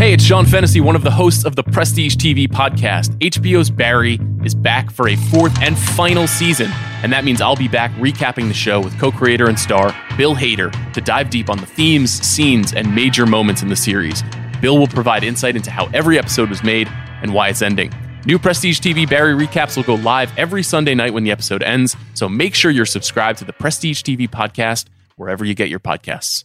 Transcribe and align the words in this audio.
Hey, 0.00 0.14
it's 0.14 0.24
Sean 0.24 0.46
Fennessy, 0.46 0.80
one 0.80 0.96
of 0.96 1.02
the 1.02 1.10
hosts 1.10 1.44
of 1.44 1.56
the 1.56 1.62
Prestige 1.62 2.16
TV 2.16 2.48
podcast. 2.48 3.14
HBO's 3.18 3.68
Barry 3.68 4.18
is 4.42 4.54
back 4.54 4.90
for 4.90 5.10
a 5.10 5.14
fourth 5.14 5.54
and 5.60 5.78
final 5.78 6.26
season, 6.26 6.70
and 7.02 7.12
that 7.12 7.22
means 7.22 7.42
I'll 7.42 7.54
be 7.54 7.68
back 7.68 7.90
recapping 7.96 8.48
the 8.48 8.54
show 8.54 8.80
with 8.80 8.98
co 8.98 9.12
creator 9.12 9.50
and 9.50 9.60
star 9.60 9.94
Bill 10.16 10.34
Hader 10.34 10.72
to 10.94 11.02
dive 11.02 11.28
deep 11.28 11.50
on 11.50 11.58
the 11.58 11.66
themes, 11.66 12.10
scenes, 12.10 12.72
and 12.72 12.94
major 12.94 13.26
moments 13.26 13.60
in 13.60 13.68
the 13.68 13.76
series. 13.76 14.22
Bill 14.62 14.78
will 14.78 14.88
provide 14.88 15.22
insight 15.22 15.54
into 15.54 15.70
how 15.70 15.84
every 15.92 16.18
episode 16.18 16.48
was 16.48 16.62
made 16.62 16.88
and 17.20 17.34
why 17.34 17.50
it's 17.50 17.60
ending. 17.60 17.92
New 18.24 18.38
Prestige 18.38 18.80
TV 18.80 19.06
Barry 19.06 19.34
recaps 19.34 19.76
will 19.76 19.84
go 19.84 19.96
live 19.96 20.32
every 20.38 20.62
Sunday 20.62 20.94
night 20.94 21.12
when 21.12 21.24
the 21.24 21.30
episode 21.30 21.62
ends, 21.62 21.94
so 22.14 22.26
make 22.26 22.54
sure 22.54 22.70
you're 22.70 22.86
subscribed 22.86 23.40
to 23.40 23.44
the 23.44 23.52
Prestige 23.52 24.00
TV 24.00 24.26
podcast 24.26 24.86
wherever 25.16 25.44
you 25.44 25.54
get 25.54 25.68
your 25.68 25.78
podcasts. 25.78 26.44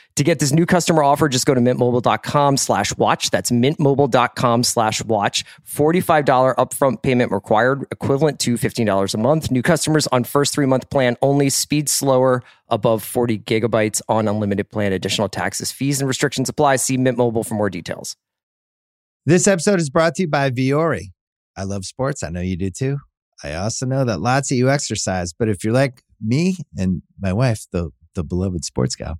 To 0.17 0.23
get 0.23 0.39
this 0.39 0.51
new 0.51 0.65
customer 0.65 1.03
offer, 1.03 1.29
just 1.29 1.45
go 1.45 1.53
to 1.53 1.61
mintmobile.com 1.61 2.57
slash 2.57 2.95
watch. 2.97 3.29
That's 3.31 3.49
mintmobile.com 3.49 4.63
slash 4.63 5.03
watch. 5.05 5.45
$45 5.65 6.55
upfront 6.55 7.01
payment 7.01 7.31
required, 7.31 7.85
equivalent 7.91 8.39
to 8.41 8.55
$15 8.55 9.13
a 9.13 9.17
month. 9.17 9.51
New 9.51 9.61
customers 9.61 10.07
on 10.07 10.25
first 10.25 10.53
three 10.53 10.65
month 10.65 10.89
plan 10.89 11.15
only. 11.21 11.49
Speed 11.49 11.87
slower, 11.87 12.43
above 12.67 13.03
40 13.03 13.39
gigabytes 13.39 14.01
on 14.09 14.27
unlimited 14.27 14.69
plan. 14.69 14.91
Additional 14.91 15.29
taxes, 15.29 15.71
fees, 15.71 16.01
and 16.01 16.07
restrictions 16.07 16.49
apply. 16.49 16.75
See 16.75 16.97
Mint 16.97 17.17
Mobile 17.17 17.43
for 17.43 17.55
more 17.55 17.69
details. 17.69 18.17
This 19.25 19.47
episode 19.47 19.79
is 19.79 19.89
brought 19.89 20.15
to 20.15 20.23
you 20.23 20.27
by 20.27 20.49
Vuori. 20.49 21.11
I 21.55 21.63
love 21.63 21.85
sports. 21.85 22.23
I 22.23 22.29
know 22.29 22.41
you 22.41 22.57
do 22.57 22.69
too. 22.69 22.97
I 23.43 23.53
also 23.53 23.85
know 23.85 24.03
that 24.05 24.19
lots 24.19 24.51
of 24.51 24.57
you 24.57 24.69
exercise, 24.69 25.33
but 25.33 25.47
if 25.47 25.63
you're 25.63 25.73
like 25.73 26.03
me 26.19 26.57
and 26.77 27.01
my 27.19 27.33
wife, 27.33 27.65
the, 27.71 27.91
the 28.13 28.23
beloved 28.23 28.63
sports 28.65 28.95
gal, 28.95 29.19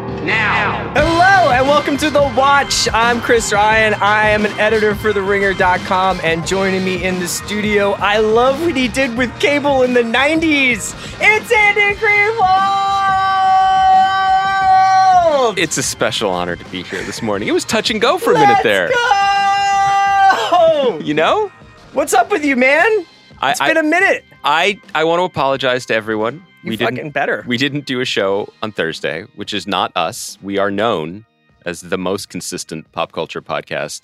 now. 0.25 0.91
Hello 0.93 1.51
and 1.51 1.67
welcome 1.67 1.97
to 1.97 2.09
The 2.09 2.21
Watch. 2.37 2.87
I'm 2.93 3.19
Chris 3.21 3.51
Ryan. 3.51 3.93
I 3.95 4.29
am 4.29 4.45
an 4.45 4.51
editor 4.59 4.95
for 4.95 5.11
TheRinger.com 5.11 6.19
and 6.23 6.45
joining 6.45 6.85
me 6.85 7.03
in 7.03 7.19
the 7.19 7.27
studio, 7.27 7.91
I 7.93 8.19
love 8.19 8.61
what 8.61 8.75
he 8.75 8.87
did 8.87 9.17
with 9.17 9.37
cable 9.39 9.83
in 9.83 9.93
the 9.93 10.01
90s. 10.01 10.93
It's 11.19 11.51
Andy 11.51 11.99
Greenwald! 11.99 12.37
It's 15.57 15.77
a 15.77 15.83
special 15.83 16.29
honor 16.29 16.55
to 16.55 16.65
be 16.65 16.83
here 16.83 17.03
this 17.03 17.21
morning. 17.21 17.47
It 17.47 17.51
was 17.51 17.65
touch 17.65 17.89
and 17.89 17.99
go 17.99 18.17
for 18.17 18.31
a 18.31 18.33
Let's 18.35 18.47
minute 18.47 18.63
there. 18.63 18.89
Go! 18.89 20.99
You 21.03 21.13
know? 21.13 21.51
What's 21.93 22.13
up 22.13 22.31
with 22.31 22.45
you, 22.45 22.55
man? 22.55 23.05
I, 23.39 23.51
It's 23.51 23.59
been 23.59 23.77
a 23.77 23.83
minute. 23.83 24.23
I, 24.43 24.79
I 24.93 25.03
want 25.03 25.19
to 25.19 25.23
apologize 25.23 25.85
to 25.87 25.95
everyone. 25.95 26.45
You 26.63 26.69
we 26.71 26.77
fucking 26.77 26.95
didn't 26.95 27.11
better. 27.13 27.43
we 27.47 27.57
didn't 27.57 27.85
do 27.85 28.01
a 28.01 28.05
show 28.05 28.51
on 28.61 28.71
Thursday, 28.71 29.23
which 29.35 29.53
is 29.53 29.65
not 29.67 29.91
us. 29.95 30.37
We 30.41 30.57
are 30.57 30.69
known 30.71 31.25
as 31.65 31.81
the 31.81 31.97
most 31.97 32.29
consistent 32.29 32.91
pop 32.91 33.11
culture 33.11 33.41
podcast 33.41 34.01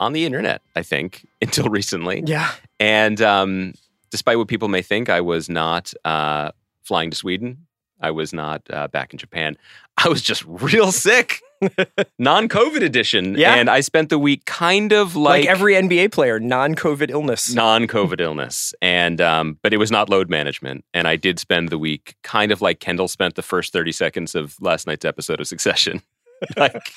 on 0.00 0.12
the 0.12 0.24
internet, 0.24 0.62
I 0.74 0.82
think, 0.82 1.26
until 1.42 1.68
recently. 1.68 2.22
yeah. 2.26 2.52
And 2.80 3.20
um, 3.22 3.74
despite 4.10 4.38
what 4.38 4.48
people 4.48 4.68
may 4.68 4.82
think, 4.82 5.08
I 5.08 5.20
was 5.20 5.48
not 5.48 5.92
uh, 6.04 6.50
flying 6.82 7.10
to 7.10 7.16
Sweden. 7.16 7.66
I 8.00 8.10
was 8.10 8.32
not 8.32 8.62
uh, 8.70 8.88
back 8.88 9.12
in 9.12 9.18
Japan. 9.18 9.56
I 9.96 10.08
was 10.08 10.22
just 10.22 10.44
real 10.46 10.90
sick, 10.90 11.40
non 12.18 12.48
COVID 12.48 12.82
edition. 12.82 13.34
Yeah. 13.36 13.54
And 13.54 13.68
I 13.70 13.80
spent 13.80 14.08
the 14.08 14.18
week 14.18 14.44
kind 14.44 14.92
of 14.92 15.16
Like, 15.16 15.42
like, 15.42 15.48
every 15.48 15.74
NBA 15.74 16.12
player, 16.12 16.38
non-COVID 16.40 17.10
illness. 17.10 17.54
non 17.54 17.86
COVID 17.86 18.20
illness. 18.20 18.74
And, 18.82 19.20
um, 19.20 19.58
but 19.62 19.72
it 19.72 19.76
was 19.78 19.90
not 19.90 20.08
load 20.08 20.28
management. 20.30 20.84
And 20.94 21.06
I 21.08 21.16
did 21.16 21.38
spend 21.38 21.68
the 21.70 21.78
week 21.78 22.16
kind 22.22 22.52
of 22.52 22.60
like 22.60 22.80
Kendall 22.80 23.08
spent 23.08 23.34
the 23.34 23.42
first 23.42 23.72
30 23.72 23.92
seconds 23.92 24.34
of 24.34 24.56
last 24.60 24.86
night's 24.86 25.04
episode 25.04 25.40
of 25.40 25.46
Succession. 25.46 26.02
like, 26.56 26.92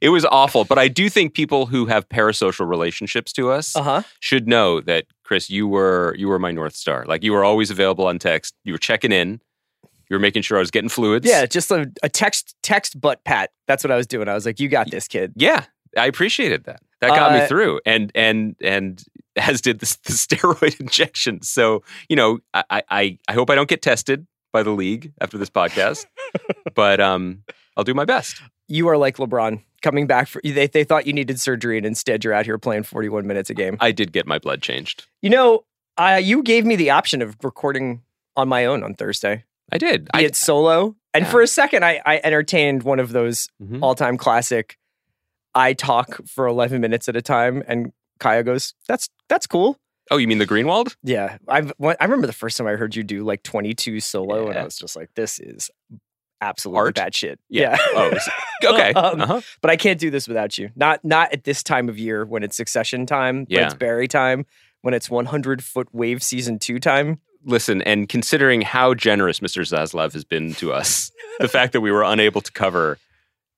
it 0.00 0.10
was 0.10 0.24
awful. 0.24 0.64
But 0.64 0.78
I 0.78 0.88
do 0.88 1.08
think 1.08 1.34
people 1.34 1.66
who 1.66 1.86
have 1.86 2.08
parasocial 2.08 2.68
relationships 2.68 3.32
to 3.34 3.50
us, 3.50 3.74
Uh-huh. 3.74 4.02
should 4.20 4.46
know 4.46 4.80
that 4.82 5.06
Chris, 5.24 5.48
you 5.48 5.66
were 5.66 6.14
you 6.18 6.28
were 6.28 6.38
my 6.38 6.50
north 6.52 6.74
star. 6.76 7.04
Like 7.06 7.22
you 7.24 7.32
were 7.32 7.44
always 7.44 7.70
available 7.70 8.06
on 8.06 8.18
text. 8.18 8.54
You 8.64 8.74
were 8.74 8.78
checking 8.78 9.10
in. 9.12 9.40
You 10.08 10.14
were 10.16 10.20
making 10.20 10.42
sure 10.42 10.56
I 10.58 10.60
was 10.60 10.70
getting 10.70 10.88
fluids. 10.90 11.26
Yeah, 11.26 11.46
just 11.46 11.70
a, 11.70 11.90
a 12.02 12.08
text 12.08 12.54
text 12.62 13.00
butt 13.00 13.24
pat. 13.24 13.50
That's 13.66 13.82
what 13.84 13.90
I 13.90 13.96
was 13.96 14.06
doing. 14.06 14.28
I 14.28 14.34
was 14.34 14.44
like, 14.46 14.60
"You 14.60 14.68
got 14.68 14.90
this, 14.90 15.08
kid." 15.08 15.32
yeah. 15.36 15.64
I 15.96 16.06
appreciated 16.06 16.64
that. 16.64 16.82
That 17.00 17.10
got 17.10 17.30
Uh, 17.30 17.38
me 17.40 17.46
through, 17.46 17.80
and 17.86 18.10
and 18.16 18.56
and 18.60 19.00
as 19.36 19.60
did 19.60 19.78
the, 19.78 19.86
the 20.04 20.12
steroid 20.12 20.80
injections. 20.80 21.48
So 21.48 21.84
you 22.08 22.16
know, 22.16 22.40
I, 22.52 22.82
I 22.90 23.18
I 23.28 23.32
hope 23.32 23.48
I 23.48 23.54
don't 23.54 23.68
get 23.68 23.80
tested 23.80 24.26
by 24.52 24.64
the 24.64 24.72
league 24.72 25.12
after 25.20 25.38
this 25.38 25.50
podcast, 25.50 26.06
but 26.74 27.00
um, 27.00 27.44
I'll 27.76 27.84
do 27.84 27.94
my 27.94 28.04
best. 28.04 28.42
You 28.66 28.88
are 28.88 28.96
like 28.96 29.18
LeBron 29.18 29.62
coming 29.82 30.08
back 30.08 30.26
for 30.26 30.40
they. 30.42 30.66
They 30.66 30.82
thought 30.82 31.06
you 31.06 31.12
needed 31.12 31.40
surgery, 31.40 31.76
and 31.76 31.86
instead 31.86 32.24
you're 32.24 32.32
out 32.34 32.44
here 32.44 32.58
playing 32.58 32.82
41 32.82 33.24
minutes 33.24 33.50
a 33.50 33.54
game. 33.54 33.76
I 33.78 33.92
did 33.92 34.10
get 34.12 34.26
my 34.26 34.40
blood 34.40 34.62
changed. 34.62 35.06
You 35.22 35.30
know, 35.30 35.64
uh, 35.96 36.20
you 36.20 36.42
gave 36.42 36.64
me 36.66 36.74
the 36.74 36.90
option 36.90 37.22
of 37.22 37.36
recording 37.44 38.02
on 38.36 38.48
my 38.48 38.64
own 38.64 38.82
on 38.82 38.94
Thursday. 38.94 39.44
I 39.72 39.78
did. 39.78 40.08
I, 40.14 40.22
it 40.22 40.36
solo, 40.36 40.94
and 41.12 41.24
Yeah. 41.24 41.30
for 41.30 41.40
a 41.42 41.46
second, 41.46 41.84
I, 41.84 42.00
I 42.04 42.20
entertained 42.22 42.82
one 42.82 42.98
of 43.00 43.12
those 43.12 43.48
Mhm. 43.62 43.80
all-time 43.82 44.16
classic. 44.16 44.76
I 45.54 45.72
talk 45.72 46.20
for 46.26 46.46
11 46.46 46.80
minutes 46.80 47.08
at 47.08 47.16
a 47.16 47.22
time, 47.22 47.62
and 47.66 47.92
Kaya 48.18 48.42
goes, 48.42 48.74
"That's 48.88 49.08
that's 49.28 49.46
cool." 49.46 49.78
Oh, 50.10 50.16
you 50.18 50.28
mean 50.28 50.38
the 50.38 50.46
Greenwald? 50.46 50.96
Yeah, 51.02 51.38
I've 51.48 51.72
I 51.80 51.96
remember 52.04 52.26
the 52.26 52.32
first 52.32 52.56
time 52.58 52.66
I 52.66 52.72
heard 52.72 52.94
you 52.94 53.02
do 53.02 53.24
like 53.24 53.42
22 53.42 54.00
solo, 54.00 54.48
and 54.48 54.58
I 54.58 54.64
was 54.64 54.76
just 54.76 54.96
like, 54.96 55.10
"This 55.16 55.38
is 55.40 55.70
absolutely 56.40 56.78
Art? 56.80 56.94
bad 56.96 57.14
shit." 57.14 57.38
Yeah. 57.48 57.76
yeah. 57.78 57.86
Oh, 57.94 58.18
okay. 58.74 58.92
Um, 58.92 59.20
uh-huh. 59.20 59.40
but 59.62 59.70
I 59.70 59.76
can't 59.76 59.98
do 59.98 60.10
this 60.10 60.28
without 60.28 60.58
you. 60.58 60.70
Not 60.76 61.04
not 61.04 61.32
at 61.32 61.44
this 61.44 61.62
time 61.62 61.88
of 61.88 61.98
year 61.98 62.24
when 62.24 62.42
it's 62.42 62.56
succession 62.56 63.06
time, 63.06 63.38
when 63.38 63.46
Yeah. 63.48 63.64
it's 63.66 63.74
Barry 63.74 64.08
time, 64.08 64.44
when 64.82 64.92
it's 64.94 65.08
100 65.08 65.62
foot 65.64 65.88
wave 65.92 66.22
season 66.22 66.58
two 66.58 66.78
time. 66.78 67.20
Listen, 67.44 67.82
and 67.82 68.08
considering 68.08 68.60
how 68.62 68.94
generous 68.94 69.40
Mr. 69.40 69.60
Zaslav 69.62 70.12
has 70.12 70.24
been 70.24 70.54
to 70.54 70.72
us, 70.72 71.10
the 71.40 71.48
fact 71.48 71.72
that 71.72 71.80
we 71.80 71.90
were 71.92 72.02
unable 72.02 72.40
to 72.40 72.52
cover 72.52 72.98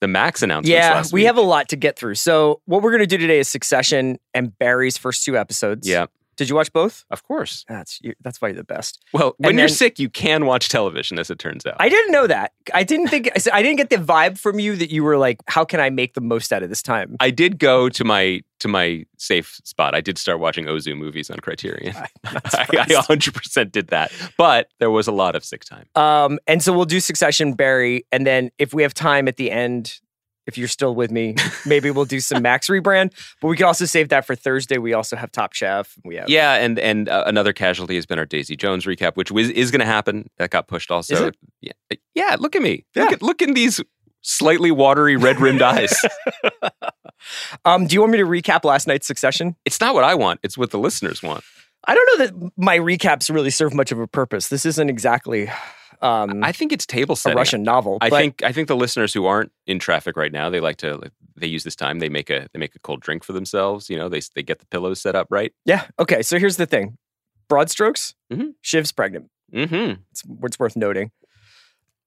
the 0.00 0.08
Max 0.08 0.42
announcements 0.42 0.70
Yeah, 0.70 1.02
we 1.12 1.20
week. 1.20 1.26
have 1.26 1.38
a 1.38 1.42
lot 1.42 1.68
to 1.70 1.76
get 1.76 1.98
through. 1.98 2.16
So 2.16 2.60
what 2.66 2.82
we're 2.82 2.92
gonna 2.92 3.06
do 3.06 3.16
today 3.18 3.38
is 3.38 3.48
Succession 3.48 4.18
and 4.34 4.56
Barry's 4.58 4.98
first 4.98 5.24
two 5.24 5.38
episodes. 5.38 5.88
Yeah, 5.88 6.06
Did 6.36 6.48
you 6.48 6.54
watch 6.54 6.72
both? 6.72 7.04
of 7.10 7.22
course. 7.22 7.64
That's 7.68 7.98
you- 8.02 8.14
that's 8.20 8.40
why 8.40 8.48
you're 8.48 8.56
the 8.56 8.64
best. 8.64 9.02
Well, 9.12 9.34
when 9.38 9.50
And 9.50 9.58
you're 9.58 9.68
then- 9.68 9.74
sick, 9.76 9.98
you 9.98 10.08
can 10.10 10.44
watch 10.46 10.68
television, 10.68 11.18
as 11.18 11.30
it 11.30 11.38
turns 11.38 11.64
out. 11.66 11.76
I 11.78 11.88
didn't 11.88 12.12
know 12.12 12.26
that. 12.26 12.52
I 12.74 12.82
didn't 12.84 13.08
think 13.08 13.30
I 13.52 13.62
didn't 13.62 13.76
get 13.76 13.90
the 13.90 13.96
vibe 13.96 14.38
from 14.38 14.58
you 14.58 14.76
that 14.76 14.90
you 14.90 15.02
were 15.04 15.16
like, 15.16 15.38
how 15.48 15.64
can 15.64 15.80
I 15.80 15.90
make 15.90 16.14
the 16.14 16.20
most 16.20 16.52
out 16.52 16.62
of 16.62 16.68
this 16.68 16.82
time? 16.82 17.16
I 17.20 17.30
did 17.30 17.58
go 17.58 17.88
to 17.88 18.04
my 18.04 18.42
to 18.58 18.68
my 18.68 19.04
safe 19.18 19.60
spot. 19.64 19.94
I 19.94 20.00
did 20.00 20.16
start 20.18 20.40
watching 20.40 20.64
Ozu 20.64 20.96
movies 20.96 21.30
on 21.30 21.38
Criterion. 21.38 21.94
I, 22.24 22.38
I 22.72 22.86
100% 22.86 23.70
did 23.72 23.88
that, 23.88 24.10
but 24.38 24.68
there 24.78 24.90
was 24.90 25.06
a 25.06 25.12
lot 25.12 25.36
of 25.36 25.44
sick 25.44 25.62
time. 25.64 25.84
Um, 25.94 26.38
and 26.46 26.62
so 26.62 26.72
we'll 26.72 26.86
do 26.86 26.98
Succession, 27.00 27.52
Barry, 27.52 28.06
and 28.12 28.26
then 28.26 28.50
if 28.58 28.72
we 28.72 28.82
have 28.82 28.94
time 28.94 29.28
at 29.28 29.36
the 29.36 29.50
end, 29.50 30.00
if 30.46 30.56
you're 30.56 30.68
still 30.68 30.94
with 30.94 31.10
me, 31.10 31.34
maybe 31.66 31.90
we'll 31.90 32.04
do 32.04 32.20
some 32.20 32.42
Max 32.42 32.68
rebrand. 32.68 33.12
But 33.40 33.48
we 33.48 33.56
can 33.56 33.66
also 33.66 33.84
save 33.84 34.08
that 34.10 34.26
for 34.26 34.34
Thursday. 34.34 34.78
We 34.78 34.92
also 34.92 35.16
have 35.16 35.32
Top 35.32 35.52
Chef. 35.52 35.94
We 36.04 36.16
have 36.16 36.28
Yeah, 36.28 36.54
and 36.54 36.78
and 36.78 37.08
uh, 37.08 37.24
another 37.26 37.52
casualty 37.52 37.96
has 37.96 38.06
been 38.06 38.18
our 38.18 38.26
Daisy 38.26 38.56
Jones 38.56 38.84
recap, 38.84 39.16
which 39.16 39.30
was, 39.30 39.50
is 39.50 39.70
going 39.70 39.80
to 39.80 39.86
happen. 39.86 40.28
That 40.38 40.50
got 40.50 40.68
pushed 40.68 40.90
also. 40.90 41.30
Yeah, 41.60 41.72
yeah. 42.14 42.36
Look 42.38 42.56
at 42.56 42.62
me. 42.62 42.84
Look 42.94 43.12
at 43.12 43.22
look 43.22 43.42
in 43.42 43.54
these 43.54 43.80
slightly 44.22 44.70
watery 44.70 45.16
red 45.16 45.40
rimmed 45.40 45.62
eyes. 45.62 45.94
Um, 47.64 47.86
do 47.86 47.94
you 47.94 48.00
want 48.00 48.12
me 48.12 48.18
to 48.18 48.24
recap 48.24 48.64
last 48.64 48.86
night's 48.86 49.06
Succession? 49.06 49.56
It's 49.64 49.80
not 49.80 49.94
what 49.94 50.04
I 50.04 50.14
want. 50.14 50.40
It's 50.42 50.56
what 50.56 50.70
the 50.70 50.78
listeners 50.78 51.22
want. 51.22 51.42
I 51.86 51.94
don't 51.94 52.18
know 52.18 52.26
that 52.26 52.52
my 52.56 52.78
recaps 52.78 53.32
really 53.32 53.50
serve 53.50 53.74
much 53.74 53.92
of 53.92 54.00
a 54.00 54.06
purpose. 54.06 54.48
This 54.48 54.66
isn't 54.66 54.88
exactly 54.88 55.50
um, 56.02 56.42
I 56.44 56.52
think 56.52 56.72
it's 56.72 56.86
table 56.86 57.14
a 57.14 57.16
setting. 57.16 57.36
Russian 57.36 57.62
novel. 57.62 57.98
I 58.00 58.10
think 58.10 58.42
I 58.42 58.52
think 58.52 58.68
the 58.68 58.76
listeners 58.76 59.12
who 59.14 59.26
aren't 59.26 59.52
in 59.66 59.78
traffic 59.78 60.16
right 60.16 60.32
now, 60.32 60.50
they 60.50 60.60
like 60.60 60.76
to 60.78 61.10
they 61.36 61.46
use 61.46 61.64
this 61.64 61.76
time. 61.76 61.98
They 61.98 62.08
make 62.08 62.30
a 62.30 62.48
they 62.52 62.58
make 62.58 62.74
a 62.74 62.78
cold 62.80 63.00
drink 63.00 63.24
for 63.24 63.32
themselves. 63.32 63.88
You 63.90 63.96
know, 63.96 64.08
they 64.08 64.20
they 64.34 64.42
get 64.42 64.58
the 64.60 64.66
pillows 64.66 65.00
set 65.00 65.14
up 65.14 65.28
right. 65.30 65.52
Yeah. 65.64 65.86
Okay. 65.98 66.22
So 66.22 66.38
here's 66.38 66.56
the 66.56 66.66
thing. 66.66 66.96
Broad 67.48 67.70
strokes. 67.70 68.14
Mhm. 68.32 68.54
Shiv's 68.62 68.92
pregnant. 68.92 69.30
Mm-hmm. 69.52 70.00
It's, 70.10 70.22
it's 70.44 70.58
worth 70.58 70.76
noting. 70.76 71.10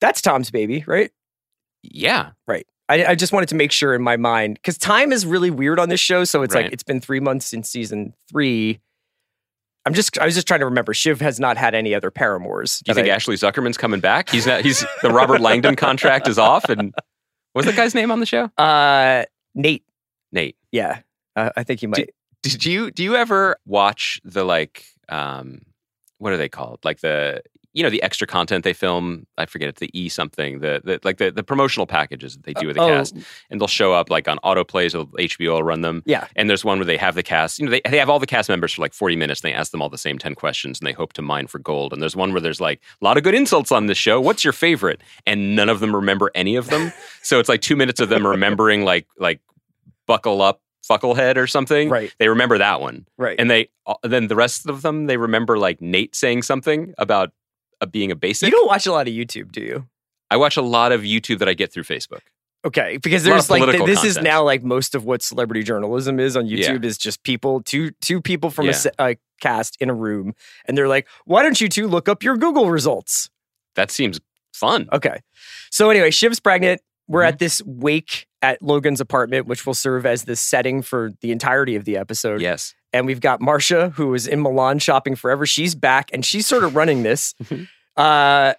That's 0.02 0.22
Tom's 0.22 0.52
baby, 0.52 0.84
right? 0.88 1.12
Yeah. 1.84 2.32
Right. 2.48 2.68
I, 2.90 3.06
I 3.06 3.16
just 3.16 3.32
wanted 3.32 3.50
to 3.50 3.56
make 3.56 3.72
sure 3.72 3.94
in 3.94 4.02
my 4.02 4.18
mind 4.18 4.56
because 4.56 4.78
time 4.78 5.12
is 5.12 5.26
really 5.26 5.52
weird 5.52 5.80
on 5.80 5.90
this 5.90 6.00
show. 6.00 6.24
So 6.24 6.42
it's 6.42 6.56
Right. 6.56 6.66
like 6.66 6.74
it's 6.74 6.84
been 6.84 7.00
three 7.00 7.20
months 7.20 7.46
since 7.46 7.70
season 7.70 8.14
three. 8.30 8.80
I'm 9.86 9.94
just 9.94 10.18
I 10.20 10.26
was 10.26 10.36
just 10.36 10.48
trying 10.48 10.60
to 10.60 10.66
remember. 10.66 10.94
Shiv 10.94 11.22
has 11.22 11.40
not 11.40 11.58
had 11.58 11.74
any 11.74 11.96
other 11.96 12.12
paramours. 12.12 12.80
Do 12.80 12.92
you 12.92 12.96
think 12.96 13.08
I- 13.08 13.12
Ashley 13.12 13.36
Zuckerman's 13.36 13.78
coming 13.78 14.00
back? 14.00 14.30
He's 14.30 14.46
not. 14.46 14.62
He's 14.62 14.86
the 15.02 15.10
Robert 15.10 15.42
Langdon 15.42 15.76
contract 15.76 16.28
is 16.28 16.38
off. 16.38 16.70
And 16.70 16.94
what's 17.54 17.66
that 17.68 17.76
guy's 17.76 17.96
name 17.96 18.12
on 18.12 18.20
the 18.20 18.26
show? 18.26 18.46
uh, 18.58 19.24
Nate? 19.56 19.84
Nate. 20.32 20.58
Yeah, 20.72 21.00
uh, 21.36 21.50
I 21.56 21.64
think 21.64 21.80
he 21.80 21.88
might. 21.88 22.10
Did 22.44 22.66
you 22.66 22.92
do 22.92 23.04
you 23.04 23.16
ever 23.16 23.58
watch 23.66 24.22
the 24.24 24.44
like 24.44 24.86
um 25.10 25.62
what 26.20 26.34
are 26.34 26.38
they 26.38 26.50
called? 26.50 26.80
Like 26.84 27.00
the 27.00 27.42
you 27.74 27.84
know 27.84 27.90
the 27.90 28.02
extra 28.02 28.26
content 28.26 28.64
they 28.64 28.74
film. 28.74 29.28
I 29.38 29.46
forget 29.46 29.70
it's 29.70 29.80
the 29.80 29.90
E 29.94 30.10
something. 30.10 30.60
The, 30.60 30.82
the 30.84 31.00
like 31.04 31.18
the, 31.18 31.32
the 31.32 31.44
promotional 31.44 31.86
packages 31.86 32.36
that 32.36 32.44
they 32.44 32.54
do 32.54 32.68
with 32.68 32.76
the 32.76 32.82
oh, 32.82 32.88
cast, 32.88 33.16
and 33.50 33.62
they'll 33.62 33.68
show 33.68 33.94
up 33.94 34.10
like 34.10 34.28
on 34.28 34.38
autoplays. 34.44 34.98
Or 34.98 35.06
HBO 35.18 35.54
will 35.54 35.64
run 35.64 35.82
them. 35.82 36.02
Yeah. 36.06 36.28
And 36.36 36.50
there's 36.50 36.66
one 36.66 36.80
where 36.80 36.86
they 36.86 36.98
have 36.98 37.16
the 37.16 37.24
cast. 37.24 37.60
You 37.60 37.66
know 37.66 37.72
they 37.72 37.82
they 37.90 38.00
have 38.00 38.10
all 38.10 38.20
the 38.20 38.26
cast 38.26 38.50
members 38.50 38.74
for 38.74 38.82
like 38.82 38.94
40 38.94 39.16
minutes. 39.16 39.42
And 39.42 39.52
they 39.52 39.56
ask 39.56 39.72
them 39.72 39.82
all 39.82 39.90
the 39.90 39.98
same 39.98 40.18
10 40.18 40.36
questions, 40.36 40.80
and 40.80 40.88
they 40.88 40.94
hope 40.94 41.14
to 41.14 41.22
mine 41.22 41.48
for 41.48 41.60
gold. 41.60 41.94
And 41.94 42.02
there's 42.02 42.16
one 42.16 42.32
where 42.32 42.42
there's 42.42 42.62
like 42.62 42.82
a 43.02 43.06
lot 43.06 43.18
of 43.18 43.24
good 43.24 43.36
insults 43.36 43.72
on 43.72 43.86
this 43.86 43.98
show. 43.98 44.20
What's 44.20 44.44
your 44.44 44.54
favorite? 44.54 45.02
And 45.28 45.56
none 45.56 45.70
of 45.70 45.80
them 45.80 45.96
remember 45.96 46.32
any 46.34 46.56
of 46.56 46.70
them. 46.70 46.92
so 47.22 47.40
it's 47.40 47.50
like 47.50 47.62
two 47.62 47.76
minutes 47.76 48.00
of 48.00 48.10
them 48.10 48.26
remembering 48.26 48.84
like 48.84 49.08
like 49.18 49.42
buckle 50.08 50.42
up 50.42 50.62
fucklehead 50.90 51.38
or 51.38 51.46
something 51.46 51.88
Right. 51.90 52.12
they 52.18 52.30
remember 52.30 52.58
that 52.58 52.82
one 52.82 53.06
right. 53.18 53.36
and 53.40 53.52
they 53.52 53.70
uh, 53.86 53.94
then 54.02 54.28
the 54.28 54.36
rest 54.36 54.68
of 54.68 54.82
them 54.82 55.06
they 55.06 55.18
remember 55.18 55.60
like 55.60 55.82
nate 55.82 56.16
saying 56.16 56.42
something 56.42 56.96
about 56.98 57.32
uh, 57.82 57.86
being 57.86 58.12
a 58.12 58.16
basic 58.16 58.48
you 58.48 58.52
don't 58.52 58.68
watch 58.68 58.86
a 58.86 58.92
lot 58.92 59.08
of 59.08 59.14
YouTube, 59.14 59.52
do 59.52 59.62
you? 59.62 59.88
i 60.32 60.38
watch 60.38 60.58
a 60.58 60.62
lot 60.62 60.92
of 60.92 61.02
youtube 61.02 61.40
that 61.40 61.50
i 61.50 61.54
get 61.54 61.72
through 61.74 61.84
facebook 61.84 62.22
Okay, 62.66 62.98
because 62.98 63.24
there's 63.24 63.50
like 63.50 63.64
this 63.86 64.04
is 64.04 64.18
now 64.18 64.44
like 64.44 64.64
most 64.64 64.94
of 64.94 65.06
what 65.06 65.22
celebrity 65.22 65.64
journalism 65.64 66.20
is 66.20 66.36
on 66.36 66.46
Yeah. 66.46 66.68
YouTube 66.72 66.84
is 66.84 66.98
just 66.98 67.24
people 67.24 67.62
two 67.64 67.92
two 68.02 68.22
people 68.22 68.50
from 68.50 68.66
Yeah. 68.66 68.78
a 69.00 69.12
a 69.12 69.16
cast 69.40 69.78
in 69.80 69.90
a 69.90 69.94
room, 69.94 70.34
and 70.66 70.78
they're 70.78 70.90
like, 70.90 71.08
"Why 71.24 71.42
don't 71.42 71.62
you 71.62 71.70
two 71.70 71.88
look 71.88 72.10
up 72.10 72.22
your 72.22 72.36
Google 72.36 72.70
results?" 72.70 73.30
that 73.76 73.92
seems 73.92 74.20
fun 74.54 74.90
Okay, 74.92 75.22
so 75.72 75.90
anyway, 75.90 76.12
Shiv's 76.12 76.42
pregnant. 76.42 76.82
We're 77.08 77.22
Mhm. 77.24 77.28
at 77.30 77.40
this 77.40 77.62
wake 77.66 78.28
at 78.42 78.62
Logan's 78.62 79.00
apartment, 79.00 79.48
which 79.48 79.66
will 79.66 79.74
serve 79.74 80.06
as 80.06 80.26
the 80.26 80.36
setting 80.36 80.82
for 80.82 81.12
the 81.22 81.32
entirety 81.32 81.78
of 81.78 81.86
the 81.86 81.96
episode. 81.96 82.42
yes 82.42 82.76
and 82.94 83.06
we've 83.06 83.22
got 83.22 83.42
Marcia, 83.42 83.90
who 83.92 84.08
was 84.08 84.28
in 84.28 84.42
Milan 84.42 84.80
shopping 84.80 85.16
forever. 85.16 85.46
She's 85.46 85.76
back, 85.76 86.10
and 86.14 86.26
she's 86.26 86.46
sort 86.48 86.64
of 86.64 86.76
running 86.76 87.04
this. 87.04 87.34
Mhm. 87.44 87.68
uh, 87.98 88.54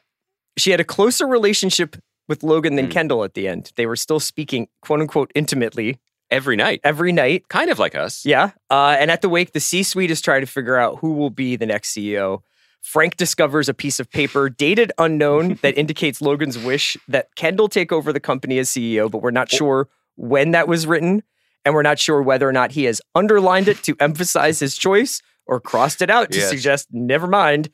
she 0.59 0.71
had 0.71 0.81
a 0.81 0.85
closer 0.85 1.27
relationship 1.27 1.97
with 2.29 2.43
Logan 2.43 2.77
than 2.77 2.89
Mm. 2.89 2.91
Kendall 2.91 3.25
at 3.25 3.35
the 3.35 3.49
end. 3.49 3.73
They 3.77 3.87
were 3.87 3.97
still 3.97 4.21
speaking, 4.21 4.69
quote 4.83 5.01
unquote, 5.01 5.31
intimately 5.35 5.99
every 6.31 6.55
night 6.57 6.81
every 6.85 7.11
night. 7.13 7.49
kind 7.49 7.71
of 7.71 7.79
like 7.81 7.95
us 7.97 8.25
Yeah. 8.25 8.51
Uh, 8.71 8.95
and 8.99 9.11
at 9.11 9.21
the 9.21 9.29
wake, 9.29 9.53
the 9.53 9.59
C 9.61 9.83
suite 9.83 10.11
is 10.13 10.21
trying 10.21 10.43
to 10.43 10.47
figure 10.47 10.77
out 10.77 10.99
who 11.01 11.13
will 11.13 11.31
be 11.31 11.57
the 11.57 11.67
next 11.67 11.93
CEO. 11.97 12.43
Frank 12.83 13.17
discovers 13.17 13.69
a 13.69 13.75
piece 13.75 13.99
of 13.99 14.09
paper 14.11 14.49
dated 14.49 14.93
unknown 14.99 15.59
that 15.63 15.77
indicates 15.77 16.21
Logan's 16.21 16.57
wish 16.59 16.97
that 17.09 17.35
Kendall 17.35 17.69
take 17.69 17.91
over 17.91 18.13
the 18.13 18.21
company 18.21 18.59
as 18.59 18.69
CEO, 18.69 19.11
but 19.11 19.23
we're 19.23 19.31
not 19.33 19.51
sure 19.51 19.89
when 20.17 20.51
that 20.53 20.69
was 20.69 20.87
written. 20.87 21.23
And 21.65 21.75
we're 21.75 21.83
not 21.83 21.99
sure 21.99 22.23
whether 22.23 22.49
or 22.49 22.53
not 22.53 22.73
he 22.73 22.85
has 22.85 23.01
underlined 23.15 23.69
it 23.69 23.83
to 23.85 23.95
emphasize 24.01 24.59
his 24.61 24.77
choice 24.79 25.21
or 25.47 25.61
crossed 25.61 26.01
it 26.01 26.11
out 26.11 26.31
to 26.33 26.39
Yes. 26.39 26.49
suggest, 26.49 26.89
never 26.91 27.27
mind. 27.27 27.69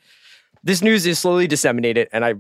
This 0.64 0.82
news 0.82 1.06
is 1.06 1.18
slowly 1.18 1.46
disseminated, 1.46 2.08
and 2.12 2.24
I 2.24 2.34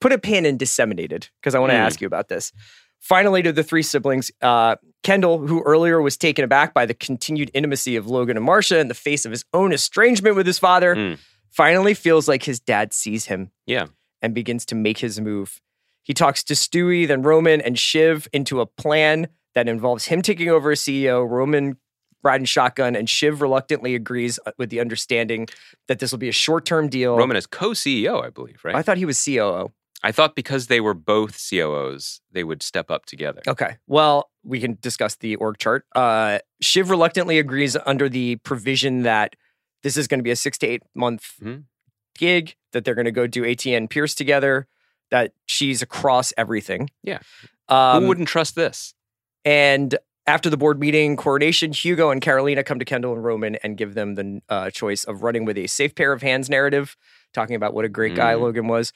put 0.00 0.12
a 0.12 0.18
pin 0.18 0.44
in 0.44 0.56
disseminated 0.58 1.28
because 1.40 1.54
I 1.54 1.58
want 1.58 1.70
to 1.70 1.76
Hmm. 1.76 1.82
ask 1.86 2.00
you 2.00 2.06
about 2.06 2.28
this. 2.28 2.52
Finally, 3.00 3.42
to 3.42 3.52
the 3.52 3.62
three 3.62 3.82
siblings, 3.82 4.30
uh, 4.42 4.76
Kendall, 5.02 5.46
who 5.46 5.62
earlier 5.62 6.00
was 6.02 6.16
taken 6.16 6.44
aback 6.44 6.72
by 6.74 6.86
the 6.86 6.94
continued 6.94 7.50
intimacy 7.54 7.96
of 7.96 8.06
Logan 8.06 8.36
and 8.36 8.44
Marcia 8.44 8.78
in 8.78 8.88
the 8.88 8.94
face 8.94 9.24
of 9.24 9.30
his 9.30 9.44
own 9.54 9.72
estrangement 9.72 10.36
with 10.36 10.46
his 10.46 10.58
father, 10.58 10.94
Mm. 10.96 11.18
finally 11.50 11.94
feels 11.94 12.28
like 12.28 12.42
his 12.44 12.60
dad 12.60 12.92
sees 12.92 13.26
him 13.26 13.50
yeah 13.66 13.86
and 14.22 14.34
begins 14.34 14.64
to 14.66 14.74
make 14.74 14.98
his 14.98 15.20
move. 15.20 15.60
He 16.02 16.12
talks 16.14 16.42
to 16.44 16.54
Stewy, 16.54 17.06
then 17.06 17.22
Roman 17.22 17.60
and 17.60 17.78
Shiv 17.78 18.26
into 18.32 18.60
a 18.60 18.66
plan 18.66 19.28
that 19.54 19.68
involves 19.68 20.06
him 20.06 20.22
taking 20.22 20.48
over 20.48 20.72
as 20.72 20.80
CEO, 20.80 21.28
Roman 21.28 21.76
riding 22.22 22.46
shotgun, 22.46 22.96
and 22.96 23.08
Shiv 23.08 23.40
reluctantly 23.42 23.94
agrees 23.94 24.38
uh, 24.46 24.52
with 24.58 24.70
the 24.70 24.80
understanding 24.80 25.46
that 25.88 25.98
this 25.98 26.10
will 26.10 26.18
be 26.18 26.28
a 26.28 26.32
short 26.32 26.64
term 26.64 26.88
deal. 26.88 27.16
roman 27.16 27.36
is 27.36 27.46
co-ceo 27.46 28.24
i 28.24 28.30
believe 28.30 28.60
right 28.64 28.74
I 28.74 28.82
thought 28.82 28.96
he 28.96 29.04
was 29.04 29.22
COO. 29.22 29.72
I 30.02 30.10
thought 30.12 30.34
because 30.34 30.66
they 30.68 30.80
were 30.80 30.94
both 30.94 31.36
coos 31.50 32.20
they 32.32 32.42
would 32.44 32.62
step 32.62 32.90
up 32.90 33.04
together 33.06 33.42
Okay. 33.46 33.76
Well, 33.86 34.30
we 34.42 34.60
can 34.60 34.76
discuss 34.80 35.16
the 35.16 35.36
org 35.36 35.58
chart. 35.58 35.84
Uh, 35.94 36.38
Shiv 36.60 36.90
reluctantly 36.90 37.38
agrees 37.38 37.76
under 37.86 38.08
the 38.08 38.36
provision 38.36 39.02
that 39.02 39.36
this 39.82 39.96
is 39.96 40.06
going 40.08 40.18
to 40.18 40.24
be 40.24 40.30
a 40.30 40.36
six 40.36 40.56
to 40.58 40.66
eight 40.66 40.82
month 40.94 41.34
Mhm. 41.42 41.64
gig, 42.18 42.54
that 42.72 42.84
they're 42.84 42.94
going 42.94 43.04
to 43.06 43.12
go 43.12 43.26
do 43.26 43.44
ATN 43.44 43.88
Pierce 43.88 44.14
together, 44.14 44.66
that 45.10 45.32
she's 45.46 45.80
across 45.82 46.32
everything. 46.36 46.90
Yeah. 47.02 47.18
Um, 47.68 48.02
who 48.02 48.08
wouldn't 48.08 48.28
trust 48.28 48.54
this 48.56 48.94
and 49.44 49.96
after 50.26 50.48
the 50.48 50.56
board 50.56 50.80
meeting 50.80 51.16
coronation, 51.16 51.72
Hugo 51.72 52.10
and 52.10 52.20
Carolina 52.22 52.64
come 52.64 52.78
to 52.78 52.84
Kendall 52.84 53.12
and 53.12 53.22
Roman 53.22 53.56
and 53.56 53.76
give 53.76 53.94
them 53.94 54.14
the 54.14 54.40
uh, 54.48 54.70
choice 54.70 55.04
of 55.04 55.22
running 55.22 55.44
with 55.44 55.58
a 55.58 55.66
safe 55.66 55.94
pair 55.94 56.12
of 56.12 56.22
hands 56.22 56.48
narrative, 56.48 56.96
talking 57.34 57.56
about 57.56 57.74
what 57.74 57.84
a 57.84 57.88
great 57.90 58.14
guy 58.14 58.32
Mm. 58.34 58.40
Logan 58.40 58.68
was, 58.68 58.92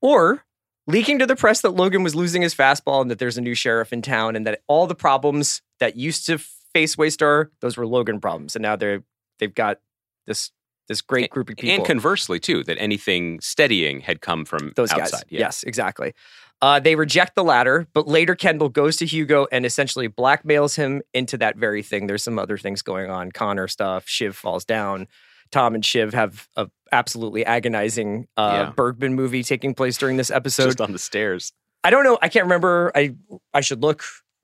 or 0.00 0.44
leaking 0.86 1.18
to 1.18 1.26
the 1.26 1.34
press 1.36 1.60
that 1.62 1.70
Logan 1.70 2.02
was 2.04 2.14
losing 2.14 2.42
his 2.42 2.54
fastball 2.54 3.02
and 3.02 3.10
that 3.10 3.18
there's 3.18 3.36
a 3.36 3.40
new 3.40 3.54
sheriff 3.54 3.92
in 3.92 4.02
town 4.02 4.36
and 4.36 4.46
that 4.46 4.62
all 4.68 4.86
the 4.86 4.94
problems 4.94 5.62
that 5.80 5.96
used 5.96 6.26
to 6.26 6.38
face 6.72 6.96
Waystar, 6.96 7.48
those 7.60 7.76
were 7.76 7.86
Logan 7.86 8.20
problems, 8.20 8.54
and 8.54 8.62
now 8.62 8.76
they're 8.76 9.02
they've 9.40 9.54
got 9.54 9.80
this 10.26 10.52
this 10.86 11.00
great 11.02 11.28
group 11.30 11.50
of 11.50 11.56
people 11.56 11.74
and 11.76 11.84
conversely 11.84 12.40
too 12.40 12.62
that 12.64 12.78
anything 12.78 13.40
steadying 13.40 14.00
had 14.00 14.20
come 14.20 14.44
from 14.44 14.72
those 14.76 14.90
outside 14.90 15.10
guys. 15.18 15.24
yeah. 15.28 15.40
Yes, 15.40 15.62
exactly. 15.64 16.14
Uh, 16.60 16.80
they 16.80 16.96
reject 16.96 17.34
the 17.36 17.44
latter, 17.44 17.86
but 17.92 18.08
later 18.08 18.34
Kendall 18.34 18.68
goes 18.68 18.96
to 18.96 19.06
Hugo 19.06 19.46
and 19.52 19.64
essentially 19.64 20.08
blackmails 20.08 20.76
him 20.76 21.02
into 21.14 21.36
that 21.38 21.56
very 21.56 21.82
thing. 21.82 22.06
There's 22.08 22.24
some 22.24 22.38
other 22.38 22.58
things 22.58 22.82
going 22.82 23.10
on, 23.10 23.30
Connor 23.30 23.68
stuff. 23.68 24.08
Shiv 24.08 24.34
falls 24.36 24.64
down. 24.64 25.06
Tom 25.52 25.74
and 25.74 25.84
Shiv 25.84 26.12
have 26.14 26.48
a 26.56 26.68
absolutely 26.90 27.44
agonizing 27.46 28.26
uh, 28.36 28.50
Yeah. 28.66 28.72
Bergman 28.74 29.14
movie 29.14 29.42
taking 29.42 29.72
place 29.74 29.96
during 29.96 30.16
this 30.16 30.30
episode. 30.30 30.64
just 30.66 30.80
on 30.80 30.92
the 30.92 30.98
stairs 30.98 31.52
I 31.84 31.90
don't 31.90 32.02
know. 32.02 32.18
I 32.20 32.28
can't 32.28 32.44
remember. 32.44 32.90
I 32.94 33.14
I 33.54 33.60
should 33.60 33.80
look. 33.82 34.02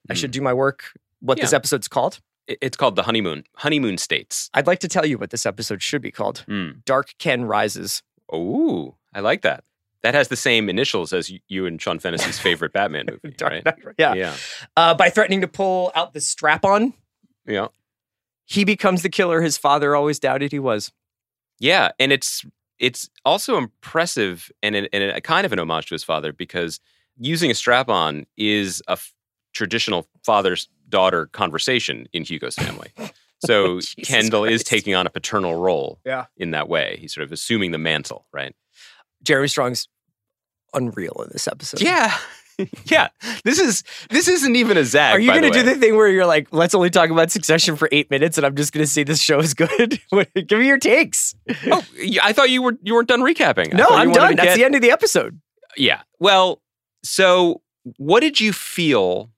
I 0.08 0.12
Mm. 0.12 0.16
should 0.16 0.30
do 0.30 0.40
my 0.40 0.52
work. 0.52 0.92
What 1.20 1.40
this 1.40 1.50
Yeah. 1.52 1.56
episode's 1.56 1.88
called? 1.88 2.20
It's 2.46 2.76
called 2.76 2.94
the 2.96 3.02
honeymoon 3.02 3.44
honeymoon 3.56 3.98
states 3.98 4.50
I'd 4.54 4.66
like 4.66 4.78
to 4.80 4.88
tell 4.88 5.04
you 5.04 5.18
what 5.18 5.30
this 5.30 5.44
episode 5.46 5.82
should 5.82 6.00
be 6.00 6.10
called. 6.12 6.44
Mm. 6.48 6.84
Dark 6.84 7.14
Ken 7.18 7.44
Rises. 7.44 8.02
Oh, 8.32 8.94
I 9.12 9.20
like 9.20 9.42
that. 9.42 9.64
That 10.04 10.14
has 10.14 10.28
the 10.28 10.36
same 10.36 10.68
initials 10.68 11.12
as 11.12 11.32
you 11.48 11.66
and 11.66 11.82
Sean 11.82 11.98
Fennessy's 11.98 12.38
favorite 12.38 12.72
Batman 12.72 13.06
movie, 13.10 13.34
Dark 13.36 13.52
right? 13.52 13.64
Knight- 13.64 13.94
Yeah. 13.98 14.14
yeah, 14.14 14.36
Uh, 14.76 14.94
by 14.94 15.10
threatening 15.10 15.40
to 15.40 15.48
pull 15.48 15.90
out 15.96 16.12
the 16.12 16.20
strap 16.20 16.64
on, 16.64 16.94
yeah, 17.46 17.66
he 18.44 18.64
becomes 18.64 19.02
the 19.02 19.08
killer 19.08 19.40
his 19.42 19.58
father 19.58 19.96
always 19.96 20.18
doubted 20.20 20.52
he 20.52 20.58
was. 20.60 20.92
yeah. 21.58 21.90
And 21.98 22.12
it's 22.12 22.44
it's 22.78 23.08
also 23.24 23.56
impressive 23.56 24.50
and, 24.62 24.74
a, 24.76 24.94
and 24.94 25.02
a 25.16 25.20
kind 25.20 25.46
of 25.46 25.52
an 25.52 25.58
homage 25.58 25.86
to 25.86 25.94
his 25.94 26.02
father 26.04 26.32
because 26.32 26.80
using 27.16 27.50
a 27.50 27.54
strap 27.54 27.88
on 27.88 28.26
is 28.36 28.82
a 28.88 28.92
f- 28.92 29.14
traditional 29.54 30.06
father's 30.24 30.68
daughter 30.88 31.26
conversation 31.26 32.06
in 32.12 32.22
Hugo's 32.24 32.54
family. 32.56 32.92
So 33.46 33.80
Jesus 33.80 33.94
Kendall 34.08 34.44
is 34.46 34.64
taking 34.64 34.94
on 34.94 35.06
a 35.06 35.10
paternal 35.10 35.54
role 35.56 35.98
Yeah. 36.06 36.26
in 36.38 36.52
that 36.52 36.66
way. 36.66 36.96
He's 36.98 37.12
sort 37.12 37.24
of 37.26 37.32
assuming 37.32 37.72
the 37.72 37.78
mantle, 37.78 38.24
right? 38.32 38.54
Jeremy 39.22 39.48
Strong's 39.48 39.86
unreal 40.74 41.22
in 41.24 41.30
this 41.32 41.48
episode. 41.48 41.80
Yeah. 41.80 42.16
yeah, 42.84 43.08
this 43.42 43.58
is 43.58 43.82
this 44.10 44.28
isn't 44.28 44.54
even 44.54 44.76
a 44.76 44.84
zag. 44.84 45.16
Are 45.16 45.18
you 45.18 45.32
to 45.32 45.40
the 45.40 45.50
do 45.50 45.62
the 45.64 45.74
thing 45.74 45.96
where 45.96 46.08
you're 46.08 46.24
like, 46.24 46.46
let's 46.52 46.72
only 46.72 46.88
talk 46.88 47.10
about 47.10 47.32
Succession 47.32 47.74
for 47.74 47.88
eight 47.90 48.10
minutes, 48.12 48.38
and 48.38 48.46
I'm 48.46 48.54
just 48.54 48.72
going 48.72 48.84
to 48.84 48.90
say 48.90 49.02
this 49.02 49.20
show 49.20 49.40
is 49.40 49.54
good? 49.54 50.00
Give 50.46 50.60
me 50.60 50.68
your 50.68 50.78
takes. 50.78 51.34
Oh, 51.66 51.84
I 52.22 52.32
thought 52.32 52.50
you 52.50 52.62
were 52.62 52.78
you 52.80 52.94
weren't 52.94 53.08
done 53.08 53.22
recapping. 53.22 53.72
No, 53.72 53.88
I'm 53.88 54.12
done. 54.12 54.36
That's 54.36 54.50
get- 54.50 54.56
the 54.56 54.64
end 54.64 54.76
of 54.76 54.82
the 54.82 54.92
episode. 54.92 55.40
Yeah. 55.76 56.02
Well, 56.20 56.62
so 57.02 57.62
what 57.96 58.20
did 58.20 58.40
you 58.40 58.52
feel 58.52 59.30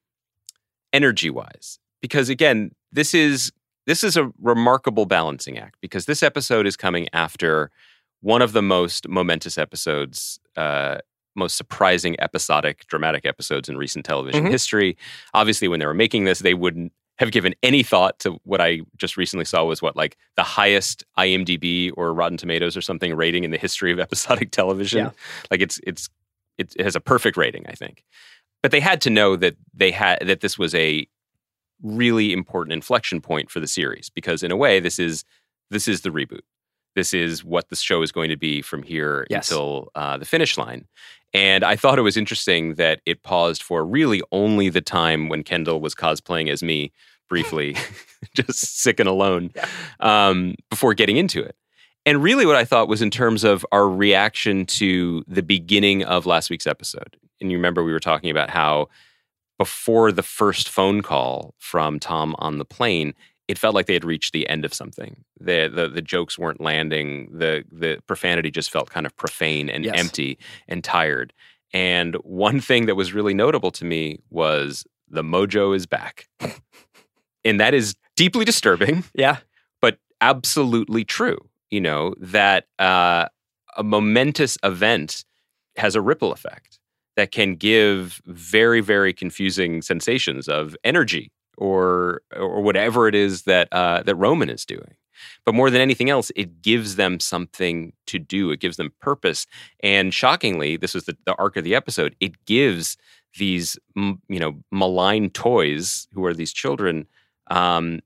energy 0.93 1.29
wise? 1.31 1.79
Because 2.01 2.29
again, 2.29 2.71
this 2.91 3.13
is 3.15 3.51
this 3.87 4.03
is 4.03 4.15
a 4.17 4.31
remarkable 4.39 5.05
balancing 5.05 5.57
act 5.57 5.77
because 5.81 6.05
this 6.05 6.21
episode 6.21 6.67
is 6.67 6.75
coming 6.75 7.07
after 7.13 7.71
one 8.21 8.41
of 8.41 8.51
the 8.51 8.61
most 8.61 9.07
momentous 9.07 9.57
episodes, 9.57 10.39
uh, 10.55 10.97
most 11.37 11.55
surprising 11.57 12.19
episodic, 12.19 12.85
dramatic 12.87 13.25
episodes 13.25 13.69
in 13.69 13.77
recent 13.77 14.03
television 14.05 14.45
Mhm. 14.45 14.51
history. 14.51 14.97
Obviously, 15.33 15.67
when 15.67 15.79
they 15.79 15.85
were 15.85 15.93
making 15.93 16.25
this, 16.25 16.39
they 16.39 16.53
wouldn't 16.53 16.91
have 17.19 17.31
given 17.31 17.55
any 17.63 17.81
thought 17.83 18.19
to 18.19 18.39
what 18.43 18.61
I 18.61 18.81
just 18.97 19.17
recently 19.17 19.45
saw 19.45 19.63
was 19.63 19.81
what 19.81 19.95
like 19.95 20.17
the 20.35 20.43
highest 20.43 21.03
IMDb 21.17 21.91
or 21.95 22.13
Rotten 22.13 22.37
Tomatoes 22.37 22.77
or 22.77 22.81
something 22.81 23.15
rating 23.15 23.43
in 23.43 23.51
the 23.51 23.57
history 23.57 23.91
of 23.91 23.99
episodic 24.07 24.51
television. 24.51 25.05
Yeah. 25.05 25.11
Like 25.49 25.61
it's 25.61 25.79
it's 25.87 26.09
it 26.57 26.73
has 26.79 26.95
a 26.95 26.99
perfect 26.99 27.37
rating, 27.37 27.65
I 27.67 27.73
think. 27.73 28.03
But 28.63 28.71
they 28.71 28.79
had 28.79 29.01
to 29.01 29.09
know 29.09 29.35
that 29.35 29.55
they 29.73 29.91
had 29.91 30.19
that 30.27 30.41
this 30.41 30.57
was 30.57 30.73
a 30.75 31.07
really 31.83 32.33
important 32.33 32.73
inflection 32.73 33.21
point 33.21 33.51
for 33.51 33.59
the 33.59 33.67
series 33.67 34.09
because 34.09 34.41
in 34.43 34.51
a 34.51 34.55
way 34.57 34.79
this 34.79 34.97
is 34.99 35.23
this 35.69 35.87
is 35.87 36.01
the 36.01 36.09
reboot. 36.09 36.41
This 36.95 37.13
is 37.13 37.43
what 37.43 37.69
the 37.69 37.75
show 37.75 38.01
is 38.01 38.11
going 38.11 38.29
to 38.29 38.37
be 38.37 38.61
from 38.63 38.81
here 38.81 39.27
Yes. 39.29 39.51
until 39.51 39.91
uh, 39.93 40.17
the 40.17 40.25
finish 40.25 40.57
line. 40.57 40.87
And 41.33 41.63
I 41.63 41.75
thought 41.75 41.99
it 41.99 42.03
was 42.03 42.17
interesting 42.17 42.75
that 42.75 43.01
it 43.05 43.23
paused 43.23 43.61
for 43.61 43.85
really 43.85 44.21
only 44.31 44.69
the 44.69 44.81
time 44.81 45.29
when 45.29 45.43
Kendall 45.43 45.81
was 45.81 45.93
cosplaying 45.93 46.49
as 46.49 46.63
me 46.63 46.91
briefly, 47.29 47.75
just 48.35 48.81
sick 48.81 48.99
and 48.99 49.09
alone, 49.09 49.51
um, 49.99 50.55
before 50.69 50.93
getting 50.93 51.17
into 51.17 51.41
it. 51.41 51.55
And 52.05 52.23
really, 52.23 52.45
what 52.45 52.55
I 52.55 52.63
thought 52.63 52.87
was 52.87 53.01
in 53.01 53.11
terms 53.11 53.43
of 53.43 53.65
our 53.71 53.89
reaction 53.89 54.65
to 54.67 55.23
the 55.27 55.43
beginning 55.43 56.03
of 56.03 56.25
last 56.25 56.49
week's 56.49 56.67
episode. 56.67 57.17
And 57.41 57.51
you 57.51 57.57
remember 57.57 57.83
we 57.83 57.91
were 57.91 57.99
talking 57.99 58.29
about 58.29 58.49
how 58.49 58.87
before 59.57 60.11
the 60.11 60.23
first 60.23 60.69
phone 60.69 61.01
call 61.01 61.53
from 61.57 61.99
Tom 61.99 62.35
on 62.39 62.59
the 62.59 62.65
plane, 62.65 63.13
it 63.47 63.57
felt 63.57 63.73
like 63.75 63.85
they 63.85 63.93
had 63.93 64.03
reached 64.05 64.33
the 64.33 64.47
end 64.49 64.65
of 64.65 64.73
something. 64.73 65.23
The 65.39 65.71
the, 65.73 65.87
the 65.87 66.01
jokes 66.01 66.37
weren't 66.37 66.61
landing. 66.61 67.29
The 67.31 67.63
the 67.71 67.99
profanity 68.07 68.51
just 68.51 68.71
felt 68.71 68.89
kind 68.89 69.05
of 69.05 69.15
profane 69.15 69.69
and 69.69 69.85
Yes. 69.85 69.95
empty 69.97 70.37
and 70.67 70.83
tired. 70.83 71.33
And 71.73 72.15
one 72.23 72.59
thing 72.61 72.85
that 72.85 72.95
was 72.95 73.13
really 73.13 73.33
notable 73.33 73.71
to 73.71 73.85
me 73.85 74.19
was 74.29 74.85
the 75.09 75.21
mojo 75.23 75.75
is 75.75 75.85
back. 75.85 76.27
and 77.45 77.59
that 77.59 77.73
is 77.73 77.95
deeply 78.15 78.45
disturbing 78.45 79.03
Yeah. 79.13 79.37
but 79.81 79.99
absolutely 80.21 81.03
true. 81.05 81.37
You 81.69 81.81
know 81.81 82.13
that 82.19 82.67
uh, 82.79 83.27
a 83.75 83.83
momentous 83.83 84.57
event 84.63 85.25
has 85.75 85.95
a 85.95 86.01
ripple 86.01 86.31
effect 86.31 86.79
that 87.17 87.31
can 87.31 87.55
give 87.55 88.21
very, 88.25 88.79
very 88.79 89.11
confusing 89.13 89.81
sensations 89.81 90.47
of 90.47 90.75
energy 90.83 91.31
or 91.57 92.21
or 92.35 92.61
whatever 92.61 93.07
it 93.07 93.15
is 93.15 93.43
that 93.43 93.67
uh, 93.71 94.03
that 94.03 94.15
Roman 94.15 94.49
is 94.49 94.65
doing. 94.65 94.95
But 95.45 95.55
more 95.55 95.69
than 95.71 95.81
anything 95.81 96.09
else, 96.09 96.31
it 96.35 96.61
gives 96.61 96.95
them 96.95 97.19
something 97.19 97.93
to 98.05 98.19
do. 98.19 98.51
It 98.51 98.59
gives 98.59 98.77
them 98.77 98.91
purpose. 99.01 99.47
And 99.81 100.13
shockingly, 100.13 100.77
this 100.77 100.93
was 100.93 101.05
the, 101.05 101.17
the 101.25 101.33
arc 101.35 101.57
of 101.57 101.63
the 101.63 101.73
episode. 101.73 102.15
It 102.19 102.45
gives 102.45 102.97
these 103.37 103.77
you 103.95 104.17
know 104.29 104.55
malign 104.71 105.29
toys, 105.31 106.07
who 106.13 106.23
are 106.25 106.33
these 106.33 106.53
children, 106.53 107.07
um, 107.49 108.01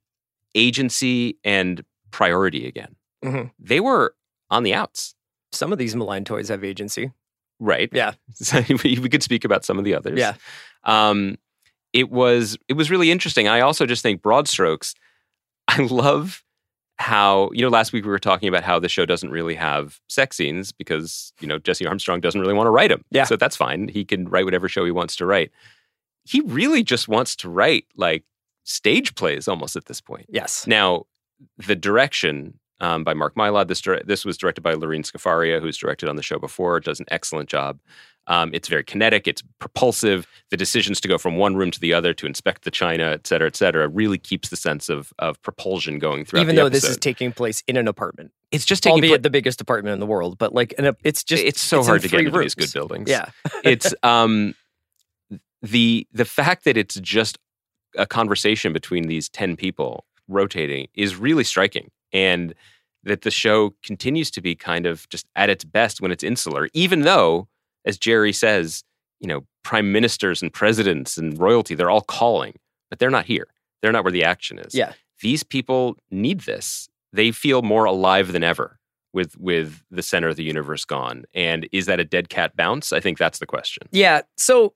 agency 0.56 1.38
and 1.44 1.84
priority 2.12 2.68
again. 2.68 2.96
Mhm. 3.24 3.52
They 3.60 3.80
were 3.80 4.16
on 4.50 4.64
the 4.64 4.74
outs, 4.74 5.16
Some 5.54 5.72
of 5.72 5.78
these 5.78 5.96
malign 5.96 6.24
toys 6.26 6.50
have 6.50 6.64
agency. 6.64 7.12
right? 7.60 7.90
Yeah. 7.94 8.14
We 8.84 9.00
we 9.00 9.10
could 9.10 9.24
speak 9.24 9.46
about 9.46 9.64
some 9.66 9.78
of 9.78 9.86
the 9.86 9.96
others. 9.96 10.18
Yeah. 10.20 10.34
Um, 10.84 11.38
it 11.94 12.10
was 12.10 12.58
it 12.68 12.74
was 12.74 12.90
really 12.90 13.12
interesting. 13.12 13.48
I 13.48 13.62
also 13.62 13.86
just 13.86 14.02
think 14.02 14.22
broad 14.22 14.48
strokes. 14.48 14.94
I 15.68 15.82
love 15.84 16.44
how 16.98 17.50
you 17.54 17.62
know 17.62 17.70
last 17.70 17.94
week 17.94 18.06
we 18.06 18.12
were 18.12 18.20
talking 18.20 18.48
about 18.48 18.64
how 18.64 18.80
the 18.80 18.90
show 18.90 19.06
doesn't 19.06 19.32
really 19.32 19.56
have 19.56 20.00
sex 20.08 20.38
scenes 20.38 20.72
because 20.72 21.34
you 21.40 21.48
know 21.48 21.58
Jesse 21.58 21.86
Armstrong 21.86 22.20
doesn't 22.22 22.40
really 22.40 22.54
want 22.54 22.68
to 22.68 22.72
write 22.72 22.90
them. 22.90 23.04
Yeah. 23.12 23.26
So 23.26 23.36
that's 23.36 23.56
fine. 23.56 23.88
He 23.88 24.06
can 24.06 24.28
write 24.30 24.46
whatever 24.46 24.70
show 24.70 24.86
he 24.86 24.92
wants 24.92 25.16
to 25.18 25.26
write. 25.26 25.52
He 26.24 26.42
really 26.42 26.84
just 26.84 27.08
wants 27.08 27.36
to 27.38 27.50
write 27.50 27.86
like 27.96 28.24
stage 28.64 29.16
plays 29.16 29.48
almost 29.48 29.76
at 29.76 29.86
this 29.86 30.00
point. 30.02 30.28
Yes. 30.30 30.68
Now, 30.68 31.06
the 31.58 31.76
direction 31.76 32.60
um, 32.82 33.04
by 33.04 33.14
Mark 33.14 33.36
Mylod. 33.36 33.68
This 33.68 33.80
dir- 33.80 34.02
this 34.04 34.26
was 34.26 34.38
directed 34.38 34.62
by 34.62 34.74
Lorene 34.74 35.04
Scafaria, 35.04 35.62
who's 35.62 35.78
directed 35.78 36.10
on 36.10 36.18
the 36.18 36.24
show 36.24 36.40
before. 36.40 36.80
Does 36.80 37.00
an 37.00 37.06
excellent 37.10 37.48
job. 37.48 37.80
Um, 38.28 38.52
it's 38.54 38.68
very 38.68 38.84
kinetic. 38.84 39.28
It's 39.28 39.42
propulsive. 39.60 40.28
The 40.52 40.58
decisions 40.58 41.02
to 41.02 41.08
go 41.08 41.18
from 41.18 41.38
one 41.38 41.56
room 41.56 41.72
to 41.72 41.80
the 41.80 41.94
other 41.94 42.14
to 42.14 42.26
inspect 42.26 42.64
the 42.64 42.72
china, 42.72 43.06
et 43.06 43.26
cetera, 43.26 43.48
et 43.48 43.56
cetera, 43.56 43.88
really 43.88 44.18
keeps 44.18 44.50
the 44.50 44.56
sense 44.56 44.90
of 44.90 45.12
of 45.20 45.42
propulsion 45.42 46.00
going 46.00 46.26
throughout. 46.26 46.44
Even 46.44 46.56
though 46.56 46.70
this 46.70 46.84
is 46.84 46.98
taking 46.98 47.32
place 47.32 47.64
in 47.68 47.78
an 47.78 47.88
apartment, 47.88 48.32
it's 48.52 48.66
just 48.66 48.84
taking. 48.84 48.96
albeit 48.96 49.22
pla- 49.22 49.24
the 49.24 49.30
biggest 49.30 49.60
apartment 49.60 49.94
in 49.94 50.00
the 50.00 50.06
world, 50.06 50.38
but 50.38 50.54
like, 50.54 50.74
in 50.74 50.86
a, 50.86 50.96
it's 51.04 51.24
just 51.24 51.44
it's 51.44 51.62
so 51.62 51.80
in 51.80 51.86
hard 51.86 52.02
to 52.04 52.08
get 52.08 52.20
into 52.22 52.40
these 52.40 52.56
good 52.56 52.72
buildings. 52.72 53.10
Yeah. 53.10 53.30
it's 53.64 53.94
um 54.04 54.54
the 55.62 56.08
the 56.12 56.26
fact 56.26 56.66
that 56.66 56.78
it's 56.78 56.96
just 56.96 57.38
a 57.98 58.06
conversation 58.06 58.74
between 58.74 59.08
these 59.08 59.30
10 59.30 59.56
people 59.56 60.06
rotating 60.28 60.88
is 60.94 61.16
really 61.16 61.44
striking 61.44 61.92
and 62.14 62.54
that 63.04 63.24
the 63.24 63.32
show 63.32 63.74
continues 63.84 64.32
to 64.32 64.42
be 64.42 64.56
kind 64.56 64.86
of 64.86 65.10
just 65.10 65.26
at 65.36 65.50
its 65.50 65.64
best 65.64 66.00
when 66.02 66.12
it's 66.12 66.24
insular 66.24 66.70
even 66.74 67.02
though 67.02 67.48
as 67.86 67.98
Gerri 67.98 68.34
says 68.36 68.84
you 69.20 69.28
know 69.28 69.46
prime 69.64 69.92
ministers 69.92 70.42
and 70.42 70.52
presidents 70.52 71.18
and 71.18 71.40
royalty 71.40 71.76
they're 71.76 71.90
all 71.90 72.02
calling 72.02 72.54
but 72.92 73.00
they're 73.00 73.10
not 73.10 73.26
here. 73.26 73.48
They're 73.82 73.92
not 73.92 74.04
where 74.04 74.12
the 74.12 74.24
action 74.24 74.60
is. 74.60 74.76
Yeah. 74.76 74.94
these 75.24 75.42
people 75.42 75.96
need 76.12 76.42
this. 76.42 76.88
They 77.14 77.32
feel 77.32 77.64
more 77.64 77.86
alive 77.86 78.32
than 78.32 78.44
ever 78.44 78.78
with 79.14 79.38
with 79.40 79.84
the 79.90 80.04
center 80.04 80.30
of 80.30 80.36
the 80.36 80.44
universe 80.44 80.86
gone. 80.86 81.26
And 81.34 81.68
is 81.72 81.88
that 81.88 82.00
a 82.00 82.06
dead 82.06 82.30
cat 82.30 82.56
bounce? 82.56 82.94
I 82.94 83.00
think 83.00 83.18
that's 83.18 83.40
the 83.40 83.46
question. 83.48 83.88
Yeah. 83.92 84.22
So 84.38 84.74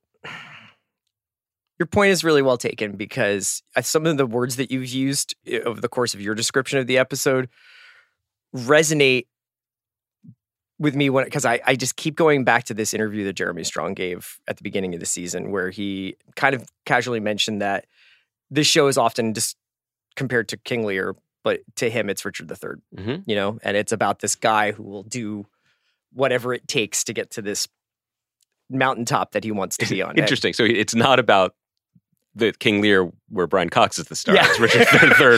your 1.80 1.88
point 1.88 2.12
is 2.12 2.24
really 2.24 2.42
well 2.42 2.58
taken 2.58 2.94
because 2.94 3.62
some 3.82 4.06
of 4.06 4.18
the 4.18 4.26
words 4.26 4.56
that 4.56 4.72
you've 4.72 4.88
used 4.88 5.36
uh, 5.52 5.58
over 5.60 5.80
the 5.80 5.90
course 5.90 6.14
of 6.14 6.22
your 6.22 6.36
description 6.36 6.80
of 6.80 6.88
the 6.88 6.98
episode 6.98 7.50
resonate 8.56 9.28
with 10.80 10.96
me 10.96 11.10
when 11.10 11.26
because 11.26 11.46
I, 11.46 11.62
I 11.66 11.76
just 11.76 11.96
keep 11.96 12.16
going 12.16 12.44
back 12.44 12.66
to 12.66 12.74
this 12.74 12.94
interview 12.94 13.24
that 13.26 13.34
Jeremy 13.34 13.64
Strong 13.64 13.94
gave 13.94 14.40
at 14.48 14.58
the 14.58 14.64
beginning 14.64 14.94
of 14.94 15.00
the 15.00 15.06
season 15.06 15.52
where 15.52 15.70
he 15.70 16.16
kind 16.36 16.54
of 16.56 16.68
casually 16.86 17.20
mentioned 17.20 17.62
that 17.62 17.86
this 18.50 18.68
show 18.68 18.88
is 18.88 18.98
often 18.98 19.34
just 19.34 19.56
compared 20.16 20.50
to 20.50 20.58
King 20.58 20.86
Lear, 20.86 21.16
but 21.44 21.62
to 21.78 21.90
him 21.90 22.10
it's 22.10 22.26
Richard 22.26 22.52
III 22.52 22.58
mm-hmm. 22.96 23.22
you 23.26 23.36
know, 23.36 23.60
and 23.64 23.78
it's 23.78 23.92
about 23.92 24.20
this 24.20 24.36
guy 24.36 24.72
who 24.72 24.84
will 24.84 25.04
do 25.04 25.46
whatever 26.14 26.54
it 26.54 26.68
takes 26.68 27.04
to 27.06 27.14
get 27.14 27.32
to 27.32 27.42
this 27.42 27.68
mountaintop 28.70 29.32
that 29.32 29.44
he 29.44 29.52
wants 29.52 29.78
to 29.78 29.86
be 29.90 30.02
on. 30.02 30.18
Interesting. 30.18 30.54
So 30.54 30.64
it's 30.64 30.96
not 30.96 31.20
about 31.20 31.56
the 32.38 32.52
King 32.52 32.82
Lear 32.82 33.10
where 33.30 33.48
Brian 33.48 33.70
Cox 33.70 33.98
is 33.98 34.06
the 34.08 34.16
star. 34.16 34.36
Yeah. 34.36 34.46
It's 34.50 34.60
Richard 34.60 34.88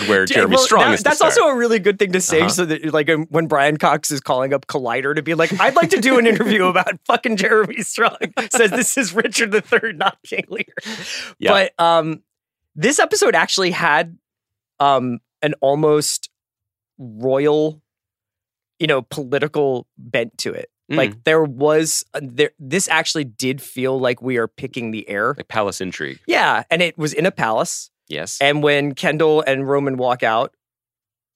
III 0.04 0.10
where 0.10 0.26
Jeremy 0.28 0.56
well, 0.56 0.64
Strong 0.64 0.86
that- 0.86 0.94
is 0.96 1.00
the 1.02 1.04
That's 1.06 1.18
star. 1.18 1.30
also 1.30 1.42
a 1.44 1.56
really 1.56 1.78
good 1.80 2.00
thing 2.00 2.12
to 2.14 2.20
say, 2.22 2.40
Uh-huh. 2.40 2.50
so 2.50 2.66
that 2.66 2.92
like 2.94 3.08
um, 3.10 3.28
when 3.30 3.46
Brian 3.48 3.78
Cox 3.78 4.10
is 4.10 4.20
calling 4.20 4.54
up 4.54 4.66
Collider 4.68 5.16
to 5.16 5.22
be 5.22 5.36
like, 5.36 5.58
"I'd 5.60 5.76
like 5.76 5.92
to 5.92 6.02
do 6.02 6.18
an 6.18 6.26
interview 6.26 6.66
about 6.68 7.00
fucking 7.06 7.38
Jeremy 7.38 7.82
Strong," 7.84 8.18
says 8.52 8.72
this 8.72 8.98
is 8.98 9.14
Richard 9.14 9.54
III, 9.54 9.94
not 9.94 10.18
King 10.26 10.46
Lear. 10.50 10.66
Yeah. 11.40 11.52
But 11.78 11.84
um, 11.84 12.24
this 12.76 12.98
episode 13.00 13.36
actually 13.36 13.72
had 13.72 14.18
um 14.80 15.20
an 15.42 15.54
almost 15.62 16.30
royal, 16.98 17.82
you 18.80 18.88
know, 18.88 19.02
political 19.04 19.88
bent 19.98 20.38
to 20.40 20.52
it. 20.54 20.70
Mm. 20.92 20.96
Like 20.96 21.24
there 21.26 21.44
was 21.44 22.06
uh, 22.14 22.22
there. 22.24 22.52
This 22.60 22.88
actually 22.88 23.26
did 23.26 23.62
feel 23.62 24.00
like 24.00 24.22
we 24.22 24.38
are 24.38 24.48
picking 24.48 24.92
the 24.92 25.08
air. 25.10 25.34
like 25.36 25.48
palace 25.50 25.82
intrigue. 25.82 26.20
Yeah, 26.28 26.64
and 26.70 26.82
it 26.82 26.98
was 26.98 27.14
in 27.14 27.26
a 27.26 27.32
palace. 27.32 27.92
Yes. 28.08 28.38
And 28.40 28.64
when 28.64 28.96
Kendall 28.96 29.42
and 29.46 29.68
Roman 29.68 29.98
walk 29.98 30.24
out, 30.24 30.56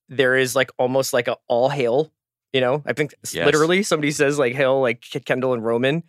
there 0.08 0.38
is 0.38 0.56
like 0.56 0.72
almost 0.78 1.12
like 1.12 1.28
a 1.28 1.36
all 1.48 1.68
hail. 1.70 2.14
You 2.54 2.62
know, 2.62 2.82
I 2.86 2.94
think 2.94 3.14
Yes. 3.32 3.46
literally 3.46 3.84
somebody 3.84 4.12
says 4.12 4.40
like 4.40 4.56
hail 4.56 4.80
like 4.82 5.02
Kendall 5.26 5.54
and 5.54 5.64
Roman. 5.64 6.04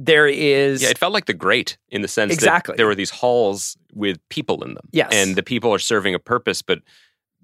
There 0.00 0.28
is 0.28 0.82
yeah, 0.82 0.90
it 0.90 0.98
felt 0.98 1.12
like 1.12 1.26
the 1.26 1.34
great 1.34 1.76
in 1.88 2.02
the 2.02 2.08
sense 2.08 2.32
Exactly. 2.32 2.72
that 2.72 2.76
there 2.76 2.86
were 2.86 2.94
these 2.94 3.10
halls 3.10 3.76
with 3.92 4.18
people 4.30 4.62
in 4.62 4.74
them. 4.74 4.88
Yes. 4.92 5.10
And 5.12 5.34
the 5.34 5.42
people 5.42 5.72
are 5.74 5.80
serving 5.80 6.14
a 6.14 6.20
purpose, 6.20 6.62
but 6.62 6.80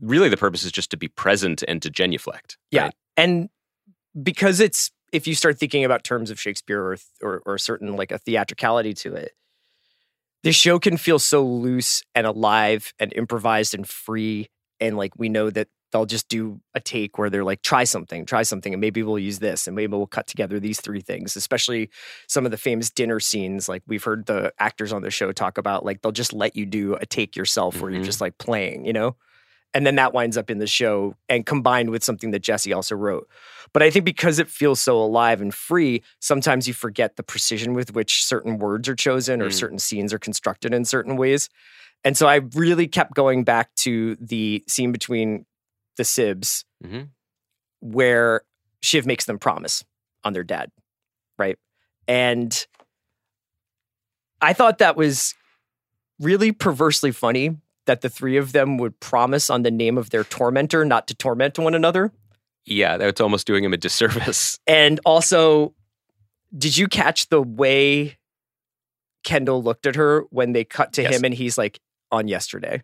really 0.00 0.28
the 0.28 0.36
purpose 0.36 0.64
is 0.64 0.70
just 0.72 0.90
to 0.90 0.96
be 0.96 1.08
present 1.08 1.64
and 1.66 1.82
to 1.82 1.90
genuflect. 1.90 2.56
Yeah. 2.70 2.84
right? 2.84 2.94
and 3.16 3.48
because 4.22 4.60
it's 4.60 4.92
if 5.14 5.26
you 5.26 5.34
start 5.34 5.58
thinking 5.58 5.84
about 5.84 6.04
terms 6.04 6.30
of 6.30 6.40
Shakespeare 6.40 6.82
or 6.82 6.96
or, 7.22 7.42
or 7.46 7.58
certain 7.58 7.96
like 7.96 8.10
a 8.12 8.18
theatricality 8.18 8.92
to 8.94 9.14
it, 9.14 9.32
this 10.42 10.56
show 10.56 10.78
can 10.78 10.96
feel 10.96 11.18
so 11.18 11.44
loose 11.44 12.02
and 12.14 12.26
alive 12.26 12.92
and 12.98 13.12
improvised 13.14 13.74
and 13.74 13.88
free. 13.88 14.48
And 14.80 14.96
like 14.96 15.12
we 15.16 15.28
know 15.28 15.50
that 15.50 15.68
they'll 15.92 16.04
just 16.06 16.28
do 16.28 16.60
a 16.74 16.80
take 16.80 17.16
where 17.18 17.30
they're 17.30 17.44
like, 17.44 17.62
try 17.62 17.84
something, 17.84 18.26
try 18.26 18.42
something, 18.42 18.74
and 18.74 18.80
maybe 18.80 19.02
we'll 19.04 19.18
use 19.18 19.38
this, 19.38 19.68
and 19.68 19.76
maybe 19.76 19.96
we'll 19.96 20.08
cut 20.08 20.26
together 20.26 20.58
these 20.58 20.80
three 20.80 21.00
things. 21.00 21.36
Especially 21.36 21.88
some 22.26 22.44
of 22.44 22.50
the 22.50 22.56
famous 22.58 22.90
dinner 22.90 23.20
scenes, 23.20 23.68
like 23.68 23.82
we've 23.86 24.02
heard 24.02 24.26
the 24.26 24.52
actors 24.58 24.92
on 24.92 25.02
the 25.02 25.10
show 25.10 25.30
talk 25.30 25.56
about, 25.56 25.84
like 25.84 26.02
they'll 26.02 26.10
just 26.12 26.32
let 26.32 26.56
you 26.56 26.66
do 26.66 26.94
a 26.96 27.06
take 27.06 27.36
yourself 27.36 27.80
where 27.80 27.90
Mhm. 27.90 27.94
you're 27.94 28.04
just 28.04 28.20
like 28.20 28.36
playing, 28.38 28.84
you 28.84 28.92
know. 28.92 29.16
And 29.72 29.84
then 29.86 29.96
that 29.96 30.12
winds 30.12 30.36
up 30.36 30.50
in 30.50 30.58
the 30.58 30.66
show 30.68 31.16
and 31.28 31.44
combined 31.46 31.90
with 31.90 32.04
something 32.04 32.30
that 32.32 32.42
Jesse 32.42 32.72
also 32.72 32.94
wrote. 32.94 33.28
But 33.74 33.82
I 33.82 33.90
think 33.90 34.06
because 34.06 34.38
it 34.38 34.48
feels 34.48 34.80
so 34.80 34.96
alive 35.02 35.42
and 35.42 35.52
free, 35.52 36.02
sometimes 36.20 36.66
you 36.66 36.72
forget 36.72 37.16
the 37.16 37.22
precision 37.22 37.74
with 37.74 37.92
which 37.94 38.24
certain 38.24 38.56
words 38.56 38.88
are 38.88 38.94
chosen 38.94 39.42
or 39.42 39.48
Mm. 39.50 39.52
certain 39.52 39.78
scenes 39.78 40.14
are 40.14 40.18
constructed 40.18 40.72
in 40.72 40.86
certain 40.86 41.16
ways. 41.16 41.50
And 42.04 42.16
so 42.16 42.26
I 42.26 42.36
really 42.54 42.86
kept 42.86 43.14
going 43.14 43.44
back 43.44 43.74
to 43.76 44.16
the 44.20 44.64
scene 44.68 44.92
between 44.92 45.44
the 45.96 46.04
Sibs 46.04 46.64
Mhm. 46.82 47.08
where 47.80 48.42
Shiv 48.82 49.06
makes 49.06 49.24
them 49.24 49.38
promise 49.38 49.84
on 50.22 50.32
their 50.34 50.44
dad, 50.44 50.70
right? 51.38 51.58
And 52.06 52.66
I 54.40 54.52
thought 54.52 54.78
that 54.78 54.96
was 54.96 55.34
really 56.20 56.52
perversely 56.52 57.10
funny 57.10 57.56
that 57.86 58.02
the 58.02 58.08
three 58.08 58.36
of 58.36 58.52
them 58.52 58.78
would 58.78 59.00
promise 59.00 59.50
on 59.50 59.62
the 59.62 59.70
name 59.70 59.98
of 59.98 60.10
their 60.10 60.24
tormentor 60.24 60.84
not 60.84 61.08
to 61.08 61.14
torment 61.14 61.58
one 61.58 61.74
another. 61.74 62.12
Yeah, 62.66 62.96
that's 62.96 63.20
almost 63.20 63.46
doing 63.46 63.64
him 63.64 63.72
a 63.72 63.76
disservice. 63.76 64.58
And 64.66 65.00
also, 65.04 65.74
did 66.56 66.76
you 66.76 66.88
catch 66.88 67.28
the 67.28 67.42
way 67.42 68.16
Kendall 69.24 69.62
looked 69.62 69.86
at 69.86 69.96
her 69.96 70.24
when 70.30 70.52
they 70.52 70.64
cut 70.64 70.92
to 70.94 71.02
Yes. 71.02 71.16
him 71.16 71.24
and 71.24 71.34
he's 71.34 71.56
like, 71.58 71.80
on 72.12 72.28
yesterday, 72.28 72.82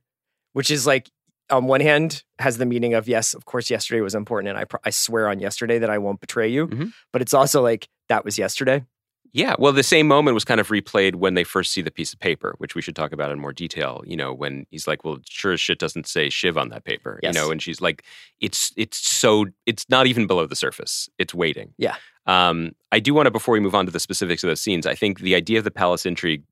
which 0.55 0.71
is 0.71 0.87
like, 0.87 1.09
on 1.51 1.67
one 1.67 1.81
hand, 1.81 2.25
has 2.39 2.59
the 2.59 2.67
meaning 2.67 2.95
of, 2.95 3.07
yes, 3.09 3.35
of 3.35 3.45
course, 3.45 3.71
yesterday 3.71 4.01
was 4.01 4.15
important. 4.15 4.49
And 4.51 4.59
I, 4.59 4.65
pr- 4.65 4.77
I 4.85 4.91
swear 4.91 5.29
on 5.29 5.39
yesterday 5.41 5.79
that 5.79 5.91
I 5.91 5.99
won't 5.99 6.21
betray 6.21 6.49
you. 6.49 6.67
Mhm. 6.69 6.93
But 7.13 7.23
it's 7.23 7.35
also 7.35 7.63
like, 7.63 7.89
that 8.09 8.25
was 8.25 8.39
yesterday. 8.39 8.85
Yeah, 9.33 9.55
well, 9.59 9.73
the 9.73 9.83
same 9.83 10.09
moment 10.09 10.35
was 10.35 10.45
kind 10.45 10.61
of 10.61 10.69
replayed 10.69 11.15
when 11.15 11.35
they 11.35 11.45
first 11.45 11.73
see 11.73 11.83
the 11.83 11.91
piece 11.91 12.13
of 12.13 12.19
paper, 12.19 12.55
which 12.59 12.75
we 12.75 12.83
should 12.83 12.97
talk 12.97 13.13
about 13.13 13.31
in 13.31 13.39
more 13.39 13.53
detail. 13.53 14.03
You 14.05 14.17
know, 14.17 14.33
when 14.35 14.67
he's 14.71 14.89
like, 14.89 15.05
"Well, 15.05 15.19
sure 15.29 15.53
as 15.53 15.61
shit 15.61 15.79
doesn't 15.79 16.07
say 16.09 16.31
Shiv 16.31 16.59
on 16.59 16.71
that 16.71 16.85
paper," 16.85 17.21
Yes. 17.23 17.35
you 17.35 17.41
know, 17.41 17.51
and 17.51 17.63
she's 17.63 17.81
like, 17.81 18.05
"It's 18.41 18.73
it's 18.77 18.99
so 18.99 19.47
it's 19.67 19.89
not 19.89 20.07
even 20.07 20.27
below 20.27 20.47
the 20.47 20.57
surface; 20.57 21.09
it's 21.19 21.33
waiting." 21.35 21.75
Yeah. 21.79 21.97
Um, 22.27 22.73
I 22.93 23.01
do 23.01 23.15
want 23.15 23.27
to 23.27 23.31
before 23.31 23.53
we 23.53 23.61
move 23.61 23.75
on 23.75 23.87
to 23.87 23.93
the 23.93 24.01
specifics 24.01 24.43
of 24.43 24.49
those 24.49 24.61
scenes. 24.61 24.87
I 24.87 24.95
think 24.95 25.21
the 25.21 25.35
idea 25.35 25.59
of 25.59 25.65
the 25.65 25.71
palace 25.71 26.07
intrigue 26.07 26.43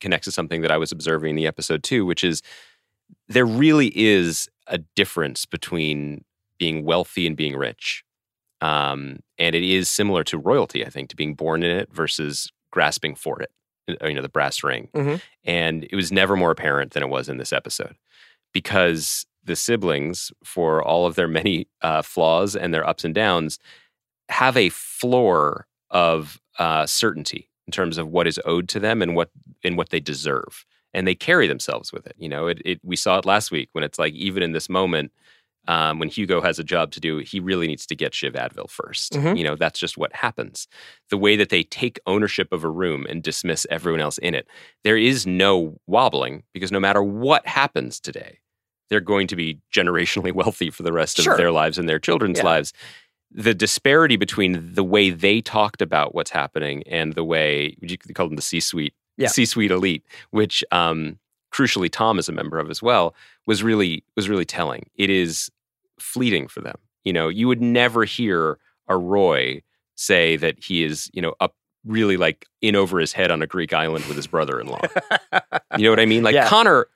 connects 0.00 0.24
to 0.24 0.32
something 0.32 0.62
that 0.62 0.70
I 0.70 0.78
was 0.78 0.90
observing 0.90 1.30
in 1.30 1.36
the 1.36 1.46
episode 1.46 1.82
too, 1.82 2.04
which 2.06 2.24
is 2.24 2.42
there 3.28 3.46
really 3.46 3.92
is 3.98 4.48
a 4.66 4.78
difference 4.78 5.44
between 5.46 6.24
being 6.58 6.84
wealthy 6.84 7.26
and 7.26 7.36
being 7.36 7.56
rich. 7.56 8.04
Um, 8.62 9.18
and 9.38 9.54
it 9.54 9.62
is 9.64 9.90
similar 9.90 10.22
to 10.24 10.38
royalty, 10.38 10.86
I 10.86 10.88
think, 10.88 11.10
to 11.10 11.16
being 11.16 11.34
born 11.34 11.62
in 11.62 11.76
it 11.76 11.92
versus 11.92 12.50
grasping 12.70 13.14
for 13.16 13.42
it, 13.42 13.50
uh, 14.00 14.06
you 14.06 14.14
know, 14.14 14.22
the 14.22 14.28
brass 14.28 14.62
ring. 14.62 14.88
Mhm. 14.94 15.20
And 15.44 15.84
it 15.90 15.96
was 15.96 16.12
never 16.12 16.36
more 16.36 16.52
apparent 16.52 16.92
than 16.92 17.02
it 17.02 17.08
was 17.08 17.28
in 17.28 17.38
this 17.38 17.52
episode 17.52 17.96
because 18.54 19.26
the 19.44 19.56
siblings, 19.56 20.30
for 20.44 20.82
all 20.82 21.06
of 21.06 21.16
their 21.16 21.26
many 21.28 21.66
uh, 21.80 22.02
flaws 22.02 22.54
and 22.54 22.72
their 22.72 22.86
ups 22.86 23.04
and 23.04 23.14
downs, 23.14 23.58
have 24.28 24.56
a 24.56 24.68
floor 24.68 25.66
of 25.90 26.40
uh, 26.58 26.86
certainty 26.86 27.48
in 27.66 27.72
terms 27.72 27.98
of 27.98 28.08
what 28.08 28.26
is 28.28 28.40
owed 28.44 28.68
to 28.68 28.78
them 28.80 29.02
and 29.02 29.16
what 29.16 29.30
and 29.64 29.76
what 29.76 29.88
they 29.90 30.00
deserve, 30.00 30.64
and 30.94 31.06
they 31.06 31.14
carry 31.14 31.46
themselves 31.48 31.92
with 31.92 32.06
it. 32.06 32.14
You 32.16 32.28
know, 32.28 32.46
it, 32.46 32.62
it 32.64 32.80
we 32.84 32.94
saw 32.96 33.18
it 33.18 33.26
last 33.26 33.50
week 33.50 33.70
when 33.72 33.82
it's 33.84 33.98
like 33.98 34.14
even 34.14 34.42
in 34.42 34.52
this 34.52 34.68
moment. 34.68 35.10
Um, 35.68 36.00
when 36.00 36.08
Hugo 36.08 36.40
has 36.40 36.58
a 36.58 36.64
job 36.64 36.90
to 36.92 37.00
do, 37.00 37.18
he 37.18 37.38
really 37.38 37.68
needs 37.68 37.86
to 37.86 37.94
get 37.94 38.14
Shiv 38.14 38.32
Advil 38.34 38.68
1st 38.68 39.12
Mhm. 39.12 39.38
You 39.38 39.44
know, 39.44 39.54
that's 39.54 39.78
just 39.78 39.96
what 39.96 40.12
happens. 40.12 40.66
The 41.10 41.16
way 41.16 41.36
that 41.36 41.50
they 41.50 41.62
take 41.62 42.00
ownership 42.06 42.52
of 42.52 42.64
a 42.64 42.68
room 42.70 43.06
and 43.08 43.22
dismiss 43.22 43.64
everyone 43.70 44.00
else 44.00 44.18
in 44.18 44.34
it, 44.34 44.48
there 44.82 44.96
is 44.96 45.24
no 45.26 45.78
wobbling 45.86 46.42
because 46.52 46.72
no 46.72 46.80
matter 46.80 47.02
what 47.02 47.46
happens 47.46 48.00
today, 48.00 48.40
they're 48.90 48.98
going 49.00 49.28
to 49.28 49.36
be 49.36 49.60
generationally 49.72 50.32
wealthy 50.40 50.68
for 50.70 50.82
the 50.82 50.92
rest 50.92 51.18
of 51.20 51.36
their 51.36 51.52
lives 51.52 51.78
and 51.78 51.88
their 51.88 52.00
children's 52.00 52.38
Yeah. 52.38 52.44
lives. 52.44 52.72
The 53.30 53.54
disparity 53.54 54.16
between 54.16 54.74
the 54.74 54.84
way 54.84 55.10
they 55.10 55.40
talked 55.40 55.80
about 55.80 56.14
what's 56.14 56.30
happening 56.32 56.82
and 56.86 57.14
the 57.14 57.24
way 57.24 57.76
you 57.80 57.96
could 57.96 58.14
call 58.14 58.26
them 58.26 58.36
the 58.36 58.42
C-suite, 58.42 58.94
Yeah. 59.16 59.28
C-suite 59.28 59.70
elite, 59.70 60.04
which 60.32 60.62
um, 60.72 61.18
crucially 61.54 61.90
Tom 61.90 62.18
is 62.18 62.28
a 62.28 62.32
member 62.32 62.58
of 62.58 62.68
as 62.68 62.82
well, 62.82 63.14
was 63.46 63.62
really 63.62 64.04
was 64.16 64.28
really 64.28 64.44
telling. 64.44 64.84
It 64.96 65.08
is 65.08 65.50
fleeting 66.02 66.48
for 66.48 66.60
them. 66.60 66.76
You 67.04 67.12
know, 67.12 67.28
you 67.28 67.48
would 67.48 67.60
never 67.60 68.04
hear 68.04 68.58
a 68.88 68.96
Roy 68.96 69.62
say 69.96 70.36
that 70.36 70.62
he 70.62 70.84
is, 70.84 71.10
you 71.12 71.22
know, 71.22 71.34
up 71.40 71.54
really 71.84 72.16
like 72.16 72.46
in 72.60 72.76
over 72.76 72.98
his 73.00 73.12
head 73.12 73.30
on 73.30 73.42
a 73.42 73.46
Greek 73.46 73.72
island 73.72 74.04
with 74.06 74.16
his 74.16 74.26
brother-in-law. 74.26 74.80
you 75.76 75.84
know 75.84 75.90
what 75.90 76.00
I 76.00 76.06
mean? 76.06 76.22
Like 76.22 76.34
Yeah. 76.34 76.48
Connor 76.48 76.86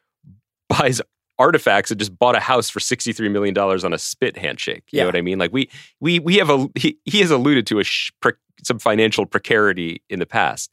buys 0.69 1.01
artifacts 1.39 1.91
and 1.91 1.99
just 1.99 2.17
bought 2.19 2.35
a 2.37 2.41
house 2.41 2.71
for 2.71 2.79
$63 2.81 3.31
million 3.31 3.57
on 3.59 3.93
a 3.93 3.99
spit 3.99 4.37
handshake. 4.39 4.85
You 4.91 4.99
Yeah. 4.99 5.03
know 5.03 5.09
what 5.09 5.17
I 5.17 5.23
mean? 5.23 5.39
Like 5.39 5.53
we 5.53 5.69
we 6.01 6.19
we 6.21 6.37
have 6.37 6.51
a 6.51 6.69
he, 6.77 6.99
he 7.05 7.21
has 7.21 7.31
alluded 7.31 7.67
to 7.69 7.79
a 7.81 7.85
sh- 7.85 8.11
pre, 8.21 8.33
some 8.63 8.79
financial 8.79 9.27
precarity 9.27 10.03
in 10.09 10.19
the 10.19 10.27
past, 10.27 10.71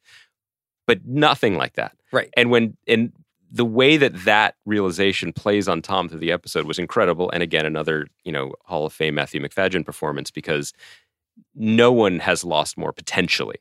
but 0.88 1.06
nothing 1.06 1.56
like 1.56 1.74
that. 1.74 1.96
Right. 2.12 2.30
And 2.38 2.50
when 2.52 2.78
and 2.88 3.12
the 3.56 3.64
way 3.66 3.98
that 3.98 4.26
that 4.26 4.56
realization 4.66 5.32
plays 5.32 5.68
on 5.68 5.82
Tom 5.82 6.10
through 6.10 6.20
the 6.20 6.32
episode 6.32 6.66
was 6.66 6.80
incredible. 6.80 7.30
And 7.32 7.42
again, 7.44 7.66
another 7.66 8.08
you 8.26 8.32
know 8.32 8.54
Hall 8.66 8.86
of 8.86 8.94
Fame 8.94 9.16
Matthew 9.16 9.40
Macfadyen 9.40 9.86
performance 9.86 10.32
because 10.32 10.74
no 11.56 11.92
one 11.92 12.20
has 12.20 12.44
lost 12.44 12.78
more 12.78 12.92
potentially 12.92 13.58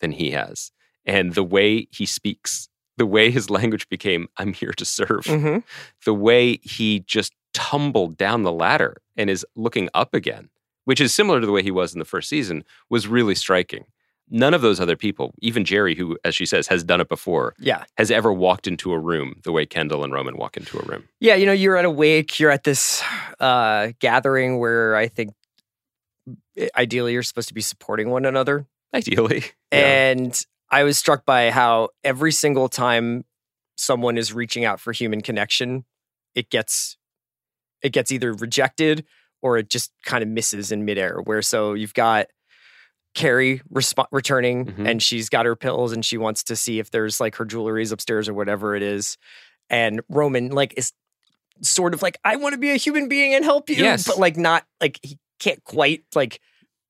than 0.00 0.12
he 0.12 0.30
has. 0.32 0.72
And 1.04 1.34
the 1.34 1.44
way 1.44 1.86
he 1.90 2.06
speaks, 2.06 2.68
the 2.96 3.06
way 3.06 3.30
his 3.30 3.48
language 3.58 3.88
became, 3.88 4.28
I'm 4.38 4.52
here 4.52 4.72
to 4.72 4.84
serve, 4.84 5.24
Mhm. 5.24 5.62
the 6.04 6.14
way 6.14 6.58
he 6.62 7.00
just 7.00 7.32
tumbled 7.54 8.16
down 8.16 8.42
the 8.42 8.52
ladder 8.52 8.98
and 9.16 9.30
is 9.30 9.46
looking 9.54 9.88
up 9.94 10.14
again, 10.14 10.50
which 10.84 11.00
is 11.00 11.14
similar 11.14 11.40
to 11.40 11.46
the 11.46 11.52
way 11.52 11.62
he 11.62 11.70
was 11.70 11.92
in 11.94 11.98
the 11.98 12.04
first 12.04 12.28
season, 12.28 12.64
was 12.90 13.06
really 13.08 13.34
striking. 13.34 13.84
None 14.28 14.54
of 14.54 14.60
those 14.60 14.80
other 14.80 14.96
people, 14.96 15.32
even 15.40 15.62
Gerri, 15.64 15.96
who, 15.96 16.18
as 16.24 16.34
she 16.34 16.46
says, 16.46 16.66
has 16.66 16.82
done 16.82 17.00
it 17.00 17.08
before, 17.08 17.54
Yeah. 17.60 17.84
has 17.96 18.10
ever 18.10 18.32
walked 18.32 18.66
into 18.66 18.92
a 18.92 18.98
room 18.98 19.40
the 19.44 19.52
way 19.52 19.66
Kendall 19.66 20.02
and 20.02 20.12
Roman 20.12 20.36
walk 20.36 20.56
into 20.56 20.78
a 20.78 20.82
room. 20.82 21.04
Yeah, 21.20 21.36
you 21.36 21.46
know, 21.46 21.52
you're 21.52 21.76
at 21.76 21.84
a 21.84 21.90
wake, 21.90 22.40
you're 22.40 22.50
at 22.50 22.64
this 22.64 23.02
uh, 23.38 23.92
gathering 24.00 24.58
where 24.58 24.96
I 24.96 25.06
think 25.08 25.32
ideally 26.76 27.12
you're 27.12 27.22
supposed 27.22 27.48
to 27.48 27.54
be 27.54 27.60
supporting 27.60 28.10
one 28.10 28.24
another. 28.24 28.66
Ideally. 28.94 29.44
Yeah. 29.72 29.78
And 30.10 30.46
I 30.70 30.84
was 30.84 30.96
struck 30.96 31.26
by 31.26 31.50
how 31.50 31.88
every 32.04 32.30
single 32.30 32.68
time 32.68 33.24
someone 33.76 34.16
is 34.16 34.32
reaching 34.32 34.64
out 34.64 34.78
for 34.80 34.92
human 34.92 35.20
connection, 35.20 35.84
it 36.36 36.50
gets 36.50 36.96
it 37.82 37.92
gets 37.92 38.12
either 38.12 38.32
rejected 38.32 39.04
or 39.42 39.58
it 39.58 39.68
just 39.68 39.92
kind 40.04 40.22
of 40.22 40.28
misses 40.28 40.70
in 40.70 40.84
midair. 40.84 41.18
Where 41.20 41.42
so 41.42 41.74
you've 41.74 41.94
got 41.94 42.28
Kerry 43.16 43.62
resp- 43.72 44.06
returning 44.12 44.66
Mhm. 44.66 44.88
and 44.88 45.02
she's 45.02 45.28
got 45.28 45.46
her 45.46 45.56
pills 45.56 45.90
and 45.92 46.04
she 46.04 46.18
wants 46.18 46.44
to 46.44 46.54
see 46.54 46.78
if 46.78 46.90
there's 46.92 47.18
like 47.18 47.34
her 47.36 47.44
jewelry's 47.44 47.90
upstairs 47.90 48.28
or 48.28 48.34
whatever 48.34 48.76
it 48.76 48.82
is. 48.82 49.16
And 49.70 50.02
Roman 50.08 50.50
like 50.50 50.74
is 50.76 50.92
sort 51.62 51.94
of 51.94 52.02
like, 52.02 52.18
I 52.24 52.36
want 52.36 52.52
to 52.52 52.58
be 52.58 52.70
a 52.70 52.76
human 52.76 53.08
being 53.08 53.34
and 53.34 53.44
help 53.44 53.70
you. 53.70 53.76
Yes. 53.76 54.06
But 54.06 54.18
like 54.18 54.36
not 54.36 54.64
like 54.80 55.00
he 55.02 55.18
can't 55.40 55.64
quite 55.64 56.04
like 56.14 56.40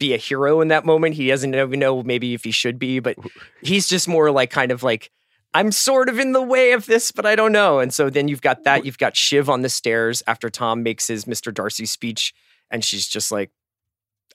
be 0.00 0.12
a 0.14 0.18
hero 0.18 0.60
in 0.60 0.68
that 0.68 0.84
moment. 0.84 1.14
He 1.14 1.28
doesn't 1.28 1.54
even 1.54 1.78
know 1.78 2.02
maybe 2.02 2.34
if 2.34 2.42
he 2.44 2.50
should 2.50 2.78
be, 2.78 2.98
but 2.98 3.16
he's 3.62 3.88
just 3.88 4.08
more 4.08 4.30
like 4.32 4.50
kind 4.50 4.72
of 4.72 4.82
like, 4.82 5.10
I'm 5.54 5.70
sort 5.72 6.08
of 6.10 6.18
in 6.18 6.32
the 6.32 6.42
way 6.42 6.72
of 6.72 6.84
this, 6.86 7.12
but 7.12 7.24
I 7.24 7.34
don't 7.36 7.52
know. 7.52 7.78
And 7.78 7.94
so 7.94 8.10
then 8.10 8.26
you've 8.28 8.42
got 8.42 8.64
that. 8.64 8.84
You've 8.84 8.98
got 8.98 9.16
Shiv 9.16 9.48
on 9.48 9.62
the 9.62 9.68
stairs 9.70 10.22
after 10.26 10.50
Tom 10.50 10.82
makes 10.82 11.06
his 11.06 11.24
Mr. 11.24 11.54
Darcy 11.54 11.86
speech, 11.86 12.34
and 12.70 12.84
she's 12.84 13.06
just 13.06 13.32
like, 13.32 13.50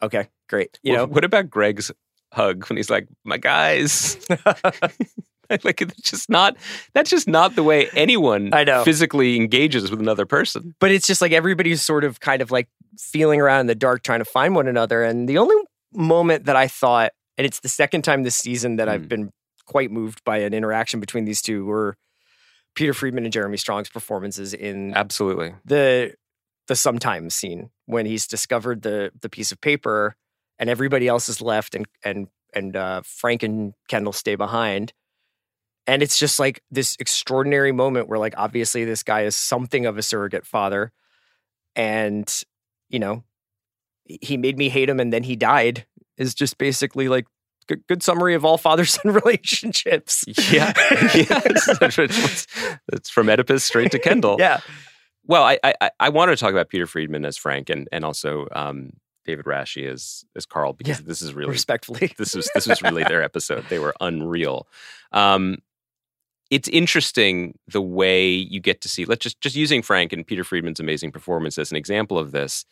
okay, 0.01 0.29
great. 0.49 0.79
You 0.83 0.93
Well, 0.93 1.07
know, 1.07 1.13
what 1.13 1.23
about 1.23 1.49
Greg's 1.49 1.91
hug 2.33 2.67
when 2.69 2.77
he's 2.77 2.89
like, 2.89 3.07
"My 3.23 3.37
guys"? 3.37 4.17
like 5.63 5.81
it's 5.81 6.01
just 6.09 6.29
not. 6.29 6.55
That's 6.93 7.09
just 7.09 7.27
not 7.27 7.55
the 7.55 7.63
way 7.63 7.89
anyone 7.95 8.53
I 8.53 8.63
know. 8.63 8.83
physically 8.83 9.35
engages 9.35 9.91
with 9.91 9.99
another 9.99 10.25
person. 10.25 10.75
but 10.79 10.91
it's 10.91 11.05
just 11.07 11.21
like 11.21 11.31
everybody's 11.33 11.81
sort 11.81 12.03
of 12.03 12.19
kind 12.21 12.41
of 12.41 12.51
like 12.51 12.69
feeling 12.97 13.41
around 13.41 13.61
in 13.61 13.67
the 13.67 13.75
dark 13.75 14.03
trying 14.03 14.19
to 14.19 14.25
find 14.25 14.55
one 14.55 14.67
another. 14.67 15.03
And 15.03 15.27
the 15.27 15.37
only 15.37 15.55
moment 15.93 16.45
that 16.45 16.55
I 16.55 16.67
thought, 16.67 17.11
and 17.37 17.45
it's 17.45 17.59
the 17.59 17.69
second 17.69 18.03
time 18.03 18.23
this 18.23 18.35
season 18.35 18.77
that 18.77 18.87
I've 18.87 19.01
Mm. 19.03 19.09
been 19.09 19.29
quite 19.65 19.91
moved 19.91 20.23
by 20.23 20.37
an 20.39 20.53
interaction 20.53 20.99
between 21.01 21.25
these 21.25 21.41
two 21.41 21.65
were 21.65 21.97
Peter 22.75 22.93
Friedman 22.93 23.25
and 23.25 23.33
Jeremy 23.33 23.57
Strong's 23.57 23.89
performances 23.89 24.53
in 24.53 24.93
Absolutely. 24.93 25.53
the 25.65 26.13
the 26.71 26.75
sometimes 26.77 27.35
scene 27.35 27.69
when 27.85 28.05
he's 28.05 28.25
discovered 28.25 28.81
the 28.81 29.11
the 29.19 29.27
piece 29.27 29.51
of 29.51 29.59
paper 29.59 30.15
and 30.57 30.69
everybody 30.69 31.05
else 31.05 31.27
is 31.27 31.41
left, 31.41 31.75
and 31.75 31.85
and 32.01 32.29
and 32.53 32.77
uh, 32.77 33.01
Frank 33.03 33.43
and 33.43 33.73
Kendall 33.89 34.13
stay 34.13 34.35
behind. 34.35 34.93
And 35.85 36.01
it's 36.01 36.17
just 36.17 36.39
like 36.39 36.63
this 36.71 36.95
extraordinary 36.97 37.73
moment 37.73 38.07
where, 38.07 38.19
like, 38.19 38.35
obviously, 38.37 38.85
this 38.85 39.03
guy 39.03 39.23
is 39.23 39.35
something 39.35 39.85
of 39.85 39.97
a 39.97 40.01
surrogate 40.01 40.45
father, 40.45 40.93
and 41.75 42.33
you 42.87 42.99
know, 42.99 43.25
he 44.05 44.37
made 44.37 44.57
me 44.57 44.69
hate 44.69 44.87
him, 44.87 45.01
and 45.01 45.11
then 45.11 45.23
he 45.23 45.35
died. 45.35 45.85
Is 46.17 46.33
just 46.33 46.57
basically 46.57 47.09
like 47.09 47.25
good, 47.67 47.85
good 47.87 48.01
summary 48.01 48.33
of 48.33 48.45
all 48.45 48.57
father 48.57 48.85
son 48.85 49.11
relationships. 49.25 50.23
Yeah, 50.49 50.71
it's 52.93 53.09
from 53.09 53.27
Oedipus 53.27 53.65
straight 53.65 53.91
to 53.91 53.99
Kendall. 53.99 54.37
yeah, 54.39 54.61
Well, 55.25 55.43
I, 55.43 55.59
I 55.63 55.91
I 55.99 56.09
wanted 56.09 56.35
to 56.35 56.37
talk 56.37 56.51
about 56.51 56.69
Peter 56.69 56.87
Friedman 56.87 57.25
as 57.25 57.37
Frank 57.37 57.69
and 57.69 57.87
and 57.91 58.03
also 58.03 58.47
um, 58.53 58.93
David 59.25 59.45
Rasche 59.45 59.87
as 59.91 60.25
as 60.35 60.45
Carl 60.45 60.73
because 60.73 60.99
Yeah, 60.99 61.05
this 61.05 61.21
is 61.21 61.33
really 61.33 61.51
respectfully. 61.51 62.13
this 62.17 62.35
was 62.35 62.49
this 62.53 62.67
was 62.67 62.81
really 62.81 63.03
their 63.03 63.23
episode. 63.23 63.65
They 63.69 63.79
were 63.79 63.93
unreal. 64.01 64.67
Um, 65.11 65.57
it's 66.49 66.67
interesting 66.69 67.57
the 67.67 67.81
way 67.81 68.29
you 68.29 68.59
get 68.59 68.81
to 68.81 68.89
see. 68.89 69.05
Let's 69.05 69.23
just 69.23 69.39
just 69.41 69.55
using 69.55 69.81
Frank 69.81 70.11
and 70.11 70.25
Peter 70.25 70.43
Friedman's 70.43 70.79
amazing 70.79 71.11
performance 71.11 71.57
as 71.57 71.71
an 71.71 71.77
example 71.77 72.17
of 72.17 72.31
this. 72.31 72.65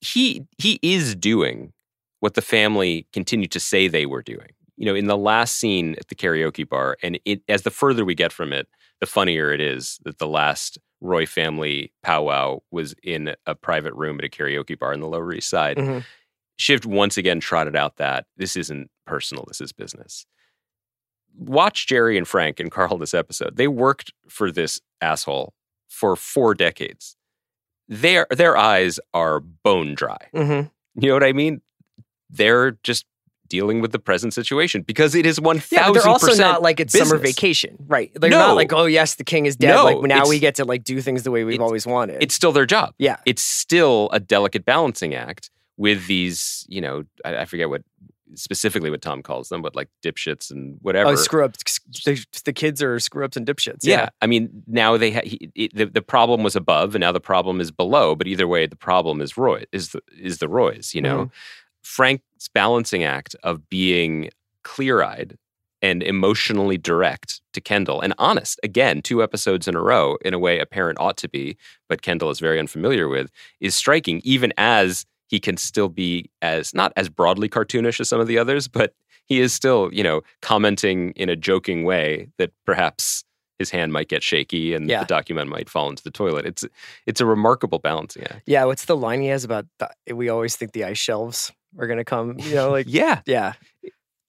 He 0.00 0.46
he 0.58 0.78
is 0.82 1.14
doing 1.14 1.72
what 2.20 2.34
the 2.34 2.42
family 2.42 3.06
continued 3.12 3.50
to 3.52 3.60
say 3.60 3.88
they 3.88 4.06
were 4.06 4.22
doing. 4.22 4.48
You 4.76 4.86
know, 4.86 4.94
in 4.94 5.06
the 5.06 5.16
last 5.16 5.56
scene 5.56 5.94
at 5.98 6.08
the 6.08 6.14
karaoke 6.14 6.68
bar, 6.68 6.96
and 7.02 7.18
it 7.24 7.42
as 7.48 7.62
the 7.62 7.70
further 7.70 8.04
we 8.04 8.14
get 8.14 8.32
from 8.32 8.52
it, 8.52 8.68
the 9.00 9.06
funnier 9.06 9.52
it 9.52 9.60
is 9.60 9.98
that 10.04 10.18
the 10.18 10.28
last 10.28 10.78
Roy 11.06 11.26
family 11.26 11.92
powwow 12.02 12.60
was 12.70 12.94
in 13.02 13.34
a 13.46 13.54
private 13.54 13.94
room 13.94 14.18
at 14.18 14.24
a 14.24 14.28
karaoke 14.28 14.78
bar 14.78 14.92
in 14.92 15.00
the 15.00 15.08
Lower 15.08 15.32
East 15.32 15.48
Side. 15.48 15.76
Mhm. 15.76 16.04
Shiv 16.56 16.84
once 16.86 17.16
again 17.16 17.40
trotted 17.40 17.76
out 17.76 17.96
that 17.96 18.26
this 18.36 18.56
isn't 18.56 18.90
personal, 19.06 19.44
this 19.48 19.60
is 19.60 19.72
business. 19.72 20.26
Watch 21.38 21.86
Gerri 21.86 22.16
and 22.16 22.26
Frank 22.26 22.60
and 22.60 22.70
Carl 22.70 22.96
this 22.98 23.12
episode. 23.14 23.56
They 23.56 23.68
worked 23.68 24.12
for 24.28 24.50
this 24.50 24.80
asshole 25.00 25.52
for 25.88 26.16
four 26.16 26.54
decades. 26.54 27.16
Their 27.88 28.26
their 28.30 28.56
eyes 28.56 28.98
are 29.14 29.38
bone 29.40 29.94
dry. 29.94 30.28
Mhm. 30.34 30.70
You 30.96 31.08
know 31.08 31.14
what 31.14 31.22
I 31.24 31.32
mean? 31.32 31.60
They're 32.30 32.72
just 32.82 33.04
dealing 33.48 33.80
with 33.80 33.92
the 33.92 33.98
present 33.98 34.34
situation 34.34 34.82
because 34.82 35.14
it 35.14 35.26
is 35.26 35.40
one 35.40 35.62
Yeah, 35.70 35.88
but 35.88 35.94
they're 35.94 36.08
also 36.08 36.34
not 36.34 36.62
like 36.62 36.80
it's 36.80 36.96
summer 36.96 37.18
vacation, 37.18 37.76
right? 37.86 38.10
They're 38.14 38.30
No. 38.30 38.38
not 38.38 38.56
like, 38.56 38.72
oh 38.72 38.86
yes, 38.86 39.14
the 39.16 39.24
king 39.24 39.46
is 39.46 39.56
dead. 39.56 39.74
No, 39.74 39.84
like 39.84 40.02
now 40.02 40.26
we 40.28 40.38
get 40.38 40.54
to 40.56 40.64
like 40.64 40.84
do 40.84 41.00
things 41.00 41.22
the 41.22 41.30
way 41.30 41.44
we've 41.44 41.60
always 41.60 41.86
wanted. 41.86 42.22
It's 42.22 42.34
still 42.34 42.52
their 42.52 42.66
job. 42.66 42.94
yeah, 42.98 43.16
it's 43.26 43.42
still 43.42 44.08
a 44.12 44.20
delicate 44.20 44.64
balancing 44.64 45.14
act 45.14 45.50
with 45.76 46.06
these, 46.06 46.64
you 46.68 46.80
know, 46.80 47.04
I, 47.24 47.38
I 47.38 47.44
forget 47.44 47.68
what 47.68 47.82
specifically 48.34 48.90
what 48.90 49.02
Tom 49.02 49.22
calls 49.22 49.48
them, 49.48 49.62
but 49.62 49.76
like 49.76 49.88
dipshits 50.04 50.50
and 50.50 50.78
whatever. 50.82 51.10
oh 51.10 51.14
screw 51.14 51.44
ups. 51.44 51.78
The, 52.04 52.24
the 52.44 52.52
kids 52.52 52.82
are 52.82 52.98
screw 52.98 53.24
ups 53.24 53.36
and 53.36 53.46
dipshits. 53.46 53.78
yeah. 53.82 54.08
I 54.20 54.26
mean, 54.26 54.62
now 54.66 54.96
they 54.96 55.12
ha- 55.12 55.20
he, 55.24 55.50
it, 55.54 55.74
the 55.74 55.86
the 55.86 56.02
problem 56.02 56.42
was 56.42 56.56
above, 56.56 56.94
and 56.94 57.00
now 57.00 57.12
the 57.12 57.20
problem 57.20 57.60
is 57.60 57.70
below. 57.70 58.14
But 58.14 58.26
either 58.26 58.48
way, 58.48 58.66
the 58.66 58.76
problem 58.76 59.20
is 59.20 59.36
Roy 59.36 59.64
is 59.72 59.90
the 59.90 60.00
is 60.20 60.38
the 60.38 60.48
Roys. 60.48 60.94
You 60.94 61.02
know, 61.02 61.18
mm-hmm. 61.18 61.34
Frank's 61.82 62.24
balancing 62.54 63.04
act 63.04 63.34
of 63.42 63.68
being 63.68 64.30
clear 64.64 65.02
eyed 65.02 65.36
and 65.82 66.02
emotionally 66.02 66.78
direct 66.78 67.40
to 67.52 67.60
Kendall 67.60 68.00
and 68.00 68.14
honest 68.18 68.58
again, 68.62 69.02
two 69.02 69.22
episodes 69.22 69.68
in 69.68 69.74
a 69.76 69.80
row 69.82 70.16
in 70.24 70.34
a 70.34 70.38
way 70.38 70.58
a 70.58 70.66
parent 70.66 70.98
ought 70.98 71.16
to 71.18 71.28
be, 71.28 71.56
but 71.88 72.02
Kendall 72.02 72.30
is 72.30 72.40
very 72.40 72.58
unfamiliar 72.58 73.08
with, 73.08 73.30
is 73.60 73.74
striking. 73.74 74.20
Even 74.24 74.52
as 74.56 75.04
he 75.28 75.38
can 75.38 75.56
still 75.56 75.88
be 75.88 76.30
as 76.42 76.72
not 76.74 76.92
as 76.96 77.08
broadly 77.08 77.48
cartoonish 77.48 78.00
as 78.00 78.08
some 78.08 78.20
of 78.20 78.26
the 78.26 78.38
others, 78.38 78.68
but 78.68 78.94
he 79.26 79.40
is 79.40 79.52
still, 79.52 79.90
you 79.92 80.02
know, 80.02 80.22
commenting 80.40 81.10
in 81.12 81.28
a 81.28 81.36
joking 81.36 81.84
way 81.84 82.28
that 82.38 82.52
perhaps 82.64 83.24
his 83.58 83.70
hand 83.70 83.92
might 83.92 84.08
get 84.08 84.22
shaky 84.22 84.72
and 84.74 84.88
Yeah. 84.88 85.00
the 85.00 85.06
document 85.06 85.48
might 85.50 85.68
fall 85.68 85.88
into 85.88 86.02
the 86.02 86.10
toilet. 86.10 86.46
It's 86.46 86.64
it's 87.06 87.20
a 87.20 87.26
remarkable 87.26 87.78
balancing 87.80 88.22
act. 88.24 88.42
yeah. 88.46 88.64
What's 88.64 88.84
the 88.86 88.96
line 88.96 89.20
he 89.20 89.28
has 89.28 89.44
about? 89.44 89.66
The, 89.78 90.14
we 90.14 90.28
always 90.28 90.56
think 90.56 90.72
the 90.72 90.84
ice 90.84 90.98
shelves 90.98 91.52
are 91.78 91.86
gonna 91.86 92.04
come. 92.04 92.38
You 92.38 92.54
know, 92.54 92.70
like 92.72 92.86
Yeah, 92.88 93.20
yeah, 93.26 93.54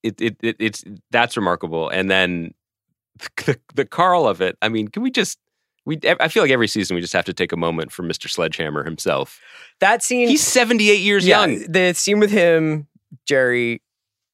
it, 0.04 0.22
it, 0.22 0.38
it 0.42 0.56
it's 0.60 0.84
that's 1.12 1.38
remarkable. 1.38 1.90
And 1.90 2.10
then 2.10 2.54
the, 3.46 3.60
the 3.76 3.86
Carl 3.86 4.28
of 4.28 4.42
it. 4.42 4.58
I 4.62 4.70
mean, 4.70 4.88
can 4.88 5.04
we 5.04 5.12
just 5.12 5.40
we? 5.86 6.00
I 6.04 6.28
feel 6.28 6.44
like 6.44 6.52
every 6.52 6.68
season 6.68 6.96
we 6.96 7.02
just 7.02 7.14
have 7.14 7.26
to 7.26 7.34
take 7.34 7.52
a 7.52 7.58
moment 7.58 7.92
for 7.92 8.04
Mister 8.04 8.28
Sledgehammer 8.28 8.84
himself. 8.84 9.40
that 9.80 10.04
scene. 10.04 10.28
He's 10.28 10.44
seventy 10.44 10.90
eight 10.90 11.02
years 11.02 11.26
yeah, 11.26 11.46
young. 11.46 11.72
The 11.72 11.94
scene 11.94 12.20
with 12.20 12.32
him, 12.32 12.88
Gerri, 13.30 13.82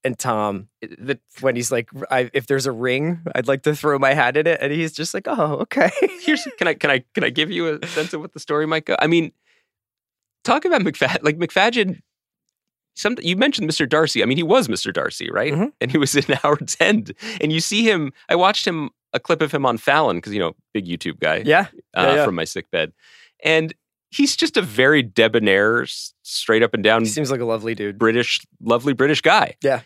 and 0.03 0.17
Tom. 0.17 0.69
The, 0.81 1.19
When 1.41 1.55
he's 1.55 1.71
like, 1.71 1.89
I, 2.11 2.29
if 2.33 2.47
there's 2.47 2.65
a 2.65 2.71
ring, 2.71 3.21
I'd 3.35 3.47
like 3.47 3.63
to 3.63 3.75
throw 3.75 3.97
my 3.99 4.13
hat 4.13 4.37
in 4.37 4.47
it, 4.47 4.59
and 4.61 4.71
he's 4.71 4.91
just 4.91 5.13
like, 5.13 5.27
oh, 5.27 5.59
okay. 5.61 5.91
here's 6.21 6.47
can 6.57 6.67
I 6.67 6.73
can 6.73 6.89
I 6.89 7.03
can 7.13 7.23
I 7.23 7.29
give 7.29 7.51
you 7.51 7.79
a 7.81 7.87
sense 7.87 8.13
of 8.13 8.21
what 8.21 8.33
the 8.33 8.39
story 8.39 8.65
might 8.65 8.85
go? 8.85 8.95
I 8.99 9.07
mean, 9.07 9.31
talk 10.43 10.65
about 10.65 10.81
Macfadyen. 10.81 11.23
Like 11.23 11.37
Macfadyen. 11.37 12.01
Some 12.95 13.15
you 13.21 13.35
mentioned 13.35 13.69
Mr. 13.69 13.87
Darcy. 13.89 14.21
I 14.21 14.25
mean, 14.25 14.37
he 14.37 14.43
was 14.43 14.67
Mr. 14.67 14.93
Darcy, 14.93 15.29
right? 15.31 15.53
Mhm. 15.53 15.71
And 15.81 15.91
he 15.91 15.97
was 15.97 16.15
in 16.15 16.23
Howard's 16.43 16.77
End. 16.79 17.13
And 17.41 17.51
you 17.51 17.59
see 17.59 17.83
him. 17.89 18.13
I 18.29 18.35
watched 18.35 18.65
him 18.67 18.89
a 19.13 19.19
clip 19.19 19.41
of 19.41 19.51
him 19.51 19.65
on 19.65 19.77
Fallon 19.77 20.17
because 20.17 20.33
you 20.33 20.39
know, 20.39 20.55
big 20.73 20.85
YouTube 20.85 21.19
guy. 21.19 21.43
yeah, 21.45 21.67
uh, 21.95 22.01
Yeah, 22.07 22.15
yeah. 22.15 22.25
from 22.25 22.35
my 22.35 22.43
sick 22.45 22.69
bed. 22.71 22.93
And 23.43 23.73
he's 24.11 24.35
just 24.35 24.57
a 24.57 24.61
very 24.61 25.01
debonair, 25.01 25.85
straight 26.21 26.61
up 26.63 26.73
and 26.73 26.83
down 26.83 27.01
he 27.01 27.07
seems 27.07 27.31
like 27.31 27.41
a 27.41 27.45
lovely 27.45 27.73
dude. 27.75 27.97
British, 27.97 28.39
lovely 28.61 28.93
British 28.93 29.21
guy. 29.21 29.55
Yeah. 29.61 29.81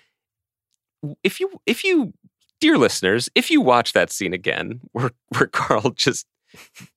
If 1.24 1.40
you, 1.40 1.50
if 1.66 1.84
you, 1.84 2.14
dear 2.60 2.78
listeners, 2.78 3.30
if 3.36 3.50
you 3.52 3.62
watch 3.62 3.94
that 3.94 4.12
scene 4.12 4.34
again, 4.34 4.82
where 4.92 5.12
where 5.38 5.48
Carl 5.48 5.92
just 5.92 6.26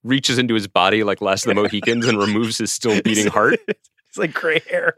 reaches 0.03 0.39
into 0.39 0.55
his 0.55 0.67
body 0.67 1.03
like 1.05 1.21
Last 1.21 1.45
of 1.47 1.51
the 1.51 1.55
Mohicans 1.55 2.07
and 2.07 2.19
removes 2.19 2.59
his 2.59 2.73
still 2.73 3.01
beating 3.05 3.27
heart, 3.27 3.59
it's 3.69 4.17
like 4.19 4.33
gray 4.33 4.61
hair. 4.69 4.97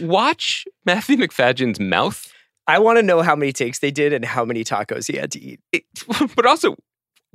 Watch 0.00 0.64
Matthew 0.84 1.16
Macfadyen's 1.16 1.80
mouth. 1.80 2.32
I 2.66 2.78
want 2.78 2.98
to 2.98 3.02
know 3.02 3.22
how 3.22 3.36
many 3.36 3.52
takes 3.52 3.80
they 3.80 3.90
did 3.90 4.12
and 4.12 4.24
how 4.24 4.44
many 4.44 4.64
tacos 4.64 5.10
he 5.10 5.18
had 5.18 5.30
to 5.32 5.40
eat. 5.40 5.60
It, 5.72 5.84
but 6.36 6.46
also, 6.46 6.76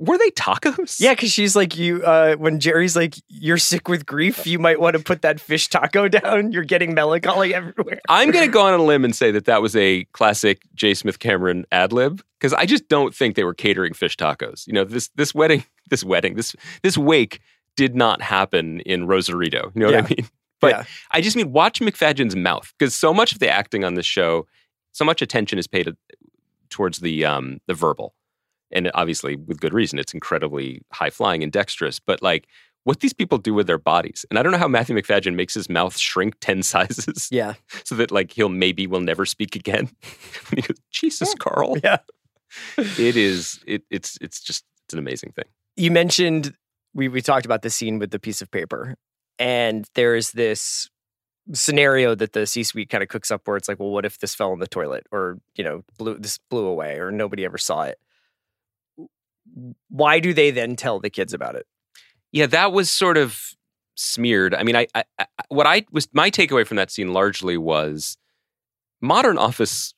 were 0.00 0.16
they 0.16 0.30
tacos? 0.30 0.98
Yeah, 0.98 1.12
because 1.12 1.30
she's 1.30 1.54
like, 1.54 1.76
you. 1.76 2.02
Uh, 2.02 2.34
when 2.36 2.58
Gerri's 2.58 2.96
like, 2.96 3.14
you're 3.28 3.58
sick 3.58 3.86
with 3.86 4.06
grief, 4.06 4.46
you 4.46 4.58
might 4.58 4.80
want 4.80 4.96
to 4.96 5.02
put 5.02 5.22
that 5.22 5.38
fish 5.38 5.68
taco 5.68 6.08
down. 6.08 6.52
You're 6.52 6.64
getting 6.64 6.94
melancholy 6.94 7.54
everywhere. 7.54 8.00
I'm 8.08 8.30
going 8.30 8.46
to 8.46 8.50
go 8.50 8.62
on 8.62 8.72
a 8.72 8.82
limb 8.82 9.04
and 9.04 9.14
say 9.14 9.30
that 9.30 9.44
that 9.44 9.60
was 9.62 9.76
a 9.76 10.04
classic 10.12 10.62
J. 10.74 10.94
Smith 10.94 11.18
Cameron 11.18 11.66
ad 11.70 11.92
lib 11.92 12.22
because 12.40 12.54
I 12.54 12.64
just 12.64 12.88
don't 12.88 13.14
think 13.14 13.36
they 13.36 13.44
were 13.44 13.54
catering 13.54 13.92
fish 13.92 14.16
tacos. 14.16 14.66
You 14.66 14.72
know, 14.72 14.84
this 14.84 15.10
this 15.16 15.34
wedding, 15.34 15.64
this 15.90 16.02
wedding, 16.02 16.34
this 16.34 16.56
this 16.82 16.96
wake 16.96 17.40
did 17.76 17.94
not 17.94 18.22
happen 18.22 18.80
in 18.80 19.06
Rosarito. 19.06 19.70
You 19.74 19.82
know 19.82 19.86
what 19.92 20.04
I 20.04 20.08
mean? 20.08 20.26
But 20.60 20.70
Yeah. 20.70 20.84
I 21.10 21.20
just 21.20 21.36
mean 21.36 21.52
watch 21.52 21.80
Macfadyen's 21.80 22.36
mouth 22.36 22.72
because 22.78 22.94
so 22.94 23.12
much 23.14 23.32
of 23.32 23.38
the 23.38 23.48
acting 23.48 23.84
on 23.84 23.94
this 23.94 24.06
show, 24.06 24.46
so 24.92 25.04
much 25.04 25.22
attention 25.22 25.58
is 25.58 25.66
paid 25.66 25.88
towards 26.68 26.98
the 26.98 27.24
um, 27.24 27.60
the 27.66 27.74
verbal, 27.74 28.14
and 28.70 28.90
obviously 28.94 29.36
with 29.36 29.60
good 29.60 29.72
reason. 29.74 29.98
It's 29.98 30.14
incredibly 30.14 30.82
high 30.92 31.10
flying 31.10 31.42
and 31.42 31.52
dexterous, 31.52 31.98
but 31.98 32.22
like. 32.22 32.46
What 32.84 33.00
these 33.00 33.12
people 33.12 33.36
do 33.36 33.52
with 33.52 33.66
their 33.66 33.76
bodies, 33.76 34.24
and 34.30 34.38
I 34.38 34.42
don't 34.42 34.52
know 34.52 34.58
how 34.58 34.66
Matthew 34.66 34.96
Macfadyen 34.96 35.34
makes 35.34 35.52
his 35.52 35.68
mouth 35.68 35.98
shrink 35.98 36.36
ten 36.40 36.62
sizes 36.72 37.28
Yeah, 37.30 37.52
so 37.84 37.94
that 37.96 38.10
like 38.10 38.32
he'll 38.32 38.48
maybe 38.48 38.86
will 38.86 39.02
never 39.02 39.26
speak 39.26 39.54
again. 39.54 39.90
Goes, 40.54 40.78
Jesus, 40.90 41.34
Carl. 41.34 41.76
yeah. 41.84 41.98
It 42.78 43.18
is 43.18 43.60
it 43.66 43.82
it's 43.90 44.16
it's 44.22 44.40
just 44.40 44.64
it's 44.86 44.94
an 44.94 44.98
amazing 44.98 45.32
thing. 45.32 45.44
You 45.76 45.90
mentioned 45.90 46.54
we 46.94 47.08
we 47.08 47.20
talked 47.20 47.44
about 47.44 47.60
the 47.60 47.68
scene 47.68 47.98
with 47.98 48.12
the 48.12 48.18
piece 48.18 48.40
of 48.40 48.50
paper, 48.50 48.96
and 49.40 49.88
there's 49.94 50.32
this 50.32 50.88
scenario 51.52 52.14
that 52.14 52.34
the 52.34 52.46
C-suite 52.46 52.90
kind 52.90 53.02
of 53.02 53.08
cooks 53.08 53.30
up 53.30 53.48
where 53.48 53.56
it's 53.56 53.68
like, 53.68 53.80
well, 53.80 53.90
what 53.90 54.04
if 54.04 54.18
this 54.18 54.34
fell 54.34 54.52
in 54.52 54.60
the 54.60 54.68
toilet, 54.68 55.06
or 55.10 55.40
you 55.56 55.64
know, 55.64 55.82
blew 55.98 56.18
this 56.18 56.38
blew 56.50 56.66
away, 56.66 56.98
or 56.98 57.10
nobody 57.10 57.44
ever 57.44 57.58
saw 57.58 57.82
it? 57.82 57.98
Why 59.88 60.20
do 60.20 60.32
they 60.32 60.52
then 60.52 60.76
tell 60.76 61.00
the 61.00 61.10
kids 61.10 61.32
about 61.32 61.56
it? 61.56 61.66
Yeah, 62.30 62.46
that 62.46 62.72
was 62.72 62.90
sort 62.90 63.16
of 63.16 63.40
smeared. 63.96 64.54
I 64.54 64.62
mean, 64.62 64.76
I, 64.76 64.86
I, 64.94 65.04
I 65.18 65.26
what 65.48 65.66
I 65.66 65.86
was 65.90 66.06
my 66.12 66.30
takeaway 66.30 66.66
from 66.66 66.76
that 66.76 66.90
scene 66.90 67.12
largely 67.12 67.56
was 67.56 68.18
modern 69.00 69.38
office 69.38 69.94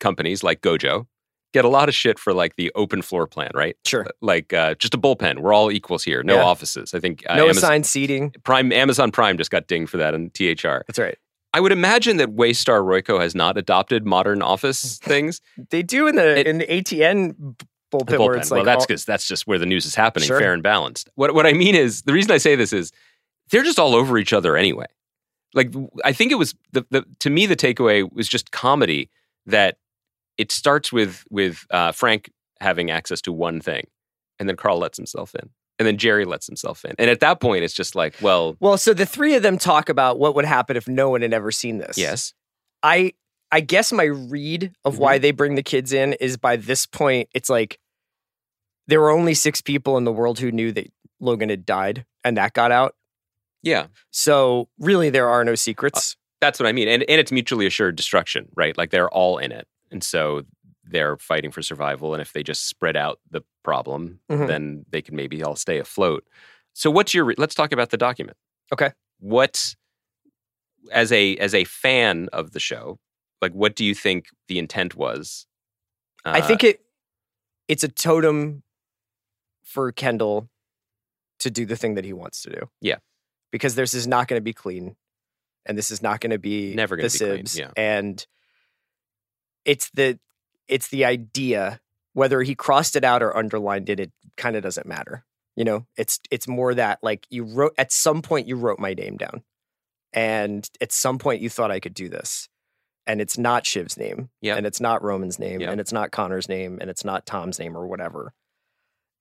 companies 0.00 0.42
like 0.42 0.60
Gojo 0.60 1.06
get 1.52 1.64
a 1.64 1.68
lot 1.68 1.88
of 1.88 1.94
shit 1.94 2.18
for 2.18 2.32
like 2.32 2.56
the 2.56 2.72
open 2.74 3.02
floor 3.02 3.26
plan, 3.26 3.50
right? 3.54 3.76
Sure, 3.84 4.06
Like 4.20 4.52
uh, 4.52 4.74
just 4.76 4.94
a 4.94 4.98
bullpen. 4.98 5.40
We're 5.40 5.52
all 5.52 5.70
equals 5.70 6.02
here. 6.04 6.22
No 6.22 6.34
Yeah. 6.36 6.44
offices. 6.44 6.94
I 6.94 7.00
think 7.00 7.22
uh, 7.28 7.36
no 7.36 7.44
Amazon, 7.44 7.62
assigned 7.64 7.86
seating. 7.86 8.34
Prime 8.44 8.72
Amazon 8.72 9.10
Prime 9.10 9.36
just 9.36 9.50
got 9.50 9.66
dinged 9.66 9.90
for 9.90 9.98
that 9.98 10.14
in 10.14 10.30
THR. 10.30 10.84
That's 10.86 10.98
right. 10.98 11.18
I 11.54 11.60
would 11.60 11.72
imagine 11.72 12.16
that 12.16 12.34
Waystar 12.34 12.80
Royco 12.82 13.20
has 13.20 13.34
not 13.34 13.58
adopted 13.58 14.06
modern 14.06 14.40
office 14.40 14.98
things. 15.02 15.40
They 15.70 15.82
do 15.82 16.06
in 16.06 16.16
the 16.16 16.38
It- 16.40 16.46
in 16.46 16.58
the 16.58 16.66
ATN 16.66 17.34
bullpen, 17.92 18.06
The 18.06 18.16
bullpen. 18.16 18.50
well, 18.50 18.64
that's 18.64 18.86
because 18.86 19.04
that's 19.04 19.28
just 19.28 19.46
where 19.46 19.58
the 19.58 19.66
news 19.66 19.84
is 19.84 19.94
happening, 19.94 20.26
Sure. 20.26 20.40
fair 20.40 20.54
and 20.54 20.62
balanced. 20.62 21.10
What 21.14 21.34
what 21.34 21.46
I 21.46 21.52
mean 21.52 21.74
is 21.74 22.02
the 22.02 22.12
reason 22.14 22.30
I 22.32 22.38
say 22.38 22.56
this 22.56 22.72
is 22.72 22.90
they're 23.50 23.62
just 23.64 23.78
all 23.78 23.94
over 23.94 24.16
each 24.16 24.32
other 24.32 24.56
anyway. 24.56 24.86
Like 25.52 25.74
I 26.02 26.14
think 26.14 26.32
it 26.32 26.36
was 26.36 26.54
the, 26.72 26.86
the 26.90 27.04
to 27.18 27.28
me 27.28 27.44
the 27.44 27.56
takeaway 27.56 28.10
was 28.10 28.26
just 28.26 28.50
comedy 28.52 29.10
that 29.44 29.76
it 30.38 30.52
starts 30.52 30.92
with 30.92 31.24
with 31.30 31.64
uh, 31.70 31.92
Frank 31.92 32.30
having 32.60 32.90
access 32.90 33.20
to 33.22 33.32
one 33.32 33.60
thing, 33.60 33.86
and 34.38 34.48
then 34.48 34.56
Carl 34.56 34.78
lets 34.78 34.96
himself 34.96 35.34
in, 35.34 35.50
and 35.78 35.86
then 35.86 35.96
Gerri 35.96 36.26
lets 36.26 36.46
himself 36.46 36.84
in, 36.84 36.94
and 36.98 37.10
at 37.10 37.20
that 37.20 37.40
point 37.40 37.64
it's 37.64 37.74
just 37.74 37.94
like, 37.94 38.14
well, 38.22 38.56
Well, 38.60 38.78
so 38.78 38.94
the 38.94 39.06
three 39.06 39.34
of 39.34 39.42
them 39.42 39.58
talk 39.58 39.88
about 39.88 40.18
what 40.18 40.34
would 40.34 40.44
happen 40.44 40.76
if 40.76 40.86
no 40.88 41.10
one 41.10 41.22
had 41.22 41.32
ever 41.34 41.50
seen 41.50 41.78
this. 41.78 41.98
yes, 41.98 42.32
I 42.82 43.12
I 43.50 43.60
guess 43.60 43.92
my 43.92 44.04
read 44.04 44.72
of 44.84 44.98
why 44.98 45.18
they 45.18 45.30
bring 45.30 45.56
the 45.56 45.62
kids 45.62 45.92
in 45.92 46.14
is 46.14 46.36
by 46.38 46.56
this 46.56 46.86
point 46.86 47.28
it's 47.34 47.50
like 47.50 47.78
there 48.88 49.00
were 49.00 49.10
only 49.10 49.34
six 49.34 49.60
people 49.60 49.96
in 49.98 50.04
the 50.04 50.12
world 50.12 50.38
who 50.38 50.50
knew 50.50 50.72
that 50.72 50.90
Logan 51.20 51.50
had 51.50 51.64
died 51.66 52.04
and 52.24 52.36
that 52.36 52.52
got 52.52 52.72
out. 52.72 52.94
yeah, 53.62 53.86
So 54.10 54.68
really 54.78 55.08
there 55.10 55.28
are 55.28 55.44
no 55.44 55.54
secrets. 55.54 56.16
that's 56.40 56.58
what 56.58 56.66
I 56.66 56.72
mean, 56.72 56.88
and 56.88 57.02
and 57.08 57.20
it's 57.20 57.30
mutually 57.30 57.66
assured 57.66 57.94
destruction, 57.96 58.48
right? 58.56 58.76
Like 58.76 58.90
they're 58.90 59.10
all 59.10 59.38
in 59.38 59.52
it, 59.52 59.66
and 59.92 60.02
so 60.02 60.42
they're 60.84 61.16
fighting 61.16 61.52
for 61.52 61.62
survival, 61.62 62.12
and 62.14 62.20
if 62.20 62.32
they 62.32 62.42
just 62.42 62.66
spread 62.66 62.96
out 62.96 63.20
the 63.30 63.42
problem, 63.62 64.18
Mhm. 64.30 64.46
then 64.48 64.84
they 64.90 65.00
can 65.02 65.14
maybe 65.14 65.42
all 65.42 65.54
stay 65.54 65.78
afloat. 65.78 66.26
So 66.72 66.90
what's 66.90 67.14
your? 67.14 67.24
re- 67.26 67.34
Let's 67.38 67.54
talk 67.54 67.70
about 67.72 67.90
the 67.90 67.96
document. 67.96 68.36
Okay. 68.72 68.90
What, 69.20 69.76
as 70.90 71.12
a 71.12 71.36
as 71.36 71.54
a 71.54 71.64
fan 71.64 72.28
of 72.32 72.50
the 72.52 72.58
show, 72.60 72.98
like 73.40 73.52
what 73.52 73.76
do 73.76 73.84
you 73.84 73.94
think 73.94 74.26
the 74.48 74.58
intent 74.58 74.96
was? 74.96 75.46
I 76.24 76.40
Uh, 76.40 76.46
think 76.48 76.64
it 76.64 76.80
it's 77.68 77.84
a 77.84 77.88
totem 77.88 78.62
for 79.62 79.92
Kendall 79.92 80.48
to 81.38 81.50
do 81.50 81.64
the 81.64 81.76
thing 81.76 81.94
that 81.94 82.04
he 82.04 82.12
wants 82.12 82.42
to 82.42 82.50
do. 82.50 82.70
Yeah. 82.80 82.96
Because 83.52 83.74
this 83.76 83.94
is 83.94 84.06
not 84.06 84.26
going 84.28 84.38
to 84.38 84.42
be 84.44 84.52
clean 84.52 84.96
and 85.66 85.78
this 85.78 85.90
is 85.90 86.02
not 86.02 86.20
going 86.20 86.30
to 86.30 86.38
be 86.38 86.74
Never 86.74 86.96
gonna 86.96 87.08
the 87.08 87.18
be 87.18 87.24
clean, 87.42 87.44
yeah. 87.54 87.70
And 87.76 88.26
it's 89.64 89.90
the 89.90 90.18
it's 90.68 90.88
the 90.88 91.04
idea 91.04 91.80
whether 92.14 92.42
he 92.42 92.54
crossed 92.54 92.96
it 92.96 93.04
out 93.04 93.22
or 93.22 93.36
underlined 93.36 93.88
it 93.88 94.00
it 94.00 94.12
kind 94.36 94.56
of 94.56 94.62
doesn't 94.62 94.86
matter. 94.86 95.24
You 95.56 95.64
know, 95.64 95.86
it's 95.96 96.20
it's 96.30 96.48
more 96.48 96.74
that 96.74 96.98
like 97.02 97.26
you 97.30 97.44
wrote 97.44 97.74
at 97.76 97.92
some 97.92 98.22
point 98.22 98.48
you 98.48 98.56
wrote 98.56 98.78
my 98.78 98.94
name 98.94 99.16
down. 99.16 99.42
And 100.14 100.68
at 100.80 100.92
some 100.92 101.18
point 101.18 101.40
you 101.40 101.48
thought 101.48 101.70
I 101.70 101.80
could 101.80 101.94
do 101.94 102.08
this. 102.08 102.48
And 103.06 103.20
it's 103.20 103.36
not 103.36 103.64
Shiv's 103.64 103.96
name. 103.96 104.28
Yep. 104.42 104.58
And 104.58 104.66
it's 104.66 104.80
not 104.80 105.02
Roman's 105.02 105.38
name. 105.38 105.60
Yep. 105.60 105.70
And 105.70 105.80
it's 105.80 105.92
not 105.92 106.12
Connor's 106.12 106.48
name. 106.48 106.78
And 106.80 106.88
it's 106.88 107.04
not 107.04 107.26
Tom's 107.26 107.58
name 107.58 107.76
or 107.76 107.86
whatever. 107.86 108.32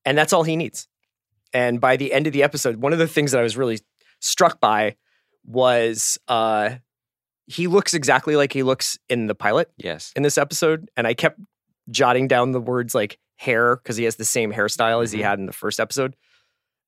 And 0.06 0.18
that's 0.18 0.34
all 0.34 0.44
he 0.44 0.56
needs. 0.56 0.88
And 1.54 1.82
by 1.82 1.98
the 1.98 2.14
end 2.14 2.28
of 2.28 2.34
the 2.34 2.44
episode, 2.44 2.78
one 2.78 2.94
of 2.94 3.00
the 3.00 3.08
things 3.08 3.32
that 3.32 3.40
I 3.40 3.44
was 3.44 3.58
really 3.58 3.80
struck 4.20 4.60
by 4.60 4.96
was 5.44 6.18
uh 6.28 6.76
he 7.52 7.68
looks 7.68 7.94
exactly 7.94 8.36
like 8.36 8.54
he 8.54 8.64
looks 8.64 8.98
in 9.10 9.28
the 9.28 9.36
pilot 9.36 9.70
yes, 9.78 10.12
in 10.16 10.24
this 10.24 10.38
episode. 10.38 10.90
And 10.96 11.06
I 11.08 11.14
kept 11.14 11.40
jotting 11.90 12.28
down 12.28 12.52
the 12.52 12.62
words 12.62 12.96
like 12.96 13.18
hair 13.36 13.76
because 13.76 13.98
he 13.98 14.04
has 14.06 14.16
the 14.16 14.26
same 14.26 14.52
hairstyle 14.54 15.04
as 15.04 15.12
he 15.12 15.20
Mhm. 15.20 15.24
had 15.24 15.40
in 15.40 15.46
the 15.48 15.54
first 15.54 15.80
episode. 15.80 16.16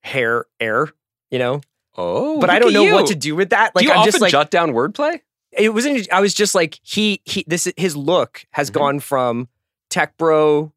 Hair, 0.04 0.46
air, 0.60 0.88
you 1.32 1.40
know? 1.40 1.62
oh, 1.96 2.40
but 2.40 2.50
I 2.50 2.58
don't 2.60 2.74
know 2.74 2.92
what 2.94 3.08
to 3.08 3.16
do 3.16 3.36
with 3.36 3.52
that. 3.52 3.76
Like 3.76 3.84
do 3.84 3.88
you 3.88 3.92
I'm 3.94 4.00
often 4.00 4.12
just 4.12 4.22
like 4.22 4.32
jot 4.32 4.50
down 4.50 4.72
wordplay? 4.72 5.20
it 5.52 5.70
wasn't 5.72 6.12
I 6.12 6.22
was 6.22 6.34
just 6.34 6.56
like 6.56 6.80
he 6.82 7.22
he 7.26 7.44
this 7.48 7.72
his 7.78 7.96
look 7.96 8.46
has 8.52 8.72
Mhm. 8.72 8.74
gone 8.74 9.00
from 9.00 9.48
tech 9.92 10.18
bro, 10.18 10.74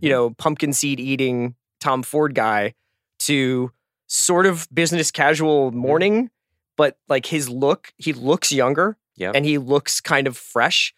you 0.00 0.08
know, 0.10 0.30
pumpkin 0.30 0.72
seed 0.72 1.00
eating 1.00 1.56
Tom 1.80 2.02
Ford 2.04 2.34
guy 2.36 2.74
to 3.20 3.72
sort 4.06 4.46
of 4.46 4.68
business 4.72 5.10
casual 5.10 5.70
Mm-hmm. 5.70 5.78
morning, 5.78 6.30
but 6.76 6.98
like 7.08 7.26
his 7.26 7.48
look, 7.48 7.92
he 7.98 8.12
looks 8.12 8.52
younger 8.52 8.96
Yep. 9.16 9.36
and 9.36 9.44
he 9.44 9.58
looks 9.58 10.00
kind 10.00 10.26
of 10.26 10.36
fresh. 10.36 10.94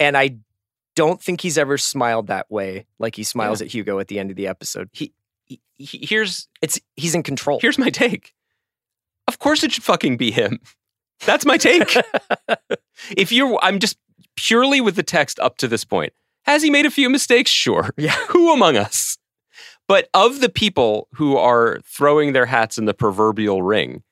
And 0.00 0.16
I 0.16 0.38
don't 0.94 1.22
think 1.22 1.40
he's 1.40 1.56
ever 1.56 1.78
smiled 1.78 2.26
that 2.26 2.50
way 2.50 2.86
like 2.98 3.16
he 3.16 3.24
smiles 3.24 3.62
at 3.62 3.68
Hugo 3.68 3.98
at 3.98 4.08
the 4.08 4.18
end 4.18 4.30
of 4.30 4.36
the 4.36 4.46
episode. 4.46 4.88
He, 4.92 5.12
he, 5.44 5.60
here's 5.76 6.48
It's 6.60 6.80
he's 6.96 7.14
in 7.14 7.22
control. 7.22 7.58
Here's 7.60 7.78
my 7.78 7.90
take. 7.90 8.34
Of 9.28 9.38
course 9.38 9.62
it 9.62 9.72
should 9.72 9.84
fucking 9.84 10.16
be 10.16 10.30
him. 10.30 10.60
That's 11.24 11.46
my 11.46 11.56
take. 11.56 11.96
if 13.16 13.32
you're 13.32 13.58
I'm 13.62 13.78
just 13.78 13.96
purely 14.36 14.80
with 14.80 14.96
the 14.96 15.02
text 15.02 15.38
up 15.40 15.56
to 15.58 15.68
this 15.68 15.84
point. 15.84 16.12
Has 16.44 16.62
he 16.62 16.70
made 16.70 16.86
a 16.86 16.90
few 16.90 17.08
mistakes? 17.08 17.50
Sure. 17.50 17.90
Yeah. 17.96 18.16
Who 18.28 18.52
among 18.52 18.76
us? 18.76 19.18
But 19.88 20.08
of 20.14 20.40
the 20.40 20.48
people 20.48 21.08
who 21.14 21.36
are 21.36 21.80
throwing 21.84 22.32
their 22.32 22.46
hats 22.46 22.78
in 22.78 22.86
the 22.86 22.94
proverbial 22.94 23.62
ring, 23.62 24.02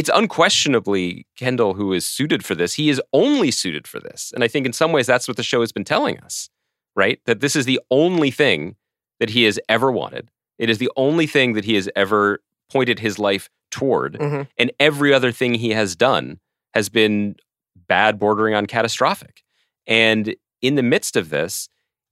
it's 0.00 0.08
unquestionably 0.14 1.26
Kendall 1.36 1.74
who 1.74 1.92
is 1.92 2.06
suited 2.06 2.42
for 2.42 2.54
this. 2.54 2.72
He 2.72 2.88
is 2.88 3.02
only 3.12 3.50
suited 3.50 3.86
for 3.86 4.00
this. 4.00 4.32
And 4.34 4.42
I 4.42 4.48
think 4.48 4.64
in 4.64 4.72
some 4.72 4.92
ways 4.92 5.06
that's 5.06 5.28
what 5.28 5.36
the 5.36 5.42
show 5.42 5.60
has 5.60 5.72
been 5.72 5.84
telling 5.84 6.18
us, 6.20 6.48
right? 6.96 7.20
That 7.26 7.40
this 7.40 7.54
is 7.54 7.66
the 7.66 7.78
only 7.90 8.30
thing 8.30 8.76
that 9.18 9.28
he 9.28 9.44
has 9.44 9.60
ever 9.68 9.92
wanted. 9.92 10.30
It 10.58 10.70
is 10.70 10.78
the 10.78 10.90
only 10.96 11.26
thing 11.26 11.52
that 11.52 11.66
he 11.66 11.74
has 11.74 11.86
ever 11.94 12.40
pointed 12.72 13.00
his 13.00 13.18
life 13.18 13.50
toward. 13.70 14.14
Mhm. 14.14 14.48
And 14.56 14.72
every 14.80 15.12
other 15.12 15.32
thing 15.32 15.52
he 15.52 15.72
has 15.72 15.94
done 15.94 16.40
has 16.72 16.88
been 16.88 17.36
bad, 17.86 18.18
bordering 18.18 18.54
on 18.54 18.64
catastrophic. 18.64 19.42
And 19.86 20.34
in 20.62 20.76
the 20.76 20.82
midst 20.82 21.14
of 21.14 21.28
this, 21.28 21.68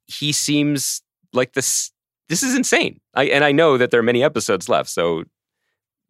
he 0.07 0.31
seems 0.31 1.01
like 1.33 1.55
this. 1.55 1.91
This 2.29 2.43
is 2.43 2.55
insane. 2.55 3.01
I, 3.15 3.25
and 3.25 3.45
I 3.45 3.53
know 3.53 3.79
that 3.79 3.91
there 3.91 4.01
are 4.01 4.03
many 4.13 4.23
episodes 4.23 4.69
left, 4.69 4.91
so 4.91 5.25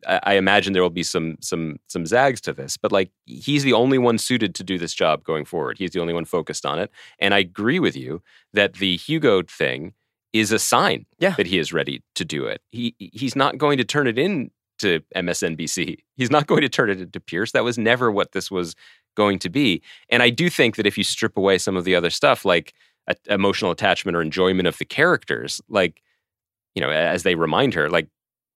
I, 0.06 0.20
I 0.22 0.34
imagine 0.34 0.72
there 0.72 0.82
will 0.82 0.90
be 0.90 1.02
some 1.02 1.36
some 1.40 1.78
some 1.88 2.06
zags 2.06 2.40
to 2.42 2.52
this. 2.52 2.76
But 2.76 2.92
like, 2.92 3.10
he's 3.24 3.62
the 3.62 3.72
only 3.72 3.98
one 3.98 4.18
suited 4.18 4.54
to 4.56 4.64
do 4.64 4.78
this 4.78 4.94
job 4.94 5.24
going 5.24 5.44
forward. 5.44 5.78
He's 5.78 5.90
the 5.92 6.00
only 6.00 6.14
one 6.14 6.24
focused 6.24 6.64
on 6.66 6.78
it. 6.78 6.90
And 7.18 7.34
I 7.34 7.38
agree 7.38 7.80
with 7.80 7.96
you 7.96 8.22
that 8.52 8.74
the 8.74 8.96
Hugo 8.96 9.42
thing 9.42 9.94
is 10.32 10.52
a 10.52 10.58
sign 10.58 11.06
Yeah. 11.18 11.34
that 11.36 11.46
he 11.46 11.58
is 11.58 11.72
ready 11.72 12.02
to 12.14 12.24
do 12.24 12.44
it. 12.44 12.60
He 12.70 12.94
he's 12.98 13.34
not 13.34 13.58
going 13.58 13.78
to 13.78 13.84
turn 13.84 14.06
it 14.06 14.18
in 14.18 14.50
to 14.80 15.00
MSNBC. 15.16 15.98
He's 16.16 16.30
not 16.30 16.46
going 16.46 16.60
to 16.62 16.68
turn 16.68 16.90
it 16.90 17.00
into 17.00 17.18
Pierce. 17.18 17.52
That 17.52 17.64
was 17.64 17.78
never 17.78 18.12
what 18.12 18.32
this 18.32 18.50
was 18.50 18.74
going 19.16 19.38
to 19.40 19.48
be. 19.48 19.82
And 20.08 20.22
I 20.22 20.30
do 20.30 20.48
think 20.48 20.76
that 20.76 20.86
if 20.86 20.96
you 20.96 21.02
strip 21.02 21.36
away 21.36 21.58
some 21.58 21.76
of 21.76 21.84
the 21.84 21.96
other 21.96 22.10
stuff, 22.10 22.44
like 22.44 22.74
a, 23.08 23.16
emotional 23.28 23.72
attachment 23.72 24.16
or 24.16 24.22
enjoyment 24.22 24.68
of 24.68 24.78
the 24.78 24.84
characters, 24.84 25.60
like 25.68 26.02
you 26.74 26.82
know, 26.82 26.90
as 26.90 27.24
they 27.24 27.34
remind 27.34 27.74
her, 27.74 27.88
like 27.90 28.08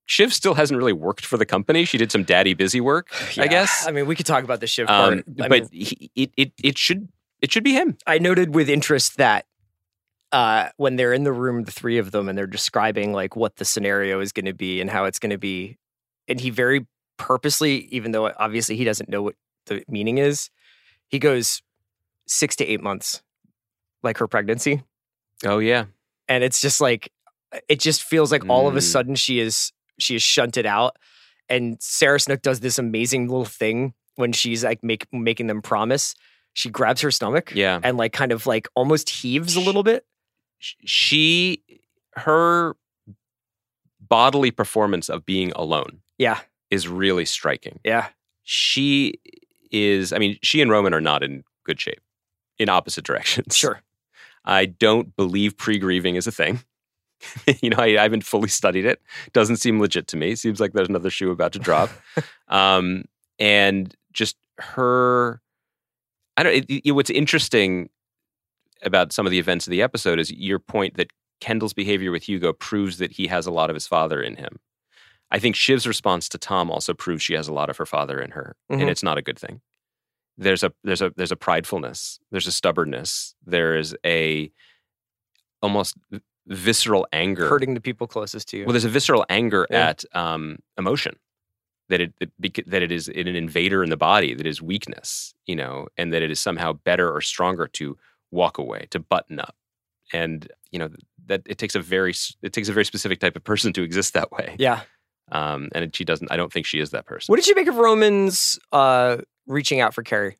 Shiv 0.06 0.32
still 0.34 0.54
hasn't 0.54 0.76
really 0.76 0.92
worked 0.92 1.24
for 1.24 1.36
the 1.36 1.46
company. 1.46 1.84
She 1.84 1.96
did 1.96 2.10
some 2.12 2.24
daddy 2.24 2.54
busy 2.54 2.80
work, 2.80 3.08
I 3.38 3.46
guess. 3.46 3.86
I 3.86 3.92
mean, 3.92 4.06
we 4.06 4.16
could 4.16 4.26
talk 4.26 4.44
about 4.44 4.60
the 4.60 4.84
part. 4.86 5.12
Um, 5.14 5.24
I 5.40 5.48
but 5.48 5.50
mean, 5.50 5.68
he, 5.72 6.10
it, 6.14 6.30
it 6.36 6.52
it 6.62 6.78
should 6.78 7.08
it 7.40 7.52
should 7.52 7.64
be 7.64 7.72
him. 7.72 7.96
I 8.06 8.18
noted 8.18 8.54
with 8.54 8.68
interest 8.68 9.16
that 9.18 9.46
uh, 10.32 10.70
when 10.76 10.96
they're 10.96 11.12
in 11.12 11.24
the 11.24 11.32
room, 11.32 11.64
the 11.64 11.72
three 11.72 11.98
of 11.98 12.10
them, 12.10 12.28
and 12.28 12.36
they're 12.36 12.46
describing 12.46 13.12
like 13.12 13.36
what 13.36 13.56
the 13.56 13.64
scenario 13.64 14.20
is 14.20 14.32
going 14.32 14.46
to 14.46 14.54
be 14.54 14.80
and 14.80 14.90
how 14.90 15.04
it's 15.04 15.18
going 15.18 15.30
to 15.30 15.38
be, 15.38 15.78
and 16.28 16.40
he 16.40 16.50
very 16.50 16.86
purposely, 17.16 17.86
even 17.90 18.10
though 18.12 18.26
obviously 18.38 18.76
he 18.76 18.84
doesn't 18.84 19.08
know 19.08 19.22
what 19.22 19.36
the 19.66 19.84
meaning 19.88 20.18
is, 20.18 20.50
he 21.08 21.18
goes 21.18 21.62
six 22.26 22.56
to 22.56 22.64
eight 22.66 22.82
months, 22.82 23.22
like 24.02 24.18
her 24.18 24.26
pregnancy, 24.26 24.82
Oh 25.44 25.58
yeah, 25.58 25.84
and 26.28 26.42
it's 26.42 26.60
just 26.60 26.80
like 26.80 27.12
it 27.68 27.78
just 27.78 28.02
feels 28.02 28.32
like 28.32 28.48
all 28.48 28.66
of 28.68 28.74
a 28.74 28.80
Mm. 28.80 28.82
sudden 28.82 29.14
she 29.14 29.38
is 29.38 29.72
she 29.98 30.14
is 30.14 30.22
shunted 30.22 30.66
out, 30.66 30.96
and 31.48 31.76
Sarah 31.80 32.20
Snook 32.20 32.42
does 32.42 32.60
this 32.60 32.78
amazing 32.78 33.28
little 33.28 33.44
thing 33.44 33.94
when 34.16 34.32
she's 34.32 34.64
like 34.64 34.82
make, 34.82 35.06
making 35.12 35.46
them 35.46 35.62
promise. 35.62 36.14
She 36.54 36.68
grabs 36.70 37.00
her 37.00 37.10
stomach 37.10 37.52
yeah. 37.54 37.80
and 37.82 37.96
like 37.96 38.12
kind 38.12 38.30
of 38.30 38.46
like 38.46 38.68
almost 38.74 39.08
heaves 39.08 39.56
a 39.56 39.60
little 39.60 39.82
bit. 39.82 40.04
she 40.58 41.62
her 42.16 42.76
bodily 44.00 44.50
performance 44.50 45.08
of 45.08 45.24
being 45.24 45.50
alone 45.52 46.02
Yeah. 46.18 46.40
is 46.70 46.86
really 46.88 47.24
striking. 47.24 47.80
Yeah. 47.84 48.08
She 48.42 49.14
is 49.70 50.12
I 50.12 50.18
mean, 50.18 50.38
she 50.42 50.60
and 50.60 50.70
Roman 50.70 50.92
are 50.92 51.00
not 51.00 51.22
in 51.22 51.44
good 51.64 51.80
shape 51.80 52.00
in 52.58 52.68
opposite 52.68 53.04
directions. 53.04 53.56
Sure. 53.56 53.80
I 54.44 54.66
don't 54.66 55.16
believe 55.16 55.56
pre-grieving 55.56 56.16
is 56.16 56.26
a 56.26 56.32
thing. 56.32 56.60
you 57.62 57.70
know, 57.70 57.76
I, 57.78 57.98
I 57.98 58.02
haven't 58.02 58.24
fully 58.24 58.48
studied 58.48 58.84
it. 58.84 59.00
Doesn't 59.32 59.56
seem 59.56 59.80
legit 59.80 60.06
to 60.08 60.16
me. 60.16 60.34
Seems 60.34 60.60
like 60.60 60.72
there's 60.72 60.88
another 60.88 61.10
shoe 61.10 61.30
about 61.30 61.52
to 61.52 61.58
drop. 61.58 61.90
um, 62.48 63.04
and 63.38 63.94
just 64.12 64.36
her, 64.58 65.40
I 66.36 66.42
don't. 66.42 66.54
It, 66.54 66.82
it- 66.86 66.92
what's 66.92 67.10
interesting 67.10 67.88
about 68.82 69.12
some 69.12 69.26
of 69.26 69.30
the 69.30 69.38
events 69.38 69.66
of 69.66 69.70
the 69.70 69.82
episode 69.82 70.18
is 70.18 70.32
your 70.32 70.58
point 70.58 70.96
that 70.96 71.08
Kendall's 71.40 71.72
behavior 71.74 72.10
with 72.10 72.24
Hugo 72.28 72.52
proves 72.52 72.98
that 72.98 73.12
he 73.12 73.26
has 73.28 73.46
a 73.46 73.50
lot 73.52 73.70
of 73.70 73.74
his 73.74 73.86
father 73.86 74.20
in 74.20 74.36
him. 74.36 74.58
I 75.30 75.38
think 75.38 75.56
Shiv's 75.56 75.86
response 75.86 76.28
to 76.30 76.38
Tom 76.38 76.70
also 76.70 76.92
proves 76.92 77.22
she 77.22 77.34
has 77.34 77.48
a 77.48 77.54
lot 77.54 77.70
of 77.70 77.76
her 77.78 77.86
father 77.86 78.20
in 78.20 78.32
her, 78.32 78.54
Mhm. 78.70 78.80
and 78.82 78.90
it's 78.90 79.02
not 79.02 79.18
a 79.18 79.22
good 79.22 79.38
thing. 79.38 79.60
There's 80.36 80.62
a 80.62 80.72
there's 80.84 81.00
a 81.02 81.12
there's 81.16 81.32
a 81.32 81.36
pridefulness, 81.36 82.18
there's 82.30 82.46
a 82.46 82.52
stubbornness, 82.52 83.34
there 83.46 83.76
is 83.76 83.96
a 84.04 84.50
almost 85.62 85.96
visceral 86.46 87.06
anger. 87.12 87.48
Hurting 87.48 87.74
the 87.74 87.80
people 87.80 88.06
closest 88.06 88.48
to 88.50 88.58
you. 88.58 88.64
Well, 88.64 88.72
there's 88.72 88.84
a 88.84 88.88
visceral 88.88 89.24
anger 89.28 89.66
Yeah. 89.70 89.88
at 89.90 90.04
um, 90.14 90.58
emotion 90.78 91.16
that 91.88 92.00
it 92.00 92.12
that 92.20 92.30
that 92.66 92.82
it 92.82 92.90
is 92.92 93.08
an 93.08 93.28
invader 93.28 93.82
in 93.84 93.90
the 93.90 93.96
body 93.96 94.34
that 94.34 94.46
is 94.46 94.60
weakness, 94.62 95.34
you 95.46 95.54
know, 95.56 95.88
and 95.96 96.12
that 96.12 96.22
it 96.22 96.30
is 96.30 96.40
somehow 96.40 96.72
better 96.72 97.14
or 97.14 97.20
stronger 97.20 97.66
to 97.68 97.96
walk 98.30 98.58
away, 98.58 98.86
to 98.90 98.98
button 98.98 99.38
up, 99.40 99.54
and 100.12 100.48
you 100.70 100.78
know 100.78 100.88
that 101.26 101.42
it 101.46 101.58
takes 101.58 101.74
a 101.74 101.80
very 101.80 102.14
it 102.42 102.52
takes 102.52 102.68
a 102.68 102.72
very 102.72 102.84
specific 102.84 103.20
type 103.20 103.36
of 103.36 103.44
person 103.44 103.72
to 103.74 103.82
exist 103.82 104.14
that 104.14 104.32
way. 104.32 104.56
Yeah. 104.58 104.80
Um, 105.30 105.68
and 105.74 105.94
she 105.94 106.04
doesn't. 106.04 106.30
I 106.32 106.36
don't 106.36 106.52
think 106.52 106.66
she 106.66 106.78
is 106.80 106.90
that 106.90 107.06
person. 107.06 107.30
What 107.32 107.36
did 107.36 107.46
you 107.46 107.54
make 107.54 107.68
of 107.68 107.76
Roman's 107.76 108.58
uh, 108.72 109.18
reaching 109.46 109.80
out 109.80 109.94
for 109.94 110.02
Kerry? 110.02 110.36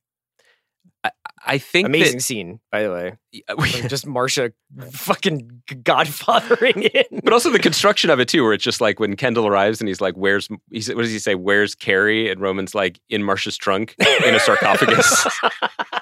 I 1.45 1.59
think 1.59 1.89
Amazing 1.89 2.21
scene, 2.21 2.61
by 2.71 2.85
the 2.85 2.93
way. 2.93 3.19
that, 3.49 3.59
Like, 3.59 3.71
just 3.89 4.07
Marcia 4.07 4.53
fucking 4.93 5.63
godfathering 5.69 6.83
in. 7.11 7.21
but 7.25 7.33
also 7.33 7.51
the 7.51 7.59
construction 7.59 8.11
of 8.11 8.21
it 8.21 8.29
too, 8.29 8.45
where 8.45 8.53
it's 8.53 8.63
just 8.63 8.81
like 8.81 9.01
when 9.01 9.17
Kendall 9.17 9.47
arrives 9.49 9.81
and 9.81 9.89
he's 9.89 10.01
like, 10.01 10.15
"Where's?" 10.15 10.49
He 10.71 10.81
said, 10.81 10.95
"What 10.95 11.03
does 11.03 11.11
he 11.11 11.19
say? 11.19 11.35
Where's 11.35 11.75
Kerry?" 11.75 12.31
And 12.31 12.41
Roman's 12.41 12.75
like, 12.75 13.01
"In 13.09 13.23
Marcia's 13.25 13.57
trunk 13.57 13.97
in 14.25 14.35
a 14.35 14.39
sarcophagus." 14.41 15.27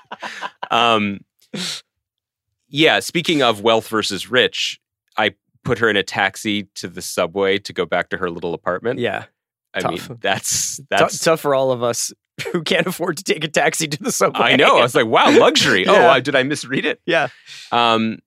um, 0.70 1.20
yeah. 2.68 3.00
Speaking 3.00 3.42
of 3.42 3.62
wealth 3.62 3.88
versus 3.88 4.30
rich, 4.30 4.80
I 5.16 5.34
put 5.64 5.78
her 5.78 5.88
in 5.88 5.96
a 5.96 6.02
taxi 6.02 6.64
to 6.76 6.88
the 6.88 7.02
subway 7.02 7.58
to 7.58 7.72
go 7.72 7.86
back 7.86 8.10
to 8.10 8.16
her 8.18 8.30
little 8.30 8.54
apartment. 8.54 8.98
yeah. 9.00 9.24
I 9.72 9.80
tough. 9.80 10.08
mean, 10.08 10.18
that's 10.20 10.78
Tou- 10.78 10.86
that's. 10.90 11.18
tough 11.20 11.40
for 11.40 11.54
all 11.54 11.70
of 11.70 11.80
us 11.84 12.12
who 12.52 12.62
can't 12.62 12.86
afford 12.86 13.16
to 13.18 13.24
take 13.24 13.44
a 13.44 13.48
taxi 13.48 13.86
to 13.88 14.02
the 14.02 14.12
subway. 14.12 14.40
I 14.52 14.56
know. 14.56 14.78
I 14.78 14.82
was 14.82 14.94
like, 14.94 15.06
wow, 15.06 15.30
luxury. 15.30 15.84
Oh, 15.88 15.92
Yeah. 15.92 16.20
Did 16.20 16.34
I 16.36 16.42
misread 16.42 16.84
it? 16.84 17.00
yeah. 17.06 17.28
Um, 17.72 18.18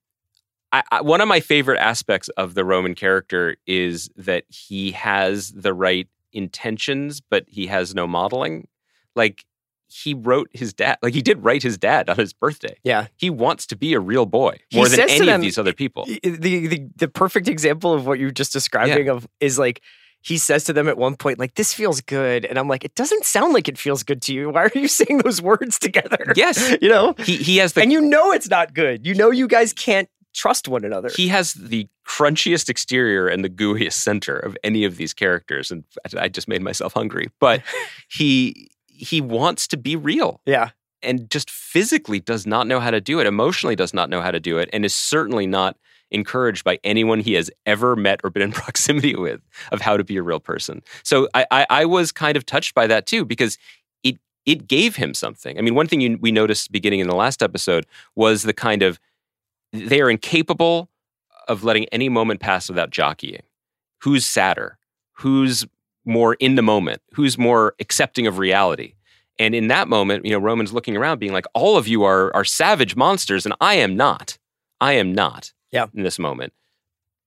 I, 0.71 0.81
I, 0.91 1.01
one 1.01 1.21
of 1.21 1.27
my 1.27 1.39
favorite 1.39 1.77
aspects 1.79 2.29
of 2.29 2.55
the 2.55 2.65
Roman 2.65 2.95
character 2.95 3.57
is 3.67 4.09
that 4.15 4.45
he 4.49 4.91
has 4.93 5.51
the 5.51 5.73
right 5.73 6.07
intentions, 6.31 7.21
but 7.21 7.45
he 7.47 7.67
has 7.67 7.93
no 7.93 8.07
modeling. 8.07 8.67
Like 9.15 9.45
he 9.87 10.15
wrote 10.15 10.49
his 10.51 10.73
dad, 10.73 10.97
like 11.03 11.13
he 11.13 11.21
did 11.21 11.43
write 11.43 11.61
his 11.61 11.77
dad 11.77 12.09
on 12.09 12.15
his 12.17 12.33
birthday. 12.33 12.75
Yeah. 12.83 13.05
He 13.15 13.29
wants 13.29 13.67
to 13.67 13.75
be 13.75 13.93
a 13.93 13.99
real 13.99 14.25
boy 14.25 14.57
He 14.71 14.77
more 14.77 14.89
than 14.89 15.01
any 15.01 15.25
them- 15.27 15.35
of 15.35 15.41
these 15.41 15.59
other 15.59 15.73
people. 15.73 16.05
the, 16.05 16.19
the 16.39 16.87
the 16.95 17.07
perfect 17.07 17.47
example 17.47 17.93
of 17.93 18.07
what 18.07 18.17
you 18.17 18.27
are 18.27 18.31
just 18.31 18.51
describing 18.51 19.09
of 19.09 19.27
is 19.39 19.59
like 19.59 19.81
he 20.23 20.37
says 20.37 20.63
to 20.63 20.73
them 20.73 20.87
at 20.87 20.97
one 20.97 21.15
point 21.15 21.37
like 21.37 21.55
this 21.55 21.73
feels 21.73 22.01
good. 22.01 22.45
And 22.45 22.57
i'm 22.57 22.67
like 22.67 22.83
it 22.83 22.95
doesn't 22.95 23.25
sound 23.25 23.53
like 23.53 23.67
it 23.67 23.77
feels 23.77 24.03
good 24.03 24.21
to 24.23 24.33
you. 24.33 24.49
Why 24.49 24.63
are 24.63 24.71
you 24.73 24.87
saying 24.99 25.19
those 25.19 25.41
words 25.41 25.77
together? 25.77 26.33
Yes. 26.35 26.75
you 26.81 26.89
know? 26.89 27.13
He 27.19 27.37
he 27.37 27.57
has 27.57 27.73
the 27.73 27.81
and 27.81 27.91
you 27.91 28.01
know 28.01 28.31
it's 28.31 28.49
not 28.49 28.73
good. 28.73 29.05
You 29.05 29.13
know 29.13 29.29
you 29.29 29.47
guys 29.47 29.73
can't 29.73 30.09
trust 30.33 30.67
one 30.67 30.83
another. 30.83 31.09
He 31.15 31.27
has 31.27 31.53
the 31.53 31.87
crunchiest 32.07 32.69
exterior 32.69 33.27
and 33.27 33.43
the 33.43 33.49
gooeyest 33.49 33.93
center 33.93 34.37
of 34.37 34.57
any 34.63 34.83
of 34.83 34.97
these 34.97 35.13
characters, 35.13 35.71
and 35.71 35.83
I 36.17 36.27
just 36.27 36.47
made 36.47 36.61
myself 36.61 36.93
hungry. 36.93 37.29
But 37.39 37.61
he 38.09 38.71
he 38.87 39.21
wants 39.21 39.67
to 39.67 39.77
be 39.77 39.95
real. 39.95 40.41
yeah. 40.45 40.69
And 41.05 41.29
just 41.29 41.51
physically 41.51 42.21
does 42.21 42.47
not 42.47 42.65
know 42.65 42.79
how 42.79 42.89
to 42.89 43.01
do 43.01 43.19
it, 43.19 43.27
emotionally 43.27 43.75
does 43.75 43.93
not 43.93 44.09
know 44.09 44.21
how 44.21 44.31
to 44.31 44.39
do 44.39 44.57
it, 44.57 44.69
and 44.71 44.85
is 44.85 44.95
certainly 44.95 45.45
not 45.45 45.75
encouraged 46.13 46.63
by 46.63 46.79
anyone 46.83 47.19
he 47.19 47.33
has 47.33 47.51
ever 47.65 47.95
met 47.95 48.21
or 48.23 48.29
been 48.29 48.43
in 48.43 48.51
proximity 48.53 49.15
with 49.15 49.41
of 49.71 49.81
how 49.81 49.97
to 49.97 50.03
be 50.03 50.15
a 50.17 50.23
real 50.23 50.39
person. 50.39 50.81
So 51.03 51.27
I, 51.33 51.45
I, 51.51 51.65
I 51.69 51.85
was 51.85 52.11
kind 52.11 52.37
of 52.37 52.45
touched 52.45 52.73
by 52.73 52.87
that 52.87 53.05
too 53.05 53.25
because 53.25 53.57
it 54.03 54.17
it 54.45 54.67
gave 54.67 54.95
him 54.95 55.13
something. 55.13 55.57
I 55.57 55.61
mean, 55.61 55.75
one 55.75 55.87
thing 55.87 56.01
you, 56.01 56.17
we 56.21 56.31
noticed 56.31 56.71
beginning 56.71 56.99
in 56.99 57.07
the 57.07 57.15
last 57.15 57.41
episode 57.41 57.85
was 58.15 58.43
the 58.43 58.53
kind 58.53 58.83
of 58.83 58.99
they 59.71 60.01
are 60.01 60.09
incapable 60.09 60.89
of 61.47 61.63
letting 61.63 61.85
any 61.85 62.07
moment 62.07 62.39
pass 62.39 62.69
without 62.69 62.91
jockeying. 62.91 63.41
Who's 64.01 64.25
sadder? 64.25 64.77
Who's 65.13 65.65
more 66.05 66.35
in 66.35 66.55
the 66.55 66.61
moment? 66.61 67.01
Who's 67.13 67.37
more 67.37 67.73
accepting 67.79 68.27
of 68.27 68.37
reality? 68.37 68.93
And 69.39 69.55
in 69.55 69.67
that 69.69 69.87
moment, 69.87 70.25
you 70.25 70.31
know, 70.31 70.37
Roman's 70.37 70.73
looking 70.73 70.95
around, 70.95 71.17
being 71.17 71.33
like, 71.33 71.45
"All 71.53 71.75
of 71.75 71.87
you 71.87 72.03
are 72.03 72.33
are 72.35 72.45
savage 72.45 72.95
monsters, 72.95 73.45
and 73.45 73.55
I 73.59 73.75
am 73.75 73.95
not. 73.95 74.37
I 74.79 74.93
am 74.93 75.13
not. 75.13 75.52
Yeah. 75.73 75.87
In 75.93 76.03
this 76.03 76.17
moment, 76.19 76.53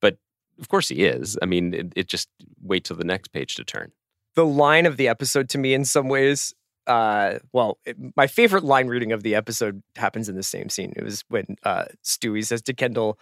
but 0.01 0.17
of 0.59 0.69
course 0.69 0.89
he 0.89 1.05
is. 1.05 1.37
I 1.43 1.47
mean, 1.47 1.75
it, 1.75 1.93
it 1.97 2.07
just 2.09 2.29
wait 2.63 2.85
till 2.85 2.97
the 2.97 3.05
next 3.05 3.29
page 3.33 3.57
to 3.57 3.65
turn. 3.65 3.93
the 4.37 4.47
line 4.47 4.87
of 4.87 4.97
the 4.97 5.09
episode 5.09 5.49
to 5.51 5.59
me 5.59 5.75
in 5.75 5.85
some 5.85 6.09
ways 6.09 6.55
uh 6.87 7.39
well 7.53 7.79
it- 7.85 7.97
my 8.17 8.29
favorite 8.29 8.63
line 8.63 8.87
reading 8.87 9.11
of 9.11 9.25
the 9.25 9.35
episode 9.35 9.83
happens 9.97 10.29
in 10.29 10.37
the 10.37 10.43
same 10.45 10.69
scene 10.69 10.93
it 10.97 11.03
was 11.03 11.25
when 11.29 11.57
uh 11.65 11.85
Stewy 12.05 12.47
says 12.47 12.63
to 12.63 12.73
kendall 12.75 13.19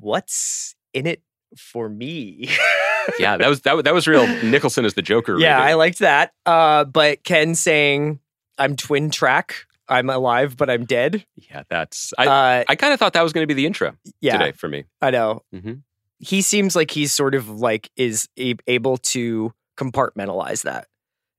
what's 0.00 0.74
in 0.92 1.06
it 1.06 1.22
for 1.56 1.88
me 1.88 2.48
Yeah, 3.18 3.36
that 3.38 3.48
was 3.48 3.60
that, 3.62 3.74
was- 3.76 3.84
that 3.84 3.94
was 3.94 4.06
real. 4.08 4.26
Nicholson 4.42 4.84
is 4.84 4.94
the 4.94 5.02
Joker. 5.02 5.38
yeah 5.38 5.60
i 5.62 5.74
liked 5.74 6.00
that 6.00 6.32
uh 6.44 6.84
but 6.84 7.22
ken 7.22 7.54
saying 7.54 8.18
i'm 8.58 8.74
twin 8.74 9.10
track 9.10 9.66
i'm 9.88 10.10
alive 10.10 10.56
but 10.56 10.68
i'm 10.70 10.84
dead 10.84 11.24
yeah. 11.36 11.62
That's 11.68 12.12
I. 12.18 12.26
uh 12.26 12.64
I 12.68 12.76
kind 12.76 12.92
of 12.92 12.98
thought 12.98 13.12
that 13.14 13.22
was 13.22 13.32
going 13.32 13.42
to 13.42 13.46
be 13.46 13.54
the 13.54 13.66
intro 13.66 13.96
yeah 14.20 14.38
today 14.38 14.52
for 14.52 14.68
me. 14.68 14.84
i 15.00 15.10
know 15.10 15.42
hmm 15.52 15.74
he 16.20 16.42
seems 16.42 16.74
like 16.74 16.90
he's 16.90 17.12
sort 17.12 17.36
of 17.36 17.48
like 17.48 17.90
is 17.96 18.28
able 18.66 18.96
to 18.98 19.52
compartmentalize 19.78 20.62
that 20.64 20.88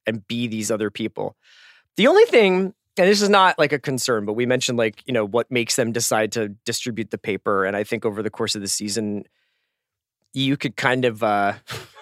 and 0.07 0.25
be 0.25 0.47
these 0.47 0.71
other 0.71 0.89
people. 0.89 1.35
The 1.97 2.07
only 2.07 2.23
thing, 2.25 2.73
and 2.97 3.07
this 3.09 3.21
is 3.21 3.27
not 3.27 3.59
like 3.59 3.73
a 3.73 3.79
concern, 3.79 4.25
but 4.25 4.33
we 4.33 4.45
mentioned 4.45 4.77
like, 4.77 5.03
you 5.05 5.13
know, 5.13 5.25
what 5.25 5.51
makes 5.51 5.75
them 5.75 5.91
decide 5.91 6.31
to 6.31 6.49
distribute 6.65 7.11
the 7.11 7.17
paper. 7.17 7.65
And 7.65 7.75
I 7.75 7.83
think 7.83 8.05
over 8.05 8.23
the 8.23 8.29
course 8.29 8.55
of 8.55 8.61
the 8.61 8.69
season, 8.69 9.25
you 10.33 10.55
could 10.55 10.77
kind 10.77 11.03
of, 11.03 11.23
uh, 11.23 11.53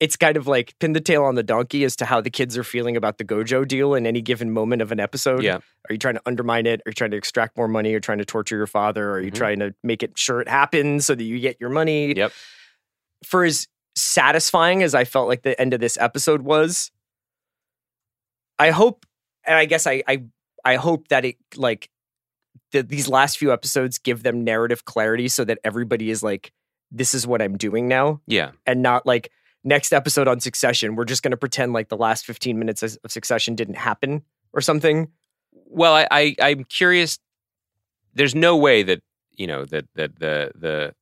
it's 0.00 0.16
kind 0.16 0.36
of 0.36 0.46
like 0.46 0.74
pin 0.80 0.92
the 0.92 1.00
tail 1.00 1.24
on 1.24 1.34
the 1.36 1.42
donkey 1.42 1.84
as 1.84 1.94
to 1.96 2.04
how 2.04 2.20
the 2.20 2.30
kids 2.30 2.58
are 2.58 2.64
feeling 2.64 2.96
about 2.96 3.18
the 3.18 3.24
Gojo 3.24 3.66
deal 3.66 3.94
in 3.94 4.06
any 4.06 4.20
given 4.20 4.50
moment 4.50 4.82
of 4.82 4.90
an 4.92 5.00
episode. 5.00 5.42
Yeah. 5.42 5.56
Are 5.56 5.92
you 5.92 5.98
trying 5.98 6.14
to 6.16 6.22
undermine 6.26 6.66
it? 6.66 6.80
Are 6.80 6.90
you 6.90 6.94
trying 6.94 7.12
to 7.12 7.16
extract 7.16 7.56
more 7.56 7.68
money? 7.68 7.90
Are 7.90 7.92
you 7.94 8.00
trying 8.00 8.18
to 8.18 8.24
torture 8.24 8.56
your 8.56 8.66
father? 8.66 9.12
Are 9.12 9.20
you 9.20 9.30
Mhm. 9.30 9.34
trying 9.36 9.58
to 9.60 9.74
make 9.82 10.02
it 10.02 10.18
sure 10.18 10.40
it 10.40 10.48
happens 10.48 11.06
so 11.06 11.14
that 11.14 11.22
you 11.24 11.38
get 11.38 11.56
your 11.60 11.70
money? 11.70 12.12
Yep. 12.14 12.32
For 13.24 13.44
as 13.44 13.68
satisfying 13.96 14.82
as 14.82 14.94
I 14.94 15.04
felt 15.04 15.28
like 15.28 15.42
the 15.42 15.58
end 15.60 15.72
of 15.72 15.80
this 15.80 15.96
episode 15.98 16.42
was, 16.42 16.90
I 18.58 18.70
hope, 18.70 19.06
and 19.46 19.56
I 19.56 19.64
guess 19.64 19.86
I 19.86 20.02
I, 20.06 20.24
I 20.64 20.76
hope 20.76 21.08
that 21.08 21.24
it 21.24 21.36
like 21.56 21.88
that 22.72 22.88
these 22.88 23.08
last 23.08 23.38
few 23.38 23.52
episodes 23.52 23.98
give 23.98 24.22
them 24.22 24.42
narrative 24.44 24.84
clarity 24.84 25.28
so 25.28 25.44
that 25.44 25.58
everybody 25.64 26.10
is 26.10 26.22
like, 26.22 26.52
this 26.90 27.14
is 27.14 27.26
what 27.26 27.40
I'm 27.42 27.56
doing 27.56 27.86
now, 27.88 28.20
Yeah. 28.26 28.52
and 28.66 28.82
not 28.82 29.06
like 29.06 29.30
next 29.64 29.92
episode 29.92 30.28
on 30.28 30.40
Succession. 30.40 30.94
We're 30.94 31.04
just 31.04 31.22
going 31.22 31.32
to 31.32 31.36
pretend 31.36 31.72
like 31.72 31.88
the 31.88 31.96
last 31.96 32.26
15 32.26 32.58
minutes 32.58 32.82
of 32.82 32.98
Succession 33.08 33.54
didn't 33.54 33.76
happen 33.76 34.22
or 34.52 34.60
something. 34.60 35.08
Well, 35.52 35.94
I, 35.94 36.06
I 36.10 36.36
I'm 36.40 36.64
curious. 36.64 37.18
There's 38.14 38.34
no 38.34 38.56
way 38.56 38.82
that 38.84 39.02
you 39.32 39.46
know 39.46 39.64
that 39.64 39.86
that 39.94 40.18
the 40.20 40.52
the 40.54 40.94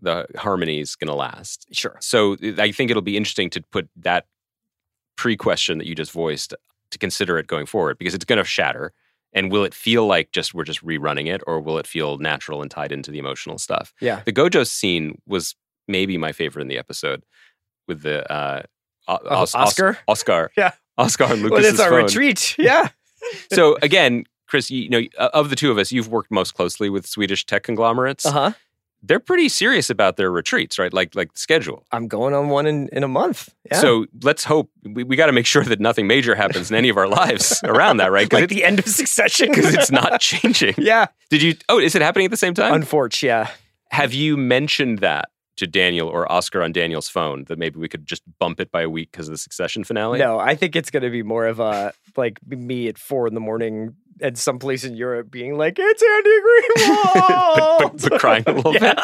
the 0.00 0.26
harmony 0.36 0.80
is 0.80 0.94
going 0.96 1.08
to 1.08 1.14
last. 1.14 1.66
Sure. 1.72 1.96
So 2.00 2.36
I 2.58 2.70
think 2.72 2.90
it'll 2.90 3.02
be 3.02 3.16
interesting 3.16 3.50
to 3.50 3.62
put 3.72 3.88
that 3.96 4.26
pre-question 5.16 5.78
that 5.78 5.86
you 5.86 5.94
just 5.94 6.12
voiced 6.12 6.54
to 6.90 6.98
consider 6.98 7.38
it 7.38 7.46
going 7.46 7.64
forward 7.66 7.96
because 7.98 8.14
it's 8.14 8.24
going 8.24 8.38
to 8.38 8.44
shatter. 8.44 8.92
And 9.32 9.50
will 9.50 9.64
it 9.64 9.74
feel 9.74 10.06
like 10.06 10.30
just 10.30 10.54
we're 10.54 10.64
just 10.64 10.84
rerunning 10.84 11.26
it, 11.26 11.40
or 11.46 11.58
will 11.58 11.78
it 11.78 11.88
feel 11.88 12.18
natural 12.18 12.62
and 12.62 12.70
tied 12.70 12.92
into 12.92 13.10
the 13.10 13.18
emotional 13.18 13.58
stuff? 13.58 13.92
Yeah. 14.00 14.22
The 14.24 14.32
Gojo 14.32 14.64
scene 14.64 15.20
was 15.26 15.56
maybe 15.88 16.16
my 16.16 16.30
favorite 16.30 16.62
in 16.62 16.68
the 16.68 16.78
episode 16.78 17.24
with 17.86 18.02
the 18.02 18.30
uh, 18.32 18.62
Oh, 19.06 19.18
Os- 19.28 19.54
Os- 19.54 19.68
Oskar? 19.68 19.98
Oskar, 20.08 20.50
Yeah. 20.56 20.72
Oskar 20.96 21.24
and 21.32 21.42
Well, 21.42 21.60
Lukas's 21.60 21.72
it's 21.74 21.80
our 21.80 21.90
phone 21.90 22.04
retreat. 22.04 22.56
Yeah. 22.58 22.88
so 23.52 23.76
again, 23.82 24.24
Chris, 24.46 24.70
you, 24.70 24.88
know, 24.88 25.02
uh, 25.18 25.28
of 25.34 25.50
the 25.50 25.56
two 25.56 25.70
of 25.70 25.76
us, 25.78 25.92
you've 25.92 26.08
worked 26.08 26.30
most 26.30 26.54
closely 26.54 26.88
with 26.88 27.06
Swedish 27.06 27.44
tech 27.44 27.64
conglomerates. 27.64 28.24
Uh 28.24 28.30
huh. 28.32 28.52
They're 29.06 29.20
pretty 29.20 29.50
serious 29.50 29.90
about 29.90 30.16
their 30.16 30.30
retreats, 30.30 30.78
right? 30.78 30.90
Like 30.90 31.14
like 31.14 31.36
schedule. 31.36 31.84
I'm 31.92 32.08
going 32.08 32.32
on 32.32 32.48
one 32.48 32.64
in, 32.64 32.88
in 32.90 33.04
a 33.04 33.08
month. 33.08 33.52
Yeah. 33.70 33.78
So 33.80 34.06
let's 34.22 34.44
hope 34.44 34.70
we, 34.82 35.04
we 35.04 35.14
got 35.16 35.26
to 35.26 35.32
make 35.32 35.44
sure 35.44 35.62
that 35.64 35.78
nothing 35.78 36.06
major 36.06 36.34
happens 36.34 36.70
in 36.70 36.76
any 36.76 36.88
of 36.88 36.96
our 36.96 37.06
lives 37.08 37.60
around 37.64 37.98
that, 37.98 38.10
right? 38.10 38.24
Because 38.24 38.40
like 38.42 38.48
the 38.48 38.64
end 38.64 38.78
of 38.78 38.86
Succession. 38.86 39.50
Because 39.50 39.74
it's 39.74 39.90
not 39.90 40.18
changing. 40.22 40.74
yeah. 40.78 41.08
Did 41.28 41.42
you? 41.42 41.54
Oh, 41.68 41.78
is 41.78 41.94
it 41.94 42.00
happening 42.00 42.24
at 42.24 42.30
the 42.30 42.38
same 42.38 42.54
time? 42.54 42.72
Unfortunate. 42.72 43.26
Yeah. 43.28 43.50
Have 43.90 44.14
you 44.14 44.38
mentioned 44.38 45.00
that 45.00 45.28
to 45.56 45.66
Daniel 45.66 46.08
or 46.08 46.30
Oskar 46.30 46.62
on 46.62 46.72
Daniel's 46.72 47.08
phone 47.08 47.44
that 47.44 47.58
maybe 47.58 47.78
we 47.78 47.88
could 47.88 48.06
just 48.06 48.22
bump 48.38 48.60
it 48.60 48.70
by 48.70 48.82
a 48.82 48.90
week 48.90 49.12
because 49.12 49.28
of 49.28 49.32
the 49.32 49.38
Succession 49.38 49.84
finale? 49.84 50.18
No, 50.18 50.38
I 50.38 50.54
think 50.54 50.76
it's 50.76 50.90
going 50.90 51.02
to 51.02 51.10
be 51.10 51.22
more 51.22 51.46
of 51.46 51.60
a 51.60 51.92
like 52.16 52.38
me 52.46 52.88
at 52.88 52.98
four 52.98 53.26
in 53.26 53.34
the 53.34 53.40
morning 53.40 53.94
at 54.20 54.36
some 54.38 54.58
place 54.58 54.84
in 54.84 54.94
Europe 54.94 55.30
being 55.30 55.56
like, 55.56 55.76
"It's 55.78 56.02
Andy 56.02 56.30
Greenwald," 56.40 57.78
but, 57.78 57.92
but, 57.92 58.10
but 58.10 58.20
crying 58.20 58.44
a 58.46 58.52
little 58.52 58.72
bit. 58.78 58.96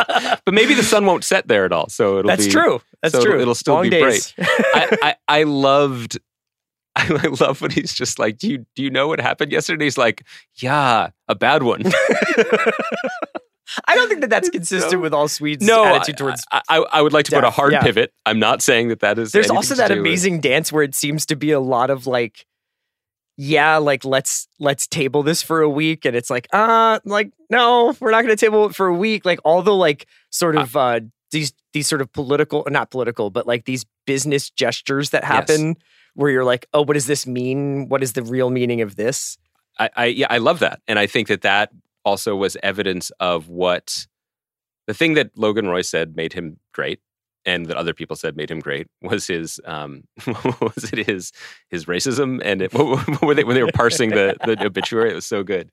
But 0.45 0.55
maybe 0.55 0.75
the 0.75 0.83
sun 0.83 1.05
won't 1.07 1.25
set 1.25 1.49
there 1.49 1.65
at 1.65 1.73
all, 1.73 1.89
so 1.89 2.19
it'll 2.19 2.29
be 2.31 2.37
That's 2.37 2.47
be 2.47 2.53
true. 2.53 2.81
That's 3.03 3.15
so 3.15 3.25
true. 3.25 3.41
it'll 3.41 3.55
still 3.55 3.75
Long 3.75 3.85
be 3.85 3.91
days. 3.91 4.35
I, 4.39 4.99
I, 5.03 5.41
I 5.41 5.43
loved 5.45 6.19
I 6.97 7.27
love 7.41 7.61
when 7.61 7.71
he's 7.71 7.95
just 7.95 8.19
like, 8.19 8.39
Do 8.39 8.49
you 8.49 8.67
do 8.75 8.83
you 8.83 8.91
know 8.91 9.09
what 9.09 9.21
happened 9.21 9.53
yesterday? 9.53 9.85
He's 9.85 9.99
like, 9.99 10.25
Yeah, 10.57 11.11
a 11.29 11.35
bad 11.35 11.63
one. 11.63 11.83
I 13.87 13.95
don't 13.95 14.09
think 14.09 14.21
that 14.23 14.31
that's 14.31 14.49
consistent 14.49 14.95
No. 14.95 14.99
with 15.01 15.15
all 15.15 15.29
Swedes' 15.29 15.67
no, 15.67 15.85
attitude 15.85 16.17
towards. 16.19 16.45
I, 16.51 16.63
I, 16.69 16.77
I 16.93 17.03
would 17.03 17.13
like 17.13 17.27
to 17.27 17.33
put 17.33 17.45
a 17.45 17.51
hard 17.51 17.73
yeah. 17.73 17.83
pivot. 17.83 18.13
I'm 18.27 18.39
not 18.39 18.63
saying 18.63 18.89
that 18.89 19.01
that 19.01 19.19
is. 19.19 19.33
There's 19.33 19.51
also 19.51 19.75
to 19.75 19.79
that 19.79 19.89
do 19.89 19.95
with- 19.95 20.01
amazing 20.01 20.41
dance 20.41 20.73
where 20.73 20.83
it 20.83 20.95
seems 20.95 21.27
to 21.27 21.37
be 21.37 21.51
a 21.53 21.61
lot 21.61 21.91
of 21.91 22.07
like, 22.07 22.47
yeah, 23.37 23.77
like 23.79 24.05
let's 24.05 24.49
let's 24.59 24.87
table 24.87 25.23
this 25.23 25.43
for 25.43 25.63
a 25.63 25.69
week, 25.69 26.05
and 26.05 26.15
it's 26.15 26.31
like, 26.31 26.47
uh, 26.53 27.01
like 27.05 27.33
no, 27.49 27.97
we're 28.01 28.11
not 28.11 28.23
going 28.23 28.37
to 28.37 28.41
table 28.45 28.67
it 28.67 28.75
for 28.75 28.87
a 28.87 28.95
week. 28.95 29.25
Like 29.25 29.41
all 29.45 29.63
the 29.63 29.75
like 29.75 30.07
sort 30.31 30.57
of 30.57 30.77
uh 30.77 31.01
these 31.31 31.53
these 31.73 31.87
sort 31.87 32.01
of 32.03 32.13
political, 32.13 32.67
not 32.69 32.91
political, 32.91 33.31
but 33.31 33.47
like 33.47 33.65
these 33.65 33.87
business 34.07 34.51
gestures 34.51 35.11
that 35.11 35.25
happen 35.25 35.77
where 36.15 36.31
you're 36.31 36.45
like, 36.45 36.67
oh, 36.75 36.83
what 36.83 36.95
does 36.95 37.07
this 37.07 37.27
mean? 37.27 37.89
What 37.89 38.03
is 38.03 38.13
the 38.15 38.23
real 38.23 38.51
meaning 38.51 38.81
of 38.81 38.97
this? 38.97 39.39
I, 39.79 39.91
I 39.97 40.05
yeah, 40.07 40.27
I 40.29 40.39
love 40.39 40.59
that, 40.59 40.81
and 40.89 40.99
I 40.99 41.07
think 41.07 41.29
that 41.29 41.43
that 41.43 41.71
also 42.05 42.37
was 42.37 42.57
evidence 42.63 43.11
of 43.21 43.49
what 43.49 44.07
the 44.87 44.95
thing 44.95 45.15
that 45.15 45.31
Logan 45.37 45.69
Roy 45.69 45.83
said 45.83 46.17
made 46.17 46.33
him 46.33 46.59
great, 46.73 47.01
and 47.45 47.67
that 47.67 47.77
other 47.77 47.95
people 47.95 48.17
said 48.17 48.37
made 48.37 48.51
him 48.51 48.61
great 48.61 48.87
was 49.03 49.27
his 49.27 49.61
um 49.65 50.05
was 50.61 50.93
it 50.93 51.07
his 51.07 51.33
his 51.69 51.87
racism 51.87 52.41
and 52.45 52.63
it, 52.63 52.73
what, 52.75 53.09
what 53.09 53.23
were 53.23 53.35
they 53.35 53.45
when 53.45 53.55
they 53.55 53.63
were 53.63 53.73
parsing 53.73 54.11
the 54.11 54.37
the 54.45 54.57
obituary? 54.65 55.11
It 55.11 55.15
was 55.15 55.27
so 55.27 55.43
good. 55.43 55.71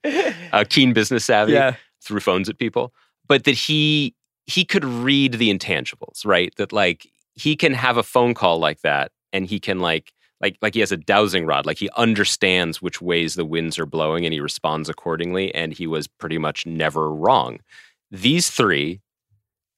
Uh, 0.52 0.64
keen 0.68 0.92
business 0.92 1.24
savvy 1.24 1.52
yeah, 1.52 1.74
threw 2.02 2.20
phones 2.20 2.48
at 2.48 2.58
people, 2.58 2.92
but 3.26 3.44
that 3.44 3.54
he 3.54 4.14
he 4.46 4.64
could 4.64 4.84
read 4.84 5.34
the 5.34 5.52
intangibles, 5.52 6.24
right? 6.24 6.52
That 6.56 6.72
like 6.72 7.08
he 7.34 7.54
can 7.54 7.74
have 7.74 7.96
a 7.96 8.02
phone 8.02 8.34
call 8.34 8.58
like 8.58 8.80
that, 8.80 9.12
and 9.32 9.46
he 9.46 9.60
can 9.60 9.78
like 9.78 10.12
like 10.40 10.56
like 10.62 10.74
he 10.74 10.80
has 10.80 10.92
a 10.92 10.96
dowsing 10.96 11.46
rod, 11.46 11.66
like 11.66 11.78
he 11.78 11.90
understands 11.96 12.80
which 12.80 13.00
ways 13.02 13.34
the 13.34 13.44
winds 13.44 13.78
are 13.78 13.86
blowing, 13.86 14.24
and 14.24 14.32
he 14.32 14.40
responds 14.40 14.88
accordingly. 14.88 15.54
And 15.54 15.72
he 15.72 15.86
was 15.86 16.06
pretty 16.06 16.38
much 16.38 16.66
never 16.66 17.12
wrong. 17.12 17.60
These 18.10 18.50
three 18.50 19.00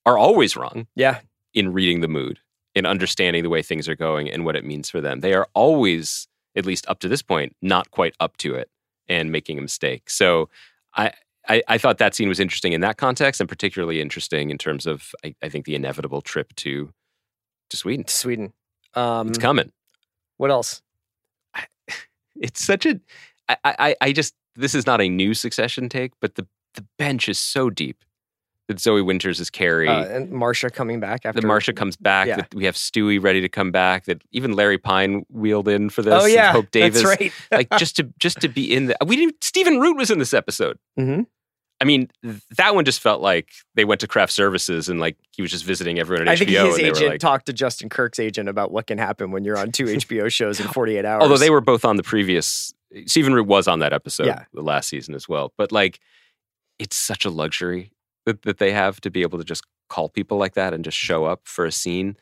are 0.07 0.17
always 0.17 0.57
wrong 0.57 0.87
yeah, 0.95 1.21
in 1.53 1.73
reading 1.73 2.01
the 2.01 2.09
mood, 2.09 2.39
in 2.75 2.87
understanding 2.87 3.43
the 3.43 3.51
way 3.51 3.63
things 3.63 3.89
are 3.89 3.97
going 3.97 4.31
and 4.31 4.45
what 4.45 4.57
it 4.57 4.65
means 4.65 4.89
for 4.89 5.01
them. 5.01 5.21
They 5.21 5.35
are 5.35 5.49
always, 5.55 6.29
at 6.57 6.65
least 6.65 6.89
up 6.89 7.01
to 7.01 7.09
this 7.09 7.23
point, 7.23 7.55
not 7.61 7.91
quite 7.91 8.15
up 8.21 8.37
to 8.39 8.55
it 8.55 8.71
and 9.09 9.33
making 9.33 9.59
a 9.59 9.63
mistake. 9.63 10.09
So 10.09 10.49
I, 10.95 11.13
I, 11.49 11.63
I 11.67 11.79
thought 11.79 11.99
that 11.99 12.15
scene 12.15 12.29
was 12.29 12.41
interesting 12.41 12.73
in 12.73 12.81
that 12.83 12.97
context 12.97 13.41
and 13.41 13.49
particularly 13.49 14.01
interesting 14.01 14.51
in 14.51 14.59
terms 14.59 14.87
of, 14.87 15.13
I, 15.25 15.35
I 15.43 15.49
think, 15.49 15.65
the 15.65 15.75
inevitable 15.75 16.23
trip 16.23 16.55
to 16.57 16.93
to 17.71 17.77
Sweden. 17.77 18.05
to 18.05 18.17
Sweden. 18.17 18.53
Um, 18.95 19.29
It's 19.29 19.39
coming. 19.39 19.73
What 20.41 20.51
else? 20.51 20.81
It's 22.37 22.65
such 22.65 22.87
a, 22.87 22.99
I, 23.51 23.57
I, 23.65 23.97
I 24.01 24.13
just, 24.13 24.35
this 24.57 24.75
is 24.75 24.87
not 24.87 25.03
a 25.03 25.09
new 25.11 25.35
succession 25.35 25.91
take, 25.91 26.13
but 26.23 26.37
the, 26.37 26.47
the 26.75 26.87
bench 26.97 27.29
is 27.29 27.39
so 27.39 27.69
deep 27.69 28.03
that 28.69 28.81
Zoe 28.81 29.03
Winters 29.03 29.41
is 29.41 29.51
Kerry. 29.51 29.89
Uh, 29.89 30.05
and 30.05 30.31
Marcia 30.31 30.71
coming 30.71 31.01
back 31.01 31.27
after 31.27 31.39
that 31.39 31.47
Marcia 31.47 31.75
comes 31.75 31.97
back, 31.97 32.29
yeah. 32.29 32.37
that 32.37 32.55
we 32.55 32.65
have 32.65 32.77
Stewy 32.77 33.23
ready 33.23 33.43
to 33.43 33.49
come 33.51 33.71
back, 33.71 34.07
that 34.07 34.23
even 34.31 34.53
Larry 34.53 34.79
Pine 34.79 35.27
wheeled 35.29 35.69
in 35.69 35.91
for 35.91 36.01
this. 36.01 36.15
Oh 36.15 36.25
yeah, 36.25 36.53
Hope 36.53 36.71
Davis, 36.71 37.03
that's 37.03 37.21
right. 37.21 37.33
like 37.51 37.69
just 37.79 37.97
to 37.97 38.05
just 38.19 38.41
to 38.41 38.49
be 38.49 38.73
in 38.75 38.87
the. 38.87 38.97
We 39.05 39.17
didn't. 39.17 39.43
Stephen 39.45 39.79
Root 39.81 39.97
was 39.99 40.11
in 40.11 40.19
this 40.21 40.33
episode. 40.33 40.79
Mhm. 40.99 41.27
I 41.81 41.85
mean, 41.87 42.11
that 42.59 42.75
one 42.75 42.85
just 42.85 43.01
felt 43.01 43.23
like 43.23 43.49
they 43.75 43.87
went 43.87 44.01
to 44.03 44.07
craft 44.07 44.33
services 44.33 44.89
and 44.91 45.01
like 45.01 45.17
he 45.33 45.41
was 45.43 45.51
just 45.51 45.65
visiting 45.65 45.99
everyone 45.99 46.29
at 46.29 46.33
I 46.33 46.35
HBO. 46.35 46.39
think 46.39 46.51
his 46.51 46.75
and 46.77 46.85
they 46.85 46.89
agent 46.91 47.11
like, 47.13 47.21
talked 47.21 47.47
to 47.47 47.53
Justin 47.55 47.89
Kirk's 47.89 48.19
agent 48.19 48.49
about 48.51 48.71
what 48.71 48.87
can 48.87 48.99
happen 48.99 49.31
when 49.31 49.45
you're 49.45 49.57
on 49.59 49.73
two 49.73 49.85
HBO 49.87 50.31
shows 50.31 50.61
in 50.61 50.69
48 50.69 51.05
hours. 51.07 51.23
although 51.23 51.39
they 51.39 51.49
were 51.51 51.61
both 51.63 51.85
on 51.85 51.97
the 51.97 52.03
previous. 52.03 52.75
Stephen 53.07 53.33
Root 53.33 53.47
was 53.47 53.67
on 53.69 53.79
that 53.79 53.93
episode 53.93 54.27
Yeah. 54.27 54.45
the 54.53 54.63
last 54.63 54.89
season 54.89 55.15
as 55.15 55.29
well. 55.29 55.53
But 55.57 55.71
like, 55.73 56.01
it's 56.79 56.97
such 56.97 57.25
a 57.25 57.31
luxury 57.31 57.93
that, 58.27 58.43
that 58.43 58.59
they 58.59 58.73
have 58.73 59.01
to 59.03 59.11
be 59.11 59.23
able 59.23 59.39
to 59.39 59.45
just 59.45 59.63
call 59.89 60.09
people 60.09 60.39
like 60.39 60.55
that 60.55 60.75
and 60.75 60.85
just 60.85 60.97
show 60.99 61.25
up 61.25 61.41
for 61.45 61.65
a 61.65 61.73
scene. 61.73 62.17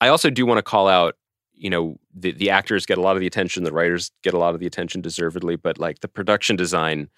I 0.00 0.08
also 0.08 0.30
do 0.30 0.46
want 0.46 0.58
to 0.58 0.62
call 0.62 0.88
out, 0.88 1.16
you 1.52 1.68
know, 1.70 1.98
the, 2.14 2.32
the 2.32 2.50
actors 2.50 2.86
get 2.86 2.96
a 2.98 3.00
lot 3.00 3.16
of 3.16 3.20
the 3.20 3.26
attention, 3.26 3.64
the 3.64 3.72
writers 3.72 4.10
get 4.22 4.34
a 4.34 4.38
lot 4.38 4.54
of 4.54 4.60
the 4.60 4.66
attention 4.66 5.00
deservedly, 5.00 5.56
but 5.56 5.78
like 5.78 6.00
the 6.00 6.08
production 6.08 6.56
design, 6.56 7.08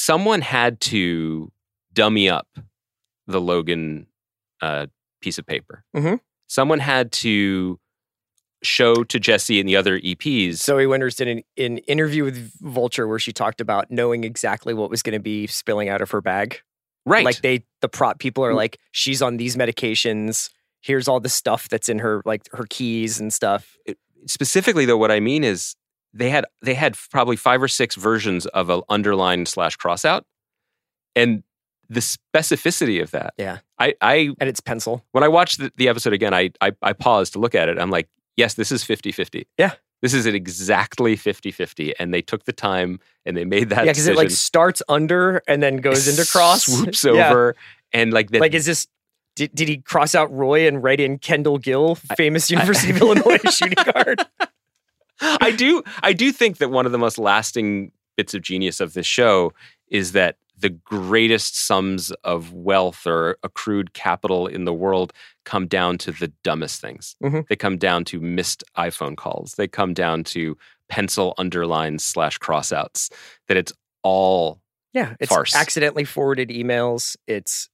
someone 0.00 0.40
had 0.40 0.80
to 0.80 1.52
dummy 1.92 2.28
up 2.28 2.48
the 3.26 3.40
Logan 3.40 4.06
uh, 4.62 4.86
piece 5.20 5.38
of 5.38 5.44
paper. 5.46 5.84
Mhm. 5.94 6.20
Someone 6.46 6.78
had 6.80 7.12
to 7.12 7.78
show 8.62 9.04
to 9.04 9.18
Jesse 9.20 9.60
and 9.60 9.68
the 9.68 9.76
other 9.76 9.98
EPs. 10.00 10.54
Zoe 10.54 10.86
Winters 10.86 11.16
did 11.16 11.28
an, 11.28 11.42
an 11.56 11.78
interview 11.78 12.24
with 12.24 12.52
Vulture 12.60 13.06
where 13.06 13.18
she 13.18 13.32
talked 13.32 13.60
about 13.60 13.90
knowing 13.90 14.24
exactly 14.24 14.74
what 14.74 14.90
was 14.90 15.02
going 15.02 15.14
to 15.14 15.20
be 15.22 15.46
spilling 15.46 15.88
out 15.88 16.00
of 16.02 16.10
her 16.10 16.20
bag. 16.20 16.60
right. 17.06 17.24
Like 17.24 17.40
they, 17.42 17.64
the 17.80 17.88
prop 17.88 18.18
people 18.18 18.44
are 18.44 18.52
Mm. 18.52 18.56
like, 18.56 18.78
she's 18.92 19.22
on 19.22 19.36
these 19.38 19.56
medications. 19.56 20.50
Here's 20.82 21.08
all 21.08 21.20
the 21.20 21.28
stuff 21.30 21.68
that's 21.68 21.88
in 21.88 21.98
her, 22.00 22.22
like 22.24 22.42
her 22.52 22.66
keys 22.68 23.20
and 23.20 23.32
stuff. 23.32 23.76
specifically 24.26 24.84
though 24.84 24.98
what 24.98 25.10
i 25.10 25.18
mean 25.18 25.42
is 25.42 25.74
they 26.12 26.30
had 26.30 26.44
they 26.62 26.74
had 26.74 26.96
probably 27.10 27.36
five 27.36 27.62
or 27.62 27.68
six 27.68 27.94
versions 27.94 28.46
of 28.46 28.68
an 28.70 28.82
underline 28.88 29.46
slash 29.46 29.76
crossout 29.76 30.22
and 31.16 31.42
the 31.88 32.00
specificity 32.00 33.02
of 33.02 33.10
that 33.12 33.34
Yeah. 33.36 33.58
i 33.78 33.94
i 34.00 34.14
And 34.40 34.48
it's 34.48 34.60
pencil. 34.60 35.04
when 35.12 35.24
i 35.24 35.28
watched 35.28 35.58
the, 35.58 35.72
the 35.76 35.88
episode 35.88 36.12
again 36.12 36.32
I, 36.34 36.50
I 36.60 36.72
i 36.82 36.92
paused 36.92 37.32
to 37.34 37.38
look 37.38 37.54
at 37.54 37.68
it 37.68 37.78
i'm 37.78 37.90
like 37.90 38.08
yes 38.36 38.54
this 38.54 38.70
is 38.72 38.84
50-50 38.84 39.46
Yeah. 39.58 39.72
this 40.02 40.14
is 40.14 40.26
at 40.26 40.34
exactly 40.34 41.16
50-50 41.16 41.92
and 41.98 42.12
they 42.14 42.22
took 42.22 42.44
the 42.44 42.52
time 42.52 43.00
and 43.26 43.36
they 43.36 43.44
made 43.44 43.70
that 43.70 43.84
yeah, 43.86 43.92
because 43.92 44.06
it 44.06 44.16
like 44.16 44.30
starts 44.30 44.82
under 44.88 45.42
and 45.48 45.62
then 45.62 45.76
goes 45.78 46.06
into 46.08 46.30
cross. 46.30 46.64
swoops 46.66 47.04
Yeah. 47.04 47.28
over 47.30 47.56
and 47.92 48.12
like 48.12 48.30
that 48.30 48.40
Like, 48.40 48.54
is 48.54 48.66
this? 48.66 48.86
Did, 49.36 49.54
did 49.54 49.68
he 49.68 49.78
cross 49.78 50.14
out 50.14 50.30
Roy 50.32 50.66
and 50.66 50.82
write 50.82 50.98
in 51.00 51.18
Kendall 51.18 51.56
Gill, 51.58 51.94
famous 51.94 52.50
University 52.50 52.90
of 52.92 53.00
Illinois 53.00 53.38
shooting 53.50 53.82
guard? 53.92 54.20
I 55.40 55.50
do 55.50 55.82
I 56.02 56.12
do 56.12 56.32
think 56.32 56.58
that 56.58 56.70
one 56.70 56.86
of 56.86 56.92
the 56.92 56.98
most 56.98 57.18
lasting 57.18 57.92
bits 58.16 58.34
of 58.34 58.42
genius 58.42 58.80
of 58.80 58.94
this 58.94 59.06
show 59.06 59.52
is 59.88 60.12
that 60.12 60.36
the 60.58 60.68
greatest 60.70 61.66
sums 61.66 62.10
of 62.22 62.52
wealth 62.52 63.06
or 63.06 63.38
accrued 63.42 63.94
capital 63.94 64.46
in 64.46 64.66
the 64.66 64.74
world 64.74 65.12
come 65.46 65.66
down 65.66 65.96
to 65.96 66.12
the 66.12 66.28
dumbest 66.44 66.82
things. 66.82 67.16
Mhm. 67.22 67.46
They 67.48 67.56
come 67.56 67.78
down 67.78 68.04
to 68.06 68.20
missed 68.20 68.62
iPhone 68.76 69.16
calls. 69.16 69.54
They 69.56 69.66
come 69.66 69.94
down 69.94 70.22
to 70.24 70.58
pencil 70.88 71.34
underlines 71.38 72.04
slash 72.04 72.38
crossouts. 72.38 73.10
That 73.48 73.56
it's 73.56 73.72
all 74.02 74.60
Yeah, 74.92 75.14
it's 75.18 75.30
Farce. 75.30 75.54
accidentally 75.54 76.04
forwarded 76.04 76.50
emails. 76.50 77.16
It's 77.26 77.68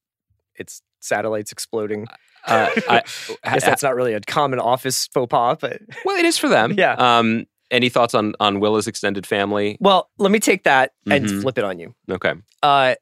it's 0.55 0.81
satellites 1.01 1.51
exploding. 1.53 2.07
Uh, 2.47 2.71
I, 2.89 3.03
I 3.45 3.55
guess 3.55 3.65
that's 3.65 3.83
not 3.83 3.95
really 3.95 4.15
a 4.15 4.21
common 4.21 4.59
office 4.61 5.09
faux 5.13 5.29
pas, 5.31 5.57
but 5.61 5.81
well, 6.05 6.17
it 6.17 6.25
is 6.25 6.39
for 6.39 6.49
them. 6.49 6.73
Yeah. 6.77 6.93
Um, 6.95 7.47
any 7.71 7.89
thoughts 7.89 8.15
on 8.15 8.35
on 8.41 8.61
Willa's 8.61 8.87
extended 8.87 9.27
family? 9.27 9.77
well, 9.81 10.09
let 10.19 10.31
me 10.31 10.39
take 10.39 10.65
that 10.65 10.93
and 11.11 11.27
Mhm. 11.27 11.41
flip 11.43 11.59
it 11.59 11.65
on 11.65 11.79
you. 11.79 11.95
Okay. 12.11 12.35
Uh, 12.63 12.95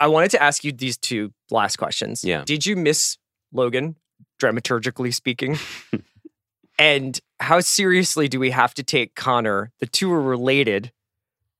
I 0.00 0.06
wanted 0.08 0.30
to 0.32 0.42
ask 0.42 0.64
you 0.64 0.72
these 0.72 0.96
two 0.96 1.32
last 1.50 1.76
questions. 1.76 2.24
Yeah. 2.24 2.42
Did 2.44 2.66
you 2.66 2.74
miss 2.74 3.18
Logan, 3.52 3.96
dramaturgically 4.40 5.12
speaking? 5.14 5.58
and 6.78 7.20
how 7.38 7.60
seriously 7.60 8.28
do 8.28 8.40
we 8.40 8.50
have 8.50 8.74
to 8.74 8.82
take 8.82 9.14
Connor? 9.14 9.70
The 9.80 9.86
two 9.86 10.12
are 10.12 10.20
related 10.20 10.92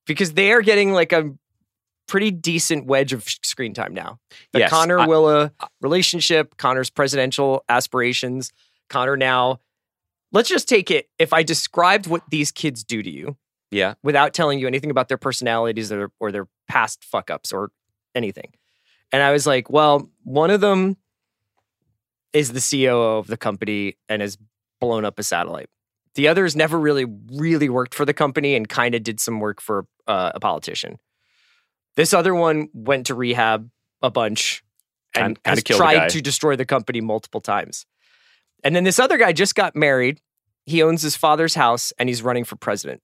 because 0.07 0.33
they 0.35 0.53
are 0.53 0.63
getting 0.63 0.93
like 0.93 1.13
a 1.13 1.33
pretty 2.11 2.33
decent 2.33 2.87
wedge 2.87 3.13
of 3.13 3.23
screen 3.25 3.73
time 3.73 3.95
now. 3.95 4.19
The 4.53 4.59
Yes, 4.61 4.71
Connor 4.71 5.07
Willa 5.07 5.53
relationship, 5.81 6.57
Connor's 6.57 6.91
presidential 6.91 7.65
aspirations, 7.69 8.53
Connor 8.89 9.17
now. 9.17 9.61
Let's 10.33 10.49
just 10.49 10.69
take 10.69 10.91
it. 10.91 11.09
If 11.21 11.33
I 11.33 11.45
described 11.45 12.09
what 12.09 12.23
these 12.29 12.51
kids 12.51 12.83
do 12.83 13.03
to 13.03 13.09
you, 13.11 13.37
Yeah. 13.71 13.95
without 14.03 14.35
telling 14.35 14.59
you 14.59 14.67
anything 14.67 14.91
about 14.91 15.07
their 15.09 15.19
personalities 15.19 15.93
or, 15.93 16.11
or 16.19 16.33
their 16.33 16.49
past 16.69 17.05
fuck 17.05 17.31
ups 17.31 17.53
or 17.53 17.71
anything. 18.17 18.53
And 19.13 19.23
I 19.23 19.31
was 19.31 19.47
like, 19.47 19.71
well, 19.71 20.11
one 20.25 20.51
of 20.51 20.61
them 20.61 20.97
is 22.33 22.53
the 22.53 22.61
COO 22.61 23.19
of 23.19 23.29
the 23.29 23.37
company 23.37 23.97
and 24.09 24.21
has 24.21 24.37
blown 24.81 25.05
up 25.05 25.19
a 25.19 25.23
satellite. 25.23 25.69
The 26.17 26.27
other 26.27 26.43
has 26.45 26.57
never 26.57 26.79
really, 26.79 27.07
really 27.33 27.69
worked 27.69 27.95
for 27.95 28.05
the 28.05 28.15
company 28.15 28.57
and 28.57 28.69
kind 28.69 28.95
of 28.97 29.03
did 29.05 29.21
some 29.21 29.39
work 29.39 29.61
for 29.61 29.87
uh, 30.09 30.33
a 30.35 30.41
politician. 30.41 30.99
This 31.97 32.13
other 32.15 32.35
one 32.35 32.69
went 32.73 33.07
to 33.07 33.15
rehab 33.15 33.71
a 34.03 34.11
bunch 34.11 34.63
and 35.15 35.37
Kind- 35.37 35.43
kinda 35.45 35.57
has 35.57 35.63
killed 35.63 35.81
a 35.81 35.85
guy. 35.85 35.95
tried 35.95 36.09
to 36.11 36.21
destroy 36.23 36.57
the 36.57 36.65
company 36.65 37.01
multiple 37.01 37.41
times. 37.41 37.87
And 38.63 38.77
then 38.77 38.85
this 38.85 38.99
other 38.99 39.17
guy 39.19 39.33
just 39.33 39.55
got 39.55 39.75
married. 39.75 40.21
He 40.67 40.83
owns 40.83 41.03
his 41.03 41.17
father's 41.17 41.55
house 41.55 41.93
and 41.99 42.09
he's 42.09 42.23
running 42.23 42.45
for 42.45 42.57
president. 42.57 43.03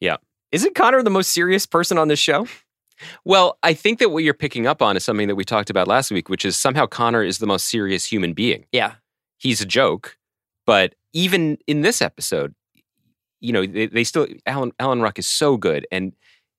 Yeah. 0.00 0.16
Isn't 0.52 0.74
Connor 0.74 1.02
the 1.02 1.10
most 1.10 1.32
serious 1.32 1.66
person 1.66 1.98
on 1.98 2.08
this 2.08 2.18
show? 2.20 2.46
Well, 3.24 3.58
I 3.62 3.74
think 3.74 3.98
that 3.98 4.10
what 4.10 4.22
you're 4.22 4.34
picking 4.34 4.66
up 4.68 4.80
on 4.80 4.96
is 4.96 5.04
something 5.04 5.26
that 5.26 5.34
we 5.34 5.44
talked 5.44 5.68
about 5.68 5.88
last 5.88 6.12
week, 6.12 6.28
which 6.28 6.44
is 6.44 6.56
somehow 6.56 6.86
Connor 6.86 7.24
is 7.24 7.38
the 7.38 7.46
most 7.46 7.66
serious 7.68 8.04
human 8.04 8.34
being. 8.34 8.66
Yeah. 8.70 8.94
He's 9.38 9.60
a 9.60 9.66
joke, 9.66 10.16
but 10.64 10.94
even 11.12 11.58
in 11.66 11.80
this 11.80 12.00
episode, 12.00 12.54
you 13.40 13.52
know, 13.52 13.66
they, 13.66 13.86
they 13.86 14.04
still 14.04 14.26
Alan 14.46 14.72
Alan 14.78 15.02
Ruck 15.02 15.18
is 15.18 15.26
so 15.26 15.56
good, 15.56 15.86
and 15.90 16.14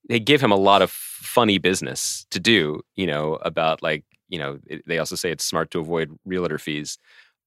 they 0.09 0.19
give 0.19 0.41
him 0.41 0.51
a 0.51 0.55
lot 0.57 0.81
of 0.81 0.91
funny 0.91 1.57
business 1.57 2.25
to 2.31 2.39
do. 2.39 2.81
You 2.95 3.07
know 3.07 3.35
about 3.41 3.81
like 3.83 4.03
you 4.29 4.39
know 4.39 4.59
it, 4.67 4.83
they 4.87 4.97
also 4.99 5.15
say 5.15 5.31
it's 5.31 5.45
smart 5.45 5.71
to 5.71 5.79
avoid 5.79 6.17
realtor 6.25 6.57
fees, 6.57 6.97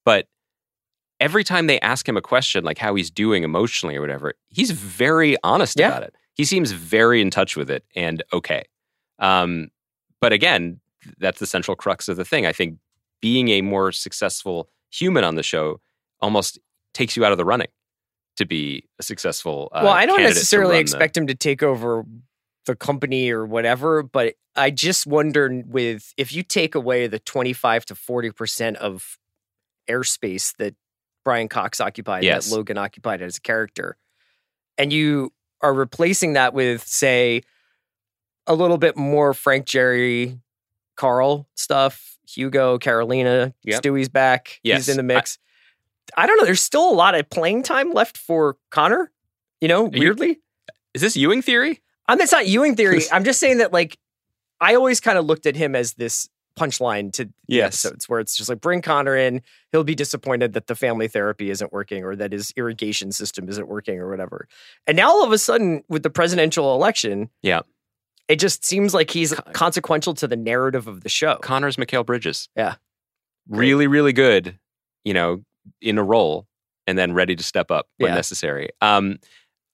but 0.04 0.26
every 1.20 1.42
time 1.44 1.66
they 1.66 1.80
ask 1.80 2.08
him 2.08 2.16
a 2.16 2.20
question 2.22 2.64
like 2.64 2.78
how 2.78 2.94
he's 2.94 3.10
doing 3.10 3.42
emotionally 3.42 3.96
or 3.96 4.00
whatever, 4.00 4.34
he's 4.50 4.70
very 4.70 5.36
honest 5.42 5.78
Yeah. 5.78 5.88
about 5.88 6.02
it. 6.04 6.14
He 6.34 6.44
seems 6.44 6.70
very 6.70 7.20
in 7.20 7.30
touch 7.30 7.56
with 7.56 7.70
it 7.70 7.84
and 7.96 8.22
okay. 8.32 8.62
Um, 9.18 9.68
but 10.20 10.32
again, 10.32 10.78
that's 11.18 11.40
the 11.40 11.46
central 11.46 11.74
crux 11.76 12.08
of 12.08 12.16
the 12.16 12.24
thing. 12.24 12.46
I 12.46 12.52
think 12.52 12.78
being 13.20 13.48
a 13.48 13.62
more 13.62 13.90
successful 13.90 14.68
human 14.90 15.24
on 15.24 15.34
the 15.34 15.42
show 15.42 15.80
almost 16.20 16.58
takes 16.94 17.16
you 17.16 17.24
out 17.24 17.32
of 17.32 17.38
the 17.38 17.44
running 17.44 17.66
to 18.36 18.44
be 18.46 18.84
a 19.00 19.02
successful. 19.02 19.68
Uh, 19.72 19.80
well, 19.84 19.92
I 19.92 20.06
don't 20.06 20.22
necessarily 20.22 20.74
run 20.74 20.76
the- 20.76 20.80
expect 20.82 21.16
him 21.16 21.26
to 21.26 21.34
take 21.34 21.64
over 21.64 22.04
the 22.68 22.76
company 22.76 23.30
or 23.30 23.44
whatever, 23.44 24.02
but 24.04 24.34
I 24.54 24.70
just 24.70 25.06
wonder 25.06 25.62
with 25.66 26.14
if 26.16 26.32
you 26.32 26.42
take 26.44 26.74
away 26.76 27.06
the 27.08 27.18
25 27.18 27.84
to 27.86 27.94
40% 27.94 28.76
of 28.76 29.18
airspace 29.88 30.54
that 30.58 30.74
Brian 31.24 31.48
Cox 31.48 31.80
occupied, 31.80 32.24
Yes. 32.24 32.48
that 32.50 32.56
Logan 32.56 32.78
occupied 32.78 33.20
as 33.22 33.38
a 33.38 33.40
character, 33.40 33.96
and 34.76 34.92
you 34.92 35.32
are 35.60 35.74
replacing 35.74 36.34
that 36.34 36.54
with, 36.54 36.86
say, 36.86 37.42
a 38.46 38.54
little 38.54 38.78
bit 38.78 38.96
more 38.96 39.34
Frank 39.34 39.66
Gerri, 39.66 40.38
Carl 40.96 41.48
stuff, 41.54 42.16
Hugo, 42.28 42.78
Carolina, 42.78 43.54
Yep. 43.64 43.82
Stewy's 43.82 44.08
back. 44.08 44.60
Yes. 44.62 44.78
He's 44.86 44.88
in 44.90 44.96
the 44.98 45.02
mix. 45.02 45.38
I, 46.16 46.26
don't 46.26 46.36
know. 46.38 46.44
There's 46.44 46.62
still 46.62 46.88
a 46.90 46.94
lot 46.94 47.14
of 47.14 47.28
playing 47.30 47.62
time 47.64 47.92
left 47.92 48.16
for 48.16 48.56
Connor. 48.70 49.10
You 49.60 49.68
know, 49.68 49.90
you- 49.92 50.00
weirdly. 50.00 50.40
Is 50.94 51.02
this 51.02 51.16
Ewing 51.16 51.42
theory? 51.42 51.82
I'm 52.08 52.20
it's 52.20 52.32
not 52.32 52.46
Ewing 52.46 52.74
theory. 52.76 53.02
I'm 53.12 53.24
just 53.24 53.38
saying 53.40 53.58
that 53.58 53.72
like 53.72 53.98
I 54.60 54.74
always 54.74 55.00
kind 55.00 55.18
of 55.18 55.26
looked 55.26 55.46
at 55.46 55.54
him 55.56 55.76
as 55.76 55.94
this 55.94 56.28
punchline 56.58 57.12
to 57.12 57.28
Yes. 57.46 57.84
episodes 57.84 58.08
where 58.08 58.18
it's 58.18 58.36
just 58.36 58.48
like 58.48 58.60
bring 58.60 58.82
Connor 58.82 59.14
in, 59.16 59.42
he'll 59.70 59.84
be 59.84 59.94
disappointed 59.94 60.54
that 60.54 60.66
the 60.66 60.74
family 60.74 61.06
therapy 61.06 61.50
isn't 61.50 61.72
working 61.72 62.02
or 62.02 62.16
that 62.16 62.32
his 62.32 62.52
irrigation 62.56 63.12
system 63.12 63.48
isn't 63.48 63.68
working 63.68 63.98
or 64.00 64.10
whatever. 64.10 64.48
And 64.86 64.96
now 64.96 65.08
all 65.08 65.22
of 65.24 65.30
a 65.30 65.38
sudden 65.38 65.84
with 65.88 66.02
the 66.02 66.10
presidential 66.10 66.74
election, 66.74 67.30
Yeah. 67.42 67.60
it 68.26 68.40
just 68.40 68.64
seems 68.64 68.92
like 68.92 69.10
he's 69.10 69.32
Con- 69.34 69.52
consequential 69.52 70.14
to 70.14 70.26
the 70.26 70.36
narrative 70.36 70.88
of 70.88 71.02
the 71.02 71.08
show. 71.08 71.36
Connor's 71.36 71.76
Mikal 71.76 72.04
Bridges. 72.04 72.48
Yeah. 72.56 72.74
Really, 73.48 73.86
really 73.86 74.12
good, 74.12 74.58
you 75.04 75.14
know, 75.14 75.44
in 75.80 75.96
a 75.98 76.02
role 76.02 76.48
and 76.88 76.98
then 76.98 77.12
ready 77.12 77.36
to 77.36 77.42
step 77.44 77.70
up 77.70 77.86
when 77.98 78.10
Yeah. 78.10 78.14
necessary. 78.16 78.70
Um, 78.80 79.18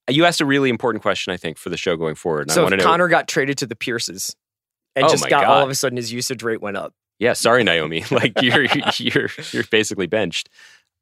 you 0.09 0.25
asked 0.25 0.41
a 0.41 0.47
really 0.47 0.71
important 0.71 1.03
question, 1.03 1.33
I 1.33 1.37
think, 1.37 1.59
for 1.59 1.71
the 1.71 1.77
show 1.77 1.97
going 1.97 2.15
forward. 2.15 2.51
So 2.51 2.65
if 2.65 2.71
to 2.71 2.77
know. 2.77 2.85
Connor 2.85 3.09
got 3.09 3.29
traded 3.29 3.59
to 3.59 3.67
the 3.67 3.77
Pierces 3.77 4.37
and 4.97 5.07
Oh 5.07 5.09
just 5.09 5.29
got 5.29 5.45
all 5.45 5.63
of 5.63 5.71
a 5.71 5.75
sudden 5.75 5.97
his 5.97 6.13
usage 6.13 6.43
rate 6.43 6.61
went 6.61 6.77
up. 6.77 6.95
Yeah, 7.19 7.33
sorry, 7.33 7.65
Naomi. 7.65 8.05
Like 8.11 8.41
you're 8.43 8.67
you're 8.99 9.31
you're 9.53 9.65
basically 9.71 10.07
benched. 10.07 10.49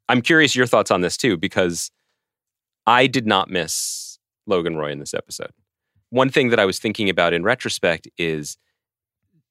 I'm 0.09 0.23
curious 0.23 0.55
your 0.55 0.67
thoughts 0.67 0.91
on 0.91 1.01
this 1.01 1.17
too, 1.17 1.37
because 1.37 1.91
I 2.87 3.07
did 3.07 3.27
not 3.27 3.51
miss 3.51 4.19
Logan 4.47 4.77
Roy 4.77 4.91
in 4.91 4.99
this 4.99 5.15
episode. 5.15 5.53
One 6.11 6.29
thing 6.29 6.51
that 6.51 6.61
I 6.61 6.67
was 6.67 6.79
thinking 6.79 7.09
about 7.09 7.33
in 7.33 7.43
retrospect 7.43 8.09
is 8.19 8.59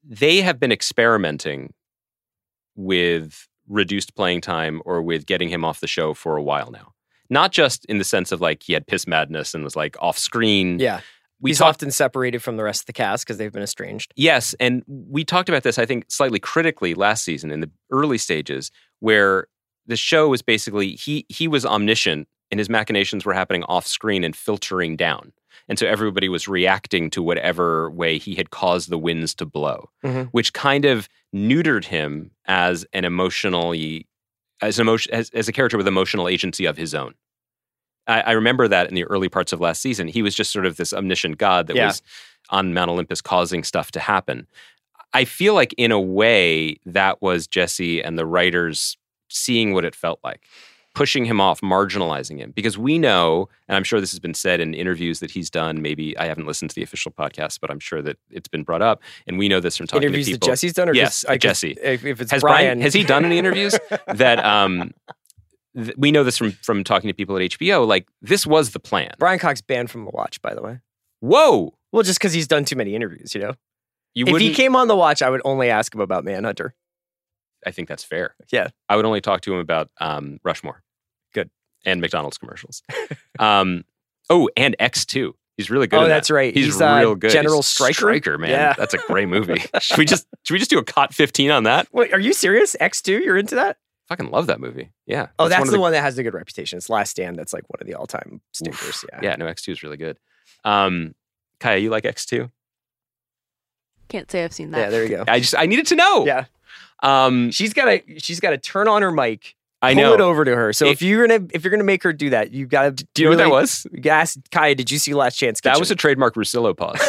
they 0.03 0.41
have 0.41 0.59
been 0.59 0.71
experimenting 0.71 1.73
with 2.75 3.47
reduced 3.67 4.15
playing 4.15 4.41
time 4.41 4.81
or 4.85 5.01
with 5.01 5.25
getting 5.25 5.49
him 5.49 5.65
off 5.65 5.79
the 5.79 5.87
show 5.87 6.13
for 6.13 6.37
a 6.37 6.43
while 6.43 6.71
now. 6.71 6.93
Not 7.31 7.51
just 7.51 7.85
in 7.85 7.97
the 7.97 8.03
sense 8.03 8.31
of 8.31 8.41
like 8.41 8.61
he 8.61 8.73
had 8.73 8.85
piss 8.85 9.07
madness 9.07 9.55
and 9.55 9.63
was 9.63 9.75
like 9.75 9.95
off 9.99 10.19
screen. 10.19 10.77
Yeah. 10.77 10.99
we 11.39 11.49
he's 11.49 11.57
talked 11.57 11.77
often 11.77 11.89
separated 11.89 12.43
from 12.43 12.57
the 12.57 12.63
rest 12.63 12.83
of 12.83 12.85
the 12.85 12.93
cast 12.93 13.25
because 13.25 13.37
they've 13.39 13.51
been 13.51 13.63
estranged. 13.63 14.13
Yes, 14.15 14.53
and 14.59 14.83
we 14.87 15.23
talked 15.23 15.49
about 15.49 15.63
this, 15.63 15.79
I 15.79 15.87
think, 15.87 16.05
slightly 16.09 16.37
critically 16.39 16.93
last 16.93 17.23
season 17.23 17.49
in 17.51 17.61
the 17.61 17.71
early 17.89 18.19
stages, 18.19 18.69
where 18.99 19.47
the 19.87 19.95
show 19.95 20.27
was 20.29 20.43
basically 20.43 20.91
he 20.91 21.25
he 21.29 21.47
was 21.47 21.65
omniscient 21.65 22.27
and 22.51 22.59
his 22.59 22.69
machinations 22.69 23.25
were 23.25 23.33
happening 23.33 23.63
off 23.63 23.87
screen 23.87 24.23
and 24.23 24.35
filtering 24.35 24.95
down. 24.97 25.31
And 25.69 25.79
so 25.79 25.87
everybody 25.87 26.27
was 26.27 26.47
reacting 26.49 27.09
to 27.11 27.23
whatever 27.23 27.89
way 27.89 28.17
he 28.17 28.35
had 28.35 28.49
caused 28.49 28.89
the 28.89 28.97
winds 28.97 29.33
to 29.35 29.45
blow, 29.45 29.89
Mhm. 30.03 30.27
which 30.31 30.51
kind 30.53 30.83
of 30.85 31.07
neutered 31.33 31.85
him 31.85 32.31
as 32.45 32.85
an 32.93 33.05
emotionally 33.05 34.05
as 34.61 34.79
an 34.79 34.83
emotion 34.87 35.13
as, 35.13 35.29
as 35.31 35.47
a 35.47 35.51
character 35.51 35.77
with 35.77 35.87
emotional 35.87 36.27
agency 36.27 36.65
of 36.65 36.77
his 36.77 36.93
own. 36.93 37.13
I, 38.07 38.21
I 38.21 38.31
remember 38.31 38.67
that 38.67 38.87
in 38.89 38.95
the 38.95 39.03
early 39.05 39.29
parts 39.29 39.53
of 39.53 39.59
last 39.61 39.81
season. 39.81 40.07
He 40.07 40.21
was 40.21 40.35
just 40.35 40.51
sort 40.51 40.65
of 40.65 40.77
this 40.77 40.93
omniscient 40.93 41.37
god 41.37 41.67
that 41.67 41.75
Yeah. 41.75 41.87
was 41.87 42.01
on 42.49 42.73
Mount 42.73 42.89
Olympus 42.89 43.21
causing 43.21 43.63
stuff 43.63 43.91
to 43.91 43.99
happen. 43.99 44.47
I 45.13 45.25
feel 45.25 45.53
like 45.53 45.73
in 45.77 45.91
a 45.91 45.99
way 45.99 46.77
that 46.85 47.21
was 47.21 47.45
Jesse 47.47 48.01
and 48.03 48.17
the 48.17 48.25
writers 48.25 48.97
seeing 49.29 49.73
what 49.73 49.85
it 49.85 49.95
felt 49.95 50.19
like, 50.23 50.41
pushing 50.93 51.25
him 51.25 51.39
off, 51.39 51.61
marginalizing 51.61 52.37
him. 52.37 52.51
Because 52.51 52.77
we 52.77 52.99
know, 52.99 53.49
and 53.67 53.75
I'm 53.75 53.83
sure 53.83 53.99
this 53.99 54.11
has 54.11 54.19
been 54.19 54.33
said 54.33 54.59
in 54.59 54.73
interviews 54.73 55.19
that 55.19 55.31
he's 55.31 55.49
done. 55.49 55.81
Maybe 55.81 56.17
I 56.17 56.25
haven't 56.25 56.45
listened 56.45 56.69
to 56.71 56.75
the 56.75 56.83
official 56.83 57.11
podcast, 57.11 57.59
but 57.61 57.71
I'm 57.71 57.79
sure 57.79 58.01
that 58.01 58.17
it's 58.29 58.49
been 58.49 58.63
brought 58.63 58.81
up. 58.81 59.01
And 59.27 59.37
we 59.37 59.47
know 59.47 59.59
this 59.59 59.77
from 59.77 59.87
talking 59.87 60.01
to 60.01 60.07
people. 60.07 60.19
Interviews 60.19 60.39
that. 60.39 60.45
Jesse's 60.45 60.73
done, 60.73 60.89
or 60.89 60.93
Yes, 60.93 61.21
just, 61.21 61.27
guess 61.27 61.39
Jesse. 61.41 61.77
If, 61.81 62.05
if 62.05 62.21
it's 62.21 62.31
has 62.31 62.41
Brian, 62.41 62.65
Brian 62.65 62.81
has 62.81 62.93
he 62.93 63.03
done 63.03 63.25
any 63.25 63.37
interviews 63.37 63.77
that 64.07 64.43
um 64.45 64.91
th- 65.75 65.95
we 65.97 66.11
know 66.11 66.23
this 66.23 66.37
from 66.37 66.51
from 66.51 66.83
talking 66.83 67.07
to 67.07 67.13
people 67.13 67.35
at 67.37 67.41
HBO 67.41 67.87
like 67.87 68.07
this 68.21 68.45
was 68.45 68.71
the 68.71 68.79
plan. 68.79 69.11
Brian 69.19 69.39
Cox 69.39 69.61
banned 69.61 69.89
from 69.89 70.05
the 70.05 70.11
watch, 70.11 70.41
by 70.41 70.53
the 70.53 70.61
way. 70.61 70.79
Whoa. 71.19 71.73
Well, 71.91 72.03
just 72.03 72.19
because 72.19 72.33
he's 72.33 72.47
done 72.47 72.65
too 72.65 72.75
many 72.75 72.95
interviews, 72.95 73.35
you 73.35 73.41
know. 73.41 73.53
You 74.13 74.25
if 74.27 74.39
he 74.39 74.53
came 74.53 74.75
on 74.75 74.87
the 74.87 74.95
watch, 74.95 75.21
I 75.21 75.29
would 75.29 75.41
only 75.45 75.69
ask 75.69 75.93
him 75.95 76.01
about 76.01 76.25
Manhunter. 76.25 76.73
I 77.65 77.71
think 77.71 77.87
that's 77.87 78.03
fair. 78.03 78.35
Yeah. 78.51 78.69
I 78.89 78.95
would 78.95 79.05
only 79.05 79.21
talk 79.21 79.41
to 79.41 79.53
him 79.53 79.59
about 79.59 79.89
um, 79.99 80.39
Rushmore. 80.43 80.83
Good. 81.33 81.49
And 81.85 82.01
McDonald's 82.01 82.37
commercials. 82.37 82.81
um, 83.39 83.83
oh, 84.29 84.49
and 84.57 84.75
X2. 84.79 85.33
He's 85.57 85.69
really 85.69 85.87
good. 85.87 85.97
Oh, 85.97 86.03
in 86.03 86.09
that. 86.09 86.15
that's 86.15 86.31
right. 86.31 86.53
He's, 86.53 86.65
He's, 86.65 86.81
uh, 86.81 86.97
real 86.99 87.15
good. 87.15 87.31
General 87.31 87.57
He's 87.57 87.67
Stryker? 87.67 87.93
Striker, 87.93 88.37
man. 88.37 88.49
Yeah. 88.49 88.73
That's 88.73 88.93
a 88.93 88.97
great 88.97 89.27
movie. 89.27 89.61
should 89.79 89.97
we 89.97 90.05
just 90.05 90.25
should 90.43 90.53
we 90.53 90.59
just 90.59 90.71
do 90.71 90.79
a 90.79 90.83
cot 90.83 91.13
15 91.13 91.51
on 91.51 91.63
that? 91.63 91.87
Wait, 91.91 92.13
are 92.13 92.19
you 92.19 92.33
serious? 92.33 92.75
X 92.79 93.01
two, 93.01 93.19
you're 93.19 93.37
into 93.37 93.55
that? 93.55 93.77
Fucking 94.07 94.31
love 94.31 94.47
that 94.47 94.59
movie. 94.59 94.91
Yeah. 95.05 95.27
Oh, 95.37 95.47
that's, 95.47 95.59
one 95.59 95.67
of 95.67 95.71
the, 95.71 95.79
one 95.79 95.91
that 95.91 96.01
has 96.01 96.17
a 96.17 96.23
good 96.23 96.33
reputation. 96.33 96.77
It's 96.77 96.89
Last 96.89 97.11
Stand. 97.11 97.37
That's 97.37 97.53
like 97.53 97.63
one 97.69 97.77
of 97.79 97.87
the 97.87 97.93
all 97.93 98.07
time 98.07 98.41
stinkers. 98.51 99.05
Yeah. 99.11 99.19
Yeah, 99.21 99.35
no, 99.35 99.45
X2 99.45 99.71
is 99.71 99.83
really 99.83 99.97
good. 99.97 100.17
Um, 100.65 101.15
Kaya, 101.59 101.77
you 101.77 101.89
like 101.91 102.03
X2? 102.03 102.49
Can't 104.09 104.29
say 104.29 104.43
I've 104.43 104.51
seen 104.51 104.71
that. 104.71 104.79
Yeah, 104.79 104.89
there 104.89 105.03
you 105.03 105.09
go. 105.09 105.23
I 105.29 105.39
just 105.39 105.55
I 105.55 105.65
needed 105.65 105.87
to 105.87 105.95
know. 105.95 106.25
Yeah, 106.25 106.45
Um, 107.01 107.51
she's 107.51 107.73
got 107.73 107.85
to 107.85 108.19
she's 108.19 108.39
got 108.39 108.51
to 108.51 108.57
turn 108.57 108.87
on 108.87 109.01
her 109.01 109.11
mic, 109.11 109.55
I 109.81 109.93
pull 109.93 110.03
know. 110.03 110.13
it 110.13 110.21
over 110.21 110.45
to 110.45 110.55
her. 110.55 110.71
So 110.73 110.85
It- 110.85 110.91
if 110.91 111.01
you're 111.01 111.27
gonna 111.27 111.47
if 111.53 111.63
you're 111.63 111.71
gonna 111.71 111.83
make 111.83 112.03
her 112.03 112.13
do 112.13 112.29
that, 112.31 112.51
you 112.51 112.65
got 112.67 112.97
to. 112.97 113.07
Do 113.13 113.21
you 113.23 113.29
know 113.29 113.35
what 113.35 113.43
that 113.43 113.49
was? 113.49 113.87
Ask 114.05 114.37
Kaya, 114.51 114.75
did 114.75 114.91
you 114.91 114.99
see 114.99 115.13
Last 115.13 115.35
Chance? 115.37 115.61
That 115.61 115.79
was 115.79 115.89
a 115.91 115.95
trademark 115.95 116.35
Russillo 116.35 116.75
pause. 116.77 116.99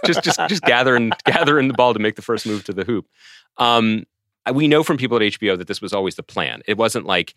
just 0.04 0.22
just 0.24 0.40
just 0.48 0.62
gathering 0.62 1.12
gathering 1.24 1.68
the 1.68 1.74
ball 1.74 1.92
to 1.94 2.00
make 2.00 2.16
the 2.16 2.22
first 2.22 2.46
move 2.46 2.64
to 2.64 2.72
the 2.72 2.84
hoop. 2.84 3.06
Um, 3.58 4.04
we 4.52 4.66
know 4.68 4.82
from 4.82 4.96
people 4.96 5.16
at 5.16 5.22
HBO 5.22 5.56
that 5.56 5.68
this 5.68 5.80
was 5.80 5.92
always 5.92 6.16
the 6.16 6.22
plan. 6.24 6.62
It 6.66 6.76
wasn't 6.76 7.06
like 7.06 7.34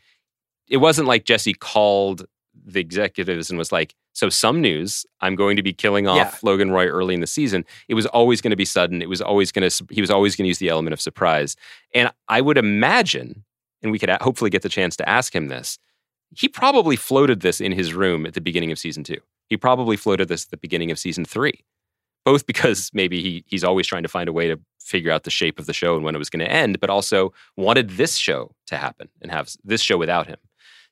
it 0.68 0.78
wasn't 0.78 1.08
like 1.08 1.24
Jesse 1.26 1.54
called 1.54 2.26
the 2.74 2.80
executives 2.80 3.50
and 3.50 3.58
was 3.58 3.72
like, 3.72 3.96
"So 4.14 4.30
some 4.30 4.62
news, 4.62 5.06
I'm 5.22 5.36
going 5.36 5.56
to 5.58 5.64
be 5.64 5.74
killing 5.74 6.08
off 6.08 6.16
Yeah. 6.18 6.40
Logan 6.44 6.72
Roy 6.72 6.88
early 6.88 7.14
in 7.14 7.22
the 7.22 7.28
season." 7.28 7.66
It 7.88 7.94
was 7.94 8.06
always 8.08 8.42
going 8.42 8.52
to 8.52 8.58
be 8.58 8.66
sudden. 8.66 9.02
It 9.02 9.10
was 9.10 9.22
always 9.22 9.52
going 9.52 9.70
to 9.70 9.86
he 9.90 10.02
was 10.02 10.12
always 10.12 10.36
going 10.36 10.46
to 10.46 10.50
use 10.50 10.60
the 10.60 10.70
element 10.70 10.94
of 10.94 11.02
surprise. 11.02 11.56
And 11.94 12.12
I 12.28 12.42
would 12.42 12.58
imagine, 12.58 13.44
and 13.82 13.92
we 13.92 14.00
could 14.00 14.10
hopefully 14.22 14.50
get 14.50 14.62
the 14.62 14.70
chance 14.70 14.96
to 14.98 15.08
ask 15.10 15.34
him 15.36 15.48
this. 15.48 15.80
He 16.36 16.48
probably 16.50 16.96
floated 16.98 17.40
this 17.40 17.62
in 17.62 17.72
his 17.72 17.94
room 17.94 18.26
at 18.26 18.34
the 18.34 18.42
beginning 18.42 18.72
of 18.72 18.80
season 18.80 19.04
two. 19.04 19.20
He 19.48 19.56
probably 19.56 19.96
floated 19.96 20.28
this 20.28 20.44
at 20.46 20.52
the 20.52 20.58
beginning 20.58 20.92
of 20.92 21.00
season 21.00 21.24
three, 21.24 21.64
both 22.26 22.46
because 22.46 22.92
maybe 22.94 23.22
he 23.22 23.44
he's 23.48 23.64
always 23.64 23.88
trying 23.88 24.04
to 24.04 24.10
find 24.10 24.28
a 24.28 24.34
way 24.34 24.48
to 24.48 24.60
figure 24.80 25.12
out 25.12 25.24
the 25.24 25.30
shape 25.30 25.60
of 25.60 25.66
the 25.66 25.74
show 25.74 25.96
and 25.96 26.04
when 26.06 26.16
it 26.16 26.18
was 26.18 26.30
going 26.30 26.40
to 26.46 26.52
end, 26.52 26.80
but 26.80 26.90
also 26.90 27.34
wanted 27.58 27.92
this 27.92 28.16
show 28.16 28.52
to 28.66 28.78
happen 28.78 29.10
and 29.22 29.32
have 29.32 29.54
this 29.64 29.82
show 29.82 29.98
without 29.98 30.28
him. 30.28 30.38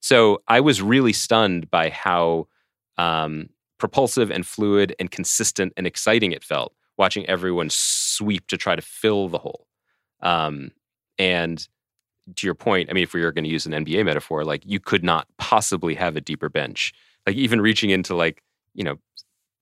So 0.06 0.44
I 0.48 0.60
was 0.60 0.84
really 0.84 1.14
stunned 1.14 1.72
by 1.72 1.90
how 1.90 2.48
um, 2.96 3.50
propulsive 3.80 4.30
and 4.30 4.46
fluid 4.46 4.96
and 5.00 5.10
consistent 5.10 5.74
and 5.78 5.88
exciting 5.88 6.32
it 6.32 6.44
felt 6.44 6.76
watching 6.96 7.26
everyone 7.26 7.72
sweep 7.72 8.46
to 8.50 8.56
try 8.56 8.76
to 8.76 8.84
fill 8.84 9.30
the 9.30 9.40
hole. 9.40 9.66
Um, 10.22 10.70
and 11.18 11.68
to 12.36 12.46
your 12.46 12.54
point, 12.54 12.92
I 12.92 12.94
mean, 12.94 13.02
if 13.04 13.16
we 13.16 13.24
were 13.24 13.32
going 13.32 13.46
to 13.46 13.50
use 13.50 13.66
an 13.66 13.72
NBA 13.72 14.06
metaphor, 14.06 14.46
like 14.46 14.62
you 14.64 14.80
could 14.80 15.04
not 15.04 15.28
possibly 15.40 15.96
have 15.96 16.16
a 16.16 16.22
deeper 16.22 16.50
bench. 16.50 16.94
Like 17.26 17.36
even 17.36 17.60
reaching 17.60 17.90
into 17.90 18.16
like, 18.16 18.44
you 18.76 18.84
know, 18.84 19.00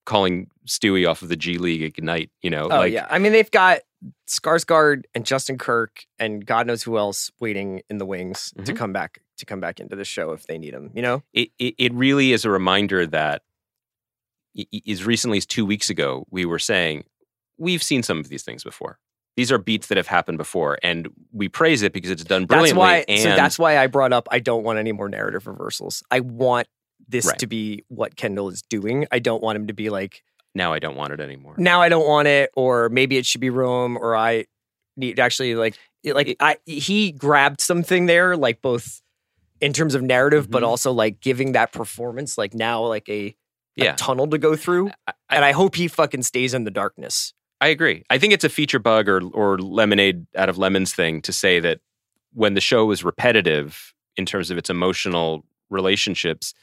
calling 0.05 0.49
Stewy 0.67 1.09
off 1.09 1.21
of 1.21 1.29
the 1.29 1.37
G 1.37 1.57
League 1.57 1.83
Ignite, 1.83 2.31
you 2.41 2.49
know, 2.49 2.65
Oh 2.65 2.79
like 2.79 2.91
yeah, 2.91 3.07
I 3.09 3.17
mean 3.17 3.31
they've 3.31 3.49
got 3.49 3.79
Skarsgård 4.27 5.03
and 5.15 5.25
Justin 5.25 5.57
Kirk 5.57 6.05
and 6.19 6.45
God 6.45 6.67
knows 6.67 6.83
who 6.83 6.97
else 6.97 7.31
waiting 7.39 7.81
in 7.89 7.97
the 7.97 8.05
wings 8.05 8.53
to 8.65 8.73
Mhm. 8.73 8.77
come 8.77 8.91
back 8.91 9.21
to 9.37 9.45
come 9.45 9.59
back 9.59 9.79
into 9.79 9.95
the 9.95 10.05
show 10.05 10.31
if 10.31 10.45
they 10.47 10.57
need 10.57 10.73
them. 10.73 10.91
You 10.93 11.01
know, 11.01 11.23
it, 11.33 11.49
it, 11.59 11.75
it 11.77 11.93
really 11.93 12.31
is 12.33 12.45
a 12.45 12.49
reminder 12.49 13.05
that 13.07 13.41
as 14.87 15.03
recently 15.03 15.37
as 15.37 15.45
two 15.45 15.65
weeks 15.65 15.89
ago, 15.89 16.25
we 16.29 16.45
were 16.45 16.59
saying 16.59 17.05
we've 17.57 17.81
seen 17.83 18.03
some 18.03 18.19
of 18.19 18.29
these 18.29 18.43
things 18.43 18.63
before. 18.63 18.99
These 19.35 19.51
are 19.51 19.57
beats 19.57 19.87
that 19.87 19.97
have 19.97 20.05
happened 20.07 20.37
before, 20.37 20.77
and 20.83 21.07
we 21.31 21.49
praise 21.49 21.81
it 21.81 21.91
because 21.91 22.11
it's 22.11 22.23
done 22.23 22.45
brilliantly. 22.45 22.83
That's 22.85 23.05
why. 23.07 23.13
and 23.13 23.19
so 23.21 23.29
that's 23.35 23.57
why 23.57 23.79
I 23.79 23.87
brought 23.87 24.13
up. 24.13 24.27
I 24.29 24.37
don't 24.37 24.63
want 24.63 24.77
any 24.77 24.91
more 24.91 25.09
narrative 25.09 25.47
reversals. 25.47 26.03
I 26.11 26.19
want 26.19 26.67
this 27.09 27.25
Right. 27.25 27.39
to 27.39 27.47
be 27.47 27.83
what 27.87 28.15
Kendall 28.15 28.49
is 28.49 28.61
doing. 28.61 29.07
I 29.11 29.17
don't 29.17 29.41
want 29.41 29.55
him 29.55 29.67
to 29.67 29.73
be 29.73 29.89
like, 29.89 30.21
now 30.53 30.71
I 30.71 30.77
don't 30.77 30.95
want 30.95 31.13
it 31.13 31.19
anymore. 31.19 31.55
now 31.57 31.81
I 31.81 31.89
don't 31.89 32.07
want 32.07 32.27
it, 32.27 32.51
or 32.55 32.89
maybe 32.89 33.17
it 33.17 33.25
should 33.25 33.41
be 33.41 33.49
Rome, 33.49 33.97
or 33.97 34.15
I 34.15 34.45
need 34.95 35.19
actually 35.19 35.55
like, 35.55 35.79
like 36.05 36.35
I 36.39 36.57
he 36.67 37.11
grabbed 37.11 37.59
something 37.59 38.05
there, 38.05 38.37
like 38.37 38.61
both 38.61 39.01
in 39.61 39.73
terms 39.73 39.95
of 39.95 40.01
narrative, 40.01 40.49
but 40.51 40.63
Mhm. 40.63 40.67
also 40.67 40.91
like 40.91 41.19
giving 41.21 41.53
that 41.53 41.71
performance, 41.71 42.37
like 42.37 42.53
now 42.53 42.83
like 42.85 43.07
a, 43.09 43.35
a 43.77 43.93
tunnel 43.93 44.27
to 44.27 44.37
go 44.37 44.55
through, 44.55 44.91
I, 45.07 45.13
and 45.29 45.45
I 45.45 45.51
hope 45.51 45.75
he 45.75 45.87
fucking 45.87 46.23
stays 46.23 46.53
in 46.53 46.63
the 46.63 46.71
darkness. 46.71 47.33
I 47.61 47.67
agree. 47.67 48.03
I 48.09 48.17
think 48.17 48.33
it's 48.33 48.43
a 48.43 48.49
feature 48.49 48.79
bug 48.79 49.07
or 49.07 49.21
or 49.33 49.57
lemonade 49.57 50.25
out 50.35 50.49
of 50.49 50.57
lemons 50.57 50.93
thing 50.93 51.21
to 51.21 51.31
say 51.33 51.59
that 51.61 51.79
when 52.33 52.55
the 52.55 52.61
show 52.61 52.85
was 52.85 53.03
repetitive 53.03 53.93
in 54.17 54.25
terms 54.25 54.51
of 54.51 54.57
its 54.57 54.69
emotional 54.69 55.45
relationships, 55.69 56.53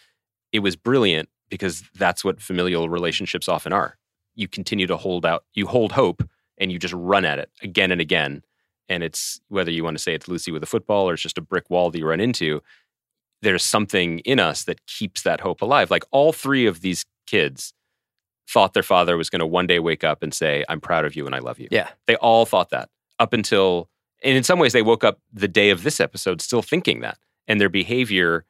it 0.53 0.61
was 0.61 0.77
brilliant 0.77 1.29
because 1.49 1.83
that's 1.97 2.25
what 2.25 2.41
familial 2.41 2.89
relationships 2.89 3.49
often 3.49 3.73
are. 3.73 3.97
You 4.35 4.47
continue 4.47 4.87
to 4.87 4.97
hold 4.97 5.25
out, 5.27 5.45
you 5.55 5.67
hold 5.67 5.93
hope, 5.93 6.23
and 6.59 6.71
you 6.71 6.79
just 6.79 6.95
run 6.95 7.25
at 7.25 7.39
it 7.39 7.51
again 7.63 7.91
and 7.93 8.01
again. 8.01 8.43
And 8.89 9.03
it's 9.03 9.41
whether 9.49 9.71
you 9.71 9.85
want 9.85 9.97
to 9.97 10.03
say 10.03 10.15
it's 10.15 10.29
Lucy 10.29 10.51
with 10.53 10.63
a 10.63 10.67
football 10.67 11.09
or 11.09 11.15
it's 11.15 11.23
just 11.23 11.39
a 11.39 11.43
brick 11.43 11.71
wall 11.71 11.91
that 11.91 11.99
you 11.99 12.07
run 12.07 12.21
into, 12.21 12.61
there's 13.43 13.65
something 13.65 14.19
in 14.21 14.39
us 14.39 14.65
that 14.65 14.87
keeps 14.87 15.23
that 15.23 15.41
hope 15.41 15.63
alive. 15.63 15.91
Like 15.91 16.05
all 16.11 16.33
three 16.33 16.67
of 16.67 16.81
these 16.81 17.05
kids 17.27 17.73
thought 18.49 18.75
their 18.75 18.83
father 18.83 19.17
was 19.17 19.31
going 19.31 19.41
to 19.41 19.47
one 19.47 19.67
day 19.67 19.79
wake 19.79 20.05
up 20.05 20.23
and 20.23 20.35
say, 20.35 20.65
I'm 20.69 20.81
proud 20.81 21.05
of 21.05 21.15
you 21.15 21.27
and 21.27 21.35
I 21.35 21.39
love 21.39 21.59
you. 21.59 21.69
Yeah. 21.71 21.89
They 22.07 22.17
all 22.17 22.45
thought 22.47 22.71
that 22.71 22.89
up 23.19 23.33
until, 23.33 23.89
and 24.23 24.37
in 24.37 24.43
some 24.43 24.59
ways, 24.59 24.73
they 24.73 24.83
woke 24.83 25.05
up 25.05 25.21
the 25.33 25.49
day 25.49 25.71
of 25.71 25.83
this 25.83 26.01
episode 26.01 26.41
still 26.41 26.63
thinking 26.63 27.01
that. 27.01 27.19
And 27.47 27.61
their 27.61 27.69
behavior, 27.69 28.45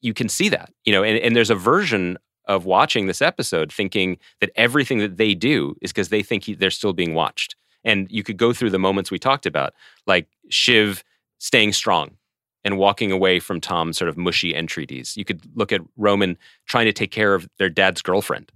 you 0.00 0.14
can 0.14 0.28
see 0.28 0.48
that, 0.50 0.72
you 0.84 0.92
know, 0.92 1.02
and, 1.02 1.18
and 1.18 1.34
there's 1.34 1.50
a 1.50 1.54
version 1.54 2.18
of 2.46 2.64
watching 2.64 3.06
this 3.06 3.22
episode 3.22 3.72
thinking 3.72 4.18
that 4.40 4.50
everything 4.56 4.98
that 4.98 5.16
they 5.16 5.34
do 5.34 5.76
is 5.80 5.92
because 5.92 6.08
they 6.08 6.22
think 6.22 6.44
he, 6.44 6.54
they're 6.54 6.70
still 6.70 6.92
being 6.92 7.14
watched. 7.14 7.56
And 7.84 8.06
you 8.10 8.22
could 8.22 8.36
go 8.36 8.52
through 8.52 8.70
the 8.70 8.78
moments 8.78 9.10
we 9.10 9.18
talked 9.18 9.46
about, 9.46 9.72
like 10.06 10.28
Shiv 10.48 11.02
staying 11.38 11.72
strong 11.72 12.16
and 12.64 12.76
walking 12.78 13.10
away 13.10 13.40
from 13.40 13.60
Tom's 13.60 13.96
sort 13.98 14.08
of 14.08 14.16
mushy 14.16 14.54
entreaties. 14.54 15.16
You 15.16 15.24
could 15.24 15.40
look 15.56 15.72
at 15.72 15.80
Roman 15.96 16.36
trying 16.66 16.86
to 16.86 16.92
take 16.92 17.10
care 17.10 17.34
of 17.34 17.48
their 17.58 17.70
dad's 17.70 18.02
girlfriend 18.02 18.52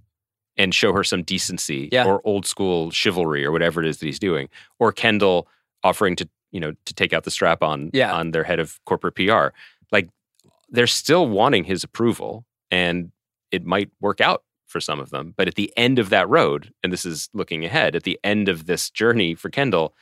and 0.57 0.73
show 0.73 0.93
her 0.93 1.03
some 1.03 1.23
decency 1.23 1.89
Yeah. 1.91 2.05
or 2.05 2.21
old 2.23 2.45
school 2.45 2.91
chivalry 2.91 3.43
or 3.43 3.51
whatever 3.51 3.81
it 3.81 3.87
is 3.87 3.97
that 3.97 4.05
he's 4.05 4.19
doing. 4.19 4.47
Or 4.79 4.91
Kendall 4.91 5.47
offering 5.83 6.15
to, 6.17 6.29
you 6.51 6.59
know, 6.59 6.73
to 6.85 6.93
take 6.93 7.13
out 7.13 7.23
the 7.23 7.31
strap 7.31 7.61
on 7.63 7.89
Yeah. 7.93 8.13
on 8.13 8.31
their 8.31 8.43
head 8.43 8.59
of 8.59 8.79
corporate 8.85 9.15
PR. 9.15 9.47
Like 9.91 10.09
they're 10.69 10.87
still 10.87 11.27
wanting 11.27 11.63
his 11.65 11.83
approval 11.83 12.45
and 12.71 13.11
it 13.51 13.65
might 13.65 13.89
work 13.99 14.21
out 14.21 14.43
for 14.67 14.79
some 14.79 14.99
of 14.99 15.09
them. 15.09 15.33
But 15.35 15.47
at 15.47 15.55
the 15.55 15.71
end 15.77 15.99
of 15.99 16.09
that 16.09 16.27
road, 16.29 16.71
and 16.83 16.91
this 16.93 17.05
is 17.05 17.29
looking 17.33 17.63
ahead, 17.65 17.95
at 17.95 18.03
the 18.03 18.19
end 18.23 18.49
of 18.49 18.65
this 18.65 18.89
journey 18.89 19.35
for 19.35 19.49
Kendall, 19.49 19.93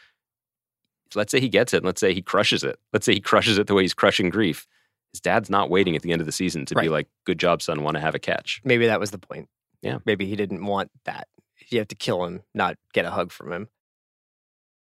let's 1.16 1.32
say 1.32 1.40
he 1.40 1.50
gets 1.50 1.74
it, 1.74 1.78
and 1.78 1.86
let's 1.86 2.00
say 2.00 2.14
he 2.14 2.22
crushes 2.22 2.64
it. 2.64 2.80
Let's 2.92 3.06
say 3.06 3.14
he 3.14 3.20
crushes 3.20 3.58
it 3.58 3.68
the 3.68 3.74
way 3.74 3.84
he's 3.84 3.94
crushing 3.94 4.30
grief. 4.30 4.68
His 5.12 5.22
dad's 5.22 5.50
not 5.50 5.70
waiting 5.70 5.96
at 5.96 6.02
the 6.02 6.12
end 6.12 6.22
of 6.22 6.26
the 6.26 6.32
season 6.32 6.66
to 6.66 6.76
be 6.76 6.90
like, 6.90 7.08
"Good 7.26 7.40
job, 7.40 7.62
son. 7.62 7.84
Want 7.84 7.96
to 7.96 8.02
have 8.02 8.16
a 8.16 8.20
catch?" 8.20 8.62
Maybe 8.64 8.88
that 8.88 9.00
was 9.00 9.12
the 9.12 9.20
point. 9.20 9.48
Yeah. 9.82 10.00
Maybe 10.06 10.26
he 10.26 10.36
didn't 10.36 10.66
want 10.66 10.90
that. 11.06 11.28
You 11.70 11.80
have 11.80 11.88
to 11.90 11.96
kill 11.96 12.26
him, 12.26 12.42
not 12.54 12.78
get 12.94 13.06
a 13.06 13.12
hug 13.12 13.32
from 13.32 13.52
him. 13.52 13.68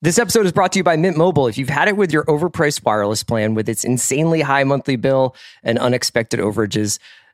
This 0.01 0.18
episode 0.18 0.47
is 0.47 0.53
brought 0.53 0.72
to 0.72 0.79
you 0.79 0.85
by 0.85 0.97
Mint 0.97 1.16
Mobile. 1.16 1.49
If 1.49 1.59
you've 1.59 1.68
had 1.68 1.89
it 1.89 1.97
with 1.97 2.12
your 2.12 2.24
overpriced 2.26 2.85
wireless 2.85 3.24
plan 3.24 3.55
with 3.55 3.68
its 3.68 3.83
insanely 3.83 4.43
high 4.43 4.62
monthly 4.62 4.95
bill 4.95 5.35
and 5.64 5.76
unexpected 5.76 6.39
overages, 6.39 7.01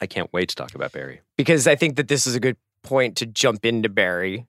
I 0.00 0.06
can't 0.06 0.32
wait 0.32 0.48
to 0.50 0.56
talk 0.56 0.74
about 0.74 0.92
Barry. 0.92 1.20
Because 1.36 1.66
I 1.66 1.76
think 1.76 1.96
that 1.96 2.08
this 2.08 2.26
is 2.26 2.34
a 2.34 2.40
good 2.40 2.56
point 2.82 3.16
to 3.18 3.26
jump 3.26 3.64
into 3.64 3.88
Barry. 3.88 4.46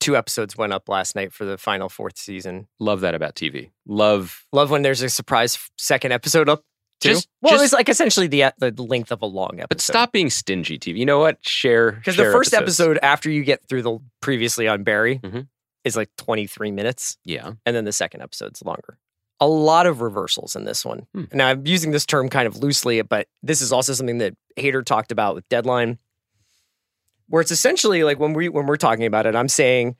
Two 0.00 0.16
episodes 0.16 0.56
went 0.56 0.72
up 0.72 0.88
last 0.88 1.16
night 1.16 1.32
for 1.32 1.44
the 1.44 1.58
final 1.58 1.88
fourth 1.88 2.18
season. 2.18 2.68
Love 2.78 3.00
that 3.00 3.14
about 3.14 3.34
TV. 3.34 3.70
Love 3.86 4.44
Love 4.52 4.70
when 4.70 4.82
there's 4.82 5.02
a 5.02 5.08
surprise 5.08 5.58
second 5.76 6.12
episode 6.12 6.48
up 6.48 6.64
Two. 7.00 7.10
Just- 7.10 7.28
well, 7.42 7.52
just- 7.54 7.60
it 7.60 7.64
was 7.64 7.72
like 7.72 7.88
essentially 7.88 8.26
the 8.26 8.52
the 8.58 8.72
length 8.82 9.10
of 9.12 9.22
a 9.22 9.26
long 9.26 9.60
episode. 9.60 9.68
But 9.68 9.80
stop 9.80 10.12
being 10.12 10.30
stingy, 10.30 10.78
TV. 10.78 10.98
You 10.98 11.06
know 11.06 11.20
what? 11.20 11.38
Share 11.46 11.92
because 11.92 12.16
the 12.16 12.24
first 12.24 12.52
episodes. 12.52 12.80
episode 12.80 12.98
after 13.02 13.30
you 13.30 13.44
get 13.44 13.66
through 13.68 13.82
the 13.82 13.98
previously 14.20 14.66
on 14.68 14.82
Barry 14.82 15.18
Mhm. 15.20 15.46
is 15.84 15.96
like 15.96 16.10
23 16.18 16.70
minutes, 16.72 17.16
Yeah. 17.24 17.52
and 17.64 17.74
then 17.76 17.84
the 17.84 17.92
second 17.92 18.22
episode's 18.22 18.62
longer. 18.62 18.98
A 19.40 19.46
lot 19.46 19.86
of 19.86 20.00
reversals 20.00 20.56
in 20.56 20.64
this 20.64 20.84
one. 20.84 21.06
Hmm. 21.14 21.24
Now 21.32 21.48
I'm 21.48 21.66
using 21.66 21.92
this 21.92 22.06
term 22.06 22.28
kind 22.28 22.46
of 22.46 22.56
loosely, 22.56 23.00
but 23.02 23.28
this 23.42 23.60
is 23.60 23.72
also 23.72 23.92
something 23.92 24.18
that 24.18 24.34
Hader 24.56 24.84
talked 24.84 25.12
about 25.12 25.34
with 25.34 25.48
Deadline, 25.48 25.98
where 27.28 27.40
it's 27.40 27.52
essentially 27.52 28.02
like 28.02 28.18
when 28.18 28.32
we 28.32 28.48
when 28.48 28.66
we're 28.66 28.76
talking 28.76 29.06
about 29.06 29.26
it, 29.26 29.36
I'm 29.36 29.48
saying 29.48 29.96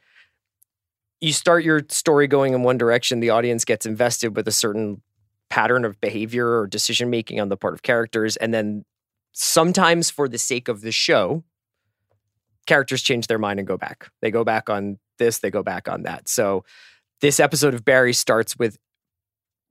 you 1.20 1.32
start 1.32 1.64
your 1.64 1.82
story 1.88 2.26
going 2.26 2.54
in 2.54 2.62
one 2.62 2.78
direction, 2.78 3.20
the 3.20 3.30
audience 3.30 3.64
gets 3.64 3.86
invested 3.86 4.36
with 4.36 4.46
a 4.48 4.52
certain 4.52 5.02
pattern 5.50 5.84
of 5.84 6.00
behavior 6.00 6.60
or 6.60 6.66
decision 6.66 7.10
making 7.10 7.40
on 7.40 7.48
the 7.48 7.56
part 7.56 7.74
of 7.74 7.82
characters, 7.82 8.36
and 8.36 8.52
then 8.52 8.84
sometimes 9.32 10.10
for 10.10 10.28
the 10.28 10.38
sake 10.38 10.68
of 10.68 10.80
the 10.80 10.92
show, 10.92 11.44
characters 12.66 13.02
change 13.02 13.28
their 13.28 13.38
mind 13.38 13.58
and 13.58 13.66
go 13.66 13.76
back. 13.76 14.10
They 14.20 14.30
go 14.30 14.44
back 14.44 14.68
on 14.68 14.98
this, 15.18 15.38
they 15.38 15.50
go 15.50 15.62
back 15.62 15.88
on 15.88 16.02
that. 16.02 16.28
So 16.28 16.64
this 17.20 17.40
episode 17.40 17.74
of 17.74 17.84
Barry 17.84 18.12
starts 18.12 18.58
with 18.58 18.78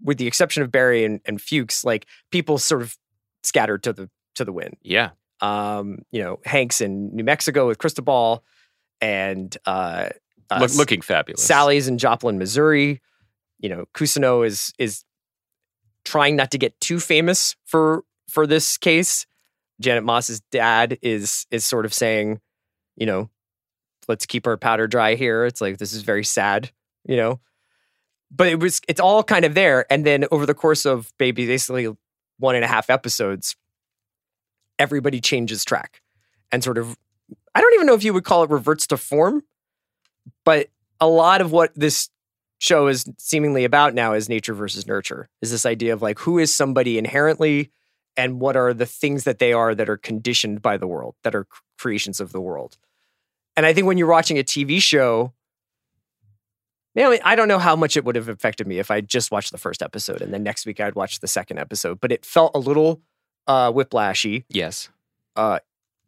with 0.02 0.18
the 0.18 0.28
exception 0.28 0.64
of 0.64 0.72
Barry 0.72 1.04
and, 1.04 1.22
and 1.26 1.42
Fuches, 1.42 1.84
like 1.84 2.06
people 2.32 2.58
sort 2.58 2.82
of 2.82 2.98
scattered 3.44 3.84
to 3.84 3.94
the 3.94 4.10
to 4.36 4.46
the 4.46 4.54
wind. 4.54 4.78
Yeah. 4.82 5.12
Um, 5.42 6.00
you 6.12 6.22
know, 6.22 6.40
Hanks 6.46 6.82
in 6.82 7.16
New 7.16 7.24
Mexico 7.24 7.68
with 7.68 7.78
Cristobal 7.78 8.44
and 9.02 9.56
uh, 9.66 10.10
uh 10.50 10.60
Look, 10.60 10.76
looking 10.76 11.02
fabulous. 11.02 11.44
Sally's 11.44 11.88
in 11.88 11.98
Joplin, 11.98 12.38
Missouri. 12.38 13.02
You 13.60 13.70
know, 13.70 13.86
Cousineau 13.94 14.46
is 14.46 14.74
is 14.78 15.04
trying 16.06 16.36
not 16.36 16.52
to 16.52 16.58
get 16.58 16.80
too 16.80 17.00
famous 17.00 17.56
for 17.66 18.04
for 18.30 18.48
this 18.48 18.78
case. 18.78 19.26
Janice 19.80 20.04
Moss's 20.04 20.42
dad 20.52 20.98
is 21.02 21.46
is 21.52 21.66
sort 21.66 21.86
of 21.86 21.94
saying, 21.94 22.40
you 22.96 23.06
know, 23.06 23.30
let's 24.08 24.26
keep 24.26 24.48
our 24.48 24.58
powder 24.58 24.88
dry 24.88 25.16
here. 25.16 25.46
It's 25.46 25.62
like 25.62 25.78
this 25.78 25.94
is 25.94 26.04
very 26.04 26.24
sad, 26.24 26.72
you 27.06 27.18
know. 27.18 27.40
But 28.30 28.48
it 28.48 28.60
was 28.60 28.82
it's 28.88 29.00
all 29.00 29.24
kind 29.24 29.46
of 29.46 29.54
there. 29.54 29.86
And 29.92 30.06
then 30.06 30.26
over 30.32 30.46
the 30.46 30.54
course 30.54 30.86
of 30.86 31.14
maybe 31.20 31.46
basically 31.46 31.88
one 32.40 32.56
and 32.56 32.64
a 32.64 32.68
half 32.68 32.90
episodes, 32.90 33.56
everybody 34.78 35.22
changes 35.22 35.64
track 35.64 36.02
and 36.52 36.64
sort 36.64 36.78
of 36.78 36.98
I 37.56 37.62
don't 37.62 37.74
even 37.74 37.88
know 37.88 37.96
if 37.96 38.04
you 38.04 38.14
would 38.14 38.24
call 38.26 38.44
it 38.44 38.50
reverts 38.50 38.88
to 38.88 38.98
form, 38.98 39.44
but 40.46 40.70
a 41.00 41.08
lot 41.08 41.42
of 41.42 41.52
what 41.52 41.72
this 41.76 42.10
show 42.60 42.88
is 42.88 43.06
seemingly 43.18 43.64
about 43.66 43.94
now 43.94 44.14
is 44.14 44.30
nature 44.30 44.54
versus 44.54 44.88
nurture. 44.88 45.30
Is 45.42 45.52
this 45.52 45.66
idea 45.66 45.94
of 45.94 46.02
like 46.02 46.20
who 46.20 46.38
is 46.38 46.54
somebody 46.54 46.98
inherently 46.98 47.72
and 48.18 48.40
what 48.40 48.56
are 48.56 48.74
the 48.74 48.86
things 48.86 49.24
that 49.24 49.40
they 49.40 49.54
are 49.54 49.76
that 49.76 49.90
are 49.90 49.98
conditioned 49.98 50.62
by 50.62 50.76
the 50.76 50.88
world, 50.88 51.16
that 51.24 51.36
are 51.36 51.48
creations 51.78 52.20
of 52.20 52.32
the 52.32 52.42
world. 52.42 52.78
And 53.56 53.66
I 53.66 53.74
think 53.74 53.88
when 53.88 53.98
you're 53.98 54.08
watching 54.08 54.40
a 54.40 54.44
TV 54.44 54.82
show, 54.82 55.34
you 56.98 57.04
know, 57.04 57.18
I 57.24 57.36
don't 57.36 57.48
know 57.48 57.60
how 57.60 57.76
much 57.76 57.96
it 57.96 58.04
would 58.04 58.16
have 58.16 58.28
affected 58.28 58.68
me 58.68 58.80
if 58.80 58.92
I 58.92 59.00
just 59.02 59.32
watched 59.32 59.52
the 59.52 59.58
first 59.58 59.82
episode 59.82 60.22
and 60.22 60.34
then 60.34 60.44
next 60.44 60.66
week 60.66 60.80
I'd 60.82 60.96
watch 60.96 61.20
the 61.20 61.28
second 61.28 61.60
episode, 61.60 62.00
but 62.02 62.12
it 62.12 62.26
felt 62.26 62.52
a 62.56 62.60
little 62.60 63.02
uh 63.48 63.72
whiplashy 63.72 64.44
Yes. 64.50 64.90
uh, 65.38 65.60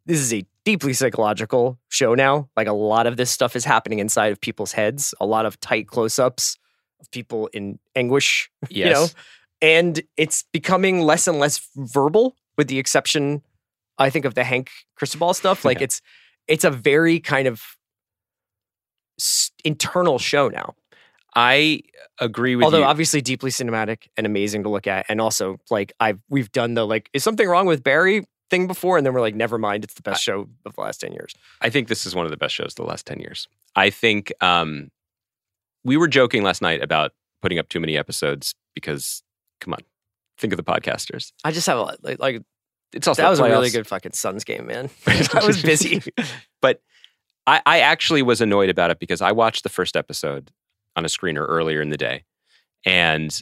this 0.06 0.18
is 0.20 0.32
a 0.34 0.44
deeply 0.64 0.92
psychological 0.92 1.78
show 1.88 2.14
now. 2.14 2.48
Like 2.56 2.66
a 2.66 2.72
lot 2.72 3.06
of 3.06 3.16
this 3.16 3.30
stuff 3.30 3.54
is 3.56 3.64
happening 3.64 3.98
inside 3.98 4.32
of 4.32 4.40
people's 4.40 4.72
heads. 4.72 5.14
A 5.20 5.26
lot 5.26 5.46
of 5.46 5.58
tight 5.60 5.86
close-ups 5.86 6.58
of 7.00 7.10
people 7.12 7.46
in 7.54 7.78
anguish, 7.96 8.50
Yes. 8.68 8.70
you 8.88 8.92
know, 8.92 9.06
and 9.62 10.02
it's 10.16 10.44
becoming 10.52 11.00
less 11.02 11.26
and 11.28 11.38
less 11.38 11.66
verbal, 11.76 12.34
with 12.58 12.68
the 12.68 12.78
exception, 12.78 13.42
I 13.98 14.10
think, 14.10 14.24
of 14.24 14.34
the 14.34 14.42
Hank 14.44 14.70
Cristobal 14.96 15.32
stuff. 15.34 15.64
Like 15.64 15.78
Yeah. 15.78 15.84
it's 15.84 16.02
it's 16.48 16.64
a 16.64 16.70
very 16.70 17.20
kind 17.20 17.46
of 17.46 17.62
internal 19.64 20.18
show 20.18 20.48
now. 20.48 20.74
I 21.34 21.82
agree 22.18 22.56
with 22.56 22.64
Although 22.64 22.78
you. 22.78 22.84
obviously 22.84 23.20
deeply 23.20 23.50
cinematic 23.50 24.08
and 24.16 24.26
amazing 24.26 24.64
to 24.64 24.68
look 24.68 24.86
at, 24.86 25.06
and 25.08 25.20
also 25.20 25.58
like 25.70 25.92
I've 26.00 26.18
we've 26.28 26.50
done 26.52 26.74
the 26.74 26.86
like 26.86 27.08
is 27.12 27.22
something 27.22 27.48
wrong 27.48 27.66
with 27.66 27.82
Barry 27.84 28.24
thing 28.50 28.66
before, 28.66 28.96
and 28.96 29.06
then 29.06 29.14
we're 29.14 29.20
like 29.20 29.36
never 29.36 29.58
mind, 29.58 29.84
it's 29.84 29.94
the 29.94 30.02
best 30.02 30.22
show 30.22 30.48
of 30.66 30.74
the 30.74 30.80
last 30.80 31.00
ten 31.00 31.12
years. 31.12 31.34
I 31.60 31.70
think 31.70 31.88
this 31.88 32.04
is 32.04 32.14
one 32.14 32.24
of 32.26 32.30
the 32.30 32.36
best 32.36 32.54
shows 32.54 32.72
of 32.72 32.76
the 32.76 32.84
last 32.84 33.06
10 33.06 33.20
years. 33.20 33.46
I 33.76 33.90
think 33.90 34.32
um, 34.40 34.90
we 35.84 35.96
were 35.96 36.08
joking 36.08 36.42
last 36.42 36.60
night 36.62 36.82
about 36.82 37.12
putting 37.42 37.58
up 37.58 37.68
too 37.68 37.78
many 37.80 37.96
episodes 37.96 38.54
because, 38.74 39.22
come 39.60 39.74
on, 39.74 39.80
think 40.38 40.52
of 40.52 40.56
the 40.56 40.64
podcasters. 40.64 41.32
I 41.44 41.52
just 41.52 41.66
have 41.66 41.78
a 41.78 41.96
like, 42.02 42.18
like 42.18 42.42
It's 42.92 43.06
also 43.06 43.22
that 43.22 43.28
was 43.28 43.38
a 43.38 43.44
really 43.44 43.70
good 43.70 43.86
fucking 43.86 44.12
Suns 44.12 44.42
game, 44.44 44.66
man. 44.66 44.90
I 45.06 45.46
was 45.46 45.62
busy. 45.62 46.02
but 46.60 46.82
I, 47.46 47.60
I 47.66 47.80
actually 47.80 48.22
was 48.22 48.40
annoyed 48.40 48.70
about 48.70 48.90
it 48.90 48.98
because 48.98 49.20
I 49.20 49.32
watched 49.32 49.62
the 49.62 49.68
first 49.68 49.96
episode 49.96 50.50
on 50.96 51.04
a 51.04 51.08
screener 51.08 51.46
earlier 51.48 51.80
in 51.80 51.90
the 51.90 51.96
day, 51.96 52.24
and 52.84 53.40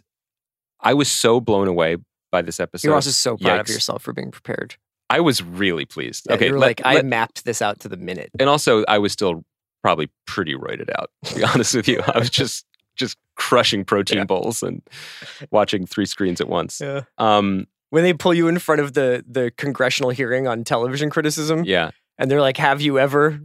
I 0.80 0.94
was 0.94 1.10
so 1.10 1.40
blown 1.40 1.68
away 1.68 1.96
by 2.30 2.42
this 2.42 2.60
episode. 2.60 2.86
You're 2.88 2.94
also 2.94 3.10
so 3.10 3.36
proud 3.36 3.60
of 3.60 3.68
yourself 3.68 4.02
for 4.02 4.12
being 4.12 4.30
prepared. 4.30 4.76
I 5.10 5.20
was 5.20 5.42
really 5.42 5.84
pleased. 5.86 6.26
Yeah, 6.28 6.34
okay, 6.36 6.46
you 6.46 6.52
were 6.52 6.58
let- 6.58 6.80
like 6.80 6.82
I 6.84 7.02
mapped 7.02 7.44
this 7.44 7.62
out 7.62 7.80
to 7.80 7.88
the 7.88 7.96
minute. 7.96 8.30
and 8.38 8.48
also 8.48 8.84
I 8.86 8.98
was 8.98 9.12
still 9.12 9.44
probably 9.82 10.10
pretty 10.26 10.54
roided 10.54 10.90
out. 10.98 11.10
To 11.24 11.34
be 11.36 11.44
honest 11.54 11.74
with 11.74 11.88
you, 11.88 12.02
I 12.06 12.18
was 12.18 12.30
just 12.42 12.64
just 12.96 13.16
crushing 13.36 13.84
protein 13.84 14.18
Yeah. 14.18 14.24
bowls 14.24 14.62
and 14.62 14.82
watching 15.52 15.86
three 15.86 16.04
screens 16.06 16.40
at 16.40 16.48
once. 16.48 16.80
Yeah. 16.80 17.02
Um, 17.16 17.66
When 17.90 18.02
they 18.02 18.12
pull 18.12 18.34
you 18.34 18.48
in 18.48 18.58
front 18.58 18.80
of 18.80 18.92
the 18.94 19.24
the 19.26 19.50
congressional 19.56 20.10
hearing 20.10 20.46
on 20.46 20.64
television 20.64 21.08
criticism, 21.10 21.64
yeah, 21.64 21.90
and 22.18 22.30
they're 22.30 22.40
like, 22.42 22.56
"Have 22.58 22.80
you 22.82 22.98
ever 22.98 23.40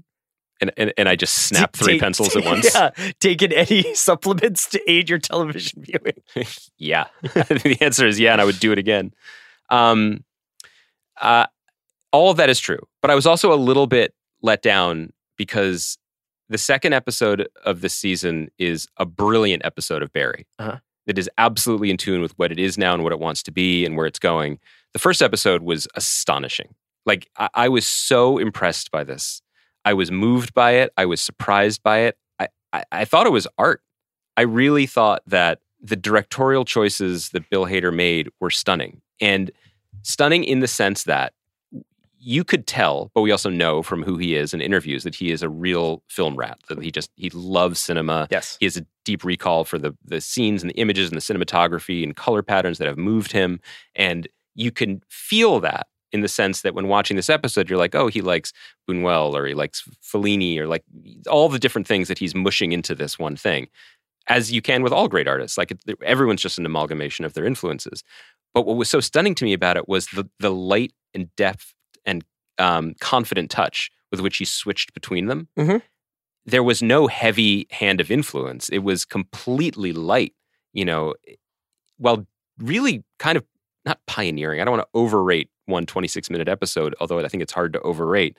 and, 0.64 0.72
and 0.78 0.94
and 0.98 1.10
I 1.10 1.16
just 1.16 1.34
snapped 1.36 1.78
ta- 1.78 1.86
three 1.86 2.00
ta- 2.00 2.06
pencils 2.06 2.36
at 2.36 2.44
once. 2.44 2.74
Yeah, 2.74 2.90
taken 3.20 3.54
any 3.54 3.94
supplements 3.94 4.70
to 4.70 4.92
aid 4.92 5.10
your 5.10 5.20
television 5.20 5.84
viewing?" 5.84 6.48
yeah. 6.78 7.06
the 7.22 7.78
answer 7.82 8.08
is 8.08 8.20
yeah, 8.20 8.32
and 8.34 8.42
I 8.42 8.46
would 8.46 8.60
do 8.60 8.72
it 8.72 8.78
again. 8.78 9.14
Um, 9.70 10.24
uh, 11.22 11.46
all 12.12 12.32
of 12.32 12.38
that 12.38 12.50
is 12.50 12.60
true, 12.60 12.80
but 13.02 13.12
I 13.12 13.16
was 13.16 13.26
also 13.26 13.54
a 13.54 13.56
little 13.56 13.88
bit 13.88 14.14
let 14.42 14.62
down 14.62 15.12
because 15.38 15.98
the 16.50 16.58
second 16.58 16.94
episode 16.94 17.48
of 17.66 17.82
this 17.82 17.94
season 17.94 18.50
is 18.58 18.88
a 18.98 19.06
brilliant 19.06 19.66
episode 19.66 20.04
of 20.04 20.12
Barry. 20.14 20.46
Uh-huh. 20.60 20.78
It 21.08 21.18
is 21.18 21.30
absolutely 21.38 21.90
in 21.90 21.98
tune 21.98 22.22
with 22.22 22.38
what 22.38 22.52
it 22.52 22.60
is 22.60 22.78
now 22.78 22.94
and 22.94 23.04
what 23.04 23.12
it 23.12 23.20
wants 23.20 23.44
to 23.44 23.52
be 23.52 23.86
and 23.86 23.98
where 23.98 24.06
it's 24.06 24.20
going. 24.20 24.60
The 24.94 25.00
first 25.00 25.22
episode 25.22 25.64
was 25.64 25.88
astonishing. 25.96 26.76
Like 27.06 27.30
I, 27.38 27.50
I 27.54 27.70
was 27.70 27.86
so 27.86 28.38
impressed 28.38 28.92
by 28.92 29.04
this. 29.04 29.42
I 29.86 29.94
was 29.94 30.12
moved 30.12 30.54
by 30.54 30.72
it. 30.72 30.94
I 30.98 31.06
was 31.06 31.22
surprised 31.22 31.84
by 31.84 32.00
it. 32.00 32.18
I, 32.40 32.48
I, 32.72 32.84
I 32.92 33.06
thought 33.06 33.28
it 33.28 33.32
was 33.32 33.48
art. 33.58 33.82
I 34.38 34.42
really 34.42 34.86
thought 34.86 35.22
that 35.28 35.60
the 35.82 35.96
directorial 35.96 36.66
choices 36.66 37.30
that 37.30 37.50
Bill 37.50 37.66
Hader 37.66 37.94
made 37.94 38.30
were 38.40 38.50
stunning. 38.50 39.02
And 39.20 39.52
stunning 40.02 40.44
in 40.44 40.60
the 40.60 40.68
sense 40.68 41.04
that 41.04 41.34
you 42.26 42.46
could 42.46 42.66
tell, 42.66 43.12
but 43.14 43.22
we 43.22 43.32
also 43.32 43.50
know 43.50 43.84
from 43.84 44.02
who 44.02 44.18
he 44.18 44.36
is 44.36 44.54
in 44.54 44.62
interviews 44.62 45.04
that 45.04 45.14
he 45.14 45.30
is 45.30 45.44
a 45.44 45.50
real 45.50 46.02
film 46.08 46.38
rat, 46.38 46.58
that 46.70 46.82
he 46.82 46.90
just 46.90 47.12
he 47.18 47.30
loves 47.32 47.82
cinema. 47.82 48.30
Yes. 48.32 48.56
He 48.62 48.66
has 48.66 48.78
a 48.78 48.86
deep 49.04 49.26
recall 49.26 49.66
for 49.66 49.78
the 49.78 49.94
the 50.06 50.22
scenes 50.22 50.64
and 50.64 50.70
the 50.70 50.76
images 50.76 51.12
and 51.12 51.18
the 51.18 51.22
cinematography 51.22 52.02
and 52.02 52.16
color 52.16 52.42
patterns 52.42 52.78
that 52.78 52.88
have 52.88 52.98
moved 52.98 53.34
him. 53.34 53.60
And 53.94 54.30
you 54.56 54.72
can 54.72 55.04
feel 55.10 55.60
that 55.60 55.88
in 56.14 56.22
the 56.22 56.28
sense 56.28 56.62
that 56.62 56.76
when 56.76 56.88
watching 56.88 57.18
this 57.18 57.30
episode, 57.30 57.70
you're 57.70 57.80
like, 57.80 57.96
oh, 57.96 58.08
he 58.08 58.22
likes 58.22 58.54
Buñuel 58.90 59.34
or 59.34 59.46
he 59.46 59.56
likes 59.56 59.84
Fellini 60.02 60.58
or 60.60 60.68
like 60.68 60.84
all 61.30 61.50
the 61.50 61.60
different 61.60 61.88
things 61.88 62.08
that 62.08 62.20
he's 62.20 62.36
mushing 62.36 62.72
into 62.72 62.94
this 62.96 63.18
one 63.20 63.36
thing, 63.36 63.68
as 64.28 64.52
you 64.52 64.62
can 64.62 64.84
with 64.84 64.94
all 64.94 65.08
great 65.08 65.28
artists. 65.28 65.58
Like 65.58 65.74
everyone's 66.04 66.42
just 66.42 66.60
an 66.60 66.66
amalgamation 66.66 67.26
of 67.26 67.34
their 67.34 67.46
influences. 67.46 68.04
But 68.54 68.66
what 68.68 68.78
was 68.78 68.90
so 68.90 69.00
stunning 69.00 69.34
to 69.36 69.46
me 69.46 69.54
about 69.54 69.76
it 69.76 69.90
was 69.90 70.06
the 70.08 70.30
the 70.40 70.52
light 70.52 70.94
and 71.16 71.36
depth 71.36 71.74
and 72.06 72.24
um, 72.60 72.94
confident 73.00 73.50
touch 73.50 73.92
with 74.12 74.20
which 74.20 74.38
he 74.38 74.46
switched 74.46 74.94
between 74.94 75.26
them. 75.26 75.48
Mhm. 75.58 75.82
There 76.46 76.64
was 76.64 76.84
no 76.84 77.08
heavy 77.08 77.66
hand 77.72 78.00
of 78.00 78.12
influence. 78.12 78.70
It 78.70 78.80
was 78.80 79.06
completely 79.06 79.92
light, 79.94 80.34
you 80.74 80.86
know, 80.86 81.16
while 81.98 82.28
really 82.60 83.04
kind 83.18 83.38
of 83.38 83.44
not 83.86 84.00
pioneering. 84.08 84.62
I 84.62 84.66
don't 84.66 84.78
want 84.78 84.84
to 84.84 85.00
overrate 85.00 85.50
one 85.66 85.86
26 85.86 86.30
minute 86.30 86.48
episode, 86.48 86.96
although 87.00 87.20
I 87.20 87.28
think 87.28 87.44
it's 87.44 87.54
hard 87.54 87.74
to 87.74 87.82
overrate. 87.82 88.38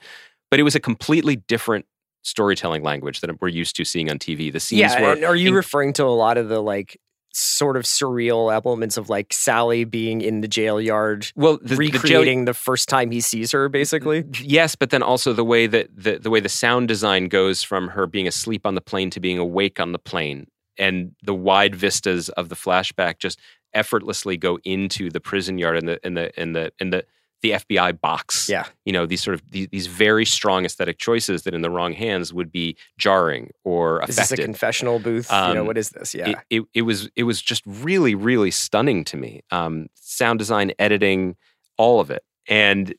But 0.51 0.61
it 0.61 0.62
was 0.62 0.74
a 0.74 0.80
completely 0.80 1.36
different 1.36 1.86
storytelling 2.22 2.82
language 2.82 3.20
that 3.20 3.40
we're 3.40 3.49
used 3.49 3.76
to 3.76 3.84
seeing 3.84 4.11
on 4.11 4.18
TV. 4.18 4.53
The 4.53 4.61
scenes 4.61 4.80
yeah, 4.80 5.01
were 5.01 5.12
and 5.12 5.24
are 5.24 5.36
you 5.36 5.49
in- 5.49 5.55
referring 5.55 5.92
to 5.95 6.05
a 6.05 6.14
lot 6.14 6.38
of 6.38 6.49
the 6.49 6.61
like 6.61 6.99
sort 7.36 7.76
of 7.76 7.82
surreal 7.82 8.53
elements 8.53 8.97
of 8.97 9.09
like 9.09 9.32
Sally 9.32 9.84
being 9.84 10.20
in 10.20 10.40
the 10.40 10.49
jail 10.49 10.80
yard, 10.80 11.30
well 11.34 11.59
the, 11.59 11.70
the 11.70 11.76
jail- 11.76 11.92
recreating 11.92 12.45
the, 12.45 12.55
first 12.55 12.88
time 12.88 13.11
he 13.11 13.20
sees 13.20 13.51
her, 13.53 13.68
basically? 13.68 14.24
Yes, 14.40 14.76
but 14.76 14.90
then 14.90 15.03
also 15.03 15.32
the 15.32 15.45
way 15.45 15.66
that 15.66 15.88
the, 15.95 16.18
the 16.18 16.30
way 16.30 16.40
the 16.40 16.49
sound 16.49 16.88
design 16.88 17.28
goes 17.28 17.62
from 17.62 17.88
her 17.88 18.07
being 18.07 18.28
asleep 18.28 18.64
on 18.64 18.74
the 18.74 18.80
plane 18.80 19.11
to 19.11 19.20
being 19.20 19.38
awake 19.38 19.80
on 19.80 19.92
the 19.92 19.99
plane, 19.99 20.47
and 20.78 21.12
the 21.22 21.34
wide 21.34 21.74
vistas 21.74 22.28
of 22.30 22.49
the 22.49 22.55
flashback. 22.55 23.18
Just 23.18 23.40
effortlessly 23.74 24.36
go 24.36 24.58
into 24.64 25.10
the 25.10 25.20
prison 25.20 25.58
yard 25.58 25.76
and 25.76 25.88
the 25.88 26.00
and 26.04 26.16
the 26.16 26.32
and 26.40 26.54
the 26.56 26.72
and 26.80 26.92
the 26.92 27.04
the 27.42 27.50
FBI 27.50 28.00
box. 28.00 28.48
Yeah. 28.48 28.64
You 28.86 28.92
know, 28.94 29.04
these 29.04 29.22
sort 29.22 29.34
of 29.34 29.42
these, 29.50 29.68
these 29.68 29.86
very 29.86 30.24
strong 30.24 30.64
aesthetic 30.64 30.96
choices 30.96 31.42
that 31.42 31.52
in 31.52 31.60
the 31.60 31.68
wrong 31.68 31.92
hands 31.92 32.32
would 32.32 32.50
be 32.50 32.74
jarring 32.96 33.50
or 33.64 34.02
Is 34.08 34.16
this 34.16 34.32
a 34.32 34.36
confessional 34.36 34.98
booth? 34.98 35.30
you 35.30 35.36
know, 35.54 35.60
Um, 35.60 35.66
what 35.66 35.76
is 35.76 35.90
this? 35.90 36.14
Yeah. 36.14 36.30
It, 36.30 36.38
it, 36.48 36.62
it 36.72 36.82
was 36.82 37.10
it 37.16 37.24
was 37.24 37.42
just 37.42 37.62
really 37.66 38.14
really 38.14 38.50
stunning 38.50 39.04
to 39.04 39.18
me. 39.18 39.42
Um, 39.50 39.88
sound 39.94 40.38
design, 40.38 40.72
editing, 40.78 41.36
all 41.76 42.00
of 42.00 42.10
it, 42.10 42.22
and 42.48 42.94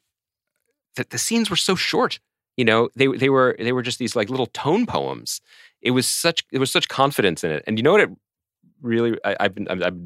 the, 0.95 1.05
the 1.09 1.17
scenes 1.17 1.49
were 1.49 1.55
so 1.55 1.75
short. 1.75 2.19
You 2.55 2.65
know, 2.65 2.89
they 2.95 3.07
they 3.07 3.29
were 3.29 3.55
they 3.57 3.71
were 3.71 3.81
just 3.81 3.97
these 3.99 4.15
like 4.15 4.29
little 4.29 4.47
tone 4.47 4.85
poems. 4.85 5.41
It 5.81 5.91
was 5.91 6.05
such 6.07 6.45
there 6.51 6.59
was 6.59 6.71
such 6.71 6.87
confidence 6.87 7.43
in 7.43 7.49
it, 7.51 7.63
and 7.65 7.79
you 7.79 7.83
know 7.83 7.93
what? 7.93 8.01
It 8.01 8.09
really 8.81 9.17
I, 9.25 9.35
I've 9.39 9.55
been 9.55 9.67
I've, 9.69 9.81
I've, 9.81 9.97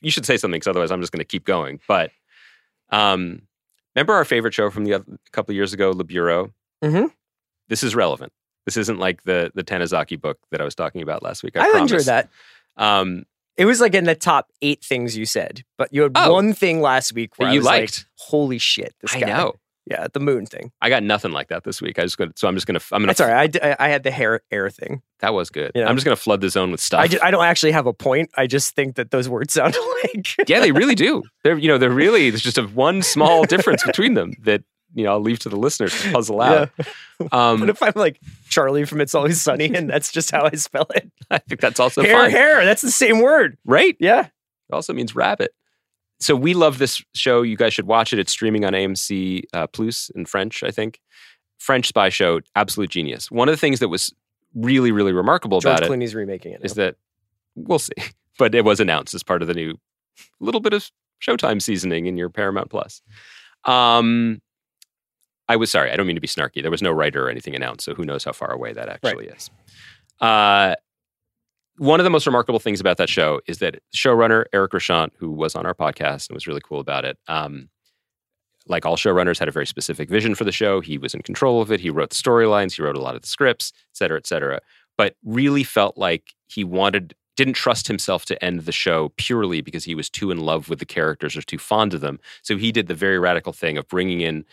you 0.00 0.10
should 0.10 0.26
say 0.26 0.36
something 0.36 0.56
because 0.58 0.68
otherwise 0.68 0.90
I'm 0.90 1.00
just 1.00 1.12
going 1.12 1.20
to 1.20 1.24
keep 1.24 1.44
going. 1.44 1.80
But 1.88 2.10
um, 2.90 3.42
remember 3.94 4.14
our 4.14 4.24
favorite 4.24 4.54
show 4.54 4.70
from 4.70 4.84
the 4.84 4.94
oth- 4.94 5.08
a 5.08 5.30
couple 5.32 5.52
of 5.52 5.56
years 5.56 5.72
ago, 5.72 5.90
Le 5.90 6.04
Bureau. 6.04 6.52
Mhm. 6.84 7.10
This 7.68 7.82
is 7.82 7.94
relevant. 7.94 8.32
This 8.64 8.76
isn't 8.76 8.98
like 8.98 9.22
the 9.24 9.50
the 9.54 9.64
Tanizaki 9.64 10.20
book 10.20 10.38
that 10.50 10.60
I 10.60 10.64
was 10.64 10.74
talking 10.74 11.02
about 11.02 11.22
last 11.22 11.42
week. 11.42 11.56
I, 11.56 11.76
I 11.76 11.80
enjoyed 11.80 12.02
that. 12.04 12.28
Um, 12.76 13.24
It 13.56 13.64
was 13.64 13.80
like 13.80 13.94
in 13.94 14.04
the 14.04 14.14
top 14.14 14.50
eight 14.60 14.84
things 14.84 15.16
you 15.16 15.24
said, 15.24 15.62
but 15.78 15.88
you 15.92 16.02
had 16.02 16.12
Oh. 16.14 16.32
one 16.34 16.52
thing 16.52 16.80
last 16.82 17.12
week 17.14 17.38
where 17.38 17.50
you 17.52 17.60
was 17.60 17.64
like, 17.66 17.80
liked. 17.82 18.06
"Holy 18.16 18.58
shit, 18.58 18.94
this 19.00 19.14
I 19.14 19.20
guy!" 19.20 19.26
know. 19.28 19.54
Yeah, 19.88 20.08
the 20.12 20.18
moon 20.20 20.46
thing. 20.46 20.72
I 20.82 20.88
got 20.88 21.04
nothing 21.04 21.30
like 21.30 21.46
that 21.48 21.62
this 21.62 21.80
week. 21.80 21.98
I 21.98 22.02
just 22.02 22.18
got 22.18 22.36
so 22.38 22.48
I'm 22.48 22.54
just 22.56 22.66
gonna 22.66 22.80
I'm 22.90 23.02
gonna 23.02 23.06
That's 23.08 23.20
all 23.20 23.28
right. 23.28 23.36
I, 23.42 23.46
d- 23.46 23.60
I- 23.60 23.88
had 23.88 24.02
the 24.02 24.10
hair 24.10 24.40
air 24.50 24.68
thing. 24.68 25.00
that 25.20 25.32
was 25.32 25.48
good. 25.48 25.70
Yeah. 25.76 25.86
I'm 25.88 25.94
just 25.94 26.04
gonna 26.04 26.16
flood 26.16 26.40
the 26.40 26.50
zone 26.50 26.72
with 26.72 26.80
stuff. 26.80 27.08
I, 27.22 27.30
don't 27.30 27.44
actually 27.44 27.70
have 27.72 27.86
a 27.86 27.92
point. 27.92 28.30
I 28.36 28.48
just 28.48 28.74
think 28.74 28.96
that 28.96 29.12
those 29.12 29.28
words 29.28 29.52
sound 29.54 29.76
alike. 30.14 30.34
yeah, 30.48 30.58
they 30.60 30.72
really 30.72 30.96
do. 30.96 31.22
They're 31.44 31.56
you 31.56 31.68
know 31.68 31.78
they're 31.78 31.90
really 31.90 32.30
there's 32.30 32.42
just 32.42 32.58
a 32.58 32.64
one 32.64 33.00
small 33.02 33.44
difference 33.44 33.84
between 33.84 34.14
them 34.14 34.32
that 34.42 34.64
you 34.94 35.04
know 35.04 35.12
I'll 35.12 35.20
leave 35.20 35.38
to 35.40 35.48
the 35.48 35.56
listeners 35.56 35.92
to 36.02 36.10
puzzle 36.10 36.40
out. 36.40 36.70
what 37.18 37.32
Um, 37.32 37.68
if 37.68 37.80
I'm 37.80 37.92
like 37.94 38.18
Charlie 38.48 38.84
from 38.86 39.00
It's 39.00 39.14
Always 39.14 39.40
Sunny 39.40 39.72
and 39.72 39.88
that's 39.88 40.10
just 40.10 40.32
how 40.32 40.46
I 40.52 40.56
spell 40.56 40.86
it? 40.96 41.10
I 41.30 41.38
think 41.38 41.60
that's 41.60 41.78
also 41.78 42.02
hair, 42.02 42.16
fine, 42.22 42.30
hair. 42.32 42.64
That's 42.64 42.82
the 42.82 42.90
same 42.90 43.20
word. 43.20 43.56
right? 43.64 43.96
Yeah. 44.00 44.20
It 44.22 44.72
also 44.72 44.92
means 44.92 45.14
rabbit. 45.14 45.52
So 46.18 46.34
we 46.34 46.54
love 46.54 46.78
this 46.78 47.02
show. 47.14 47.42
You 47.42 47.56
guys 47.56 47.74
should 47.74 47.86
watch 47.86 48.12
it. 48.12 48.18
It's 48.18 48.32
streaming 48.32 48.64
on 48.64 48.72
AMC 48.72 49.42
uh, 49.52 49.66
Plus 49.66 50.10
in 50.14 50.24
French, 50.24 50.62
I 50.62 50.70
think. 50.70 51.00
French 51.58 51.88
spy 51.88 52.08
show, 52.08 52.40
absolute 52.54 52.90
genius. 52.90 53.30
One 53.30 53.48
of 53.48 53.52
the 53.52 53.58
things 53.58 53.80
that 53.80 53.88
was 53.88 54.14
really, 54.54 54.92
really 54.92 55.12
remarkable 55.12 55.60
George 55.60 55.78
about 55.78 55.90
it 55.90 55.92
Clooney's 55.92 56.14
remaking 56.14 56.52
it. 56.52 56.60
is 56.62 56.76
now. 56.76 56.84
that 56.84 56.96
we'll 57.54 57.78
see, 57.78 57.92
but 58.38 58.54
it 58.54 58.64
was 58.64 58.80
announced 58.80 59.14
as 59.14 59.22
part 59.22 59.42
of 59.42 59.48
the 59.48 59.54
new 59.54 59.74
little 60.40 60.60
bit 60.60 60.72
of 60.72 60.90
Showtime 61.20 61.62
seasoning 61.62 62.06
in 62.06 62.16
your 62.16 62.28
Paramount 62.28 62.70
Plus. 62.70 63.00
Um, 63.64 64.40
I 65.48 65.56
was 65.56 65.70
sorry, 65.70 65.90
I 65.90 65.96
don't 65.96 66.06
mean 66.06 66.16
to 66.16 66.20
be 66.20 66.28
snarky. 66.28 66.62
There 66.62 66.70
was 66.70 66.82
no 66.82 66.92
writer 66.92 67.26
or 67.26 67.30
anything 67.30 67.54
announced, 67.54 67.84
so 67.84 67.94
who 67.94 68.04
knows 68.04 68.24
how 68.24 68.32
far 68.32 68.52
away 68.52 68.72
that 68.72 68.88
actually 68.88 69.28
is. 69.28 69.50
Uh, 70.20 70.74
one 71.78 72.00
of 72.00 72.04
the 72.04 72.10
most 72.10 72.26
remarkable 72.26 72.58
things 72.58 72.80
about 72.80 72.96
that 72.98 73.08
show 73.08 73.40
is 73.46 73.58
that 73.58 73.80
showrunner 73.94 74.44
Eric 74.52 74.72
Rochant, 74.72 75.10
who 75.18 75.30
was 75.30 75.54
on 75.54 75.66
our 75.66 75.74
podcast 75.74 76.28
and 76.28 76.34
was 76.34 76.46
really 76.46 76.60
cool 76.62 76.80
about 76.80 77.04
it, 77.04 77.18
um, 77.28 77.68
like 78.66 78.84
all 78.84 78.96
showrunners, 78.96 79.38
had 79.38 79.48
a 79.48 79.52
very 79.52 79.66
specific 79.66 80.08
vision 80.08 80.34
for 80.34 80.44
the 80.44 80.52
show. 80.52 80.80
He 80.80 80.98
was 80.98 81.14
in 81.14 81.22
control 81.22 81.60
of 81.62 81.70
it. 81.70 81.80
He 81.80 81.90
wrote 81.90 82.10
the 82.10 82.16
storylines. 82.16 82.74
He 82.76 82.82
wrote 82.82 82.96
a 82.96 83.00
lot 83.00 83.14
of 83.14 83.22
the 83.22 83.28
scripts, 83.28 83.72
et 83.92 83.96
cetera, 83.96 84.18
et 84.18 84.26
cetera. 84.26 84.60
But 84.98 85.16
really 85.24 85.62
felt 85.62 85.96
like 85.96 86.34
he 86.48 86.64
wanted, 86.64 87.14
didn't 87.36 87.54
trust 87.54 87.86
himself 87.86 88.24
to 88.24 88.44
end 88.44 88.60
the 88.60 88.72
show 88.72 89.12
purely 89.16 89.60
because 89.60 89.84
he 89.84 89.94
was 89.94 90.08
too 90.10 90.30
in 90.30 90.38
love 90.38 90.68
with 90.68 90.78
the 90.78 90.86
characters 90.86 91.36
or 91.36 91.42
too 91.42 91.58
fond 91.58 91.94
of 91.94 92.00
them. 92.00 92.18
So 92.42 92.56
he 92.56 92.72
did 92.72 92.86
the 92.88 92.94
very 92.94 93.18
radical 93.18 93.52
thing 93.52 93.76
of 93.78 93.86
bringing 93.88 94.20
in 94.20 94.44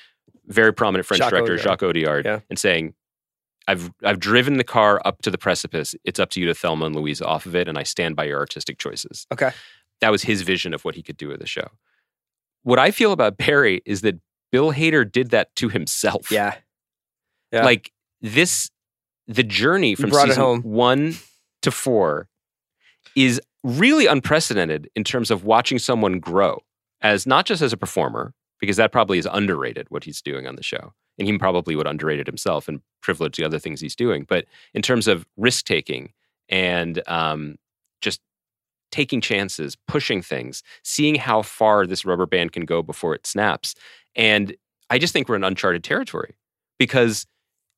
very 0.48 0.74
prominent 0.74 1.06
French 1.08 1.20
Jacques 1.20 1.30
director 1.32 1.54
Audiard. 1.56 1.64
Jacques 1.64 1.82
Audiard 1.82 2.26
Yeah. 2.26 2.40
and 2.50 2.60
saying, 2.60 2.94
I've 3.68 3.92
I've 4.04 4.20
driven 4.20 4.58
the 4.58 4.64
car 4.64 5.02
up 5.06 5.22
to 5.22 5.32
the 5.32 5.38
precipice. 5.38 5.96
It's 6.04 6.20
up 6.20 6.30
to 6.32 6.40
you 6.40 6.46
to 6.48 6.54
Thelma 6.54 6.86
and 6.86 6.96
Louise 6.96 7.22
off 7.22 7.46
of 7.46 7.56
it, 7.56 7.68
and 7.68 7.78
I 7.78 7.84
stand 7.84 8.16
by 8.16 8.26
your 8.26 8.40
artistic 8.40 8.78
choices. 8.78 9.26
Okay. 9.32 9.52
That 10.02 10.12
was 10.12 10.24
his 10.24 10.42
vision 10.42 10.74
of 10.74 10.84
what 10.84 10.96
he 10.96 11.04
could 11.04 11.18
do 11.18 11.30
with 11.30 11.40
the 11.40 11.48
show. 11.48 11.68
What 12.64 12.80
I 12.80 12.92
feel 12.92 13.12
about 13.12 13.38
Barry 13.38 13.82
is 13.86 14.02
that 14.02 14.20
Bill 14.52 14.74
Hader 14.74 15.10
did 15.10 15.32
that 15.32 15.56
to 15.58 15.70
himself. 15.70 16.30
Yeah. 16.32 16.56
Yeah. 17.52 17.64
Like 17.64 17.92
this, 18.22 18.70
the 19.28 19.44
journey 19.44 19.96
from 19.96 20.12
season 20.12 20.64
one 20.64 21.16
to 21.62 21.72
four 21.72 22.28
is 23.16 23.40
really 23.64 24.08
unprecedented 24.08 24.90
in 24.96 25.04
terms 25.04 25.32
of 25.32 25.46
watching 25.46 25.80
someone 25.80 26.20
grow 26.20 26.60
as 27.02 27.26
not 27.26 27.46
just 27.46 27.62
as 27.62 27.74
a 27.74 27.78
performer, 27.78 28.34
because 28.60 28.78
that 28.78 28.92
probably 28.92 29.18
is 29.18 29.28
underrated 29.32 29.88
what 29.90 30.04
he's 30.04 30.22
doing 30.22 30.48
on 30.48 30.56
the 30.56 30.64
show. 30.64 30.94
And 31.18 31.28
he 31.28 31.38
probably 31.38 31.76
would 31.76 31.88
underrate 31.88 32.20
it 32.20 32.28
himself 32.28 32.68
and 32.68 32.82
privilege 33.02 33.38
the 33.38 33.46
other 33.46 33.60
things 33.60 33.82
he's 33.82 33.96
doing. 33.96 34.26
But 34.28 34.46
in 34.74 34.82
terms 34.82 35.08
of 35.08 35.26
risk 35.38 35.66
taking 35.66 36.12
and 36.50 37.02
um, 37.08 37.56
just 38.02 38.20
taking 38.92 39.22
chances, 39.22 39.76
pushing 39.88 40.22
things, 40.22 40.64
seeing 40.84 41.16
how 41.16 41.42
far 41.42 41.86
this 41.86 42.06
rubber 42.06 42.26
band 42.26 42.52
can 42.52 42.66
go 42.66 42.82
before 42.82 43.14
it 43.16 43.28
snaps. 43.28 43.76
And 44.16 44.56
I 44.90 45.00
just 45.00 45.14
think 45.14 45.28
we're 45.28 45.36
in 45.36 45.44
uncharted 45.44 45.84
territory 45.84 46.36
because 46.78 47.26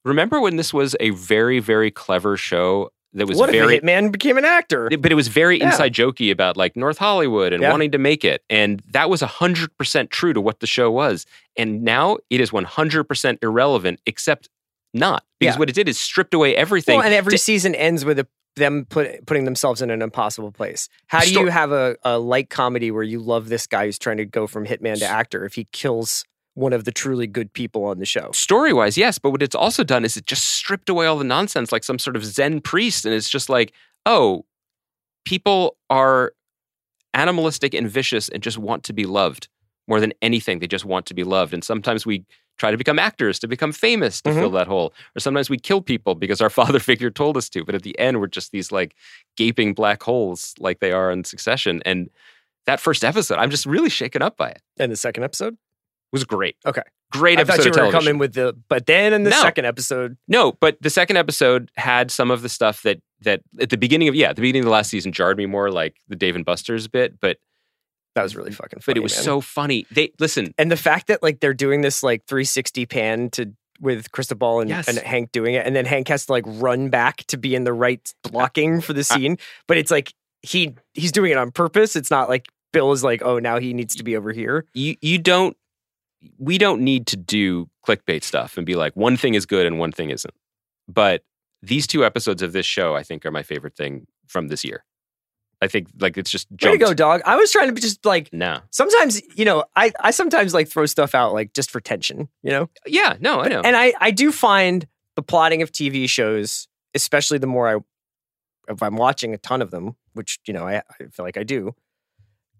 remember 0.03 0.41
when 0.41 0.57
this 0.57 0.73
was 0.73 0.95
a 0.99 1.11
very, 1.11 1.59
very 1.59 1.91
clever 1.91 2.38
show 2.38 2.89
that 3.16 3.28
was 3.28 3.38
what 3.38 3.49
very 3.51 3.76
if 3.78 3.84
a 3.84 3.86
hitman 3.86 4.11
became 4.11 4.38
an 4.38 4.45
actor? 4.45 4.89
but 4.99 5.11
it 5.11 5.16
was 5.16 5.28
very 5.28 5.59
Yeah. 5.59 5.68
inside 5.68 5.93
jokey 5.93 6.32
about 6.32 6.57
like 6.57 6.76
North 6.76 6.97
Hollywood 6.97 7.53
and 7.53 7.61
Yeah. 7.63 7.72
wanting 7.72 7.91
to 7.91 7.97
make 7.97 8.24
it. 8.24 8.43
And 8.49 8.82
that 8.91 9.09
was 9.09 9.22
100% 9.22 10.09
true 10.09 10.34
to 10.34 10.41
what 10.41 10.59
the 10.59 10.68
show 10.68 10.91
was. 10.91 11.26
And 11.57 11.84
now 11.84 12.18
it 12.30 12.39
is 12.41 12.51
100% 12.51 13.39
irrelevant, 13.41 13.99
except 14.05 14.49
not. 14.93 15.24
Because 15.39 15.55
Yeah. 15.55 15.59
what 15.59 15.70
it 15.70 15.76
did 15.76 15.89
is 15.89 15.99
stripped 15.99 16.34
away 16.34 16.55
everything. 16.55 16.97
Well, 16.97 17.05
and 17.05 17.13
every 17.13 17.32
to- 17.32 17.38
season 17.38 17.76
ends 17.76 18.05
with 18.05 18.20
a, 18.20 18.28
them 18.55 18.86
put, 18.89 19.26
putting 19.26 19.43
themselves 19.45 19.82
in 19.82 19.89
an 19.89 20.01
impossible 20.01 20.51
place. 20.51 20.88
How 21.07 21.20
do 21.22 21.32
you 21.32 21.47
have 21.47 21.72
a, 21.74 21.97
a 22.03 22.18
light 22.18 22.49
comedy 22.49 22.89
where 22.91 23.03
you 23.03 23.20
love 23.20 23.49
this 23.49 23.68
guy 23.68 23.86
who's 23.86 23.99
trying 23.99 24.18
to 24.18 24.26
go 24.26 24.47
from 24.47 24.66
hitman 24.66 24.97
to 24.99 25.05
actor 25.05 25.43
if 25.45 25.55
he 25.55 25.68
kills 25.74 26.24
one 26.56 26.74
of 26.74 26.86
the 26.86 26.91
truly 26.91 27.28
good 27.28 27.53
people 27.53 27.86
on 27.86 27.99
the 27.99 28.06
show? 28.06 28.32
story 28.34 28.74
wise, 28.74 28.97
yes. 28.97 29.20
But 29.20 29.30
what 29.30 29.43
it's 29.43 29.56
also 29.56 29.84
done 29.84 30.03
is 30.03 30.18
it 30.18 30.26
just 30.26 30.45
stripped 30.45 30.89
away 30.89 31.06
all 31.06 31.18
the 31.18 31.24
nonsense 31.24 31.72
like 31.72 31.84
some 31.84 31.99
sort 31.99 32.16
of 32.16 32.26
Zen 32.26 32.62
priest. 32.62 33.06
And 33.06 33.14
it's 33.14 33.30
just 33.30 33.49
like, 33.49 33.74
oh, 34.06 34.45
people 35.26 35.78
are 35.89 36.34
animalistic 37.14 37.74
and 37.74 37.89
vicious 37.89 38.30
and 38.30 38.43
just 38.43 38.58
want 38.58 38.84
to 38.84 38.93
be 38.93 39.06
loved 39.06 39.47
more 39.88 39.99
than 39.99 40.14
anything. 40.22 40.60
They 40.60 40.68
just 40.68 40.86
want 40.86 41.06
to 41.08 41.14
be 41.14 41.24
loved. 41.24 41.53
And 41.53 41.64
sometimes 41.64 42.06
we 42.06 42.26
try 42.58 42.72
to 42.72 42.78
become 42.78 42.99
actors 42.99 43.39
to 43.39 43.47
become 43.47 43.72
famous 43.72 44.22
to 44.22 44.34
fill 44.34 44.45
mm-hmm. 44.45 44.56
that 44.56 44.68
hole. 44.68 44.93
Or 45.16 45.20
sometimes 45.20 45.49
we 45.49 45.58
kill 45.58 45.82
people 45.82 46.16
because 46.16 46.41
our 46.41 46.49
father 46.62 46.80
figure 46.80 47.12
told 47.12 47.38
us 47.38 47.49
to. 47.49 47.66
But 47.66 47.76
at 47.76 47.84
the 47.84 47.97
end, 47.99 48.20
we're 48.20 48.28
just 48.28 48.51
these 48.51 48.72
like 48.72 48.95
gaping 49.36 49.74
black 49.74 50.03
holes 50.03 50.53
like 50.60 50.80
they 50.80 50.91
are 50.91 51.12
in 51.12 51.24
succession. 51.24 51.82
And 51.86 52.10
that 52.66 52.80
first 52.80 53.03
episode, 53.03 53.38
I'm 53.38 53.51
just 53.51 53.66
really 53.66 53.89
shaken 53.89 54.22
up 54.22 54.38
by 54.38 54.49
it. 54.49 54.62
And 54.80 54.91
the 54.91 54.95
second 54.95 55.24
episode? 55.24 55.58
Was 56.12 56.24
great. 56.24 56.56
Okay. 56.66 56.82
Great 57.12 57.38
I 57.38 57.41
episode 57.41 57.64
thought 57.74 57.78
you 57.78 57.86
were 57.86 57.91
coming 57.91 58.18
with 58.18 58.34
the, 58.34 58.56
but 58.68 58.86
then 58.88 59.14
in 59.14 59.24
the 59.24 59.30
No. 59.30 59.41
second 59.41 59.66
episode, 59.66 60.18
No, 60.28 60.53
but 60.53 60.78
the 60.82 60.89
second 60.89 61.18
episode 61.18 61.72
had 61.78 62.12
some 62.12 62.32
of 62.32 62.41
the 62.41 62.49
stuff 62.49 62.82
that 62.84 62.99
that 63.22 63.41
at 63.60 63.70
the 63.70 63.78
beginning 63.78 64.08
of 64.08 64.16
yeah, 64.16 64.30
at 64.30 64.36
the 64.36 64.41
beginning 64.41 64.62
of 64.62 64.66
the 64.66 64.72
last 64.72 64.89
season 64.89 65.12
jarred 65.12 65.38
me 65.38 65.45
more 65.45 65.72
like 65.72 65.95
the 66.08 66.16
Dave 66.16 66.36
and 66.36 66.43
Buster's 66.45 66.88
bit, 66.88 67.20
but 67.20 67.38
that 68.16 68.24
was 68.24 68.36
really 68.36 68.51
fucking 68.51 68.80
funny. 68.80 68.93
but 68.93 68.97
it 68.97 69.03
was 69.03 69.16
man. 69.16 69.24
so 69.24 69.41
funny. 69.41 69.86
They 69.91 70.12
listen, 70.20 70.53
and 70.58 70.72
the 70.72 70.78
fact 70.78 71.08
that 71.08 71.22
like 71.24 71.39
they're 71.41 71.53
doing 71.53 71.82
this 71.82 72.01
like 72.03 72.26
360 72.28 72.86
pan 72.88 73.30
to 73.32 73.53
with 73.82 74.12
Cristobal 74.12 74.62
and, 74.62 74.70
Yes. 74.70 74.88
and 74.88 74.97
Hank 74.97 75.32
doing 75.32 75.53
it, 75.56 75.66
and 75.66 75.76
then 75.76 75.86
Hank 75.86 76.08
has 76.08 76.26
to 76.28 76.32
like 76.32 76.43
run 76.47 76.89
back 76.89 77.26
to 77.28 77.38
be 77.38 77.56
in 77.56 77.66
the 77.66 77.74
right 77.74 78.14
blocking 78.24 78.80
for 78.82 78.93
the 78.93 79.03
scene. 79.03 79.38
But 79.68 79.78
it's 79.78 79.91
like 79.91 80.14
he 80.41 80.76
he's 80.93 81.12
doing 81.12 81.32
it 81.32 81.38
on 81.38 81.51
purpose. 81.51 81.95
It's 81.95 82.12
not 82.12 82.30
like 82.30 82.47
Bill 82.74 82.91
is 82.93 83.03
like, 83.03 83.22
oh, 83.24 83.39
now 83.39 83.60
he 83.60 83.74
needs 83.74 83.95
to 83.95 84.03
be 84.03 84.16
over 84.18 84.32
here. 84.32 84.66
you 84.74 84.95
you 85.01 85.18
don't 85.18 85.56
we 86.38 86.57
don't 86.57 86.82
need 86.82 87.07
to 87.07 87.17
do 87.17 87.69
clickbait 87.88 88.23
stuff 88.23 88.57
and 88.57 88.65
be 88.65 88.76
like 88.76 88.95
one 88.95 89.17
thing 89.17 89.34
is 89.34 89.45
good 89.45 89.65
and 89.65 89.80
one 89.80 89.91
thing 89.91 90.09
isn't. 90.09 90.34
But 90.88 91.23
these 91.61 91.88
two 91.88 92.05
episodes 92.05 92.41
of 92.41 92.53
this 92.53 92.65
show 92.65 92.95
I 92.95 93.03
think 93.03 93.26
are 93.26 93.32
my 93.32 93.43
favorite 93.43 93.76
thing 93.76 94.05
from 94.28 94.47
this 94.49 94.63
year. 94.63 94.84
I 95.61 95.67
think 95.67 95.88
like 95.99 96.17
it's 96.17 96.30
just 96.30 96.47
Way 96.51 96.73
to 96.73 96.78
go, 96.78 96.93
dog. 96.93 97.21
I 97.26 97.38
was 97.38 97.51
trying 97.51 97.67
to 97.67 97.73
be 97.73 97.82
just 97.82 98.05
like 98.05 98.32
No. 98.34 98.59
sometimes, 98.71 99.21
you 99.38 99.45
know, 99.45 99.63
I 99.76 99.91
I 99.99 100.11
sometimes 100.11 100.53
like 100.53 100.67
throw 100.67 100.86
stuff 100.86 101.15
out 101.15 101.34
like 101.34 101.53
just 101.53 101.71
for 101.71 101.80
tension, 101.80 102.28
you 102.43 102.51
know. 102.51 102.69
Yeah, 102.86 103.15
no, 103.19 103.39
I 103.41 103.47
know. 103.47 103.61
And 103.61 103.76
I 103.76 103.93
I 103.99 104.11
do 104.11 104.32
find 104.32 104.86
the 105.15 105.23
plotting 105.23 105.61
of 105.61 105.71
TV 105.71 106.09
shows, 106.09 106.67
especially 106.93 107.38
the 107.38 107.47
more 107.47 107.67
I 107.69 107.80
if 108.71 108.84
I'm 108.84 108.95
watching 108.97 109.34
a 109.34 109.38
ton 109.38 109.61
of 109.61 109.71
them, 109.71 109.95
which 110.13 110.39
you 110.45 110.53
know 110.53 110.67
I, 110.67 110.78
I 110.78 111.05
feel 111.11 111.26
like 111.26 111.38
I 111.38 111.43
do, 111.43 111.73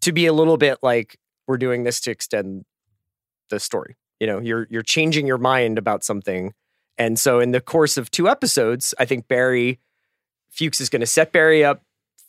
to 0.02 0.12
be 0.14 0.26
a 0.26 0.34
little 0.34 0.58
bit 0.58 0.78
like 0.82 1.18
we're 1.48 1.58
doing 1.58 1.84
this 1.84 2.00
to 2.02 2.12
extend 2.12 2.64
the 3.50 3.60
story. 3.60 3.96
You 4.20 4.28
know, 4.28 4.40
you're 4.40 4.68
you're 4.70 4.82
changing 4.82 5.28
your 5.28 5.38
mind 5.38 5.78
about 5.78 6.04
something, 6.04 6.54
and 6.98 7.20
so 7.20 7.40
in 7.40 7.52
the 7.52 7.62
course 7.62 7.98
of 7.98 8.10
two 8.12 8.30
episodes, 8.30 8.94
I 8.98 9.06
think 9.06 9.28
Barry 9.28 9.80
Fuches 10.50 10.82
is 10.82 10.90
going 10.90 11.02
to 11.02 11.06
set 11.06 11.34
Barry 11.34 11.64
up, 11.64 11.84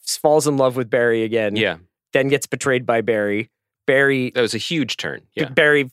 falls 0.05 0.47
in 0.47 0.57
love 0.57 0.77
with 0.77 0.91
Barry 0.91 1.23
again, 1.23 1.57
yeah. 1.57 1.77
then 2.13 2.29
gets 2.29 2.47
betrayed 2.47 2.85
by 2.85 3.01
Barry. 3.01 3.51
Barry 3.87 4.31
That 4.35 4.41
was 4.41 4.55
a 4.55 4.59
huge 4.59 4.97
turn. 4.97 5.23
Yeah. 5.35 5.49
Barry 5.49 5.91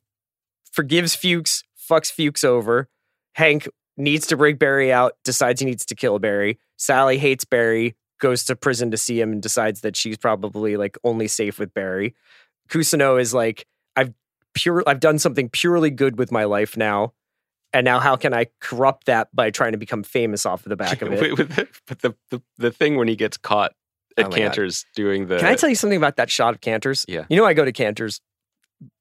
forgives 0.72 1.16
Fuches, 1.16 1.64
fucks 1.78 2.12
Fuches 2.12 2.44
over. 2.44 2.90
Hank 3.36 3.68
needs 3.98 4.26
to 4.28 4.38
break 4.38 4.58
Barry 4.58 4.92
out, 4.92 5.14
decides 5.24 5.60
he 5.62 5.66
needs 5.66 5.86
to 5.86 5.96
kill 5.96 6.18
Barry. 6.18 6.58
Sally 6.78 7.20
hates 7.20 7.46
Barry, 7.46 7.96
goes 8.20 8.44
to 8.46 8.56
prison 8.56 8.90
to 8.92 8.98
see 8.98 9.22
him, 9.22 9.32
and 9.32 9.42
decides 9.42 9.82
that 9.82 9.96
she's 9.96 10.18
probably 10.18 10.76
like 10.76 10.98
only 11.04 11.28
safe 11.28 11.60
with 11.60 11.74
Barry. 11.74 12.16
Cousineau 12.70 13.22
is 13.22 13.34
like, 13.34 13.68
I've 13.96 14.14
pure, 14.54 14.84
I've 14.88 15.00
done 15.00 15.20
something 15.20 15.50
purely 15.50 15.90
good 15.90 16.18
with 16.18 16.32
my 16.32 16.44
life 16.46 16.76
now, 16.78 17.14
and 17.74 17.86
now 17.86 18.00
how 18.00 18.16
can 18.16 18.34
I 18.34 18.48
corrupt 18.62 19.06
that 19.08 19.30
by 19.34 19.50
trying 19.52 19.72
to 19.74 19.78
become 19.78 20.04
famous 20.04 20.46
off 20.46 20.66
of 20.66 20.70
the 20.70 20.76
back 20.76 21.02
of 21.02 21.12
it? 21.12 21.20
The- 21.38 21.68
but 21.88 22.00
the, 22.00 22.16
the 22.30 22.42
the 22.58 22.72
thing 22.72 22.98
when 22.98 23.08
he 23.08 23.16
gets 23.16 23.38
caught 23.38 23.74
oh 24.18 24.22
at 24.22 24.26
Oh 24.28 24.30
my 24.30 24.38
God. 24.38 24.42
Canter's 24.44 24.86
doing 24.96 25.28
the 25.28 25.38
Can 25.38 25.48
I 25.48 25.56
tell 25.56 25.70
you 25.70 25.76
something 25.76 25.98
about 25.98 26.18
that 26.18 26.30
shot 26.30 26.54
of 26.54 26.62
Canter's? 26.62 27.06
Yeah. 27.08 27.26
You 27.30 27.38
know, 27.38 27.46
I 27.46 27.54
go 27.54 27.66
to 27.66 27.72
Canter's 27.72 28.22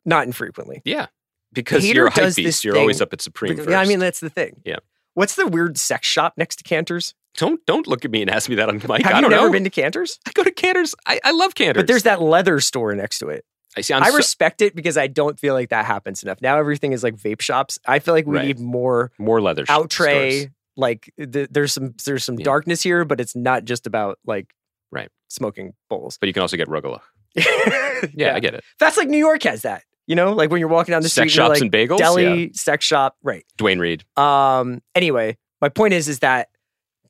not 0.04 0.26
infrequently. 0.26 0.82
yeah 0.84 1.06
because 1.52 1.82
Hater 1.84 1.96
you're 1.98 2.06
a 2.06 2.10
hype 2.10 2.34
beast. 2.34 2.64
You're 2.64 2.78
always 2.78 3.02
up 3.02 3.12
at 3.12 3.20
Supreme. 3.20 3.58
Yeah, 3.68 3.78
I 3.78 3.84
mean, 3.84 3.98
that's 3.98 4.20
the 4.20 4.30
thing. 4.30 4.62
Yeah. 4.64 4.76
What's 5.14 5.34
the 5.34 5.46
weird 5.46 5.76
sex 5.76 6.06
shop 6.06 6.34
next 6.38 6.56
to 6.56 6.64
Canter's? 6.64 7.14
don't 7.36 7.64
don't 7.66 7.86
look 7.86 8.04
at 8.04 8.10
me 8.10 8.20
and 8.22 8.30
ask 8.30 8.48
me 8.50 8.56
that 8.56 8.68
on 8.68 8.76
mic. 8.76 9.02
Have 9.02 9.14
I 9.14 9.20
don't 9.20 9.30
never 9.30 9.46
know. 9.46 9.52
been 9.52 9.64
to 9.64 9.70
Canter's? 9.70 10.18
I 10.26 10.32
go 10.32 10.42
to 10.42 10.50
Canter's. 10.50 10.94
I, 11.06 11.18
I 11.24 11.30
love 11.32 11.54
Canter's. 11.54 11.82
But 11.82 11.86
there's 11.86 12.02
that 12.02 12.20
leather 12.22 12.60
store 12.60 12.94
next 12.94 13.18
to 13.20 13.28
it. 13.28 13.44
I 13.76 13.80
see. 13.80 13.94
I'm 13.94 14.02
i 14.02 14.10
so- 14.10 14.16
respect 14.16 14.60
it 14.62 14.74
because 14.74 14.96
I 14.98 15.06
don't 15.06 15.38
feel 15.38 15.54
like 15.54 15.70
that 15.70 15.84
happens 15.84 16.22
enough. 16.22 16.38
Now 16.42 16.58
everything 16.58 16.92
is 16.92 17.02
like 17.02 17.16
vape 17.16 17.40
shops. 17.40 17.78
I 17.86 17.98
feel 17.98 18.14
like 18.14 18.26
we 18.26 18.36
Right. 18.36 18.46
need 18.48 18.60
more 18.60 19.10
more 19.18 19.40
leather 19.40 19.64
sh- 19.66 19.70
stores. 19.90 20.46
Like 20.76 21.12
th- 21.18 21.48
there's 21.50 21.72
some 21.72 21.94
there's 22.04 22.24
some 22.24 22.38
Yeah. 22.38 22.44
darkness 22.44 22.82
here, 22.82 23.04
but 23.04 23.20
it's 23.20 23.34
not 23.36 23.64
just 23.64 23.86
about 23.86 24.18
like 24.26 24.54
Right. 24.90 25.08
smoking 25.28 25.72
bowls. 25.88 26.18
but 26.18 26.26
you 26.28 26.32
can 26.32 26.42
also 26.42 26.56
get 26.56 26.68
Rugala. 26.68 27.00
yeah, 27.34 27.44
Yeah, 28.14 28.34
I 28.34 28.40
get 28.40 28.54
it. 28.54 28.64
That's 28.78 28.96
like 28.96 29.08
New 29.08 29.18
York 29.18 29.42
has 29.44 29.62
that. 29.62 29.84
You 30.06 30.16
know, 30.16 30.32
like 30.32 30.50
when 30.50 30.60
you're 30.60 30.68
walking 30.68 30.92
down 30.92 31.02
the 31.02 31.08
Sex 31.08 31.32
street, 31.32 31.42
shops 31.42 31.60
like 31.60 31.62
and 31.62 31.72
bagels. 31.72 31.98
deli, 31.98 32.44
Yeah. 32.44 32.48
sex 32.54 32.84
shop, 32.84 33.16
right? 33.22 33.44
Duane 33.56 33.78
Reade. 33.78 34.04
Um. 34.16 34.82
Anyway, 34.94 35.38
my 35.60 35.68
point 35.68 35.94
is, 35.94 36.08
is 36.08 36.18
that 36.18 36.48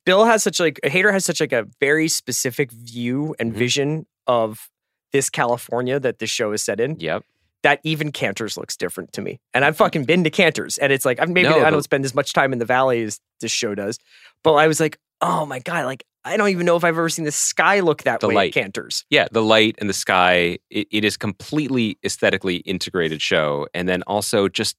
Bill 0.05 0.25
has 0.25 0.43
such 0.43 0.59
like 0.59 0.79
a 0.83 0.89
Hader 0.89 1.11
has 1.11 1.25
such 1.25 1.39
like 1.41 1.51
a 1.53 1.65
very 1.79 2.07
specific 2.07 2.71
view 2.71 3.35
and 3.39 3.51
Mhm. 3.53 3.57
vision 3.57 4.05
of 4.27 4.69
this 5.13 5.29
California 5.29 5.99
that 5.99 6.19
this 6.19 6.29
show 6.29 6.51
is 6.51 6.63
set 6.63 6.79
in. 6.79 6.97
Yep. 6.99 7.23
That 7.61 7.79
even 7.83 8.11
Canter's 8.11 8.57
looks 8.57 8.75
different 8.75 9.13
to 9.13 9.21
me, 9.21 9.39
and 9.53 9.63
I've 9.63 9.77
fucking 9.77 10.03
been 10.03 10.25
to 10.25 10.29
Canter's, 10.29 10.77
and 10.77 10.91
it's 10.91 11.05
like 11.05 11.21
I'm 11.21 11.31
maybe 11.31 11.47
No, 11.47 11.63
I 11.63 11.69
don't 11.69 11.81
spend 11.81 12.03
as 12.03 12.13
much 12.13 12.33
time 12.33 12.51
in 12.51 12.59
the 12.59 12.65
valley 12.65 13.03
as 13.03 13.21
this 13.39 13.53
show 13.53 13.73
does, 13.73 13.99
but 14.43 14.55
I 14.55 14.67
was 14.67 14.81
like, 14.81 14.99
oh 15.21 15.45
my 15.45 15.59
god, 15.59 15.85
like 15.85 16.03
I 16.25 16.35
don't 16.35 16.49
even 16.49 16.65
know 16.65 16.75
if 16.75 16.83
I've 16.83 16.89
ever 16.97 17.07
seen 17.07 17.23
the 17.23 17.31
sky 17.31 17.79
look 17.79 18.03
that 18.03 18.19
The 18.19 18.27
way 18.27 18.35
light. 18.35 18.53
Canter's. 18.53 19.05
Yeah, 19.09 19.27
the 19.31 19.41
light 19.41 19.75
and 19.79 19.89
the 19.89 19.93
sky. 19.93 20.59
It, 20.69 20.87
it 20.91 21.05
is 21.05 21.15
completely 21.17 21.97
aesthetically 22.03 22.57
integrated 22.57 23.21
show, 23.21 23.67
and 23.73 23.87
then 23.87 24.03
also 24.07 24.49
just 24.49 24.75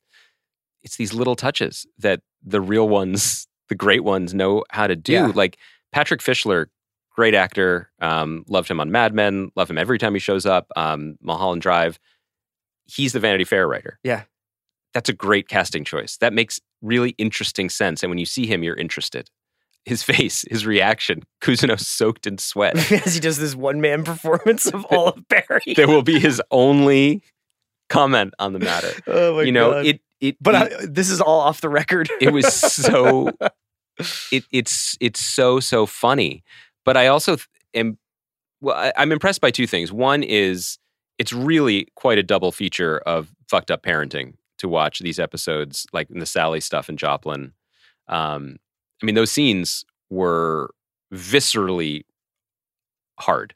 it's 0.82 0.97
these 0.97 1.14
little 1.14 1.37
touches 1.37 1.87
that 1.99 2.20
the 2.43 2.61
real 2.61 2.89
ones, 2.89 3.47
the 3.70 3.74
great 3.74 4.05
ones, 4.05 4.35
know 4.35 4.62
how 4.70 4.87
to 4.87 4.97
do. 4.97 5.12
Yeah. 5.12 5.32
Like 5.35 5.57
Patrick 5.93 6.20
Fischler, 6.20 6.66
great 7.14 7.34
actor. 7.34 7.90
Um, 8.00 8.44
loved 8.48 8.70
him 8.70 8.80
on 8.80 8.90
Mad 8.90 9.14
Men. 9.14 9.50
Love 9.56 9.70
him 9.70 9.78
every 9.78 9.98
time 9.98 10.12
he 10.14 10.20
shows 10.20 10.44
up. 10.44 10.66
Um, 10.76 11.16
Mulholland 11.22 11.62
Drive. 11.62 11.98
He's 12.86 13.12
the 13.14 13.20
Vanity 13.20 13.44
Fair 13.44 13.66
writer. 13.66 13.98
Yeah. 14.04 14.24
that's 14.92 15.08
a 15.08 15.12
great 15.14 15.48
casting 15.48 15.84
choice. 15.84 16.16
That 16.18 16.32
makes 16.32 16.60
really 16.82 17.10
interesting 17.18 17.70
sense. 17.70 18.02
And 18.02 18.10
when 18.10 18.18
you 18.18 18.26
see 18.26 18.46
him, 18.46 18.62
you're 18.62 18.76
interested. 18.76 19.30
His 19.84 20.02
face, 20.02 20.44
his 20.50 20.64
reaction, 20.66 21.22
Cousineau 21.42 21.78
soaked 21.78 22.26
in 22.26 22.38
sweat. 22.38 22.76
As 23.06 23.14
he 23.14 23.20
does 23.20 23.38
this 23.38 23.54
one 23.54 23.80
man 23.80 24.02
performance 24.04 24.66
of 24.66 24.84
all 24.86 25.08
of 25.08 25.28
Barry. 25.28 25.74
there 25.76 25.88
will 25.88 26.02
be 26.02 26.18
his 26.18 26.40
only 26.50 27.22
comment 27.90 28.34
on 28.38 28.52
the 28.54 28.58
matter. 28.58 28.90
oh 29.06 29.36
my 29.36 29.42
you 29.42 29.52
know, 29.52 29.72
God. 29.72 29.86
it 29.86 30.00
it 30.20 30.36
But 30.40 30.72
it, 30.72 30.80
I, 30.80 30.86
this 30.86 31.10
is 31.10 31.20
all 31.20 31.40
off 31.40 31.60
the 31.60 31.68
record. 31.68 32.08
it 32.20 32.32
was 32.32 32.52
so 32.52 33.30
it 34.32 34.44
it's 34.52 34.96
it's 35.00 35.20
so 35.20 35.60
so 35.60 35.84
funny. 35.86 36.42
But 36.85 36.97
I 36.97 37.07
also 37.07 37.37
am 37.74 37.99
well, 38.61 38.93
I'm 38.97 39.12
impressed 39.12 39.41
by 39.41 39.51
two 39.51 39.66
things. 39.66 39.93
One 39.93 40.22
is 40.22 40.78
it's 41.18 41.32
really 41.32 41.89
quite 41.97 42.18
a 42.18 42.22
double 42.22 42.53
feature 42.53 42.99
of 43.01 43.30
fucked 43.49 43.70
up 43.70 43.82
parenting 43.82 44.35
to 44.59 44.68
watch 44.68 45.01
these 45.01 45.18
episodes, 45.18 45.87
like 45.93 46.09
the 46.09 46.26
Sally 46.26 46.61
stuff 46.61 46.89
and 46.89 46.99
Joplin. 46.99 47.53
Um, 48.09 48.57
I 49.03 49.07
mean, 49.07 49.14
those 49.14 49.30
scenes 49.30 49.85
were 50.11 50.70
viscerally 51.12 52.05
hard 53.18 53.55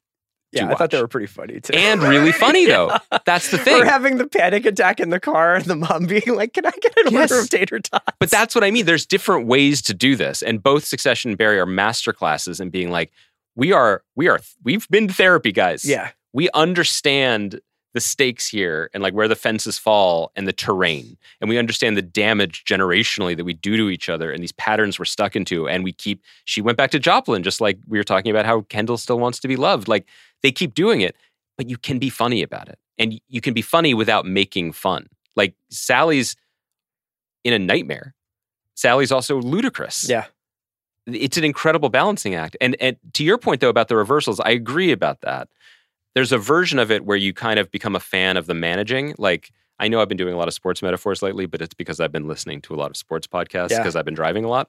yeah, 0.58 0.70
I 0.72 0.74
thought 0.74 0.90
they 0.90 1.00
were 1.00 1.08
pretty 1.08 1.26
funny 1.26 1.60
too. 1.60 1.72
and 1.74 2.02
really 2.02 2.32
funny, 2.32 2.66
though. 2.66 2.96
That's 3.24 3.50
the 3.50 3.58
thing. 3.58 3.74
We're 3.78 3.84
having 3.84 4.18
the 4.18 4.26
panic 4.26 4.66
attack 4.66 5.00
in 5.00 5.10
the 5.10 5.20
car 5.20 5.54
and 5.56 5.64
the 5.64 5.76
mom 5.76 6.06
being 6.06 6.34
like, 6.34 6.52
Can 6.54 6.66
I 6.66 6.72
get 6.80 6.96
an 6.98 7.12
Yes. 7.12 7.30
order 7.30 7.42
of 7.42 7.48
tater 7.50 7.78
tots? 7.80 8.04
But 8.18 8.30
that's 8.30 8.54
what 8.54 8.64
I 8.64 8.70
mean. 8.70 8.86
There's 8.86 9.06
different 9.06 9.46
ways 9.46 9.80
to 9.82 9.94
do 9.94 10.16
this, 10.16 10.42
and 10.42 10.62
both 10.62 10.84
Succession 10.84 11.30
and 11.32 11.38
Barry 11.38 11.58
are 11.58 11.66
master 11.66 12.12
classes 12.12 12.60
in 12.60 12.70
being 12.70 12.90
like, 12.90 13.10
we 13.56 13.72
are, 13.72 14.02
we 14.16 14.28
are, 14.28 14.40
we've 14.62 14.88
been 14.88 15.08
to 15.08 15.14
therapy, 15.14 15.52
guys. 15.52 15.84
Yeah. 15.84 16.10
we 16.32 16.48
understand 16.54 17.60
the 17.98 18.02
stakes 18.02 18.46
here 18.46 18.90
and 18.94 19.02
like 19.02 19.12
where 19.12 19.26
the 19.26 19.34
fences 19.34 19.76
fall 19.76 20.30
and 20.36 20.46
the 20.46 20.52
terrain, 20.52 21.16
and 21.40 21.50
we 21.50 21.58
understand 21.58 21.96
the 21.96 22.02
damage 22.02 22.64
generationally 22.64 23.36
that 23.36 23.44
we 23.44 23.54
do 23.54 23.76
to 23.76 23.90
each 23.90 24.08
other 24.08 24.30
and 24.30 24.40
these 24.40 24.52
patterns 24.52 25.00
we're 25.00 25.04
stuck 25.04 25.34
into, 25.34 25.68
and 25.68 25.82
we 25.82 25.92
keep. 25.92 26.22
She 26.44 26.60
went 26.60 26.78
back 26.78 26.92
to 26.92 27.00
Joplin, 27.00 27.42
just 27.42 27.60
like 27.60 27.78
we 27.88 27.98
were 27.98 28.04
talking 28.04 28.30
about 28.30 28.46
how 28.46 28.60
Kendall 28.62 28.98
still 28.98 29.18
wants 29.18 29.40
to 29.40 29.48
be 29.48 29.56
loved. 29.56 29.88
Like 29.88 30.06
they 30.44 30.52
keep 30.52 30.74
doing 30.74 31.00
it, 31.00 31.16
but 31.56 31.68
you 31.68 31.76
can 31.76 31.98
be 31.98 32.08
funny 32.08 32.40
about 32.40 32.68
it, 32.68 32.78
and 32.98 33.20
you 33.26 33.40
can 33.40 33.52
be 33.52 33.62
funny 33.62 33.94
without 33.94 34.24
making 34.24 34.70
fun. 34.72 35.08
Like 35.34 35.54
Sally's 35.70 36.36
in 37.42 37.52
a 37.52 37.58
nightmare. 37.58 38.14
Sally's 38.74 39.10
also 39.10 39.40
ludicrous. 39.40 40.08
Yeah. 40.08 40.26
It's 41.06 41.36
an 41.36 41.44
incredible 41.44 41.88
balancing 41.88 42.36
act. 42.36 42.56
And 42.60 42.76
and 42.80 42.96
to 43.14 43.24
your 43.24 43.38
point 43.38 43.60
though 43.60 43.70
about 43.70 43.88
the 43.88 43.96
reversals, 43.96 44.38
I 44.38 44.50
agree 44.50 44.92
about 44.92 45.22
that. 45.22 45.48
There's 46.14 46.32
a 46.32 46.38
version 46.38 46.78
of 46.78 46.90
it 46.90 47.04
where 47.04 47.16
you 47.16 47.32
kind 47.32 47.58
of 47.58 47.70
become 47.70 47.94
a 47.94 48.00
fan 48.00 48.36
of 48.36 48.46
the 48.46 48.54
managing. 48.54 49.14
Like 49.18 49.50
I 49.78 49.88
know 49.88 50.00
I've 50.00 50.08
been 50.08 50.16
doing 50.16 50.34
a 50.34 50.36
lot 50.36 50.48
of 50.48 50.54
sports 50.54 50.82
metaphors 50.82 51.22
lately, 51.22 51.46
but 51.46 51.60
it's 51.62 51.74
because 51.74 52.00
I've 52.00 52.10
been 52.12 52.26
listening 52.26 52.60
to 52.62 52.74
a 52.74 52.76
lot 52.76 52.90
of 52.90 52.96
sports 52.96 53.26
podcasts 53.26 53.70
Yeah. 53.70 53.78
because 53.78 53.94
I've 53.94 54.04
been 54.04 54.14
driving 54.14 54.44
a 54.44 54.48
lot. 54.48 54.68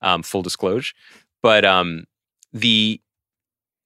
Um, 0.00 0.22
full 0.22 0.42
disclosure. 0.42 0.94
But 1.42 1.64
um, 1.64 2.04
the 2.52 3.00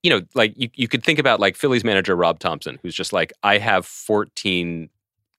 you 0.03 0.09
know, 0.11 0.23
like 0.35 0.55
you, 0.57 0.71
you 0.75 0.89
could 0.89 1.03
think 1.05 1.19
about 1.19 1.41
like 1.41 1.57
Phillies 1.57 1.85
manager 1.85 2.17
Rob 2.17 2.39
Thomson, 2.39 2.79
who's 2.83 2.95
just 2.95 3.13
like, 3.13 3.33
I 3.43 3.59
have 3.59 3.85
14 3.85 4.89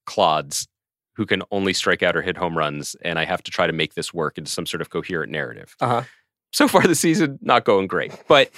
clods 0.05 0.67
who 1.15 1.25
can 1.25 1.41
only 1.51 1.73
strike 1.73 2.03
out 2.03 2.15
or 2.15 2.21
hit 2.21 2.37
home 2.37 2.55
runs, 2.57 2.95
and 3.03 3.17
I 3.17 3.25
have 3.25 3.41
to 3.43 3.51
try 3.51 3.65
to 3.65 3.73
make 3.73 3.95
this 3.95 4.13
work 4.13 4.37
into 4.37 4.51
some 4.51 4.65
sort 4.67 4.81
of 4.81 4.89
coherent 4.91 5.31
narrative. 5.31 5.75
Uh-huh. 5.79 6.03
So 6.51 6.67
far 6.67 6.81
the 6.83 6.93
season, 6.95 7.39
not 7.41 7.65
going 7.65 7.87
great. 7.87 8.11
But 8.27 8.51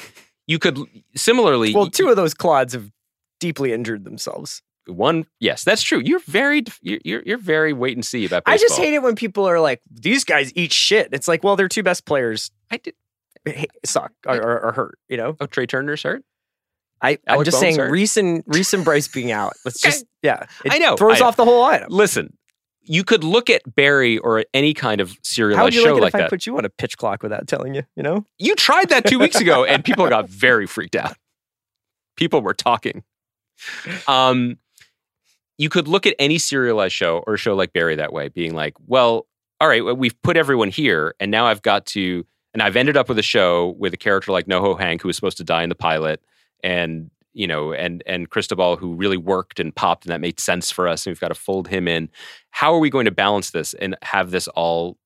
you 0.48 0.60
could 0.60 0.78
similarly 1.16 1.74
Well, 1.74 1.90
two 1.90 2.10
of 2.10 2.16
those 2.16 2.34
clods 2.34 2.74
have 2.74 2.92
deeply 3.40 3.74
injured 3.74 4.04
themselves. 4.06 4.62
one, 4.88 5.26
yes, 5.40 5.64
that's 5.64 5.82
true. 5.82 6.00
You're 6.00 6.20
very 6.20 6.64
you're 6.82 7.22
you're, 7.26 7.38
very 7.38 7.74
wait 7.74 7.96
and 7.98 8.06
see 8.06 8.26
about 8.26 8.46
baseball. 8.46 8.54
I 8.54 8.58
just 8.58 8.80
hate 8.80 8.94
it 8.94 9.02
when 9.02 9.16
people 9.16 9.46
are 9.48 9.60
like, 9.60 9.82
These 9.90 10.24
guys 10.24 10.52
eat 10.56 10.74
shit. 10.74 11.10
It's 11.12 11.28
like, 11.28 11.44
well, 11.44 11.56
their 11.56 11.70
two 11.70 11.84
best 11.84 12.06
players 12.06 12.52
I 12.72 12.78
did 12.78 12.96
suck 13.86 14.12
or, 14.26 14.38
or, 14.38 14.66
or 14.66 14.72
hurt, 14.72 15.00
you 15.10 15.18
know? 15.18 15.36
oh 15.40 15.46
Trea 15.46 15.68
Turner's 15.68 16.04
hurt. 16.04 16.24
I, 17.02 17.18
I'm 17.28 17.44
just 17.44 17.56
Bones 17.56 17.60
saying 17.60 17.78
hurt? 17.78 17.92
recent 17.92 18.46
and 18.48 18.86
Bryce 18.86 19.10
being 19.10 19.32
out. 19.32 19.54
Let's 19.66 19.82
just, 19.82 20.06
yeah. 20.22 20.46
It 20.64 20.72
I 20.72 20.78
know, 20.78 20.96
Throws 20.96 21.18
I 21.18 21.20
know. 21.20 21.26
off 21.28 21.36
the 21.36 21.44
whole 21.44 21.64
item. 21.64 21.88
Listen, 21.90 22.38
you 22.84 23.04
could 23.04 23.24
look 23.24 23.50
at 23.50 23.76
Barry 23.76 24.18
or 24.18 24.44
any 24.54 24.74
kind 24.74 25.02
of 25.02 25.12
How 25.12 25.16
serialized 25.24 25.64
would 25.64 25.74
you 25.76 25.82
show 25.82 25.94
like 25.94 25.98
it 25.98 26.02
like 26.02 26.10
if 26.12 26.16
I 26.16 26.20
that. 26.20 26.30
put 26.30 26.46
you 26.46 26.58
on 26.58 26.66
a 26.66 26.70
pitch 26.70 26.98
clock 26.98 27.24
without 27.24 27.48
telling 27.48 27.74
you, 27.74 27.84
you 27.96 28.04
know? 28.04 28.26
You 28.38 28.56
tried 28.56 28.90
that 28.90 29.06
two 29.06 29.20
weeks 29.20 29.40
ago, 29.40 29.64
and 29.64 29.84
people 29.84 30.08
got 30.10 30.30
very 30.30 30.68
freaked 30.68 30.96
out. 30.96 31.16
People 32.16 32.42
were 32.42 32.54
talking. 32.54 33.04
Um, 34.08 34.58
you 35.58 35.70
could 35.70 35.88
look 35.88 36.06
at 36.06 36.16
any 36.20 36.38
serialized 36.38 36.94
show 36.94 37.24
or 37.26 37.36
a 37.36 37.38
show 37.38 37.56
like 37.56 37.74
Barry 37.74 37.96
that 37.96 38.12
way, 38.12 38.30
being 38.30 38.54
like, 38.54 38.74
well, 38.86 39.28
all 39.62 39.68
right, 39.68 39.84
well, 39.84 39.96
we've 39.96 40.20
put 40.22 40.36
everyone 40.36 40.70
here, 40.70 41.16
and 41.20 41.32
now 41.32 41.46
I've 41.46 41.62
got 41.62 41.86
to, 41.88 42.26
and 42.54 42.62
I've 42.62 42.76
ended 42.76 42.98
up 42.98 43.08
with 43.08 43.18
a 43.18 43.24
show 43.24 43.76
with 43.80 43.94
a 43.94 43.98
character 43.98 44.32
like 44.32 44.46
NoHo 44.46 44.78
Hank, 44.78 45.02
who 45.02 45.08
was 45.08 45.16
supposed 45.16 45.38
to 45.38 45.44
die 45.44 45.64
in 45.64 45.70
the 45.70 45.76
pilot, 45.76 46.22
and 46.64 47.10
you 47.34 47.48
know, 47.48 47.74
and 47.74 48.04
and 48.06 48.30
Cristobal, 48.30 48.78
who 48.78 48.94
really 48.96 49.18
worked 49.18 49.60
and 49.60 49.76
popped, 49.76 50.06
and 50.06 50.12
that 50.12 50.22
made 50.22 50.40
sense 50.40 50.72
for 50.72 50.88
us, 50.88 51.06
and 51.06 51.12
we've 51.12 51.20
got 51.20 51.30
to 51.30 51.36
fold 51.36 51.68
him 51.68 51.88
in. 51.88 52.10
How 52.52 52.74
are 52.74 52.80
we 52.80 52.90
going 52.90 53.06
to 53.06 53.12
balance 53.12 53.52
this 53.52 53.74
and 53.76 53.96
have 54.04 54.32
this 54.32 54.48
all 54.50 54.98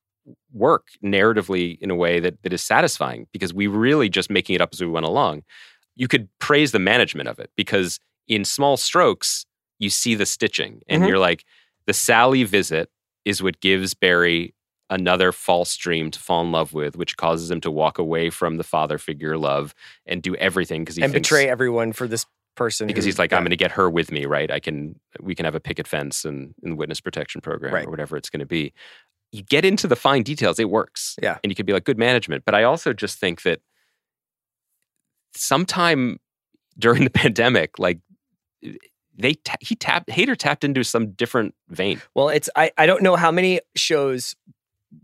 work 0.51 0.87
narratively 1.03 1.77
in 1.79 1.89
a 1.89 1.95
way 1.95 2.19
that 2.19 2.41
that 2.43 2.53
is 2.53 2.63
satisfying? 2.63 3.27
Because 3.31 3.53
we 3.53 3.67
really 3.67 4.09
just 4.09 4.29
making 4.29 4.55
it 4.55 4.61
up 4.61 4.69
as 4.73 4.81
we 4.81 4.87
went 4.87 5.05
along. 5.05 5.43
You 5.95 6.07
could 6.07 6.27
praise 6.39 6.71
the 6.71 6.79
management 6.79 7.29
of 7.29 7.39
it 7.39 7.49
because 7.55 7.99
in 8.27 8.45
small 8.45 8.77
strokes 8.77 9.45
you 9.79 9.89
see 9.89 10.15
the 10.15 10.25
stitching, 10.25 10.81
and 10.87 11.03
Mhm. 11.03 11.07
you're 11.07 11.19
like, 11.19 11.43
the 11.85 11.93
Sally 11.93 12.43
visit 12.43 12.89
is 13.25 13.41
what 13.43 13.61
gives 13.61 13.93
Barry 13.93 14.53
another 14.89 15.31
false 15.31 15.75
dream 15.75 16.11
to 16.11 16.19
fall 16.19 16.41
in 16.41 16.51
love 16.51 16.73
with, 16.73 16.95
which 16.95 17.17
causes 17.17 17.51
him 17.51 17.59
to 17.61 17.69
walk 17.71 17.97
away 17.97 18.29
from 18.29 18.57
the 18.57 18.63
father 18.63 18.97
figure 18.97 19.37
love 19.37 19.73
and 20.05 20.21
do 20.21 20.35
everything 20.35 20.81
because 20.83 20.95
he 20.95 21.01
and 21.03 21.11
thinks, 21.11 21.27
betray 21.27 21.49
everyone 21.49 21.91
for 21.93 22.07
this 22.07 22.25
person 22.55 22.87
because 22.87 23.03
who- 23.03 23.09
he's 23.09 23.19
like, 23.19 23.31
yeah. 23.31 23.37
I'm 23.37 23.43
going 23.43 23.49
to 23.51 23.55
get 23.57 23.71
her 23.73 23.89
with 23.89 24.11
me, 24.11 24.25
right? 24.25 24.49
I 24.49 24.59
can, 24.59 24.99
we 25.19 25.35
can 25.35 25.45
have 25.45 25.55
a 25.55 25.59
picket 25.59 25.87
fence 25.87 26.23
and, 26.25 26.53
and 26.63 26.77
witness 26.77 27.01
protection 27.01 27.41
program 27.41 27.73
Right. 27.73 27.85
or 27.87 27.91
whatever 27.91 28.15
it's 28.17 28.29
going 28.29 28.39
to 28.39 28.45
be. 28.45 28.73
You 29.33 29.43
get 29.43 29.65
into 29.65 29.87
the 29.87 29.95
fine 29.97 30.23
details, 30.23 30.57
it 30.57 30.69
works. 30.69 31.17
Yeah. 31.21 31.37
And 31.43 31.51
you 31.51 31.55
could 31.55 31.65
be 31.65 31.73
like, 31.73 31.83
good 31.83 31.97
management. 31.97 32.45
But 32.45 32.55
I 32.55 32.63
also 32.63 32.93
just 32.93 33.19
think 33.19 33.41
that 33.43 33.59
sometime 35.35 36.19
during 36.79 37.03
the 37.03 37.09
pandemic, 37.23 37.79
like, 37.79 37.99
eh, 38.63 38.73
they 39.19 39.33
ta- 39.33 39.55
he 39.61 39.75
tapped 39.75 40.09
Hader 40.09 40.37
tapped 40.37 40.63
into 40.63 40.83
some 40.83 41.11
different 41.13 41.55
vein. 41.69 41.99
Well, 42.13 42.29
it's 42.29 42.49
I, 42.55 42.71
I 42.77 42.85
don't 42.85 43.01
know 43.01 43.15
how 43.15 43.31
many 43.31 43.61
shows 43.75 44.35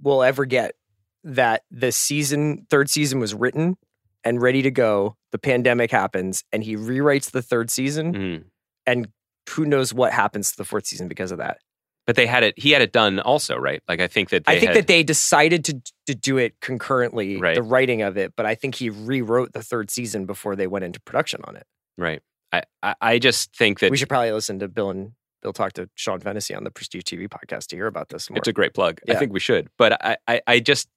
we'll 0.01 0.23
ever 0.23 0.45
get 0.45 0.75
that 1.23 1.63
the 1.71 1.91
season 1.91 2.65
third 2.69 2.89
season 2.89 3.19
was 3.19 3.34
written 3.34 3.77
and 4.23 4.41
ready 4.41 4.61
to 4.61 4.71
go. 4.71 5.15
The 5.31 5.38
pandemic 5.39 5.91
happens 5.91 6.43
and 6.51 6.63
he 6.63 6.75
rewrites 6.75 7.31
the 7.31 7.41
third 7.41 7.69
season 7.71 8.13
Mhm. 8.13 8.43
and 8.86 9.07
who 9.49 9.65
knows 9.65 9.93
what 9.93 10.13
happens 10.13 10.51
to 10.51 10.57
the 10.57 10.65
fourth 10.65 10.86
season 10.86 11.07
because 11.07 11.31
of 11.31 11.38
that. 11.39 11.59
But 12.05 12.17
they 12.17 12.25
had 12.25 12.43
it. 12.43 12.59
He 12.59 12.71
had 12.71 12.81
it 12.81 12.91
done 12.91 13.19
also, 13.19 13.55
right? 13.55 13.81
Like 13.88 14.01
I 14.01 14.07
think 14.07 14.29
that 14.29 14.43
they 14.45 14.53
I 14.53 14.59
think 14.59 14.69
had, 14.71 14.77
that 14.77 14.88
they 14.88 15.03
decided 15.03 15.63
to 15.65 15.81
to 16.07 16.15
do 16.15 16.38
it 16.38 16.59
concurrently, 16.59 17.38
Right. 17.38 17.55
the 17.55 17.63
writing 17.63 18.01
of 18.01 18.17
it, 18.17 18.34
but 18.36 18.45
I 18.45 18.55
think 18.55 18.75
he 18.75 18.89
rewrote 18.89 19.53
the 19.53 19.63
third 19.63 19.89
season 19.89 20.25
before 20.25 20.57
they 20.57 20.67
went 20.67 20.84
into 20.84 20.99
production 21.01 21.39
on 21.45 21.55
it. 21.55 21.65
right. 21.97 22.21
I, 22.51 22.63
I 22.84 22.95
I 23.01 23.19
just 23.19 23.55
think 23.55 23.79
that 23.79 23.89
we 23.89 23.97
should 23.97 24.09
probably 24.09 24.31
listen 24.31 24.59
to 24.59 24.67
Bill 24.67 24.89
and 24.91 25.13
Bill 25.43 25.53
talk 25.53 25.73
to 25.73 25.89
Sean 25.95 26.19
Fennessy 26.19 26.55
on 26.55 26.63
the 26.63 26.71
Prestige 26.71 27.03
TV 27.03 27.27
podcast 27.27 27.67
to 27.67 27.75
hear 27.75 27.87
about 27.87 28.09
this 28.09 28.29
more. 28.29 28.37
It's 28.37 28.47
a 28.47 28.53
great 28.53 28.73
plug. 28.73 28.99
I 29.07 29.15
think 29.15 29.33
we 29.33 29.39
should. 29.39 29.69
But 29.77 30.03
I, 30.03 30.17
I, 30.27 30.41
I 30.47 30.59
just 30.59 30.87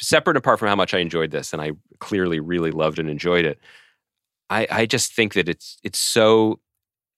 separate 0.00 0.36
apart 0.36 0.58
from 0.58 0.68
how 0.68 0.76
much 0.76 0.94
I 0.94 0.98
enjoyed 0.98 1.30
this, 1.30 1.52
and 1.52 1.62
I 1.62 1.72
clearly 2.00 2.40
really 2.40 2.70
loved 2.72 2.98
and 2.98 3.08
enjoyed 3.08 3.44
it. 3.44 3.60
I, 4.50 4.66
I 4.70 4.86
just 4.86 5.14
think 5.14 5.34
that 5.34 5.48
it's 5.48 5.78
it's 5.84 5.98
so 5.98 6.58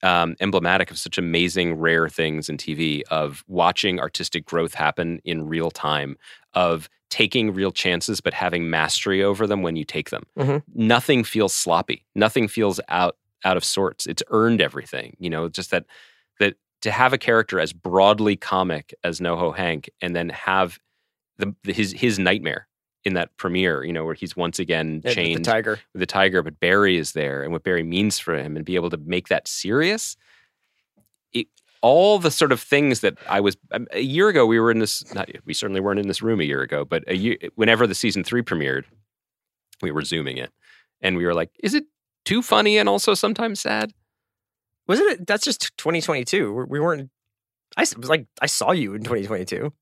um, 0.03 0.37
emblematic 0.41 0.91
of 0.91 0.99
such 0.99 1.17
amazing 1.17 1.75
rare 1.75 2.09
things 2.09 2.49
in 2.49 2.59
TV 2.59 3.03
of 3.11 3.43
watching 3.47 3.99
artistic 3.99 4.45
growth 4.45 4.75
happen 4.75 5.21
in 5.25 5.47
real 5.47 5.71
time, 5.71 6.17
of 6.53 6.89
taking 7.09 7.55
real 7.55 7.71
chances 7.71 8.21
but 8.21 8.35
having 8.35 8.69
mastery 8.69 9.23
over 9.23 9.47
them 9.47 9.63
when 9.63 9.77
you 9.77 9.85
take 9.85 10.11
them. 10.11 10.25
Mhm. 10.37 10.63
Nothing 10.75 11.23
feels 11.23 11.55
sloppy. 11.55 12.05
Nothing 12.17 12.49
feels 12.49 12.81
out 12.89 13.17
out 13.45 13.57
of 13.57 13.65
sorts. 13.65 14.07
It's 14.07 14.23
earned 14.31 14.61
everything. 14.61 15.17
You 15.19 15.31
know, 15.31 15.49
just 15.49 15.71
that 15.71 15.85
that 16.41 16.55
to 16.83 16.91
have 16.91 17.13
a 17.13 17.19
character 17.19 17.61
as 17.61 17.73
broadly 17.73 18.37
comic 18.37 18.95
as 19.05 19.21
NoHo 19.21 19.57
Hank 19.57 19.89
and 20.01 20.15
then 20.15 20.29
have 20.31 20.79
the, 21.39 21.55
the 21.65 21.73
his 21.73 21.93
his 21.93 22.19
nightmare 22.19 22.69
in 23.05 23.15
that 23.15 23.37
premiere, 23.37 23.85
you 23.85 23.93
know, 23.93 24.05
where 24.05 24.15
he's 24.15 24.35
once 24.35 24.59
again 24.59 24.87
And 24.87 24.95
with 24.95 25.03
the 25.05 25.15
chained 25.15 25.45
tiger. 25.45 25.79
with 25.93 26.01
the 26.01 26.07
tiger, 26.07 26.43
but 26.43 26.59
Barry 26.59 26.97
is 26.97 27.13
there 27.13 27.43
and 27.43 27.53
what 27.53 27.63
Barry 27.63 27.83
means 27.83 28.19
for 28.19 28.35
him 28.35 28.57
and 28.57 28.65
be 28.65 28.77
able 28.77 28.91
to 28.91 28.97
make 28.97 29.29
that 29.29 29.47
serious. 29.47 30.17
It, 31.33 31.49
all 31.83 32.19
the 32.19 32.31
sort 32.31 32.51
of 32.51 32.61
things 32.63 33.01
that 33.01 33.19
I 33.29 33.41
was 33.41 33.59
um, 33.73 33.87
a 33.93 34.01
year 34.01 34.29
ago, 34.31 34.47
we 34.47 34.59
were 34.59 34.71
in 34.71 34.79
this, 34.79 35.15
not, 35.15 35.29
we 35.45 35.53
certainly 35.53 35.83
weren't 35.83 36.01
in 36.01 36.09
this 36.09 36.23
room 36.23 36.41
a 36.41 36.45
year 36.45 36.63
ago, 36.63 36.87
but 36.87 37.05
a 37.07 37.15
year, 37.15 37.37
whenever 37.57 37.87
the 37.87 37.95
season 37.95 38.25
three 38.25 38.43
premiered, 38.43 38.85
we 39.83 39.91
were 39.91 40.03
zooming 40.03 40.39
it 40.39 40.51
and 41.03 41.19
we 41.19 41.27
were 41.27 41.35
like, 41.35 41.51
is 41.63 41.75
it 41.75 41.85
too 42.25 42.43
funny 42.43 42.79
and 42.79 42.89
also 42.89 43.15
sometimes 43.15 43.61
sad? 43.61 43.93
Wasn't 44.87 45.11
it? 45.11 45.27
That's 45.27 45.45
just 45.45 45.77
2022. 45.79 46.53
We- 46.53 46.65
We 46.65 46.81
weren't. 46.81 47.11
I 47.77 47.81
was 47.83 48.09
like, 48.09 48.27
I 48.41 48.47
saw 48.47 48.71
you 48.73 48.95
in 48.95 49.03
2022. 49.03 49.73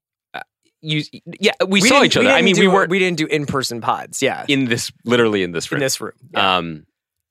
You, 0.85 1.03
yeah, 1.39 1.53
we, 1.69 1.81
saw 1.81 2.03
each 2.03 2.17
other. 2.17 2.29
I 2.31 2.43
mean, 2.43 2.57
do, 2.57 2.63
we 2.63 2.67
weren't 2.67 2.91
we 2.91 2.99
didn't 2.99 3.17
do 3.19 3.27
in 3.27 3.47
person 3.47 3.81
pods. 3.81 4.21
Yeah, 4.21 4.45
in 4.49 4.65
this, 4.65 4.91
literally 5.05 5.45
in 5.45 5.53
this 5.53 5.71
room. 5.71 5.77
in 5.77 5.81
this 5.85 6.01
room. 6.01 6.13
Yeah. 6.33 6.57
Um, 6.57 6.87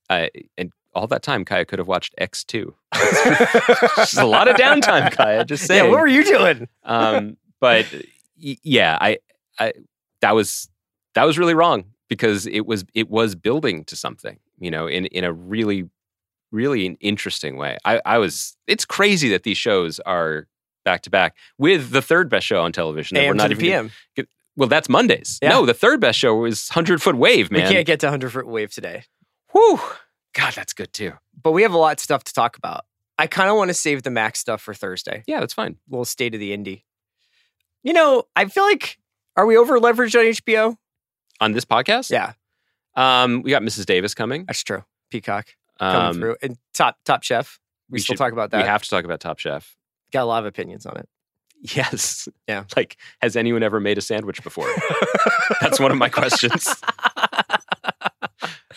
I, 0.10 0.30
and 0.58 0.72
all 0.96 1.06
that 1.08 1.22
time, 1.22 1.44
Kaya 1.44 1.66
could 1.66 1.80
have 1.80 1.88
watched 1.88 2.16
X2. 2.18 2.74
Just 3.98 4.18
a 4.18 4.26
lot 4.26 4.48
of 4.48 4.56
downtime, 4.56 5.12
Kaya. 5.12 5.44
Just 5.44 5.66
saying. 5.66 5.84
yeah, 5.84 5.90
what 5.92 6.00
were 6.00 6.08
you 6.08 6.24
doing? 6.24 6.70
um, 6.84 7.36
but 7.60 7.86
yeah, 8.38 8.98
I, 9.02 9.18
I 9.60 9.74
that 10.22 10.34
was 10.34 10.70
that 11.16 11.26
was 11.26 11.38
really 11.38 11.54
wrong 11.54 11.84
because 12.08 12.48
it 12.48 12.66
was 12.66 12.86
it 12.94 13.10
was 13.10 13.36
building 13.36 13.84
to 13.86 13.98
something, 13.98 14.40
you 14.62 14.72
know, 14.72 14.88
in 14.88 15.08
in 15.08 15.26
a 15.26 15.34
really 15.34 15.90
really 16.54 16.98
interesting 17.02 17.58
way. 17.58 17.78
I, 17.86 18.02
I 18.06 18.18
was 18.18 18.56
it's 18.68 18.86
crazy 18.86 19.30
that 19.30 19.44
these 19.44 19.58
shows 19.58 20.00
are 20.02 20.48
back 20.86 21.02
to 21.04 21.10
back 21.10 21.36
with 21.58 21.92
the 21.92 22.02
third 22.02 22.30
best 22.30 22.46
show 22.48 22.62
on 22.62 22.72
television. 22.72 23.16
that 23.16 23.22
AM 23.22 23.28
we're 23.30 23.34
not 23.36 23.48
to 23.48 23.52
even 23.54 23.92
PM. 24.16 24.28
well, 24.56 24.68
that's 24.70 24.90
Mondays. 24.90 25.40
Yeah. 25.42 25.50
No, 25.50 25.66
the 25.66 25.74
third 25.74 26.00
best 26.02 26.18
show 26.20 26.36
was 26.36 26.70
Hundred 26.70 27.02
Foot 27.02 27.16
Wave, 27.16 27.52
man. 27.52 27.64
We 27.68 27.70
can't 27.74 27.86
get 27.88 28.00
to 28.02 28.08
100 28.08 28.32
foot 28.32 28.48
wave 28.48 28.72
today, 28.74 29.04
Whew. 29.52 29.80
God, 30.34 30.54
that's 30.54 30.74
good 30.74 30.94
too. 30.94 31.14
but 31.42 31.52
we 31.52 31.62
have 31.64 31.74
a 31.74 31.78
lot 31.78 31.94
of 31.94 32.00
stuff 32.00 32.24
to 32.26 32.34
talk 32.34 32.58
about. 32.58 32.86
I 33.20 33.28
kind 33.28 33.50
of 33.50 33.56
want 33.56 33.70
to 33.70 33.74
save 33.74 34.04
the 34.04 34.10
Max 34.10 34.40
stuff 34.40 34.62
for 34.62 34.74
Thursday. 34.74 35.24
Yeah, 35.28 35.40
that's 35.42 35.54
fine. 35.54 35.78
little 35.90 36.06
state 36.06 36.34
of 36.34 36.40
the 36.40 36.56
indie. 36.58 36.84
You 37.84 37.94
know, 37.94 38.24
I 38.36 38.46
feel 38.46 38.64
like 38.64 38.98
are 39.36 39.46
we 39.46 39.56
over 39.58 39.80
leveraged 39.80 40.16
on 40.20 40.26
HBO? 40.26 40.78
On 41.40 41.52
this 41.54 41.66
podcast, 41.66 42.10
Yeah, 42.12 42.34
Um, 42.96 43.42
we 43.42 43.52
got 43.52 43.62
Mrs. 43.62 43.86
Davis 43.86 44.14
coming. 44.14 44.46
that's 44.46 44.64
true. 44.64 44.84
Peacock 45.10 45.48
coming 45.80 46.08
Um, 46.10 46.16
through 46.16 46.36
and 46.42 46.58
Top 46.74 46.98
Top 47.06 47.24
Chef. 47.24 47.60
We, 47.90 47.96
we 47.96 48.00
still 48.00 48.14
should- 48.14 48.18
talk 48.20 48.32
about 48.34 48.52
that. 48.52 48.62
we 48.62 48.68
have 48.68 48.82
to 48.84 48.90
talk 48.90 49.04
about 49.06 49.20
Top 49.20 49.40
Chef. 49.40 49.76
Got 50.12 50.24
a 50.24 50.26
lot 50.26 50.40
of 50.40 50.46
opinions 50.48 50.86
on 50.86 50.98
it. 50.98 51.08
Yes. 51.76 52.28
Yeah. 52.48 52.64
Like, 52.76 52.98
has 53.22 53.36
anyone 53.36 53.62
ever 53.64 53.80
made 53.80 53.98
a 53.98 54.02
sandwich 54.02 54.44
before? 54.44 54.68
That's 55.62 55.80
one 55.80 55.92
of 55.92 55.98
my 55.98 56.10
questions. 56.10 56.68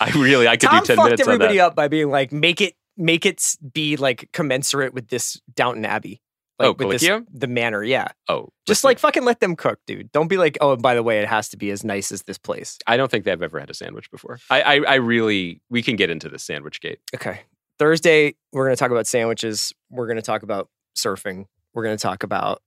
I 0.00 0.10
really, 0.16 0.48
I 0.48 0.56
could 0.56 0.68
Tom 0.68 0.80
do 0.80 0.86
ten 0.86 0.96
fucked 0.96 1.04
minutes 1.06 1.22
everybody 1.22 1.60
up 1.60 1.74
by 1.74 1.88
being 1.88 2.10
like, 2.10 2.32
make 2.32 2.60
it 2.60 2.74
make 2.96 3.24
it 3.26 3.42
be 3.72 3.96
like 3.96 4.28
commensurate 4.32 4.92
with 4.94 5.08
this 5.08 5.40
Downton 5.54 5.84
Abbey. 5.84 6.20
Like 6.58 6.68
Oh, 6.80 6.86
with 6.86 7.00
this, 7.00 7.22
the 7.32 7.46
manor, 7.48 7.82
yeah. 7.82 8.08
Oh, 8.28 8.50
Just 8.66 8.84
listen, 8.84 8.88
like 8.88 8.98
fucking 9.00 9.24
let 9.24 9.40
them 9.40 9.56
cook, 9.56 9.80
dude. 9.86 10.12
Don't 10.12 10.28
be 10.28 10.36
like, 10.36 10.56
oh, 10.60 10.74
and 10.74 10.82
by 10.82 10.94
the 10.94 11.02
way, 11.02 11.18
it 11.18 11.26
has 11.26 11.48
to 11.48 11.56
be 11.56 11.70
as 11.70 11.82
nice 11.82 12.12
as 12.12 12.22
this 12.22 12.38
place. 12.38 12.78
I 12.86 12.96
don't 12.96 13.10
think 13.10 13.24
they've 13.24 13.42
ever 13.42 13.58
had 13.58 13.70
a 13.70 13.74
sandwich 13.74 14.08
before. 14.10 14.38
I, 14.50 14.62
I, 14.62 14.74
I 14.74 14.94
really, 14.96 15.60
we 15.68 15.82
can 15.82 15.96
get 15.96 16.10
into 16.10 16.28
the 16.28 16.38
sandwich 16.38 16.80
gate. 16.80 17.00
Okay. 17.14 17.40
Thursday, 17.78 18.36
we're 18.52 18.66
gonna 18.66 18.76
talk 18.76 18.92
about 18.92 19.06
sandwiches. 19.08 19.72
We're 19.90 20.06
gonna 20.06 20.22
talk 20.22 20.44
about 20.44 20.68
surfing. 20.96 21.46
We're 21.72 21.82
gonna 21.82 21.96
talk 21.96 22.22
about 22.22 22.62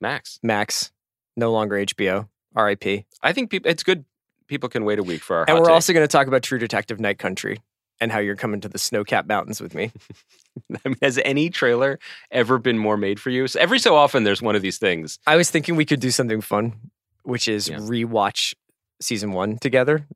Max, 0.00 0.40
Max, 0.42 0.90
no 1.36 1.52
longer 1.52 1.76
HBO, 1.76 2.28
RIP. 2.56 3.04
I 3.22 3.32
think 3.32 3.54
it's 3.54 3.84
good. 3.84 4.04
People 4.48 4.68
can 4.68 4.84
wait 4.84 4.98
a 4.98 5.04
week 5.04 5.22
for 5.22 5.36
our. 5.36 5.44
And 5.48 5.58
we're 5.58 5.66
take. 5.66 5.72
also 5.72 5.92
gonna 5.92 6.08
talk 6.08 6.26
about 6.26 6.42
True 6.42 6.58
Detective 6.58 6.98
Night 6.98 7.18
Country 7.18 7.60
and 8.00 8.10
how 8.12 8.18
you're 8.18 8.36
coming 8.36 8.60
to 8.60 8.68
the 8.68 8.78
snow 8.78 9.04
capped 9.04 9.28
mountains 9.28 9.60
with 9.60 9.74
me. 9.74 9.92
I 10.74 10.78
mean, 10.88 10.96
has 11.02 11.18
any 11.24 11.50
trailer 11.50 11.98
ever 12.30 12.58
been 12.58 12.78
more 12.78 12.96
made 12.96 13.18
for 13.20 13.30
you? 13.30 13.46
So 13.48 13.60
every 13.60 13.78
so 13.78 13.96
often, 13.96 14.24
there's 14.24 14.42
one 14.42 14.56
of 14.56 14.62
these 14.62 14.78
things. 14.78 15.18
I 15.26 15.36
was 15.36 15.50
thinking 15.50 15.76
we 15.76 15.84
could 15.84 16.00
do 16.00 16.10
something 16.10 16.40
fun, 16.40 16.74
which 17.22 17.48
is 17.48 17.68
Yeah. 17.68 17.78
rewatch 17.78 18.54
season 19.00 19.32
one 19.32 19.58
together. 19.58 20.06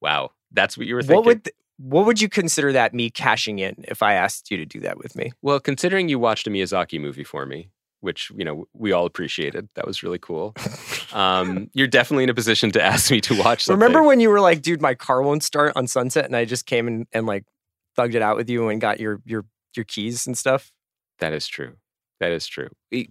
Wow, 0.00 0.30
that's 0.52 0.76
what 0.76 0.86
you 0.86 0.94
were 0.94 1.02
thinking. 1.02 1.16
What 1.16 1.26
would 1.26 1.44
th- 1.44 1.54
what 1.78 2.06
would 2.06 2.20
you 2.22 2.28
consider 2.30 2.72
that 2.72 2.94
me 2.94 3.10
cashing 3.10 3.58
in 3.58 3.84
if 3.86 4.02
I 4.02 4.14
asked 4.14 4.50
you 4.50 4.56
to 4.56 4.64
do 4.64 4.80
that 4.80 4.96
with 4.98 5.14
me? 5.14 5.32
Well, 5.42 5.60
considering 5.60 6.08
you 6.08 6.18
watched 6.18 6.46
a 6.46 6.50
Miyazaki 6.50 6.98
movie 6.98 7.24
for 7.24 7.44
me, 7.44 7.68
which 8.00 8.30
you 8.36 8.44
know 8.44 8.66
we 8.72 8.92
all 8.92 9.04
appreciated, 9.06 9.68
that 9.74 9.86
was 9.86 10.02
really 10.02 10.18
cool. 10.18 10.54
Um, 11.12 11.70
you're 11.74 11.86
definitely 11.86 12.24
in 12.24 12.30
a 12.30 12.34
position 12.34 12.70
to 12.72 12.82
ask 12.82 13.10
me 13.10 13.20
to 13.22 13.38
watch. 13.38 13.64
Something. 13.64 13.80
Remember 13.80 14.06
when 14.06 14.20
you 14.20 14.30
were 14.30 14.40
like, 14.40 14.62
dude, 14.62 14.80
my 14.80 14.94
car 14.94 15.22
won't 15.22 15.42
start 15.42 15.72
on 15.76 15.86
Sunset, 15.86 16.24
and 16.26 16.36
I 16.36 16.44
just 16.44 16.66
came 16.66 16.86
and, 16.88 17.06
and 17.12 17.26
like 17.26 17.44
thugged 17.98 18.14
it 18.14 18.22
out 18.22 18.36
with 18.36 18.48
you 18.50 18.68
and 18.68 18.80
got 18.80 19.00
your 19.00 19.20
your 19.24 19.44
your 19.74 19.84
keys 19.84 20.26
and 20.26 20.36
stuff? 20.36 20.72
that 21.18 21.32
is 21.32 21.46
true. 21.46 21.72
That 22.20 22.30
is 22.32 22.46
true. 22.46 22.68
He- 22.90 23.10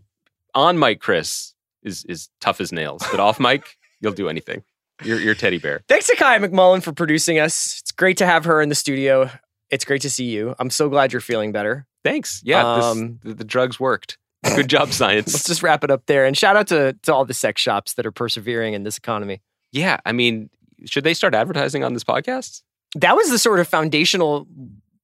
on 0.54 0.78
mic, 0.80 1.00
Chris 1.02 1.54
is 1.84 2.06
is 2.06 2.30
tough 2.40 2.62
as 2.62 2.72
nails, 2.72 3.04
but 3.12 3.20
off 3.20 3.40
mic, 3.40 3.78
you'll 4.02 4.14
do 4.14 4.30
anything. 4.30 4.64
You're 5.04 5.20
you're 5.20 5.36
teddy 5.36 5.58
bear. 5.58 5.82
Thanks 5.90 6.08
to 6.08 6.16
Kaya 6.16 6.40
McMullen 6.40 6.82
for 6.84 6.94
producing 6.94 7.40
us. 7.40 7.80
It's 7.82 7.92
great 7.92 8.18
to 8.18 8.26
have 8.26 8.46
her 8.46 8.62
in 8.62 8.70
the 8.70 8.76
studio. 8.76 9.30
It's 9.70 9.84
great 9.84 10.02
to 10.04 10.10
see 10.10 10.26
you. 10.26 10.56
I'm 10.60 10.70
so 10.70 10.88
glad 10.90 11.12
you're 11.12 11.20
feeling 11.22 11.52
better. 11.52 11.88
Thanks. 12.04 12.42
Yeah, 12.46 12.76
this- 12.76 12.86
Um, 12.86 13.20
the, 13.24 13.34
the 13.34 13.44
drugs 13.44 13.80
worked. 13.80 14.18
Good 14.44 14.70
job, 14.70 14.91
science. 14.91 15.34
Let's 15.34 15.45
just 15.48 15.64
wrap 15.64 15.84
it 15.84 15.91
up 15.91 16.06
there. 16.06 16.26
And 16.26 16.38
shout 16.38 16.56
out 16.56 16.68
to, 16.68 16.94
to 17.03 17.14
all 17.14 17.26
the 17.26 17.34
sex 17.34 17.62
shops 17.62 17.94
that 17.95 18.06
are 18.06 18.12
persevering 18.12 18.74
in 18.74 18.84
this 18.84 18.98
economy. 18.98 19.41
yeah, 19.72 19.98
I 20.06 20.12
mean, 20.12 20.49
should 20.86 21.03
they 21.03 21.14
start 21.14 21.34
advertising 21.34 21.84
on 21.84 21.94
this 21.94 22.03
podcast? 22.03 22.62
That 22.95 23.16
was 23.16 23.30
the 23.30 23.40
sort 23.40 23.60
of 23.60 23.68
foundational. 23.68 24.48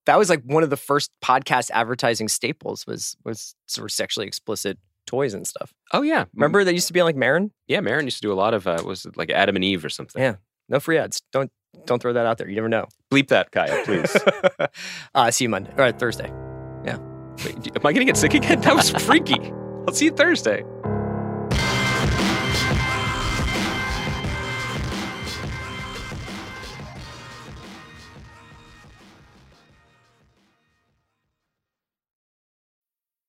That 0.05 0.17
was 0.17 0.29
like 0.29 0.43
one 0.43 0.63
of 0.63 0.69
the 0.69 0.77
first 0.77 1.11
podcast 1.23 1.71
advertising 1.71 2.27
staples 2.27 2.85
was 2.85 3.15
was 3.23 3.55
sort 3.67 3.89
of 3.89 3.91
sexually 3.93 4.27
explicit 4.27 4.77
toys 5.07 5.33
and 5.33 5.47
stuff. 5.47 5.73
Oh 5.91 6.01
yeah, 6.03 6.25
Remember 6.35 6.63
that 6.63 6.73
used 6.73 6.87
to 6.87 6.93
be 6.93 6.99
on 6.99 7.05
like 7.05 7.15
Maron? 7.15 7.51
Yeah, 7.67 7.81
Maron 7.81 8.05
used 8.05 8.17
to 8.17 8.21
do 8.21 8.31
a 8.31 8.35
lot 8.35 8.53
of 8.53 8.67
uh, 8.67 8.81
was 8.85 9.05
it 9.05 9.17
like 9.17 9.29
Adam 9.31 9.55
and 9.55 9.65
Eve 9.65 9.83
or 9.83 9.89
something. 9.89 10.21
Yeah. 10.21 10.35
No 10.69 10.79
free 10.79 10.97
ads. 10.97 11.21
Don't 11.33 11.51
don't 11.85 12.01
throw 12.01 12.13
that 12.13 12.25
out 12.25 12.37
there. 12.37 12.47
You 12.47 12.55
never 12.55 12.69
know. 12.69 12.87
Bleep 13.11 13.27
that, 13.29 13.51
Kaya, 13.51 13.83
please. 13.85 14.15
uh, 15.15 15.31
see 15.31 15.45
you 15.45 15.49
Monday. 15.49 15.71
All 15.71 15.77
right, 15.77 15.97
Thursday. 15.97 16.31
Wait, 17.45 17.67
am 17.75 17.85
I 17.85 17.93
going 17.93 17.95
to 17.95 18.05
get 18.05 18.17
sick 18.17 18.33
again? 18.33 18.61
That 18.61 18.75
was 18.75 18.89
freaky. 18.89 19.51
I'll 19.87 19.93
see 19.93 20.05
you 20.05 20.11
Thursday. 20.11 20.63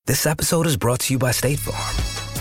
This 0.05 0.27
episode 0.27 0.67
is 0.67 0.77
brought 0.77 1.01
to 1.01 1.15
you 1.15 1.19
by 1.19 1.31
State 1.31 1.59
Farm. 1.59 2.32